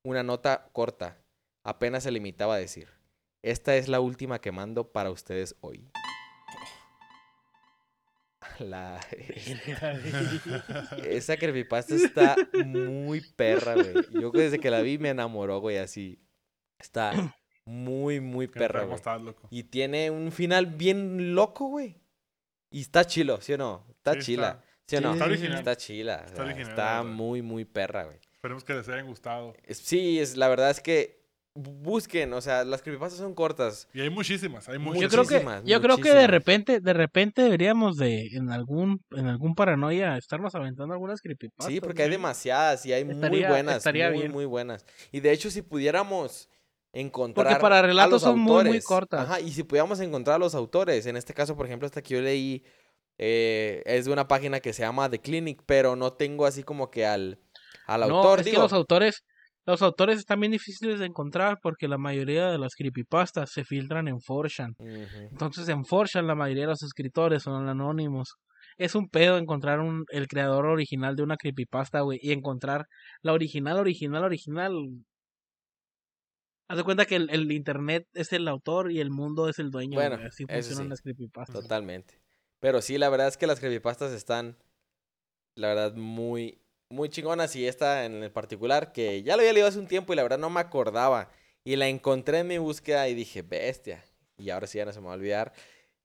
Una 0.02 0.22
nota 0.22 0.68
corta. 0.72 1.18
Apenas 1.62 2.04
se 2.04 2.10
limitaba 2.10 2.54
a 2.54 2.58
decir, 2.58 2.88
esta 3.42 3.76
es 3.76 3.88
la 3.88 4.00
última 4.00 4.40
que 4.40 4.52
mando 4.52 4.92
para 4.92 5.10
ustedes 5.10 5.56
hoy. 5.60 5.86
La... 8.60 9.00
Esa 11.04 11.36
creepypasta 11.36 11.94
está 11.94 12.36
muy 12.64 13.20
perra, 13.20 13.74
güey. 13.74 13.94
Yo 14.12 14.30
desde 14.30 14.58
que 14.58 14.70
la 14.70 14.80
vi 14.80 14.98
me 14.98 15.10
enamoró, 15.10 15.60
güey, 15.60 15.76
así. 15.78 16.18
Está 16.78 17.34
muy, 17.64 18.20
muy 18.20 18.46
güey. 18.46 18.64
estás, 18.94 19.20
loco. 19.20 19.48
Y 19.50 19.64
tiene 19.64 20.10
un 20.10 20.30
final 20.32 20.66
bien 20.66 21.34
loco, 21.34 21.66
güey. 21.68 21.96
Y 22.70 22.80
está 22.82 23.04
chilo, 23.04 23.40
¿sí 23.40 23.52
o 23.54 23.58
no? 23.58 23.86
Está 23.90 24.14
Sí, 24.14 24.18
chila. 24.20 24.48
está. 24.48 24.64
¿Sí 24.86 24.96
o 24.96 25.00
no? 25.00 25.12
Está 25.14 25.24
original. 25.24 25.58
Está 25.58 25.76
chila. 25.76 26.16
o 26.22 26.24
Está 26.26 26.36
sea, 26.36 26.44
original, 26.44 26.68
está 26.70 27.02
muy, 27.02 27.42
muy 27.42 27.64
perra, 27.64 28.04
güey. 28.04 28.18
Esperemos 28.34 28.62
que 28.64 28.74
les 28.74 28.88
hayan 28.88 29.06
gustado. 29.06 29.54
Es- 29.64 29.78
Sí, 29.78 30.20
es, 30.20 30.36
la 30.36 30.48
verdad 30.48 30.70
es 30.70 30.80
que 30.80 31.24
busquen, 31.58 32.32
o 32.34 32.40
sea, 32.42 32.64
las 32.64 32.82
creepypastas 32.82 33.18
son 33.18 33.34
cortas. 33.34 33.88
Y 33.94 34.00
hay 34.02 34.10
muchísimas, 34.10 34.68
hay 34.68 34.74
Yo 34.74 34.80
muchísimas. 34.80 35.10
creo 35.10 35.24
que, 35.24 35.34
Muchísimas, 35.44 35.64
yo 35.64 35.80
creo 35.80 35.96
que 35.96 36.10
de 36.12 36.26
repente, 36.26 36.80
de 36.80 36.92
repente 36.92 37.40
deberíamos 37.42 37.96
de, 37.96 38.26
en 38.36 38.50
algún, 38.50 39.02
en 39.12 39.26
algún 39.26 39.54
paranoia, 39.54 40.18
estarnos 40.18 40.54
aventando 40.54 40.92
algunas 40.92 41.22
creepypastas. 41.22 41.72
Sí, 41.72 41.80
porque 41.80 42.02
hay 42.02 42.10
demasiadas 42.10 42.84
y 42.84 42.92
hay 42.92 43.04
muy 43.06 43.42
buenas, 43.42 43.78
estaría 43.78 44.10
muy, 44.10 44.18
bien. 44.20 44.32
muy 44.32 44.44
buenas. 44.44 44.84
Y 45.12 45.20
de 45.20 45.32
hecho, 45.32 45.50
si 45.50 45.62
pudiéramos 45.62 46.50
encontrar 47.00 47.60
para 47.60 47.80
a 47.80 47.82
relatos 47.82 48.12
los 48.12 48.22
son 48.22 48.38
muy, 48.38 48.64
muy 48.64 48.80
cortas. 48.80 49.20
Ajá, 49.20 49.40
y 49.40 49.52
si 49.52 49.62
pudiéramos 49.62 50.00
encontrar 50.00 50.36
a 50.36 50.38
los 50.38 50.54
autores, 50.54 51.06
en 51.06 51.16
este 51.16 51.34
caso, 51.34 51.56
por 51.56 51.66
ejemplo, 51.66 51.86
esta 51.86 52.02
que 52.02 52.14
yo 52.14 52.20
leí 52.20 52.64
eh, 53.18 53.82
es 53.86 54.06
de 54.06 54.12
una 54.12 54.28
página 54.28 54.60
que 54.60 54.72
se 54.72 54.82
llama 54.82 55.10
The 55.10 55.20
Clinic, 55.20 55.62
pero 55.66 55.96
no 55.96 56.14
tengo 56.14 56.46
así 56.46 56.62
como 56.62 56.90
que 56.90 57.06
al, 57.06 57.38
al 57.86 58.00
no, 58.00 58.18
autor, 58.18 58.40
es 58.40 58.46
digo. 58.46 58.56
que 58.56 58.62
los 58.62 58.72
autores, 58.72 59.24
los 59.66 59.82
autores 59.82 60.18
están 60.18 60.40
bien 60.40 60.52
difíciles 60.52 60.98
de 60.98 61.06
encontrar 61.06 61.58
porque 61.62 61.86
la 61.86 61.98
mayoría 61.98 62.50
de 62.50 62.58
las 62.58 62.74
creepypastas 62.74 63.50
se 63.52 63.64
filtran 63.64 64.08
en 64.08 64.16
4chan. 64.16 64.74
Ujú. 64.78 65.28
Entonces 65.30 65.68
en 65.68 65.82
4chan 65.82 66.26
la 66.26 66.34
mayoría 66.34 66.64
de 66.64 66.70
los 66.70 66.82
escritores 66.82 67.42
son 67.42 67.68
anónimos. 67.68 68.36
Es 68.78 68.94
un 68.94 69.08
pedo 69.08 69.38
encontrar 69.38 69.80
un, 69.80 70.04
el 70.10 70.28
creador 70.28 70.66
original 70.66 71.16
de 71.16 71.22
una 71.22 71.36
creepypasta, 71.36 72.00
güey, 72.00 72.18
y 72.22 72.32
encontrar 72.32 72.86
la 73.22 73.32
original, 73.32 73.78
original, 73.78 74.24
original. 74.24 74.72
Haz 76.68 76.78
de 76.78 76.84
cuenta 76.84 77.06
que 77.06 77.16
el, 77.16 77.30
el 77.30 77.50
internet 77.52 78.08
es 78.14 78.32
el 78.32 78.48
autor 78.48 78.90
y 78.90 79.00
el 79.00 79.10
mundo 79.10 79.48
es 79.48 79.58
el 79.58 79.70
dueño. 79.70 79.98
Bueno, 79.98 80.16
güey. 80.16 80.28
Así 80.28 80.44
funcionan 80.44 80.84
sí. 80.84 80.88
las 80.90 81.02
creepypastas. 81.02 81.62
Totalmente. 81.62 82.20
Pero 82.60 82.82
sí, 82.82 82.98
la 82.98 83.08
verdad 83.08 83.28
es 83.28 83.36
que 83.36 83.46
las 83.46 83.60
creepypastas 83.60 84.12
están, 84.12 84.56
la 85.54 85.68
verdad, 85.68 85.94
muy, 85.94 86.60
muy 86.90 87.08
chingonas. 87.08 87.54
Y 87.54 87.66
esta 87.66 88.04
en 88.04 88.22
el 88.22 88.32
particular, 88.32 88.92
que 88.92 89.22
ya 89.22 89.36
lo 89.36 89.40
había 89.40 89.52
leído 89.52 89.68
hace 89.68 89.78
un 89.78 89.86
tiempo 89.86 90.12
y 90.12 90.16
la 90.16 90.22
verdad 90.22 90.38
no 90.38 90.50
me 90.50 90.60
acordaba. 90.60 91.30
Y 91.64 91.76
la 91.76 91.88
encontré 91.88 92.40
en 92.40 92.48
mi 92.48 92.58
búsqueda 92.58 93.08
y 93.08 93.14
dije, 93.14 93.42
bestia. 93.42 94.04
Y 94.38 94.50
ahora 94.50 94.66
sí 94.66 94.78
ya 94.78 94.84
no 94.84 94.92
se 94.92 95.00
me 95.00 95.06
va 95.06 95.12
a 95.12 95.16
olvidar. 95.16 95.52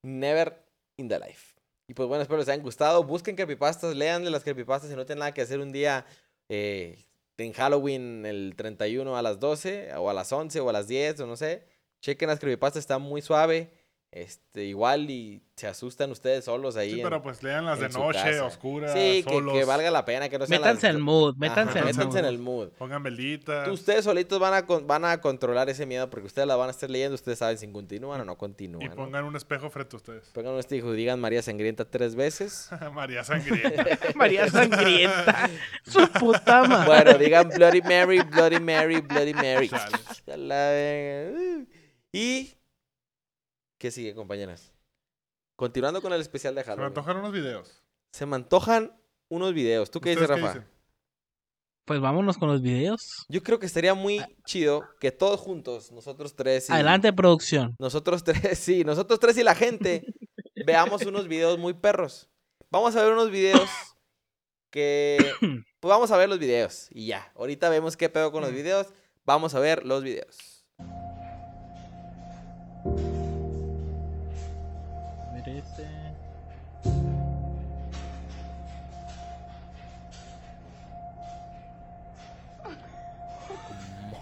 Never 0.02 0.64
in 0.96 1.08
the 1.08 1.18
life. 1.18 1.54
Y 1.88 1.94
pues 1.94 2.08
bueno, 2.08 2.22
espero 2.22 2.38
les 2.38 2.48
hayan 2.48 2.62
gustado. 2.62 3.02
Busquen 3.04 3.36
creepypastas, 3.36 3.96
leanle 3.96 4.30
las 4.30 4.44
creepypastas 4.44 4.90
si 4.90 4.96
no 4.96 5.04
tienen 5.04 5.20
nada 5.20 5.34
que 5.34 5.42
hacer 5.42 5.60
un 5.60 5.72
día 5.72 6.06
eh, 6.48 7.04
en 7.38 7.52
Halloween 7.52 8.26
el 8.26 8.54
31 8.56 9.16
a 9.16 9.22
las 9.22 9.40
12 9.40 9.94
o 9.96 10.10
a 10.10 10.14
las 10.14 10.32
11 10.32 10.60
o 10.60 10.68
a 10.68 10.72
las 10.72 10.88
10 10.88 11.20
o 11.20 11.26
no 11.26 11.36
sé. 11.36 11.66
Chequen 12.00 12.28
las 12.28 12.40
creepypastas, 12.40 12.80
está 12.80 12.98
muy 12.98 13.22
suave. 13.22 13.70
Este, 14.14 14.64
igual 14.64 15.08
y 15.08 15.42
se 15.56 15.66
asustan 15.66 16.10
ustedes 16.10 16.44
solos 16.44 16.76
ahí. 16.76 16.90
Sí, 16.92 16.96
en- 17.00 17.02
pero 17.04 17.22
pues 17.22 17.42
lean 17.42 17.64
las 17.64 17.78
de 17.80 17.86
en 17.86 17.92
noche, 17.92 18.18
casa. 18.22 18.44
oscuras, 18.44 18.92
Sí, 18.92 19.22
que, 19.26 19.32
solos. 19.32 19.54
que 19.54 19.64
valga 19.64 19.90
la 19.90 20.04
pena, 20.04 20.28
que 20.28 20.38
no 20.38 20.44
sean 20.46 20.60
Métanse 20.60 20.86
las- 20.88 20.96
al 20.96 21.00
mood, 21.02 21.30
Ajá, 21.42 21.64
métanse 21.64 22.04
mood. 22.04 22.16
en 22.18 22.24
el 22.26 22.38
mood. 22.38 22.68
Pongan 22.76 23.02
velitas. 23.02 23.66
Ustedes 23.68 24.04
solitos 24.04 24.38
van 24.38 24.52
a, 24.52 24.66
con- 24.66 24.86
van 24.86 25.06
a 25.06 25.18
controlar 25.22 25.70
ese 25.70 25.86
miedo 25.86 26.10
porque 26.10 26.26
ustedes 26.26 26.46
la 26.46 26.56
van 26.56 26.68
a 26.68 26.72
estar 26.72 26.90
leyendo, 26.90 27.14
ustedes 27.14 27.38
saben 27.38 27.56
si 27.56 27.72
continúan 27.72 28.20
o 28.20 28.24
no 28.26 28.32
y 28.34 28.36
continúan. 28.36 28.90
¿no? 28.90 28.96
pongan 28.96 29.24
un 29.24 29.34
espejo 29.34 29.70
frente 29.70 29.96
a 29.96 29.98
ustedes. 29.98 30.28
Pongan 30.34 30.58
este 30.58 30.76
hijo, 30.76 30.92
digan 30.92 31.18
María 31.18 31.40
Sangrienta 31.40 31.86
tres 31.88 32.14
veces. 32.14 32.68
María 32.92 33.24
Sangrienta. 33.24 33.84
María 34.14 34.46
Sangrienta. 34.50 35.48
Su 35.86 36.06
puta 36.08 36.64
madre. 36.64 36.86
Bueno, 36.86 37.18
digan 37.18 37.48
Bloody 37.48 37.80
Mary, 37.80 38.20
Bloody 38.20 38.60
Mary, 38.60 39.00
Bloody 39.00 39.32
Mary. 39.32 39.70
Y. 42.12 42.52
¿Qué 43.82 43.90
sigue, 43.90 44.14
compañeras? 44.14 44.70
Continuando 45.56 46.00
con 46.00 46.12
el 46.12 46.20
especial 46.20 46.54
de 46.54 46.62
Se 46.62 46.66
me 46.68 46.70
Halloween. 46.70 46.86
antojan 46.86 47.16
unos 47.16 47.32
videos. 47.32 47.82
Se 48.12 48.26
me 48.26 48.36
antojan 48.36 48.96
unos 49.28 49.52
videos. 49.52 49.90
¿Tú 49.90 50.00
qué 50.00 50.10
dices, 50.10 50.22
¿Ustedes 50.22 50.40
Rafa? 50.40 50.54
dicen? 50.60 50.70
Pues 51.84 52.00
vámonos 52.00 52.38
con 52.38 52.48
los 52.48 52.62
videos. 52.62 53.26
Yo 53.28 53.42
creo 53.42 53.58
que 53.58 53.66
estaría 53.66 53.94
muy 53.94 54.24
chido 54.46 54.84
que 55.00 55.10
todos 55.10 55.40
juntos, 55.40 55.90
nosotros 55.90 56.36
tres 56.36 56.70
y... 56.70 56.72
Adelante, 56.72 57.12
producción. 57.12 57.74
Nosotros 57.80 58.22
tres, 58.24 58.56
sí, 58.56 58.84
nosotros 58.84 59.18
tres 59.18 59.36
y 59.38 59.42
la 59.42 59.56
gente, 59.56 60.06
veamos 60.64 61.04
unos 61.04 61.26
videos 61.26 61.58
muy 61.58 61.74
perros. 61.74 62.30
Vamos 62.70 62.94
a 62.94 63.02
ver 63.02 63.12
unos 63.12 63.32
videos 63.32 63.68
que... 64.70 65.18
Pues 65.80 65.90
vamos 65.90 66.12
a 66.12 66.16
ver 66.16 66.28
los 66.28 66.38
videos 66.38 66.86
y 66.92 67.08
ya. 67.08 67.32
Ahorita 67.34 67.68
vemos 67.68 67.96
qué 67.96 68.08
pedo 68.08 68.30
con 68.30 68.42
los 68.42 68.52
videos. 68.52 68.86
Vamos 69.24 69.56
a 69.56 69.58
ver 69.58 69.84
los 69.84 70.04
videos. 70.04 70.51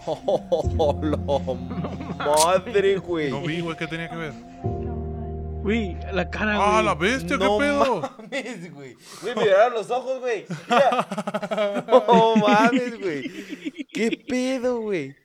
madre, 2.17 2.97
güey! 2.97 3.29
No 3.31 3.41
vi, 3.41 3.61
güey, 3.61 3.77
¿qué 3.77 3.87
tenía 3.87 4.09
que 4.09 4.15
ver? 4.15 4.33
Uy, 5.63 5.97
la 6.11 6.29
cara, 6.29 6.55
¡Ah, 6.57 6.71
güey. 6.73 6.85
la 6.85 6.95
bestia! 6.95 7.37
No 7.37 7.57
¿Qué 7.57 7.63
pedo? 7.65 8.01
mames, 8.01 8.73
güey. 8.73 8.95
Güey, 9.21 9.35
me 9.35 9.43
miraron 9.43 9.73
los 9.73 9.91
ojos, 9.91 10.19
güey. 10.19 10.45
Mira. 10.69 11.83
No 11.87 12.35
mames, 12.35 12.99
güey. 12.99 13.23
¿Qué 13.93 14.23
pedo, 14.27 14.81
güey? 14.81 15.15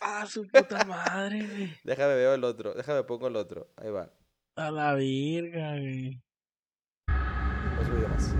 Ah, 0.00 0.26
su 0.26 0.46
puta 0.48 0.84
madre, 0.84 1.46
güey. 1.46 1.72
Déjame 1.84 2.14
veo 2.16 2.34
el 2.34 2.44
otro. 2.44 2.74
Déjame 2.74 3.04
pongo 3.04 3.28
el 3.28 3.36
otro. 3.36 3.68
Ahí 3.76 3.90
va. 3.90 4.10
A 4.56 4.70
la 4.70 4.94
virga, 4.94 5.70
güey. 5.78 6.20
Otro 7.80 7.94
video 7.94 8.08
más. 8.08 8.34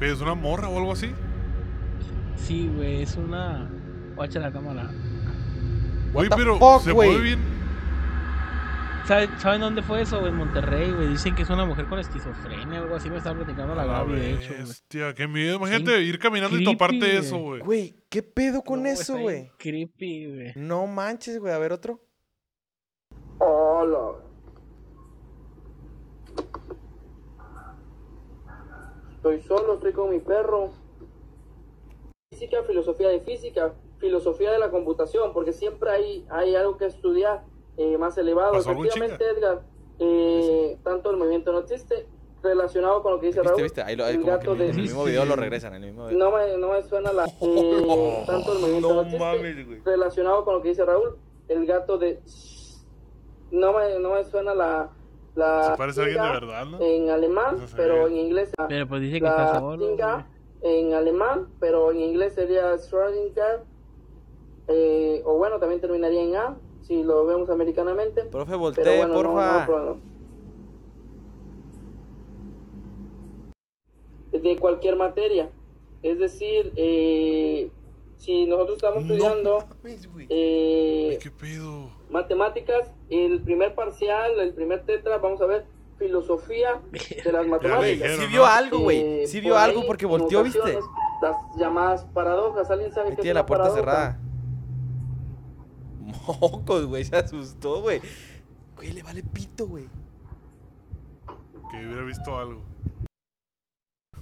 ¿Es 0.00 0.20
una 0.20 0.34
morra 0.34 0.68
o 0.68 0.78
algo 0.78 0.92
así? 0.92 1.10
Sí, 2.36 2.70
güey, 2.74 3.02
es 3.02 3.16
una. 3.16 3.68
Guacha 4.14 4.40
la 4.40 4.52
cámara. 4.52 4.90
Güey, 6.12 6.28
pero 6.36 6.58
fuck, 6.58 6.82
se 6.82 6.92
güey? 6.92 7.08
mueve 7.10 7.24
bien. 7.24 7.56
¿Saben, 9.06 9.30
¿Saben 9.38 9.60
dónde 9.60 9.82
fue 9.82 10.02
eso, 10.02 10.18
güey? 10.18 10.32
En 10.32 10.38
Monterrey, 10.38 10.90
güey. 10.90 11.08
Dicen 11.08 11.34
que 11.34 11.42
es 11.42 11.50
una 11.50 11.64
mujer 11.64 11.86
con 11.86 11.98
esquizofrenia 11.98 12.80
o 12.80 12.84
algo 12.84 12.96
así. 12.96 13.08
Me 13.08 13.18
estaba 13.18 13.36
platicando 13.36 13.74
la 13.74 13.84
la 13.86 13.98
Gaby, 13.98 14.12
de 14.14 14.34
hecho, 14.34 14.52
bestia, 14.58 15.14
qué 15.14 15.28
miedo. 15.28 15.56
Imagínate 15.56 16.02
ir 16.02 16.18
caminando 16.18 16.58
y 16.58 16.64
toparte 16.64 17.16
eso, 17.16 17.38
güey. 17.38 17.60
Güey, 17.60 17.96
¿qué 18.08 18.22
pedo 18.22 18.62
con 18.62 18.82
No, 18.82 18.88
eso, 18.88 19.16
güey? 19.18 19.50
Creepy, 19.58 20.26
güey. 20.34 20.52
No 20.56 20.86
manches, 20.88 21.38
güey. 21.38 21.52
A 21.54 21.58
ver 21.58 21.72
otro. 21.72 22.00
Hola. 23.38 24.25
Estoy 29.34 29.40
solo, 29.58 29.74
estoy 29.74 29.92
con 29.92 30.10
mi 30.10 30.20
perro. 30.20 30.70
Física, 32.30 32.62
filosofía 32.62 33.08
de 33.08 33.20
física, 33.20 33.74
filosofía 33.98 34.52
de 34.52 34.58
la 34.60 34.70
computación, 34.70 35.32
porque 35.32 35.52
siempre 35.52 35.90
hay, 35.90 36.24
hay 36.30 36.54
algo 36.54 36.76
que 36.76 36.86
estudiar 36.86 37.42
eh, 37.76 37.98
más 37.98 38.16
elevado. 38.18 38.56
Efectivamente, 38.56 39.24
Edgar, 39.28 39.62
eh, 39.98 40.78
tanto 40.84 41.10
el 41.10 41.16
movimiento 41.16 41.50
no 41.50 41.58
existe, 41.58 42.06
relacionado 42.40 43.02
con 43.02 43.14
lo 43.14 43.20
que 43.20 43.26
dice 43.26 43.40
¿Viste, 43.40 43.50
Raúl. 43.50 43.62
viste? 43.64 43.82
Ahí, 43.82 43.96
lo, 43.96 44.04
ahí 44.04 44.14
el 44.14 44.20
como 44.20 44.32
que 44.32 44.38
gato 44.38 44.54
en 44.54 44.60
el 44.60 44.76
de- 44.76 44.82
mismo 44.82 45.04
video 45.04 45.24
lo 45.24 45.34
regresan. 45.34 45.74
En 45.74 45.82
el 45.82 45.90
mismo 45.90 46.06
video. 46.06 46.18
No 46.20 46.30
me, 46.36 46.56
no 46.56 46.68
me 46.70 46.82
suena 46.84 47.12
la... 47.12 47.24
eh, 47.24 48.22
tanto 48.26 48.52
el 48.52 48.58
movimiento 48.60 48.88
no, 48.90 48.94
No 48.94 49.00
existe, 49.02 49.18
mames, 49.18 49.84
relacionado 49.84 50.44
con 50.44 50.54
lo 50.54 50.62
que 50.62 50.68
dice 50.68 50.84
Raúl, 50.84 51.16
el 51.48 51.66
gato 51.66 51.98
de... 51.98 52.20
No 53.50 53.72
me, 53.72 53.98
no 53.98 54.10
me 54.10 54.22
suena 54.22 54.54
la... 54.54 54.90
la 55.36 55.70
Se 55.70 55.76
parece 55.76 56.00
a 56.00 56.04
alguien 56.04 56.22
de 56.22 56.28
tinga 56.28 56.40
verdad, 56.40 56.66
¿no? 56.66 56.80
En 56.80 57.10
alemán, 57.10 57.56
pero 57.76 58.08
en 58.08 58.16
inglés... 58.16 58.50
Pero 58.68 58.88
pues 58.88 59.00
dice 59.02 59.20
que 59.20 59.26
está 59.26 59.52
la 59.52 59.58
solo. 59.60 59.86
tinga 59.86 60.26
güey. 60.60 60.78
en 60.80 60.94
alemán, 60.94 61.48
pero 61.60 61.92
en 61.92 62.00
inglés 62.00 62.34
sería 62.34 62.74
Schrödinger. 62.74 63.60
Eh, 64.68 65.22
o 65.24 65.36
bueno, 65.36 65.58
también 65.60 65.80
terminaría 65.80 66.22
en 66.22 66.36
A, 66.36 66.56
si 66.82 67.02
lo 67.04 67.24
vemos 67.26 67.48
americanamente. 67.50 68.22
Profe, 68.24 68.56
voltee, 68.56 68.96
bueno, 68.98 69.14
no, 69.14 69.14
porfa. 69.22 69.60
no, 69.60 69.66
pero 69.66 69.84
no. 74.32 74.40
De 74.40 74.56
cualquier 74.58 74.96
materia. 74.96 75.50
Es 76.02 76.18
decir, 76.18 76.72
eh, 76.76 77.70
si 78.16 78.46
nosotros 78.46 78.76
estamos 78.76 79.04
No 79.04 79.14
estudiando 79.14 79.64
eh, 80.28 81.18
¿Qué 81.22 81.30
pedo? 81.30 81.90
matemáticas, 82.10 82.92
el 83.10 83.40
primer 83.42 83.74
parcial, 83.74 84.38
el 84.40 84.52
primer 84.54 84.84
tetra, 84.84 85.18
vamos 85.18 85.40
a 85.40 85.46
ver 85.46 85.66
filosofía 85.98 86.80
de 87.24 87.32
las 87.32 87.46
matemáticas. 87.48 88.16
Sí 88.18 88.26
vio 88.26 88.44
algo, 88.46 88.78
güey. 88.80 89.22
Eh, 89.22 89.26
Sí 89.26 89.40
vio 89.40 89.54
por 89.54 89.62
algo 89.62 89.80
ahí, 89.80 89.86
porque 89.86 90.06
volteó, 90.06 90.42
¿viste? 90.42 90.78
Las 91.22 91.36
llamadas 91.56 92.04
paradojas. 92.06 92.70
¿Alguien 92.70 92.92
sabe 92.92 93.10
qué 93.10 93.22
tiene 93.22 93.34
la 93.34 93.46
puerta 93.46 93.64
paradoja? 93.68 93.80
cerrada. 93.80 94.20
Mocos, 96.40 96.86
güey. 96.86 97.04
Se 97.04 97.16
asustó, 97.16 97.80
güey. 97.82 98.00
Güey, 98.76 98.92
le 98.92 99.02
vale 99.02 99.22
pito, 99.22 99.66
güey. 99.66 99.88
Que 101.70 101.84
hubiera 101.86 102.02
visto 102.04 102.38
algo. 102.38 102.62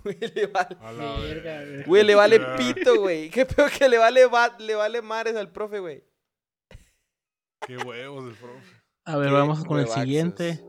Güey, 0.04 0.18
le 0.34 0.46
vale. 0.48 0.76
A 0.82 0.92
la 0.92 1.16
Verga, 1.16 1.20
verga. 1.60 1.64
güey. 1.64 1.84
Güey, 1.86 2.04
le 2.04 2.14
vale 2.14 2.40
pito, 2.58 3.00
güey. 3.00 3.30
Qué 3.30 3.46
peor 3.46 3.70
que 3.70 3.88
le 3.88 3.96
vale, 3.96 4.26
va- 4.26 4.54
le 4.58 4.74
vale 4.74 5.00
mares 5.00 5.34
al 5.34 5.50
profe, 5.50 5.78
güey. 5.80 6.04
Qué 7.66 7.78
huevos 7.78 8.26
el 8.28 8.34
profe. 8.34 8.73
A 9.06 9.18
ver, 9.18 9.32
vamos 9.32 9.62
con 9.66 9.78
el 9.78 9.86
siguiente. 9.86 10.64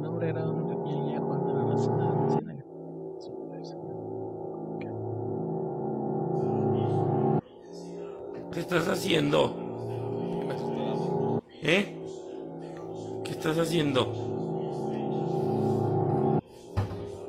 Nombre 0.00 0.30
era 0.30 0.42
un 0.42 0.68
pequeño 0.68 1.06
día 1.06 1.20
cuando 1.20 1.52
la 1.52 1.64
nacional. 1.74 2.64
¿Qué 8.52 8.60
estás 8.60 8.88
haciendo? 8.88 9.54
¿Eh? 11.60 11.94
¿Qué 13.22 13.32
estás 13.32 13.58
haciendo? 13.58 14.10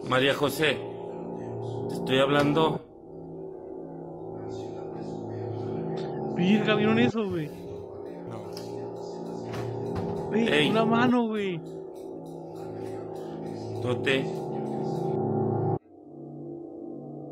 María 0.08 0.34
José, 0.36 0.78
te 1.90 1.96
estoy 1.96 2.20
hablando. 2.20 2.80
Virga, 6.38 6.76
¿vieron 6.76 7.00
eso, 7.00 7.30
güey? 7.30 7.63
Güey, 10.34 10.48
Ey. 10.52 10.70
una 10.72 10.84
mano, 10.84 11.28
güey. 11.28 11.60
Tote, 13.84 14.24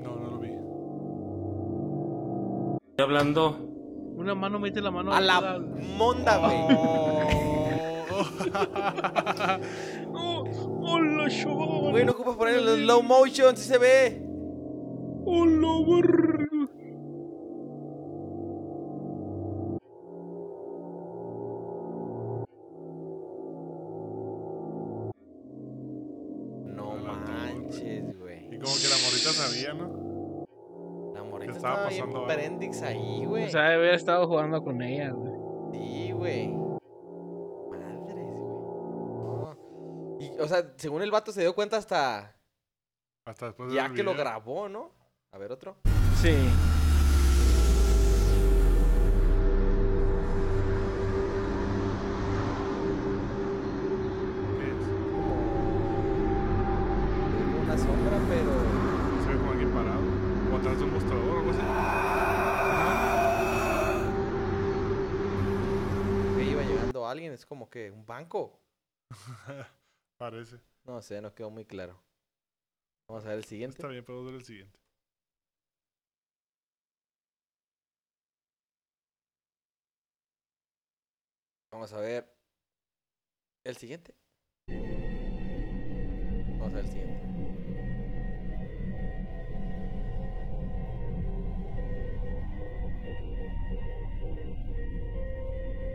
No, 0.03 0.15
no 0.15 0.29
lo 0.29 0.37
vi. 0.39 0.49
estoy 2.91 3.03
hablando. 3.03 3.57
Una 4.17 4.35
mano 4.35 4.59
mete 4.59 4.81
la 4.81 4.91
mano 4.91 5.11
A 5.13 5.19
la 5.19 5.59
monda, 5.97 6.37
güey. 6.37 6.57
¡Oh! 10.13 10.43
¡Hola, 10.83 11.27
chaval! 11.27 11.91
Güey, 11.91 12.05
no 12.05 12.11
ocupas 12.11 12.35
poner 12.35 12.57
el 12.57 12.83
slow 12.83 13.01
motion, 13.01 13.57
si 13.57 13.63
se 13.67 13.79
ve. 13.79 14.21
¡Hola, 15.25 15.69
verga! 15.87 16.30
Ahí, 32.81 33.25
güey. 33.25 33.45
O 33.45 33.49
sea, 33.49 33.63
debe 33.63 33.75
haber 33.75 33.93
estado 33.95 34.27
jugando 34.27 34.63
con 34.63 34.81
ella, 34.81 35.11
güey. 35.11 35.33
Sí, 35.73 36.11
güey. 36.11 36.47
Madres, 37.69 38.15
güey. 38.15 38.95
No. 39.15 40.17
Y, 40.19 40.39
o 40.39 40.47
sea, 40.47 40.73
según 40.77 41.01
el 41.01 41.11
vato 41.11 41.31
se 41.31 41.41
dio 41.41 41.53
cuenta 41.55 41.77
hasta 41.77 42.35
Hasta 43.25 43.47
después 43.47 43.69
de 43.69 43.75
ya 43.75 43.91
que 43.93 44.03
lo 44.03 44.13
grabó, 44.13 44.69
¿no? 44.69 44.91
A 45.31 45.37
ver, 45.37 45.51
otro. 45.51 45.77
Sí. 46.21 46.35
Que 67.71 67.89
un 67.89 68.05
banco. 68.05 68.61
Parece. 70.17 70.59
No 70.83 71.01
sé, 71.01 71.21
no 71.21 71.33
quedó 71.33 71.49
muy 71.49 71.65
claro. 71.65 71.99
Vamos 73.07 73.25
a 73.25 73.29
ver 73.29 73.37
el 73.39 73.45
siguiente. 73.45 73.77
Está 73.77 73.87
bien, 73.87 74.05
podemos 74.05 74.27
ver 74.27 74.35
el 74.35 74.45
siguiente. 74.45 74.79
Vamos 81.71 81.91
a 81.93 81.99
ver 81.99 82.31
el 83.63 83.75
siguiente. 83.77 84.13
Vamos 86.59 86.73
a 86.73 86.75
ver 86.75 86.85
el 86.85 86.91
siguiente. 86.91 87.21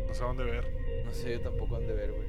No 0.08 0.14
sé 0.14 0.22
dónde 0.24 0.44
ver. 0.44 0.85
No 1.06 1.12
sé 1.12 1.32
yo 1.32 1.40
tampoco 1.40 1.76
dónde 1.76 1.94
ver, 1.94 2.12
güey. 2.12 2.28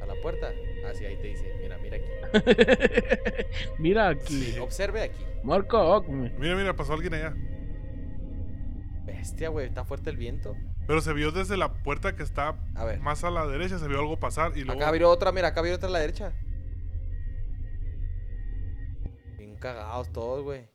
¿A 0.00 0.06
la 0.06 0.14
puerta? 0.22 0.52
Ah, 0.86 0.94
sí, 0.94 1.04
ahí 1.04 1.16
te 1.16 1.26
dice. 1.26 1.52
Mira, 1.60 1.78
mira 1.78 1.96
aquí. 1.96 3.44
Mira 3.78 4.08
aquí. 4.08 4.58
Observe 4.58 5.02
aquí. 5.02 5.24
Marco 5.42 6.00
güey. 6.02 6.30
Mira, 6.38 6.54
mira, 6.56 6.76
pasó 6.76 6.94
alguien 6.94 7.14
allá. 7.14 7.34
Bestia, 9.04 9.48
güey. 9.48 9.66
Está 9.66 9.84
fuerte 9.84 10.10
el 10.10 10.16
viento. 10.16 10.54
Pero 10.86 11.00
se 11.00 11.12
vio 11.12 11.32
desde 11.32 11.56
la 11.56 11.72
puerta 11.82 12.14
que 12.14 12.22
está 12.22 12.58
A 12.74 12.84
ver. 12.84 13.00
más 13.00 13.24
a 13.24 13.30
la 13.30 13.46
derecha, 13.46 13.78
se 13.78 13.88
vio 13.88 13.98
algo 13.98 14.18
pasar 14.18 14.52
y 14.56 14.64
luego... 14.64 14.80
Acá 14.80 14.88
abrió 14.88 15.10
otra, 15.10 15.32
mira, 15.32 15.48
acá 15.48 15.60
abrió 15.60 15.74
otra 15.74 15.88
a 15.88 15.92
la 15.92 15.98
derecha. 16.00 16.32
Bien 19.38 19.56
cagados 19.56 20.12
todos, 20.12 20.44
güey. 20.44 20.68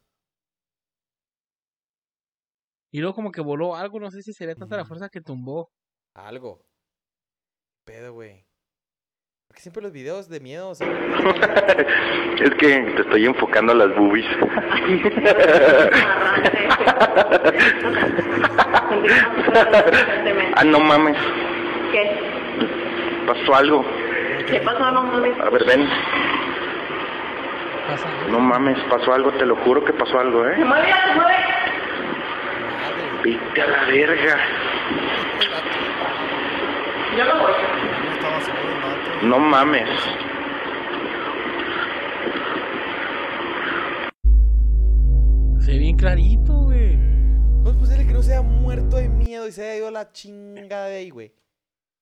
Y 2.92 3.00
luego 3.00 3.14
como 3.14 3.32
que 3.32 3.42
voló 3.42 3.76
algo, 3.76 4.00
no 4.00 4.10
sé 4.10 4.24
si 4.24 4.34
sería 4.34 4.56
tanta 4.56 4.78
la 4.78 4.86
fuerza 4.86 5.10
que 5.10 5.22
tumbó. 5.22 5.72
Algo. 6.26 6.62
Pedo, 7.86 8.14
güey. 8.14 8.46
Porque 9.48 9.62
siempre 9.62 9.82
los 9.82 9.92
videos 9.92 10.30
de 10.30 10.40
miedo, 10.40 10.70
o 10.70 10.76
sea, 10.76 10.88
Es 12.40 12.52
que 12.52 12.80
te 12.96 13.02
estoy 13.02 13.26
enfocando 13.26 13.72
a 13.72 13.76
las 13.76 13.96
boobies. 13.96 14.26
ah, 20.56 20.64
no 20.66 20.80
mames. 20.80 21.18
¿Qué? 21.92 22.12
Pasó 23.26 23.56
algo. 23.56 23.84
¿Qué 24.48 24.60
pasó? 24.62 24.92
No 24.92 25.02
mames. 25.04 25.40
A 25.40 25.50
ver, 25.50 25.66
ven. 25.66 25.88
Pasa. 27.88 28.08
No 28.30 28.40
mames, 28.40 28.78
pasó 28.90 29.14
algo, 29.14 29.32
te 29.32 29.46
lo 29.48 29.56
juro 29.58 29.84
que 29.84 29.94
pasó 29.94 30.20
algo, 30.20 30.44
Se 30.46 30.54
¿eh? 30.54 30.58
mueve, 30.66 30.94
se 30.94 31.16
mueve. 31.16 31.16
madre. 31.16 31.38
Vete 33.24 33.62
a 33.62 33.68
la 33.68 33.84
verga. 33.86 34.38
Yo 37.20 37.26
no 37.26 37.34
voy. 37.42 39.40
Mames. 39.52 39.90
Se 45.60 45.72
ve 45.72 45.78
bien 45.80 45.98
clarito, 45.98 46.54
güey. 46.54 46.96
¿Cómo 47.64 47.72
es 47.72 47.76
posible 47.76 48.08
que 48.08 48.14
no 48.14 48.24
se 48.24 48.32
haya 48.34 48.42
muerto 48.42 48.96
de 48.98 49.10
miedo 49.10 49.48
y 49.48 49.52
se 49.52 49.64
haya 49.64 49.78
ido 49.78 49.88
a 49.90 49.92
la 49.92 50.12
chingada 50.12 50.86
de 50.88 50.96
ahí, 50.98 51.10
güey? 51.10 51.34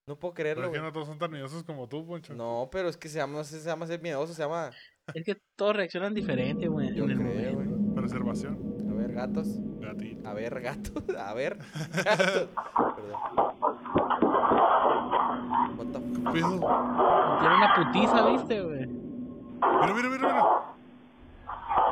No 0.07 0.17
puedo 0.17 0.33
Pero 0.35 0.43
creerlo, 0.43 0.63
es 0.65 0.71
que 0.71 0.77
güey. 0.77 0.87
no 0.87 0.93
todos 0.93 1.07
son 1.07 1.17
tan 1.17 1.31
miedosos 1.31 1.63
como 1.63 1.87
tú, 1.89 2.05
Poncho. 2.05 2.35
No, 2.35 2.69
pero 2.71 2.87
es 2.87 2.95
que 2.95 3.09
se 3.09 3.17
llama, 3.17 3.39
no 3.39 3.43
sé, 3.43 3.59
se 3.59 3.67
llama 3.67 3.87
ser 3.87 4.01
miedoso, 4.01 4.33
se 4.33 4.43
llama. 4.43 4.69
Es 5.13 5.25
que 5.25 5.35
todos 5.55 5.75
reaccionan 5.75 6.13
diferente, 6.13 6.67
güey. 6.67 6.93
Yo 6.93 7.05
en 7.05 7.11
el 7.11 7.17
creo, 7.17 7.53
güey. 7.55 7.67
Preservación. 7.95 8.57
A 8.89 8.93
ver, 8.93 9.13
gatos. 9.13 9.47
Gatito. 9.79 10.27
A 10.27 10.33
ver, 10.33 10.61
gatos. 10.61 11.03
A 11.17 11.33
ver, 11.33 11.57
gatos. 12.05 12.49
Perdón. 12.95 13.76
What 15.93 15.99
the 15.99 15.99
¿Qué 16.17 16.31
pedo? 16.31 16.59
Tiene 17.39 17.55
una 17.55 17.73
putiza, 17.75 18.25
¿viste, 18.27 18.61
güey? 18.61 18.87
Mira, 18.87 19.93
mira, 19.93 20.09
mira, 20.09 20.09
mira. 20.09 20.43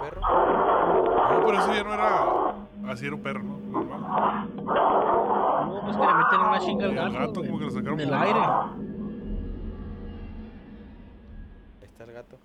perro? 0.02 0.22
No, 0.22 1.46
pero 1.46 1.58
eso 1.60 1.74
ya 1.74 1.84
no 1.84 1.94
era... 1.94 2.92
Así 2.92 3.06
era 3.08 3.16
un 3.16 3.22
perro, 3.24 3.42
¿no? 3.44 3.58
Normal. 3.72 4.50
No, 4.56 5.82
pues 5.84 5.98
que 5.98 6.06
le 6.06 6.14
meten 6.14 6.40
una 6.40 6.60
chinga 6.60 6.86
al 6.86 6.94
Y 6.94 6.98
al 6.98 7.12
gato. 7.12 7.20
gato 7.28 7.42
como 7.46 7.58
que 7.60 7.66
lo 7.66 7.72
sacaron 7.72 7.94
En 8.00 8.00
el 8.02 8.06
volando. 8.08 8.26
aire. 8.28 8.40
Ahí 11.82 11.88
está 11.88 12.04
el 12.04 12.12
gato. 12.14 12.38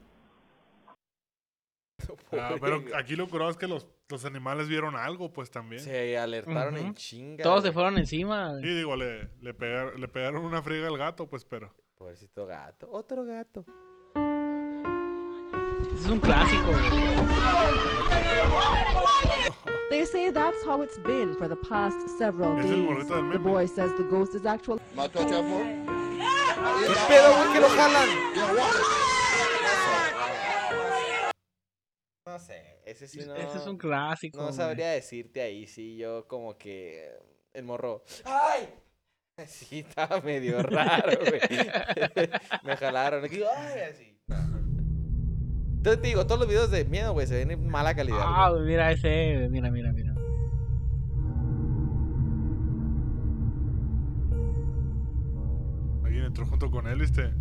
Ah, 2.32 2.48
Pobre 2.56 2.60
pero 2.60 2.82
aquí 2.96 3.16
lo 3.16 3.28
curado 3.28 3.50
es 3.50 3.56
que 3.56 3.66
los, 3.66 3.86
los 4.08 4.24
animales 4.24 4.68
vieron 4.68 4.96
algo, 4.96 5.32
pues 5.32 5.50
también. 5.50 5.82
Se 5.82 6.16
alertaron 6.18 6.76
en 6.76 6.94
chinga. 6.94 7.42
Todos 7.42 7.62
se 7.62 7.68
güey. 7.68 7.74
fueron 7.74 7.98
encima. 7.98 8.52
Y 8.62 8.74
digo, 8.74 8.96
le, 8.96 9.30
le, 9.40 9.54
pegar- 9.54 9.98
le 9.98 10.08
pegaron 10.08 10.44
una 10.44 10.62
friega 10.62 10.88
al 10.88 10.96
gato, 10.98 11.26
pues, 11.28 11.44
pero. 11.44 11.74
Pobrecito 11.98 12.46
gato. 12.46 12.88
Otro 12.90 13.24
gato. 13.24 13.64
Es 15.94 16.06
un 16.10 16.18
clásico, 16.20 16.62
güey. 16.66 16.90
They 19.90 20.06
say 20.06 20.30
that's 20.32 20.62
how 20.64 20.82
it's 20.82 20.98
been 21.02 21.34
for 21.36 21.48
the 21.48 21.56
past 21.68 21.98
several 22.16 22.58
Es 22.58 22.64
el 22.66 22.70
days. 22.70 22.84
morrito 22.84 23.14
del 23.16 23.24
The 23.32 23.38
meme. 23.38 23.50
boy 23.50 23.66
says 23.66 23.92
the 23.96 24.04
ghost 24.04 24.34
is 24.34 24.46
actually 24.46 24.80
¿Qué 24.94 25.08
pedo, 27.08 27.32
güey, 27.34 27.52
que 27.52 27.60
lo 27.60 27.68
jalan? 27.68 28.08
No 32.30 32.38
sé, 32.38 32.62
ese 32.86 33.08
sí 33.08 33.18
no. 33.26 33.34
Ese 33.34 33.58
es 33.58 33.66
un 33.66 33.76
clásico. 33.76 34.38
No 34.38 34.44
güey. 34.44 34.54
sabría 34.54 34.90
decirte 34.90 35.40
ahí, 35.40 35.66
sí, 35.66 35.96
yo 35.96 36.28
como 36.28 36.56
que 36.56 37.10
el 37.52 37.64
morro. 37.64 38.04
¡Ay! 38.24 38.68
Sí, 39.46 39.78
estaba 39.80 40.20
medio 40.20 40.62
raro, 40.62 41.18
güey. 41.18 41.40
Me 42.62 42.76
jalaron. 42.76 43.24
aquí, 43.24 43.40
¡Ay! 43.42 43.80
Así. 43.90 44.16
Entonces 45.78 46.02
te 46.02 46.08
digo, 46.08 46.26
todos 46.26 46.40
los 46.40 46.48
videos 46.48 46.70
de 46.70 46.84
miedo, 46.84 47.14
güey, 47.14 47.26
se 47.26 47.36
ven 47.38 47.50
en 47.50 47.66
mala 47.66 47.94
calidad. 47.96 48.20
Ah, 48.22 48.50
güey. 48.50 48.64
mira 48.64 48.92
ese, 48.92 49.36
güey, 49.38 49.48
mira, 49.48 49.70
mira, 49.70 49.92
mira. 49.92 50.12
Alguien 56.04 56.24
entró 56.24 56.46
junto 56.46 56.70
con 56.70 56.86
él, 56.86 56.98
¿viste? 57.00 57.32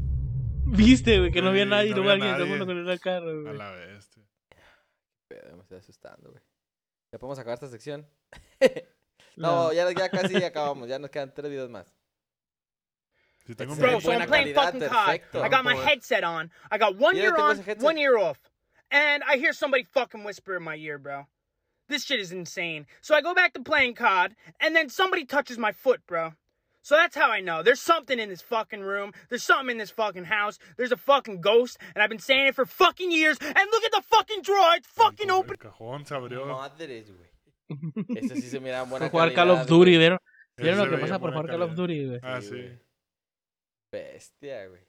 Viste, 0.66 1.20
güey, 1.20 1.32
que 1.32 1.41
no 1.41 1.49
había 1.49 1.66
nadie, 1.66 1.91
no 1.91 1.98
luego 1.98 2.11
había 2.11 2.38
nadie. 2.38 2.56
todo 2.57 2.66
con 2.66 2.78
una 2.78 2.98
cara, 2.98 3.26
A 3.30 3.34
güey. 3.34 3.57
la 3.57 3.72
bestia. 3.72 4.19
Pedo, 5.49 5.57
me 5.57 5.63
estoy 5.63 5.80
asustando, 5.80 6.30
güey. 6.30 6.43
¿Ya 7.11 7.17
podemos 7.17 7.39
acabar 7.39 7.55
esta 7.55 7.67
sección? 7.67 8.07
no, 9.35 9.69
No. 9.69 9.73
ya, 9.73 9.91
ya 9.91 10.09
casi 10.09 10.35
acabamos. 10.43 10.88
Ya 10.88 10.99
nos 10.99 11.09
quedan 11.09 11.34
tres 11.34 11.49
videos 11.49 11.71
más. 11.71 11.91
Si 13.47 13.55
tengo 13.55 13.73
un 13.73 13.80
Bro, 13.80 13.89
Bro, 13.89 14.01
so 14.01 14.11
I'm 14.11 14.27
playing 14.27 14.53
calidad, 14.53 14.73
fucking 14.73 15.21
COD. 15.34 15.41
I 15.41 15.49
got 15.49 15.63
my 15.63 15.76
eh. 15.76 15.84
headset 15.84 16.23
on. 16.23 16.51
I 16.69 16.77
got 16.77 16.97
one 16.97 17.17
ear 17.17 17.35
on, 17.35 17.57
one 17.80 17.97
ear 17.97 18.19
off. 18.19 18.38
And 18.91 19.23
I 19.23 19.38
hear 19.38 19.53
somebody 19.53 19.84
fucking 19.84 20.23
whisper 20.23 20.55
in 20.55 20.61
my 20.61 20.76
ear, 20.76 20.99
bro. 20.99 21.26
This 21.88 22.05
shit 22.05 22.19
is 22.19 22.31
insane. 22.31 22.85
So 23.01 23.15
I 23.15 23.21
go 23.21 23.34
back 23.34 23.53
to 23.53 23.63
playing 23.63 23.95
COD, 23.95 24.35
and 24.59 24.76
then 24.76 24.88
somebody 24.89 25.26
touches 25.26 25.57
my 25.57 25.71
foot, 25.71 26.01
bro. 26.05 26.34
So 26.81 26.95
that's 26.95 27.15
how 27.15 27.30
I 27.30 27.41
know. 27.41 27.61
There's 27.61 27.81
something 27.81 28.19
in 28.19 28.30
this 28.30 28.41
fucking 28.41 28.81
room. 28.81 29.11
There's 29.30 29.43
something 29.43 29.72
in 29.72 29.77
this 29.77 29.91
fucking 29.91 30.26
house. 30.26 30.57
There's 30.77 30.91
a 30.91 30.97
fucking 30.97 31.41
ghost, 31.41 31.77
and 31.93 32.01
I've 32.01 32.10
been 32.10 32.19
saying 32.19 32.47
it 32.47 32.56
for 32.56 32.65
fucking 32.65 33.11
years. 33.11 33.38
And 33.41 33.69
look 33.72 33.84
at 33.84 33.91
the 33.91 34.01
fucking 34.03 34.41
drawer. 34.43 34.76
It's 34.76 34.88
fucking 34.88 35.30
open. 35.30 35.57
El 35.61 35.72
cajón 35.72 36.06
se 36.07 36.15
abrió. 36.15 36.45
Madres, 36.47 37.11
güey. 37.11 37.30
Ese 38.18 38.35
sí 38.35 38.49
se 38.49 38.60
mira 38.60 38.81
en 38.81 38.89
buena 38.89 39.06
Por 39.06 39.11
jugar 39.11 39.34
Call 39.34 39.51
of 39.51 39.68
Duty, 39.68 39.97
¿vieron? 39.97 40.19
¿Vieron 40.57 40.80
lo 40.89 40.97
que 40.97 41.01
pasa 41.01 41.19
por 41.19 41.31
jugar 41.31 41.47
Call 41.47 41.61
of. 41.61 41.76
Duty, 41.76 42.06
güey? 42.07 42.19
Ah, 42.23 42.41
Sí, 42.41 42.49
sí. 42.49 42.80
Bestia, 43.91 44.68
güey. 44.68 44.81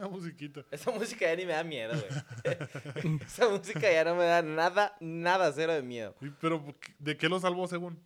La 0.00 0.08
musiquita. 0.08 0.62
Esa 0.70 0.90
música 0.90 1.26
ya 1.26 1.36
ni 1.36 1.44
me 1.44 1.52
da 1.52 1.62
miedo, 1.62 1.92
güey. 1.92 3.18
Esa 3.26 3.48
música 3.48 3.92
ya 3.92 4.02
no 4.04 4.14
me 4.14 4.24
da 4.24 4.40
nada, 4.42 4.96
nada, 5.00 5.52
cero 5.52 5.74
de 5.74 5.82
miedo. 5.82 6.14
Y, 6.22 6.30
Pero, 6.40 6.64
¿de 6.98 7.16
qué 7.18 7.28
lo 7.28 7.38
salvó 7.38 7.66
según? 7.66 8.00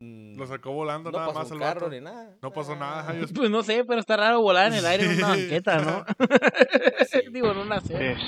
Mm, 0.00 0.36
Lo 0.38 0.46
sacó 0.46 0.72
volando 0.72 1.10
no 1.10 1.16
nada 1.18 1.28
pasó 1.28 1.38
más 1.38 1.50
un 1.52 1.56
el 1.56 1.62
carro 1.62 1.88
ni 1.88 2.00
nada. 2.00 2.36
No 2.42 2.50
pasó 2.52 2.74
nada. 2.76 3.06
Ah, 3.08 3.14
Pues 3.34 3.48
no 3.48 3.62
sé, 3.62 3.84
pero 3.86 4.00
está 4.00 4.16
raro 4.16 4.42
volar 4.42 4.66
en 4.72 4.74
el 4.78 4.84
aire 4.86 5.04
en 5.04 5.18
una 5.18 5.28
banqueta, 5.28 5.78
¿no? 5.78 6.04
Sí. 7.10 7.20
Digo, 7.30 7.52
en 7.52 7.58
una 7.58 7.80
serie. 7.80 8.12
Es- 8.12 8.18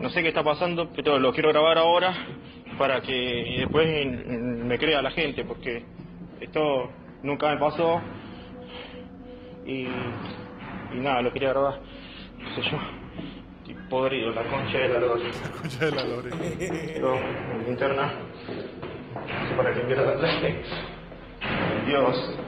no 0.00 0.08
sé 0.10 0.22
qué 0.22 0.28
está 0.28 0.42
pasando, 0.44 0.90
pero 0.94 1.18
lo 1.18 1.32
quiero 1.32 1.50
grabar 1.50 1.76
ahora 1.76 2.14
para 2.78 3.02
que 3.02 3.56
después 3.58 3.86
me 4.06 4.78
crea 4.78 5.02
la 5.02 5.10
gente, 5.10 5.44
porque 5.44 5.84
esto 6.40 6.90
nunca 7.24 7.50
me 7.52 7.58
pasó 7.58 8.00
y, 9.66 9.82
y 9.82 11.00
nada, 11.00 11.20
lo 11.22 11.32
quería 11.32 11.48
grabar, 11.50 11.80
qué 12.54 12.62
sé 12.62 12.70
yo, 12.70 12.78
estoy 13.58 13.74
podrido, 13.88 14.30
la 14.32 14.42
concha 14.44 14.78
de 14.78 14.88
la 14.88 15.00
lora. 15.00 15.24
Concha 15.60 15.84
de 15.84 15.90
la 15.90 16.04
lore. 16.04 16.30
Pero 16.94 17.16
en 17.16 17.64
linterna, 17.66 18.12
para 19.56 19.74
que 19.74 19.94
la 19.94 20.14
clase. 20.14 20.62
Dios, 21.86 22.38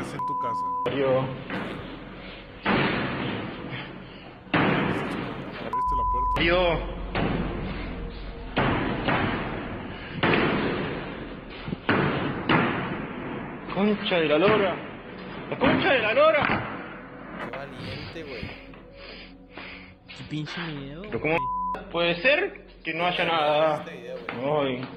así 0.00 0.16
en 0.16 0.26
tu 0.26 0.38
casa. 0.38 0.66
Dios. 0.94 1.24
Abriste 5.62 5.94
la 5.96 6.04
puerta. 6.12 6.40
Dios. 6.40 6.78
Concha 13.74 14.16
de 14.16 14.28
la 14.28 14.38
lora. 14.38 14.76
La 15.50 15.58
concha 15.58 15.92
de 15.92 15.98
la 16.00 16.14
lora. 16.14 17.46
Qué 17.50 17.56
valiente, 17.56 18.22
güey. 18.22 18.50
Qué 20.06 20.24
pinche 20.28 20.60
miedo. 20.60 21.02
Pero 21.02 21.20
cómo 21.20 21.36
puede 21.90 22.20
ser 22.22 22.66
que 22.84 22.94
no 22.94 23.06
haya 23.06 23.24
nada. 23.24 23.84
Ay. 23.86 24.88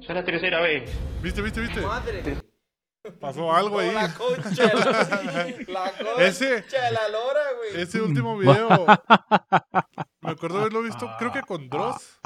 Ya 0.00 0.08
es 0.08 0.14
la 0.14 0.24
tercera 0.24 0.60
vez. 0.60 0.90
¿Viste, 1.22 1.42
viste, 1.42 1.60
viste? 1.60 1.80
Madre. 1.80 2.22
Pasó 3.20 3.52
algo 3.54 3.78
ahí. 3.80 3.88
No, 3.88 3.92
la 3.94 4.14
concha. 4.14 4.66
de 4.66 4.74
la- 4.74 5.82
La 5.84 5.90
concha 5.92 6.24
Ese- 6.24 6.62
de 6.62 6.90
la 6.92 7.08
lora, 7.08 7.40
güey. 7.58 7.82
Ese 7.82 8.00
último 8.00 8.38
video. 8.38 8.86
Me 10.20 10.30
acuerdo 10.30 10.60
haberlo 10.60 10.82
visto, 10.82 11.10
creo 11.18 11.32
que 11.32 11.42
con 11.42 11.68
Dross. 11.68 12.18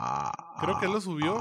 Creo 0.61 0.79
que 0.79 0.87
él 0.87 0.93
lo 0.93 1.01
subió. 1.01 1.41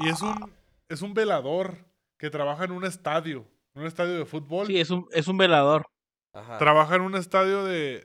Y 0.00 0.08
es 0.08 0.22
un, 0.22 0.50
es 0.88 1.02
un 1.02 1.12
velador 1.12 1.76
que 2.18 2.30
trabaja 2.30 2.64
en 2.64 2.72
un 2.72 2.84
estadio. 2.84 3.46
En 3.74 3.82
un 3.82 3.88
estadio 3.88 4.18
de 4.18 4.26
fútbol. 4.26 4.66
Sí, 4.66 4.78
es 4.80 4.90
un, 4.90 5.06
es 5.12 5.28
un 5.28 5.38
velador. 5.38 5.86
Ajá. 6.34 6.58
Trabaja 6.58 6.96
en 6.96 7.02
un 7.02 7.14
estadio 7.16 7.64
de, 7.64 8.04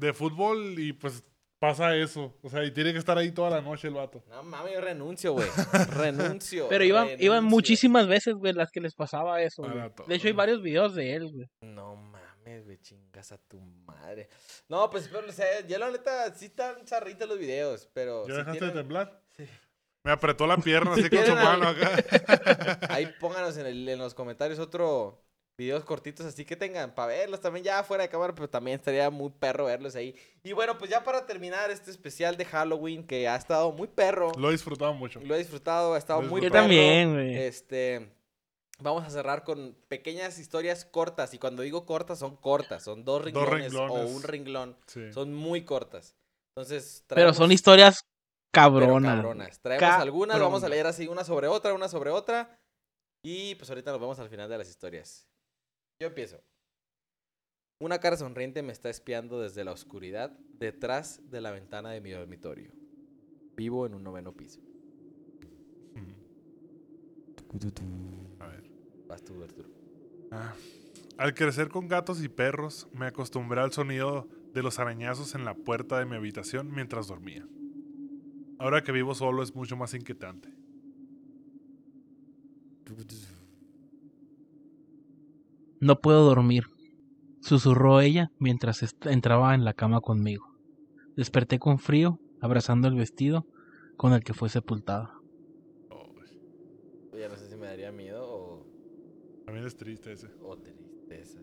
de 0.00 0.12
fútbol 0.12 0.78
y 0.78 0.92
pues 0.92 1.24
pasa 1.60 1.96
eso. 1.96 2.36
O 2.42 2.50
sea, 2.50 2.64
y 2.64 2.70
tiene 2.72 2.92
que 2.92 2.98
estar 2.98 3.16
ahí 3.16 3.30
toda 3.32 3.50
la 3.50 3.60
noche 3.60 3.88
el 3.88 3.94
vato. 3.94 4.22
No 4.28 4.42
mames, 4.42 4.74
yo 4.74 4.80
renuncio, 4.80 5.32
güey. 5.32 5.46
Renuncio. 5.96 6.68
Pero 6.68 6.84
iban, 6.84 7.44
muchísimas 7.44 8.06
veces, 8.06 8.34
güey, 8.34 8.52
las 8.52 8.70
que 8.70 8.80
les 8.80 8.94
pasaba 8.94 9.40
eso. 9.42 9.62
De 10.06 10.14
hecho, 10.14 10.26
hay 10.28 10.32
varios 10.34 10.60
videos 10.62 10.94
de 10.94 11.14
él, 11.14 11.30
güey. 11.32 11.48
No 11.62 11.96
mames, 11.96 12.64
güey, 12.64 12.78
chingas 12.78 13.32
a 13.32 13.38
tu 13.38 13.60
madre. 13.60 14.28
No, 14.68 14.90
pues, 14.90 15.08
pero, 15.08 15.26
o 15.28 15.32
sea, 15.32 15.46
ya 15.66 15.78
la 15.78 15.90
neta, 15.90 16.34
sí 16.34 16.46
están 16.46 16.86
zarritas 16.86 17.28
los 17.28 17.38
videos, 17.38 17.88
pero. 17.94 18.26
¿Ya 18.26 18.32
si 18.34 18.38
dejaste 18.38 18.58
tienen- 18.58 18.74
de 18.74 18.80
temblar? 18.80 19.22
Me 20.04 20.12
apretó 20.12 20.46
la 20.46 20.58
pierna 20.58 20.92
así 20.92 21.08
con 21.10 21.24
su 21.26 21.34
mano 21.34 21.68
acá. 21.68 22.78
Ahí 22.90 23.06
pónganos 23.18 23.56
en, 23.56 23.66
el- 23.66 23.88
en 23.88 23.98
los 23.98 24.14
comentarios 24.14 24.58
otro 24.58 25.20
videos 25.56 25.84
cortitos 25.84 26.26
así 26.26 26.44
que 26.44 26.56
tengan 26.56 26.94
para 26.96 27.08
verlos 27.12 27.40
también 27.40 27.64
ya 27.64 27.82
fuera 27.84 28.02
de 28.02 28.08
cámara, 28.08 28.34
pero 28.34 28.50
también 28.50 28.76
estaría 28.76 29.08
muy 29.08 29.30
perro 29.30 29.66
verlos 29.66 29.94
ahí. 29.96 30.14
Y 30.42 30.52
bueno, 30.52 30.76
pues 30.76 30.90
ya 30.90 31.02
para 31.04 31.24
terminar 31.26 31.70
este 31.70 31.90
especial 31.90 32.36
de 32.36 32.44
Halloween 32.44 33.06
que 33.06 33.28
ha 33.28 33.36
estado 33.36 33.70
muy 33.72 33.86
perro. 33.88 34.32
Lo 34.36 34.48
he 34.48 34.52
disfrutado 34.52 34.92
mucho. 34.92 35.20
Lo 35.20 35.34
he 35.34 35.38
disfrutado, 35.38 35.94
ha 35.94 35.98
estado 35.98 36.20
muy 36.22 36.40
Yo 36.42 36.48
perro. 36.50 36.62
también, 36.62 37.12
güey. 37.14 37.36
Este, 37.36 38.10
vamos 38.80 39.04
a 39.04 39.10
cerrar 39.10 39.44
con 39.44 39.76
pequeñas 39.88 40.38
historias 40.40 40.84
cortas. 40.84 41.32
Y 41.34 41.38
cuando 41.38 41.62
digo 41.62 41.86
cortas, 41.86 42.18
son 42.18 42.36
cortas. 42.36 42.82
Son 42.82 43.04
dos 43.04 43.18
Dos 43.20 43.24
renglones, 43.24 43.72
renglones. 43.72 43.96
o 43.96 44.08
un 44.16 44.22
renglón. 44.24 44.76
Sí. 44.88 45.12
Son 45.12 45.32
muy 45.32 45.64
cortas. 45.64 46.16
Entonces, 46.56 47.04
Pero 47.06 47.30
traemos- 47.30 47.36
son 47.36 47.52
historias 47.52 48.04
pero 48.54 49.00
cabronas. 49.00 49.60
Traemos 49.60 50.00
algunas, 50.00 50.40
vamos 50.40 50.64
a 50.64 50.68
leer 50.68 50.86
así 50.86 51.06
una 51.08 51.24
sobre 51.24 51.48
otra, 51.48 51.74
una 51.74 51.88
sobre 51.88 52.10
otra. 52.10 52.58
Y 53.22 53.54
pues 53.56 53.68
ahorita 53.70 53.90
nos 53.90 54.00
vemos 54.00 54.18
al 54.18 54.28
final 54.28 54.48
de 54.48 54.58
las 54.58 54.68
historias. 54.68 55.26
Yo 56.00 56.08
empiezo. 56.08 56.42
Una 57.80 57.98
cara 57.98 58.16
sonriente 58.16 58.62
me 58.62 58.72
está 58.72 58.88
espiando 58.90 59.40
desde 59.40 59.64
la 59.64 59.72
oscuridad 59.72 60.30
detrás 60.58 61.20
de 61.30 61.40
la 61.40 61.50
ventana 61.50 61.90
de 61.90 62.00
mi 62.00 62.10
dormitorio. 62.10 62.70
Vivo 63.56 63.86
en 63.86 63.94
un 63.94 64.02
noveno 64.02 64.32
piso. 64.32 64.60
A 68.40 68.46
ver. 68.46 68.64
Vas 69.06 69.22
tú, 69.22 69.42
Arturo. 69.42 69.68
Ah. 70.30 70.54
Al 71.16 71.34
crecer 71.34 71.68
con 71.68 71.86
gatos 71.86 72.22
y 72.22 72.28
perros, 72.28 72.88
me 72.92 73.06
acostumbré 73.06 73.60
al 73.60 73.72
sonido 73.72 74.28
de 74.52 74.62
los 74.62 74.78
arañazos 74.78 75.34
en 75.34 75.44
la 75.44 75.54
puerta 75.54 75.98
de 75.98 76.06
mi 76.06 76.16
habitación 76.16 76.72
mientras 76.72 77.06
dormía. 77.06 77.46
Ahora 78.64 78.82
que 78.82 78.92
vivo 78.92 79.14
solo 79.14 79.42
es 79.42 79.54
mucho 79.54 79.76
más 79.76 79.92
inquietante. 79.92 80.48
No 85.80 86.00
puedo 86.00 86.24
dormir. 86.24 86.64
susurró 87.42 88.00
ella 88.00 88.32
mientras 88.38 88.82
entraba 89.02 89.54
en 89.54 89.66
la 89.66 89.74
cama 89.74 90.00
conmigo. 90.00 90.56
Desperté 91.14 91.58
con 91.58 91.78
frío, 91.78 92.18
abrazando 92.40 92.88
el 92.88 92.94
vestido 92.94 93.46
con 93.98 94.14
el 94.14 94.24
que 94.24 94.32
fue 94.32 94.48
sepultada. 94.48 95.12
Ya 97.12 97.28
no 97.28 97.36
sé 97.36 97.50
si 97.50 97.56
me 97.56 97.66
daría 97.66 97.92
miedo 97.92 98.24
o, 98.26 98.66
También 99.44 99.66
es 99.66 99.76
triste 99.76 100.12
ese. 100.12 100.28
o 100.40 100.56
tristeza. 100.56 101.38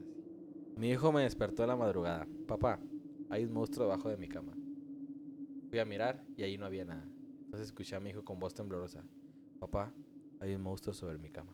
Mi 0.75 0.89
hijo 0.89 1.11
me 1.11 1.21
despertó 1.21 1.61
en 1.61 1.69
la 1.69 1.75
madrugada. 1.75 2.27
Papá, 2.47 2.79
hay 3.29 3.45
un 3.45 3.53
monstruo 3.53 3.85
debajo 3.85 4.09
de 4.09 4.17
mi 4.17 4.27
cama. 4.27 4.53
Fui 5.71 5.79
a 5.79 5.85
mirar 5.85 6.21
y 6.35 6.43
ahí 6.43 6.57
no 6.57 6.65
había 6.65 6.83
nada. 6.83 7.07
Entonces 7.45 7.67
escuché 7.67 7.95
a 7.95 8.01
mi 8.01 8.09
hijo 8.09 8.25
con 8.25 8.39
voz 8.39 8.53
temblorosa. 8.53 9.05
Papá, 9.57 9.93
hay 10.41 10.53
un 10.53 10.61
monstruo 10.61 10.93
sobre 10.93 11.17
mi 11.17 11.29
cama. 11.29 11.53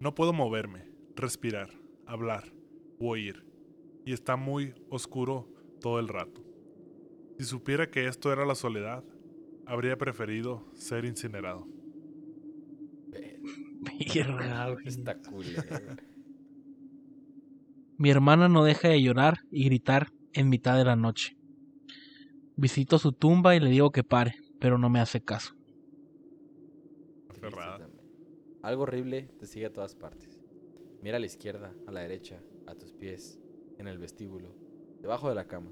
No 0.00 0.14
puedo 0.14 0.32
moverme, 0.32 0.90
respirar, 1.14 1.68
hablar 2.06 2.50
u 2.98 3.10
oír. 3.10 3.44
Y 4.06 4.14
está 4.14 4.36
muy 4.36 4.74
oscuro 4.88 5.52
todo 5.82 6.00
el 6.00 6.08
rato. 6.08 6.42
Si 7.38 7.44
supiera 7.44 7.90
que 7.90 8.06
esto 8.06 8.32
era 8.32 8.46
la 8.46 8.54
soledad, 8.54 9.04
habría 9.66 9.98
preferido 9.98 10.66
ser 10.72 11.04
incinerado. 11.04 11.68
Está 14.86 15.20
culero. 15.20 15.62
Mi 17.96 18.10
hermana 18.10 18.48
no 18.48 18.64
deja 18.64 18.88
de 18.88 19.00
llorar 19.00 19.38
y 19.52 19.64
gritar 19.64 20.08
en 20.32 20.48
mitad 20.48 20.76
de 20.76 20.84
la 20.84 20.96
noche. 20.96 21.36
Visito 22.56 22.98
su 22.98 23.12
tumba 23.12 23.54
y 23.54 23.60
le 23.60 23.70
digo 23.70 23.92
que 23.92 24.02
pare, 24.02 24.34
pero 24.58 24.78
no 24.78 24.90
me 24.90 25.00
hace 25.00 25.22
caso. 25.22 25.54
Algo 28.62 28.82
horrible 28.82 29.28
te 29.38 29.46
sigue 29.46 29.66
a 29.66 29.72
todas 29.72 29.94
partes. 29.94 30.40
Mira 31.02 31.18
a 31.18 31.20
la 31.20 31.26
izquierda, 31.26 31.72
a 31.86 31.92
la 31.92 32.00
derecha, 32.00 32.40
a 32.66 32.74
tus 32.74 32.92
pies, 32.92 33.38
en 33.78 33.86
el 33.86 33.98
vestíbulo, 33.98 34.56
debajo 35.00 35.28
de 35.28 35.34
la 35.36 35.46
cama. 35.46 35.70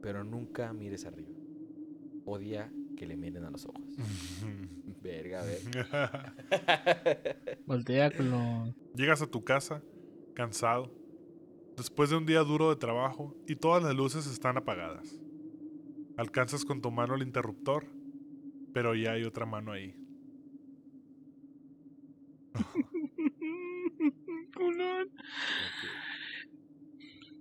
Pero 0.00 0.24
nunca 0.24 0.72
mires 0.72 1.04
arriba. 1.04 1.32
Odia 2.24 2.72
que 2.96 3.06
le 3.06 3.16
miren 3.16 3.44
a 3.44 3.50
los 3.50 3.66
ojos. 3.66 3.82
Verga, 5.02 5.42
a 5.42 5.44
ver. 5.44 5.58
Voltea 7.66 8.10
con 8.16 8.30
lo... 8.30 8.74
Llegas 8.94 9.20
a 9.20 9.26
tu 9.26 9.42
casa, 9.42 9.82
cansado, 10.34 11.01
después 11.76 12.10
de 12.10 12.16
un 12.16 12.26
día 12.26 12.40
duro 12.40 12.70
de 12.70 12.76
trabajo 12.76 13.34
y 13.46 13.56
todas 13.56 13.82
las 13.82 13.94
luces 13.94 14.26
están 14.26 14.56
apagadas. 14.56 15.20
Alcanzas 16.16 16.64
con 16.64 16.80
tu 16.80 16.90
mano 16.90 17.14
el 17.14 17.22
interruptor, 17.22 17.86
pero 18.72 18.94
ya 18.94 19.12
hay 19.12 19.24
otra 19.24 19.46
mano 19.46 19.72
ahí. 19.72 19.96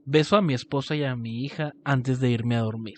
Beso 0.05 0.35
a 0.35 0.41
mi 0.41 0.53
esposa 0.53 0.95
y 0.95 1.03
a 1.03 1.15
mi 1.15 1.45
hija 1.45 1.73
antes 1.83 2.19
de 2.19 2.31
irme 2.31 2.55
a 2.55 2.61
dormir. 2.61 2.97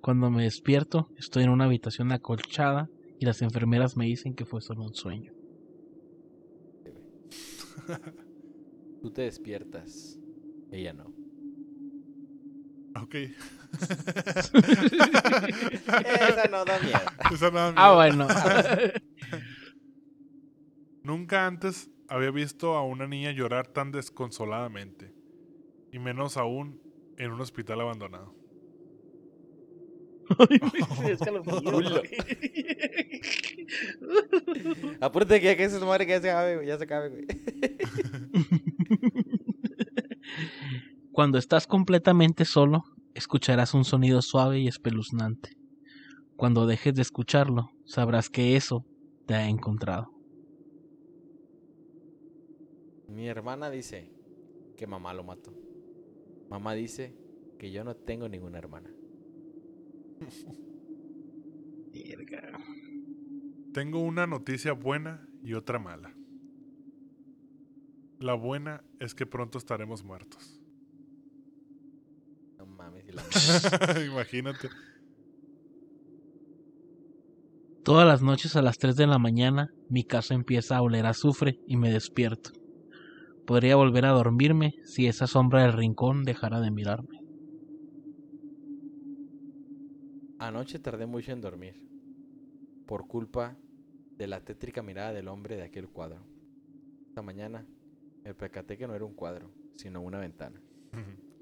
Cuando 0.00 0.30
me 0.30 0.44
despierto, 0.44 1.08
estoy 1.16 1.44
en 1.44 1.50
una 1.50 1.64
habitación 1.64 2.12
acolchada 2.12 2.88
y 3.18 3.26
las 3.26 3.42
enfermeras 3.42 3.96
me 3.96 4.06
dicen 4.06 4.34
que 4.34 4.46
fue 4.46 4.60
solo 4.60 4.82
un 4.82 4.94
sueño. 4.94 5.32
Tú 9.02 9.10
te 9.10 9.22
despiertas. 9.22 10.19
Ella 10.72 10.92
no. 10.92 11.12
Ok. 13.02 13.14
Esa 16.10 16.48
no 16.50 16.64
da 16.64 16.78
miedo. 16.80 16.98
Esa 17.32 17.50
no 17.50 17.58
da 17.58 17.72
Ah, 17.76 17.94
miedo. 17.94 17.96
bueno. 17.96 18.26
Nunca 21.02 21.46
antes 21.46 21.88
había 22.08 22.30
visto 22.30 22.74
a 22.76 22.84
una 22.84 23.06
niña 23.06 23.30
llorar 23.32 23.66
tan 23.68 23.90
desconsoladamente. 23.92 25.12
Y 25.92 25.98
menos 25.98 26.36
aún 26.36 26.80
en 27.16 27.32
un 27.32 27.40
hospital 27.40 27.80
abandonado. 27.80 28.34
Apúrate 35.00 35.40
que 35.40 35.46
ya 35.46 35.56
que 35.56 35.68
se 35.68 35.80
muere, 35.80 36.06
que 36.06 36.12
ya 36.12 36.20
se 36.20 36.30
acabe, 36.30 36.54
güey. 36.56 36.66
Ya 36.68 36.78
se 36.78 36.84
acabe, 36.84 37.08
güey. 37.08 37.26
Cuando 41.20 41.36
estás 41.36 41.66
completamente 41.66 42.46
solo, 42.46 42.84
escucharás 43.12 43.74
un 43.74 43.84
sonido 43.84 44.22
suave 44.22 44.60
y 44.60 44.68
espeluznante. 44.68 45.50
Cuando 46.34 46.66
dejes 46.66 46.94
de 46.94 47.02
escucharlo, 47.02 47.68
sabrás 47.84 48.30
que 48.30 48.56
eso 48.56 48.86
te 49.26 49.34
ha 49.34 49.46
encontrado. 49.46 50.10
Mi 53.06 53.28
hermana 53.28 53.68
dice 53.68 54.10
que 54.78 54.86
mamá 54.86 55.12
lo 55.12 55.22
mató. 55.22 55.52
Mamá 56.48 56.72
dice 56.72 57.14
que 57.58 57.70
yo 57.70 57.84
no 57.84 57.94
tengo 57.94 58.26
ninguna 58.26 58.56
hermana. 58.56 58.90
Tengo 63.74 64.00
una 64.00 64.26
noticia 64.26 64.72
buena 64.72 65.28
y 65.44 65.52
otra 65.52 65.78
mala. 65.78 66.14
La 68.18 68.32
buena 68.32 68.82
es 69.00 69.14
que 69.14 69.26
pronto 69.26 69.58
estaremos 69.58 70.02
muertos. 70.02 70.59
No 72.90 72.96
mames. 72.96 73.08
y 73.08 73.12
la- 73.12 74.04
Imagínate. 74.04 74.68
Todas 77.82 78.06
las 78.06 78.22
noches 78.22 78.56
a 78.56 78.62
las 78.62 78.76
3 78.78 78.94
de 78.96 79.06
la 79.06 79.18
mañana, 79.18 79.68
mi 79.88 80.04
casa 80.04 80.34
empieza 80.34 80.76
a 80.76 80.82
oler 80.82 81.06
a 81.06 81.10
azufre 81.10 81.54
y 81.66 81.76
me 81.76 81.90
despierto. 81.90 82.50
Podría 83.46 83.76
volver 83.76 84.04
a 84.04 84.10
dormirme 84.10 84.72
si 84.84 85.06
esa 85.06 85.26
sombra 85.26 85.62
del 85.62 85.72
rincón 85.72 86.24
dejara 86.24 86.60
de 86.60 86.70
mirarme. 86.70 87.08
Anoche 90.38 90.78
tardé 90.78 91.06
mucho 91.06 91.32
en 91.32 91.40
dormir. 91.40 91.74
Por 92.86 93.06
culpa 93.06 93.56
de 94.18 94.26
la 94.26 94.40
tétrica 94.40 94.82
mirada 94.82 95.12
del 95.12 95.28
hombre 95.28 95.56
de 95.56 95.62
aquel 95.64 95.88
cuadro. 95.88 96.20
Esta 97.08 97.22
mañana 97.22 97.66
me 98.24 98.34
percaté 98.34 98.76
que 98.76 98.86
no 98.86 98.94
era 98.94 99.04
un 99.04 99.14
cuadro, 99.14 99.50
sino 99.76 100.00
una 100.00 100.18
ventana. 100.18 100.60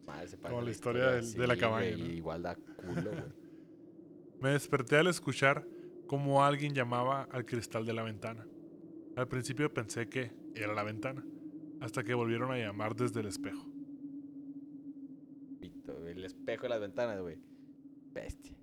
Madre, 0.09 0.26
se 0.28 0.39
Como 0.39 0.62
la 0.62 0.70
historia 0.70 1.10
del- 1.12 1.32
de 1.32 1.47
la 1.47 1.56
cabaña. 1.56 1.89
Igual 1.90 2.43
da 2.43 2.56
culo, 2.56 3.10
güey. 3.10 3.22
Me 4.40 4.51
desperté 4.51 4.97
al 4.97 5.06
escuchar 5.09 5.66
cómo 6.06 6.43
alguien 6.44 6.72
llamaba 6.74 7.28
al 7.30 7.44
cristal 7.44 7.85
de 7.85 7.93
la 7.93 8.02
ventana. 8.02 8.47
Al 9.16 9.28
principio 9.28 9.72
pensé 9.72 10.09
que 10.09 10.32
era 10.55 10.72
la 10.74 10.82
ventana, 10.82 11.24
hasta 11.80 12.02
que 12.05 12.14
volvieron 12.14 12.51
a 12.52 12.56
llamar 12.56 12.94
desde 12.97 13.20
el 13.20 13.26
espejo. 13.26 13.66
El 16.06 16.24
espejo 16.24 16.62
de 16.62 16.68
las 16.70 16.80
ventanas, 16.80 17.20
güey. 17.20 17.39
Bestia. 18.14 18.56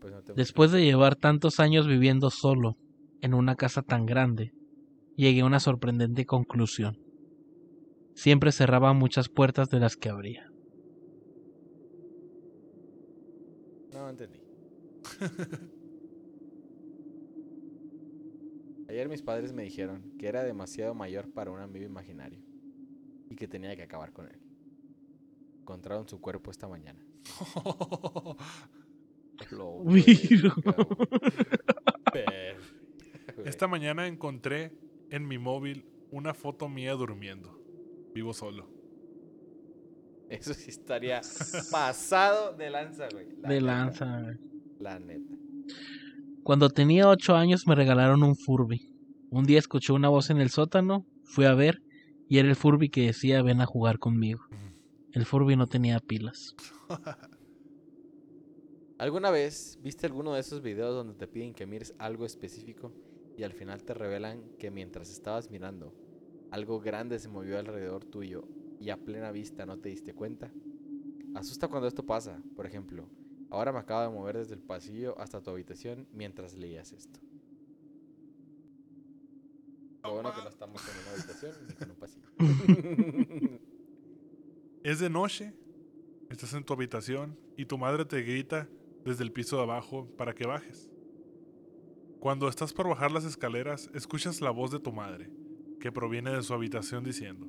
Pues 0.00 0.12
no 0.12 0.22
Después 0.34 0.72
de 0.72 0.82
llevar 0.84 1.16
tantos 1.16 1.60
años 1.60 1.86
viviendo 1.86 2.30
solo 2.30 2.76
en 3.20 3.34
una 3.34 3.54
casa 3.56 3.82
tan 3.82 4.06
grande, 4.06 4.52
llegué 5.16 5.42
a 5.42 5.46
una 5.46 5.60
sorprendente 5.60 6.24
conclusión. 6.26 6.98
Siempre 8.14 8.52
cerraba 8.52 8.92
muchas 8.94 9.28
puertas 9.28 9.68
de 9.68 9.80
las 9.80 9.96
que 9.96 10.08
abría. 10.08 10.48
No 13.92 14.01
entendí. 14.12 14.40
Ayer 18.88 19.08
mis 19.08 19.22
padres 19.22 19.52
me 19.52 19.62
dijeron 19.64 20.16
que 20.18 20.28
era 20.28 20.44
demasiado 20.44 20.94
mayor 20.94 21.32
para 21.32 21.50
un 21.50 21.60
amigo 21.60 21.84
imaginario 21.86 22.40
y 23.30 23.36
que 23.36 23.48
tenía 23.48 23.74
que 23.74 23.82
acabar 23.82 24.12
con 24.12 24.28
él. 24.28 24.38
Encontraron 25.60 26.06
su 26.08 26.20
cuerpo 26.20 26.50
esta 26.50 26.68
mañana. 26.68 27.04
Lo. 29.50 29.82
Esta 33.44 33.66
mañana 33.66 34.06
encontré 34.06 34.72
en 35.10 35.26
mi 35.26 35.38
móvil 35.38 35.86
una 36.10 36.34
foto 36.34 36.68
mía 36.68 36.92
durmiendo. 36.92 37.58
Vivo 38.14 38.34
solo. 38.34 38.71
Eso 40.32 40.54
sí 40.54 40.70
estaría 40.70 41.20
pasado 41.70 42.54
de 42.56 42.70
lanza, 42.70 43.06
güey. 43.12 43.26
La 43.42 43.50
De 43.50 43.60
neta, 43.60 43.66
lanza. 43.66 44.38
La 44.80 44.98
neta. 44.98 45.36
Cuando 46.42 46.70
tenía 46.70 47.06
ocho 47.06 47.34
años 47.34 47.66
me 47.66 47.74
regalaron 47.74 48.22
un 48.22 48.34
Furby. 48.34 48.80
Un 49.28 49.44
día 49.44 49.58
escuché 49.58 49.92
una 49.92 50.08
voz 50.08 50.30
en 50.30 50.38
el 50.38 50.48
sótano, 50.48 51.04
fui 51.24 51.44
a 51.44 51.52
ver 51.52 51.82
y 52.30 52.38
era 52.38 52.48
el 52.48 52.56
Furby 52.56 52.88
que 52.88 53.08
decía 53.08 53.42
ven 53.42 53.60
a 53.60 53.66
jugar 53.66 53.98
conmigo. 53.98 54.40
El 55.12 55.26
Furby 55.26 55.54
no 55.54 55.66
tenía 55.66 56.00
pilas. 56.00 56.56
¿Alguna 58.96 59.30
vez 59.30 59.78
viste 59.82 60.06
alguno 60.06 60.32
de 60.32 60.40
esos 60.40 60.62
videos 60.62 60.94
donde 60.94 61.12
te 61.12 61.28
piden 61.28 61.52
que 61.52 61.66
mires 61.66 61.94
algo 61.98 62.24
específico 62.24 62.90
y 63.36 63.42
al 63.42 63.52
final 63.52 63.82
te 63.82 63.92
revelan 63.92 64.42
que 64.58 64.70
mientras 64.70 65.10
estabas 65.10 65.50
mirando, 65.50 65.94
algo 66.50 66.80
grande 66.80 67.18
se 67.18 67.28
movió 67.28 67.58
alrededor 67.58 68.06
tuyo 68.06 68.48
y 68.82 68.90
a 68.90 68.96
plena 68.96 69.30
vista 69.30 69.64
no 69.64 69.78
te 69.78 69.90
diste 69.90 70.12
cuenta? 70.12 70.50
Asusta 71.34 71.68
cuando 71.68 71.86
esto 71.86 72.04
pasa. 72.04 72.42
Por 72.56 72.66
ejemplo, 72.66 73.08
ahora 73.48 73.72
me 73.72 73.78
acabo 73.78 74.02
de 74.02 74.08
mover 74.10 74.38
desde 74.38 74.54
el 74.54 74.60
pasillo 74.60 75.16
hasta 75.20 75.40
tu 75.40 75.50
habitación 75.50 76.08
mientras 76.12 76.54
leías 76.54 76.92
esto. 76.92 77.20
Es 84.82 84.98
de 84.98 85.08
noche, 85.08 85.54
estás 86.28 86.54
en 86.54 86.64
tu 86.64 86.72
habitación 86.72 87.38
y 87.56 87.66
tu 87.66 87.78
madre 87.78 88.04
te 88.04 88.20
grita 88.22 88.68
desde 89.04 89.22
el 89.22 89.30
piso 89.30 89.58
de 89.58 89.62
abajo 89.62 90.08
para 90.18 90.34
que 90.34 90.44
bajes. 90.44 90.90
Cuando 92.18 92.48
estás 92.48 92.72
por 92.72 92.88
bajar 92.88 93.12
las 93.12 93.24
escaleras, 93.24 93.88
escuchas 93.94 94.40
la 94.40 94.50
voz 94.50 94.72
de 94.72 94.80
tu 94.80 94.90
madre, 94.90 95.30
que 95.78 95.92
proviene 95.92 96.32
de 96.32 96.42
su 96.42 96.52
habitación 96.52 97.04
diciendo, 97.04 97.48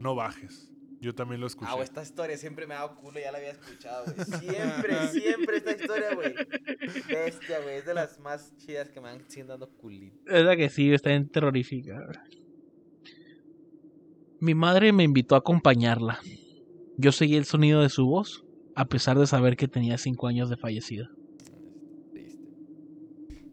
no 0.00 0.14
bajes. 0.14 0.70
Yo 1.00 1.14
también 1.14 1.40
lo 1.40 1.46
escuché. 1.46 1.70
Ah, 1.72 1.80
esta 1.80 2.02
historia 2.02 2.36
siempre 2.36 2.66
me 2.66 2.74
ha 2.74 2.78
dado 2.78 2.96
culo, 2.96 3.20
ya 3.20 3.30
la 3.30 3.38
había 3.38 3.52
escuchado, 3.52 4.04
güey. 4.06 4.16
Siempre, 4.40 5.08
siempre 5.08 5.56
esta 5.58 5.70
historia, 5.72 6.14
güey. 6.14 6.34
Bestia, 7.08 7.60
güey. 7.62 7.76
Es 7.76 7.86
de 7.86 7.94
las 7.94 8.18
más 8.18 8.56
chidas 8.56 8.88
que 8.90 9.00
me 9.00 9.08
han 9.08 9.20
siguen 9.30 9.46
dando 9.46 9.68
culito. 9.70 10.16
Es 10.26 10.42
la 10.44 10.56
que 10.56 10.68
sí, 10.68 10.92
está 10.92 11.12
en 11.12 11.28
terrorífica. 11.28 12.00
Mi 14.40 14.54
madre 14.54 14.92
me 14.92 15.04
invitó 15.04 15.34
a 15.34 15.38
acompañarla. 15.38 16.18
Yo 16.96 17.12
seguí 17.12 17.36
el 17.36 17.44
sonido 17.44 17.80
de 17.80 17.88
su 17.90 18.06
voz, 18.06 18.44
a 18.74 18.86
pesar 18.86 19.18
de 19.18 19.26
saber 19.28 19.56
que 19.56 19.68
tenía 19.68 19.98
cinco 19.98 20.26
años 20.26 20.50
de 20.50 20.56
fallecida. 20.56 21.08
Triste. 22.10 22.44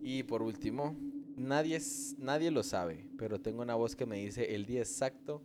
Y 0.01 0.23
por 0.23 0.41
último, 0.41 0.97
nadie, 1.35 1.75
es- 1.75 2.15
nadie 2.17 2.49
lo 2.49 2.63
sabe, 2.63 3.07
pero 3.19 3.39
tengo 3.39 3.61
una 3.61 3.75
voz 3.75 3.95
que 3.95 4.05
me 4.07 4.17
dice 4.17 4.55
el 4.55 4.65
día 4.65 4.79
exacto 4.79 5.43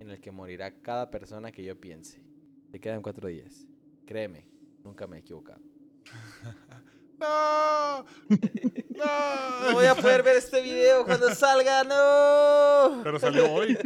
en 0.00 0.10
el 0.10 0.20
que 0.20 0.32
morirá 0.32 0.72
cada 0.82 1.10
persona 1.10 1.52
que 1.52 1.62
yo 1.62 1.78
piense. 1.80 2.20
Te 2.72 2.80
quedan 2.80 3.02
cuatro 3.02 3.28
días. 3.28 3.66
Créeme, 4.06 4.48
nunca 4.82 5.06
me 5.06 5.18
he 5.18 5.20
equivocado. 5.20 5.60
¡No! 7.18 8.04
No 9.00 9.72
voy 9.72 9.86
a 9.86 9.94
poder 9.94 10.22
ver 10.22 10.36
este 10.36 10.60
video 10.60 11.06
cuando 11.06 11.34
salga, 11.34 11.84
no. 11.84 13.02
Pero 13.02 13.18
salió 13.18 13.50
hoy. 13.50 13.78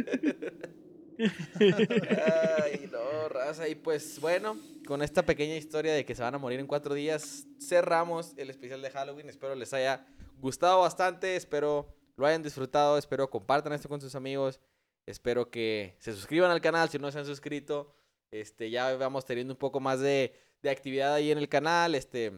Ay, 1.57 2.89
no, 2.91 3.29
raza. 3.29 3.69
Y 3.69 3.75
pues 3.75 4.19
bueno, 4.19 4.57
con 4.85 5.01
esta 5.01 5.25
pequeña 5.25 5.55
historia 5.55 5.93
de 5.93 6.05
que 6.05 6.15
se 6.15 6.21
van 6.21 6.35
a 6.35 6.37
morir 6.37 6.59
en 6.59 6.67
cuatro 6.67 6.93
días, 6.93 7.47
cerramos 7.61 8.33
el 8.35 8.49
especial 8.49 8.81
de 8.81 8.91
Halloween. 8.91 9.29
Espero 9.29 9.55
les 9.55 9.73
haya 9.73 10.05
gustado 10.41 10.81
bastante. 10.81 11.37
Espero 11.37 11.87
lo 12.17 12.25
hayan 12.25 12.43
disfrutado. 12.43 12.97
Espero 12.97 13.29
compartan 13.29 13.71
esto 13.71 13.87
con 13.87 14.01
sus 14.01 14.15
amigos. 14.15 14.59
Espero 15.05 15.51
que 15.51 15.95
se 15.99 16.13
suscriban 16.13 16.51
al 16.51 16.61
canal 16.61 16.89
si 16.89 16.97
no 16.99 17.11
se 17.11 17.19
han 17.19 17.25
suscrito. 17.25 17.93
Este, 18.31 18.69
ya 18.69 18.95
vamos 18.97 19.25
teniendo 19.25 19.53
un 19.53 19.59
poco 19.59 19.79
más 19.79 19.99
de, 19.99 20.33
de 20.61 20.69
actividad 20.69 21.13
ahí 21.13 21.31
en 21.31 21.37
el 21.37 21.49
canal. 21.49 21.95
Este, 21.95 22.33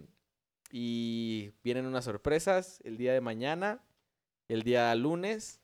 y 0.72 1.54
vienen 1.64 1.86
unas 1.86 2.06
sorpresas 2.06 2.82
el 2.84 2.98
día 2.98 3.14
de 3.14 3.22
mañana, 3.22 3.84
el 4.48 4.64
día 4.64 4.94
lunes. 4.96 5.62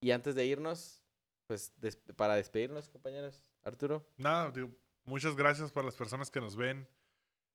Y 0.00 0.10
antes 0.10 0.34
de 0.34 0.46
irnos, 0.46 1.02
pues 1.46 1.72
para 2.16 2.34
despedirnos, 2.34 2.88
compañeros. 2.88 3.44
Arturo. 3.64 4.04
Nada, 4.16 4.50
digo, 4.50 4.70
muchas 5.04 5.36
gracias 5.36 5.70
para 5.70 5.86
las 5.86 5.94
personas 5.94 6.30
que 6.30 6.40
nos 6.40 6.56
ven, 6.56 6.88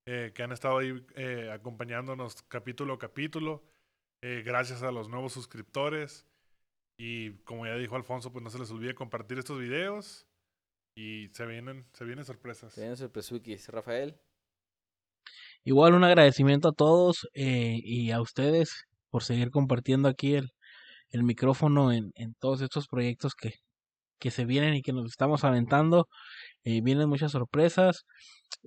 eh, 0.05 0.31
que 0.33 0.43
han 0.43 0.53
estado 0.53 0.77
ahí 0.77 1.05
eh, 1.15 1.51
acompañándonos 1.51 2.41
capítulo 2.43 2.93
a 2.93 2.99
capítulo. 2.99 3.63
Eh, 4.21 4.43
gracias 4.45 4.83
a 4.83 4.91
los 4.91 5.09
nuevos 5.09 5.33
suscriptores. 5.33 6.25
Y 6.97 7.33
como 7.43 7.65
ya 7.65 7.75
dijo 7.75 7.95
Alfonso, 7.95 8.31
pues 8.31 8.43
no 8.43 8.49
se 8.49 8.59
les 8.59 8.71
olvide 8.71 8.95
compartir 8.95 9.37
estos 9.37 9.59
videos. 9.59 10.27
Y 10.95 11.29
se 11.29 11.45
vienen, 11.45 11.85
se 11.93 12.05
vienen 12.05 12.25
sorpresas. 12.25 12.73
Se 12.73 12.81
vienen 12.81 12.97
sorpresukis. 12.97 13.69
Rafael. 13.69 14.19
Igual 15.63 15.93
un 15.93 16.03
agradecimiento 16.03 16.69
a 16.69 16.73
todos 16.73 17.27
eh, 17.33 17.79
y 17.83 18.11
a 18.11 18.21
ustedes 18.21 18.85
por 19.09 19.23
seguir 19.23 19.51
compartiendo 19.51 20.09
aquí 20.09 20.35
el, 20.35 20.49
el 21.09 21.23
micrófono 21.23 21.91
en, 21.91 22.11
en 22.15 22.33
todos 22.35 22.61
estos 22.61 22.87
proyectos 22.87 23.35
que, 23.35 23.53
que 24.19 24.31
se 24.31 24.45
vienen 24.45 24.75
y 24.75 24.81
que 24.81 24.93
nos 24.93 25.05
estamos 25.07 25.43
aventando. 25.43 26.07
Eh, 26.63 26.81
vienen 26.81 27.09
muchas 27.09 27.31
sorpresas. 27.33 28.05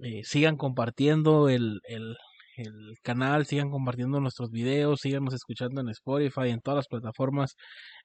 Eh, 0.02 0.22
sigan 0.24 0.56
compartiendo 0.56 1.48
el, 1.48 1.80
el, 1.84 2.16
el 2.60 2.96
canal, 3.02 3.46
sigan 3.46 3.70
compartiendo 3.70 4.20
nuestros 4.20 4.50
videos, 4.50 5.00
síganos 5.00 5.34
escuchando 5.34 5.80
en 5.80 5.88
Spotify, 5.90 6.48
en 6.50 6.60
todas 6.60 6.76
las 6.76 6.88
plataformas. 6.88 7.54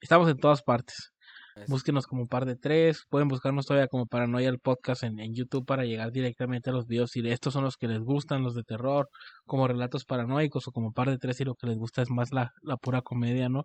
Estamos 0.02 0.30
en 0.30 0.38
todas 0.38 0.62
partes. 0.64 1.12
Es- 1.56 1.70
Búsquenos 1.70 2.06
como 2.06 2.28
par 2.28 2.46
de 2.46 2.56
tres. 2.58 3.04
Pueden 3.10 3.28
buscarnos 3.30 3.66
todavía 3.66 3.88
como 3.88 4.08
Paranoia 4.08 4.50
el 4.50 4.60
podcast 4.60 5.04
en, 5.04 5.20
en 5.20 5.34
YouTube 5.34 5.66
para 5.66 5.86
llegar 5.86 6.12
directamente 6.12 6.70
a 6.70 6.74
los 6.74 6.86
videos. 6.86 7.12
Si 7.12 7.26
estos 7.30 7.54
son 7.54 7.64
los 7.64 7.78
que 7.78 7.88
les 7.88 8.00
gustan, 8.02 8.44
los 8.44 8.56
de 8.56 8.64
terror, 8.64 9.08
como 9.46 9.68
relatos 9.68 10.04
paranoicos 10.06 10.68
o 10.68 10.72
como 10.72 10.92
par 10.92 11.10
de 11.10 11.18
tres, 11.18 11.40
y 11.40 11.46
lo 11.46 11.56
que 11.56 11.68
les 11.68 11.78
gusta 11.78 12.02
es 12.02 12.10
más 12.10 12.32
la, 12.34 12.52
la 12.62 12.76
pura 12.78 13.02
comedia, 13.02 13.48
¿no? 13.50 13.64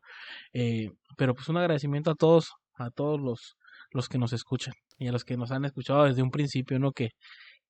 Eh, 0.52 0.90
pero 1.16 1.34
pues 1.34 1.48
un 1.48 1.56
agradecimiento 1.56 2.12
a 2.12 2.14
todos, 2.14 2.52
a 2.78 2.90
todos 2.90 3.20
los, 3.20 3.56
los 3.90 4.08
que 4.08 4.18
nos 4.18 4.32
escuchan 4.32 4.74
y 4.98 5.08
a 5.08 5.12
los 5.12 5.24
que 5.24 5.36
nos 5.36 5.50
han 5.50 5.64
escuchado 5.64 6.04
desde 6.04 6.22
un 6.22 6.30
principio, 6.30 6.78
¿no? 6.78 6.92
Que, 6.92 7.08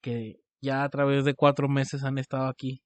que 0.03 0.35
ya 0.61 0.85
a 0.85 0.89
través 0.91 1.25
de 1.25 1.33
cuatro 1.35 1.69
meses 1.69 2.05
han 2.05 2.19
estado 2.19 2.47
aquí 2.49 2.83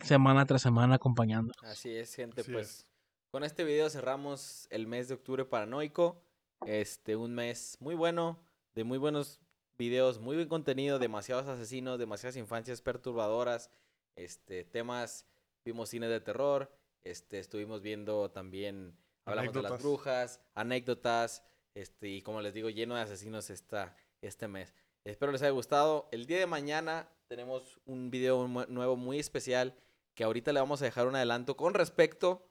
semana 0.00 0.46
tras 0.46 0.62
semana 0.62 0.96
acompañando. 0.96 1.52
Así 1.62 1.94
es, 1.94 2.14
gente. 2.14 2.42
Así 2.42 2.52
pues 2.52 2.68
es. 2.68 2.86
con 3.30 3.44
este 3.44 3.64
video 3.64 3.88
cerramos 3.90 4.66
el 4.70 4.86
mes 4.86 5.08
de 5.08 5.14
octubre 5.14 5.44
paranoico. 5.44 6.20
Este, 6.66 7.16
un 7.16 7.34
mes 7.34 7.76
muy 7.80 7.94
bueno, 7.94 8.38
de 8.74 8.84
muy 8.84 8.98
buenos 8.98 9.40
videos, 9.76 10.18
muy 10.18 10.36
buen 10.36 10.48
contenido, 10.48 10.98
demasiados 10.98 11.46
asesinos, 11.46 11.98
demasiadas 11.98 12.36
infancias 12.36 12.80
perturbadoras, 12.80 13.70
este, 14.16 14.64
temas, 14.64 15.26
vimos 15.64 15.90
cine 15.90 16.08
de 16.08 16.20
terror, 16.20 16.72
este, 17.02 17.38
estuvimos 17.38 17.82
viendo 17.82 18.30
también, 18.30 18.96
hablamos 19.24 19.52
de 19.52 19.62
las 19.62 19.72
Anécdotas. 19.72 19.82
brujas, 19.82 20.40
anécdotas, 20.54 21.44
este, 21.74 22.08
y 22.08 22.22
como 22.22 22.40
les 22.40 22.54
digo, 22.54 22.70
lleno 22.70 22.94
de 22.94 23.02
asesinos 23.02 23.50
esta, 23.50 23.96
este 24.22 24.48
mes. 24.48 24.74
Espero 25.04 25.32
les 25.32 25.42
haya 25.42 25.50
gustado. 25.50 26.08
El 26.12 26.26
día 26.26 26.38
de 26.38 26.46
mañana 26.46 27.08
tenemos 27.28 27.80
un 27.84 28.10
video 28.10 28.46
nuevo 28.68 28.96
muy 28.96 29.18
especial 29.18 29.74
que 30.14 30.24
ahorita 30.24 30.52
le 30.52 30.60
vamos 30.60 30.80
a 30.82 30.84
dejar 30.84 31.06
un 31.06 31.16
adelanto 31.16 31.56
con 31.56 31.74
respecto 31.74 32.46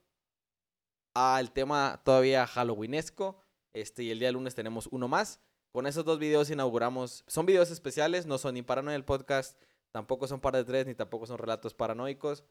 al 1.15 1.51
tema 1.51 2.01
todavía 2.03 2.45
halloweenesco. 2.47 3.39
Este, 3.73 4.03
y 4.03 4.11
el 4.11 4.19
día 4.19 4.31
lunes 4.31 4.55
tenemos 4.55 4.87
uno 4.91 5.07
más. 5.07 5.39
Con 5.71 5.87
esos 5.87 6.05
dos 6.05 6.19
videos 6.19 6.49
inauguramos. 6.49 7.23
Son 7.27 7.45
videos 7.45 7.71
especiales, 7.71 8.25
no 8.25 8.37
son 8.37 8.55
ni 8.55 8.61
Paranoia 8.61 8.95
el 8.95 9.05
podcast, 9.05 9.59
tampoco 9.91 10.27
son 10.27 10.41
par 10.41 10.55
de 10.55 10.63
tres, 10.63 10.85
ni 10.85 10.93
tampoco 10.93 11.25
son 11.25 11.37
relatos 11.37 11.73
paranoicos. 11.73 12.43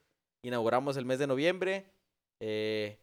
Inauguramos 0.43 0.97
el 0.97 1.05
mes 1.05 1.19
de 1.19 1.27
noviembre. 1.27 1.93
eh, 2.41 2.99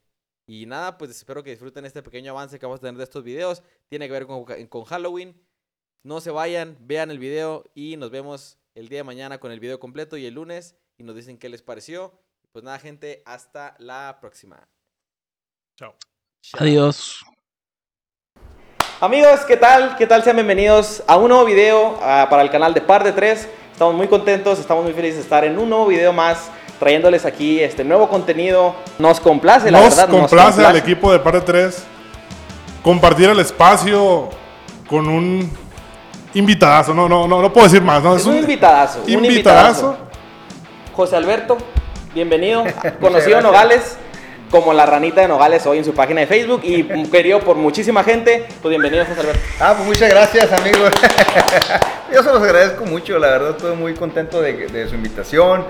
y 0.48 0.66
nada, 0.66 0.98
pues 0.98 1.12
espero 1.12 1.44
que 1.44 1.52
disfruten 1.52 1.86
este 1.86 2.02
pequeño 2.02 2.32
avance 2.32 2.58
que 2.58 2.66
vamos 2.66 2.80
a 2.80 2.82
tener 2.82 2.98
de 2.98 3.04
estos 3.04 3.24
videos. 3.24 3.62
Tiene 3.88 4.08
que 4.08 4.14
ver 4.14 4.26
con, 4.26 4.46
con 4.46 4.84
Halloween. 4.84 5.40
No 6.04 6.22
se 6.22 6.32
vayan, 6.32 6.76
vean 6.82 7.12
el 7.12 7.20
video 7.20 7.66
y 7.76 7.98
nos 7.98 8.10
vemos 8.10 8.59
el 8.76 8.90
día 8.90 9.00
de 9.00 9.04
mañana 9.04 9.40
con 9.40 9.52
el 9.52 9.60
video 9.60 9.80
completo 9.80 10.18
y 10.18 10.26
el 10.26 10.34
lunes 10.36 10.76
y 10.98 11.04
nos 11.04 11.16
dicen 11.16 11.38
qué 11.38 11.50
les 11.50 11.62
pareció. 11.62 12.14
Pues 12.52 12.64
nada, 12.64 12.80
gente, 12.80 13.22
hasta 13.26 13.76
la 13.80 14.18
próxima. 14.20 14.68
Chao. 15.78 15.96
Chao. 16.41 16.62
Adiós. 16.62 17.24
Amigos, 19.02 19.41
¿qué 19.48 19.56
tal? 19.56 19.96
¿Qué 19.98 20.08
tal? 20.08 20.24
Sean 20.24 20.36
bienvenidos 20.36 21.04
a 21.08 21.18
un 21.18 21.30
nuevo 21.30 21.46
video 21.46 21.98
ah, 22.02 22.28
para 22.30 22.41
el 22.41 22.50
canal 22.50 22.74
de 22.74 22.82
Par 22.82 23.04
de 23.04 23.14
Tres. 23.14 23.48
Estamos 23.72 23.96
muy 23.96 24.08
contentos, 24.08 24.60
estamos 24.60 24.84
muy 24.84 24.94
felices 24.94 25.18
de 25.18 25.22
estar 25.22 25.46
en 25.46 25.58
un 25.58 25.70
nuevo 25.70 25.88
video 25.88 26.12
más, 26.12 26.52
trayéndoles 26.80 27.24
aquí 27.26 27.62
este 27.62 27.84
nuevo 27.84 28.10
contenido. 28.10 28.76
Nos 28.98 29.20
complace, 29.20 29.72
la 29.72 29.80
Nos 29.80 29.96
verdad. 29.96 30.10
complace 30.10 30.66
al 30.66 30.76
equipo 30.76 31.12
de 31.14 31.20
Par 31.20 31.36
de 31.36 31.41
Tres 31.41 31.86
compartir 32.84 33.30
el 33.30 33.40
espacio 33.40 34.30
con 34.88 35.08
un 35.08 35.50
invitadazo. 36.34 36.93
No, 36.93 37.10
no, 37.10 37.27
no, 37.27 37.41
no 37.41 37.53
puedo 37.53 37.68
decir 37.68 37.81
más. 37.81 38.03
¿no? 38.03 38.15
Es 38.15 38.26
un 38.26 38.38
invitadazo. 38.38 39.03
Un 39.03 39.26
invitadazo. 39.26 39.97
José 40.93 41.15
Alberto, 41.15 41.57
bienvenido. 42.14 42.64
Conocido 42.99 43.38
en 43.38 43.43
Nogales 43.43 43.97
como 44.49 44.73
la 44.73 44.85
ranita 44.85 45.22
de 45.22 45.27
Nogales 45.27 45.65
hoy 45.68 45.77
en 45.77 45.85
su 45.85 45.93
página 45.93 46.22
de 46.22 46.27
Facebook 46.27 46.61
y 46.64 46.84
querido 47.11 47.39
por 47.39 47.56
muchísima 47.56 48.03
gente. 48.03 48.47
Pues 48.61 48.69
bienvenido, 48.69 49.06
José 49.06 49.22
Alberto. 49.22 49.41
Ah, 49.60 49.73
pues 49.76 49.88
muchas 49.88 50.10
gracias, 50.10 50.51
amigos. 50.51 50.91
Yo 52.14 52.23
se 52.23 52.31
los 52.31 52.41
agradezco 52.41 52.85
mucho, 52.85 53.19
la 53.19 53.27
verdad, 53.27 53.51
estoy 53.51 53.76
muy 53.76 53.93
contento 53.93 54.41
de, 54.41 54.68
de 54.68 54.89
su 54.89 54.95
invitación. 54.95 55.65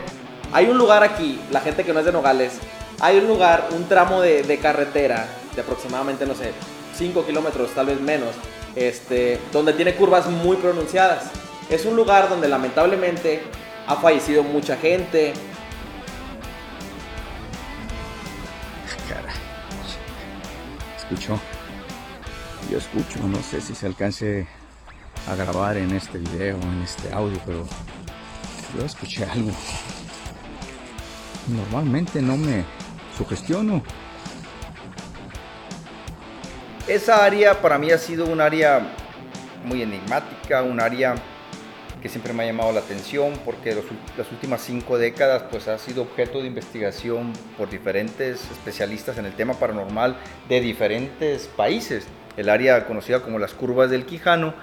Hay 0.54 0.68
un 0.68 0.78
lugar 0.78 1.04
aquí, 1.04 1.40
la 1.52 1.60
gente 1.60 1.84
que 1.84 1.94
no 1.94 2.00
es 2.00 2.06
de 2.06 2.12
Nogales, 2.12 2.54
hay 3.02 3.18
un 3.18 3.28
lugar, 3.28 3.68
un 3.76 3.88
tramo 3.88 4.22
de, 4.22 4.44
de 4.44 4.58
carretera 4.58 5.28
de 5.54 5.62
aproximadamente, 5.62 6.26
no 6.26 6.34
sé, 6.34 6.54
5 6.96 7.26
kilómetros, 7.26 7.72
tal 7.72 7.88
vez 7.88 8.00
menos, 8.00 8.30
este, 8.80 9.40
donde 9.52 9.74
tiene 9.74 9.94
curvas 9.96 10.28
muy 10.28 10.56
pronunciadas. 10.56 11.32
Es 11.70 11.86
un 11.86 11.98
lugar 11.98 12.30
donde 12.30 12.48
lamentablemente 12.48 13.44
ha 13.86 13.98
fallecido 13.98 14.42
mucha 14.42 14.78
gente. 14.78 15.34
Cara. 19.10 19.34
Escucho. 20.98 21.40
Yo 22.72 22.78
escucho, 22.78 23.20
no 23.28 23.42
sé 23.44 23.60
si 23.60 23.76
se 23.76 23.86
alcance 23.86 24.48
a 25.28 25.36
grabar 25.36 25.76
en 25.76 25.92
este 25.96 26.18
video, 26.18 26.56
en 26.56 26.82
este 26.84 27.12
audio, 27.12 27.40
pero 27.46 27.66
yo 28.78 28.86
escuché 28.86 29.26
algo. 29.26 29.52
Normalmente 31.48 32.22
no 32.22 32.38
me 32.38 32.64
sugestiono. 33.18 33.84
Esa 36.88 37.24
área 37.24 37.62
para 37.62 37.78
mí 37.78 37.92
ha 37.92 37.98
sido 37.98 38.26
un 38.26 38.42
área 38.42 38.82
muy 39.64 39.82
enigmática, 39.82 40.64
un 40.64 40.80
área 40.80 41.16
que 42.02 42.10
siempre 42.10 42.32
me 42.34 42.44
ha 42.44 42.46
llamado 42.48 42.72
la 42.72 42.80
atención 42.80 43.34
porque 43.44 43.76
las 44.18 44.32
últimas 44.32 44.62
cinco 44.62 44.98
décadas 44.98 45.44
pues 45.52 45.68
ha 45.68 45.78
sido 45.78 46.04
objeto 46.04 46.42
de 46.42 46.48
investigación 46.48 47.34
por 47.58 47.70
diferentes 47.70 48.50
especialistas 48.52 49.18
en 49.18 49.26
el 49.26 49.34
tema 49.34 49.54
paranormal 49.54 50.16
de 50.48 50.62
diferentes 50.62 51.48
países. 51.48 52.06
El 52.38 52.50
área 52.50 52.86
conocida 52.86 53.22
como 53.22 53.38
las 53.38 53.54
curvas 53.54 53.90
del 53.90 54.06
Quijano 54.06 54.54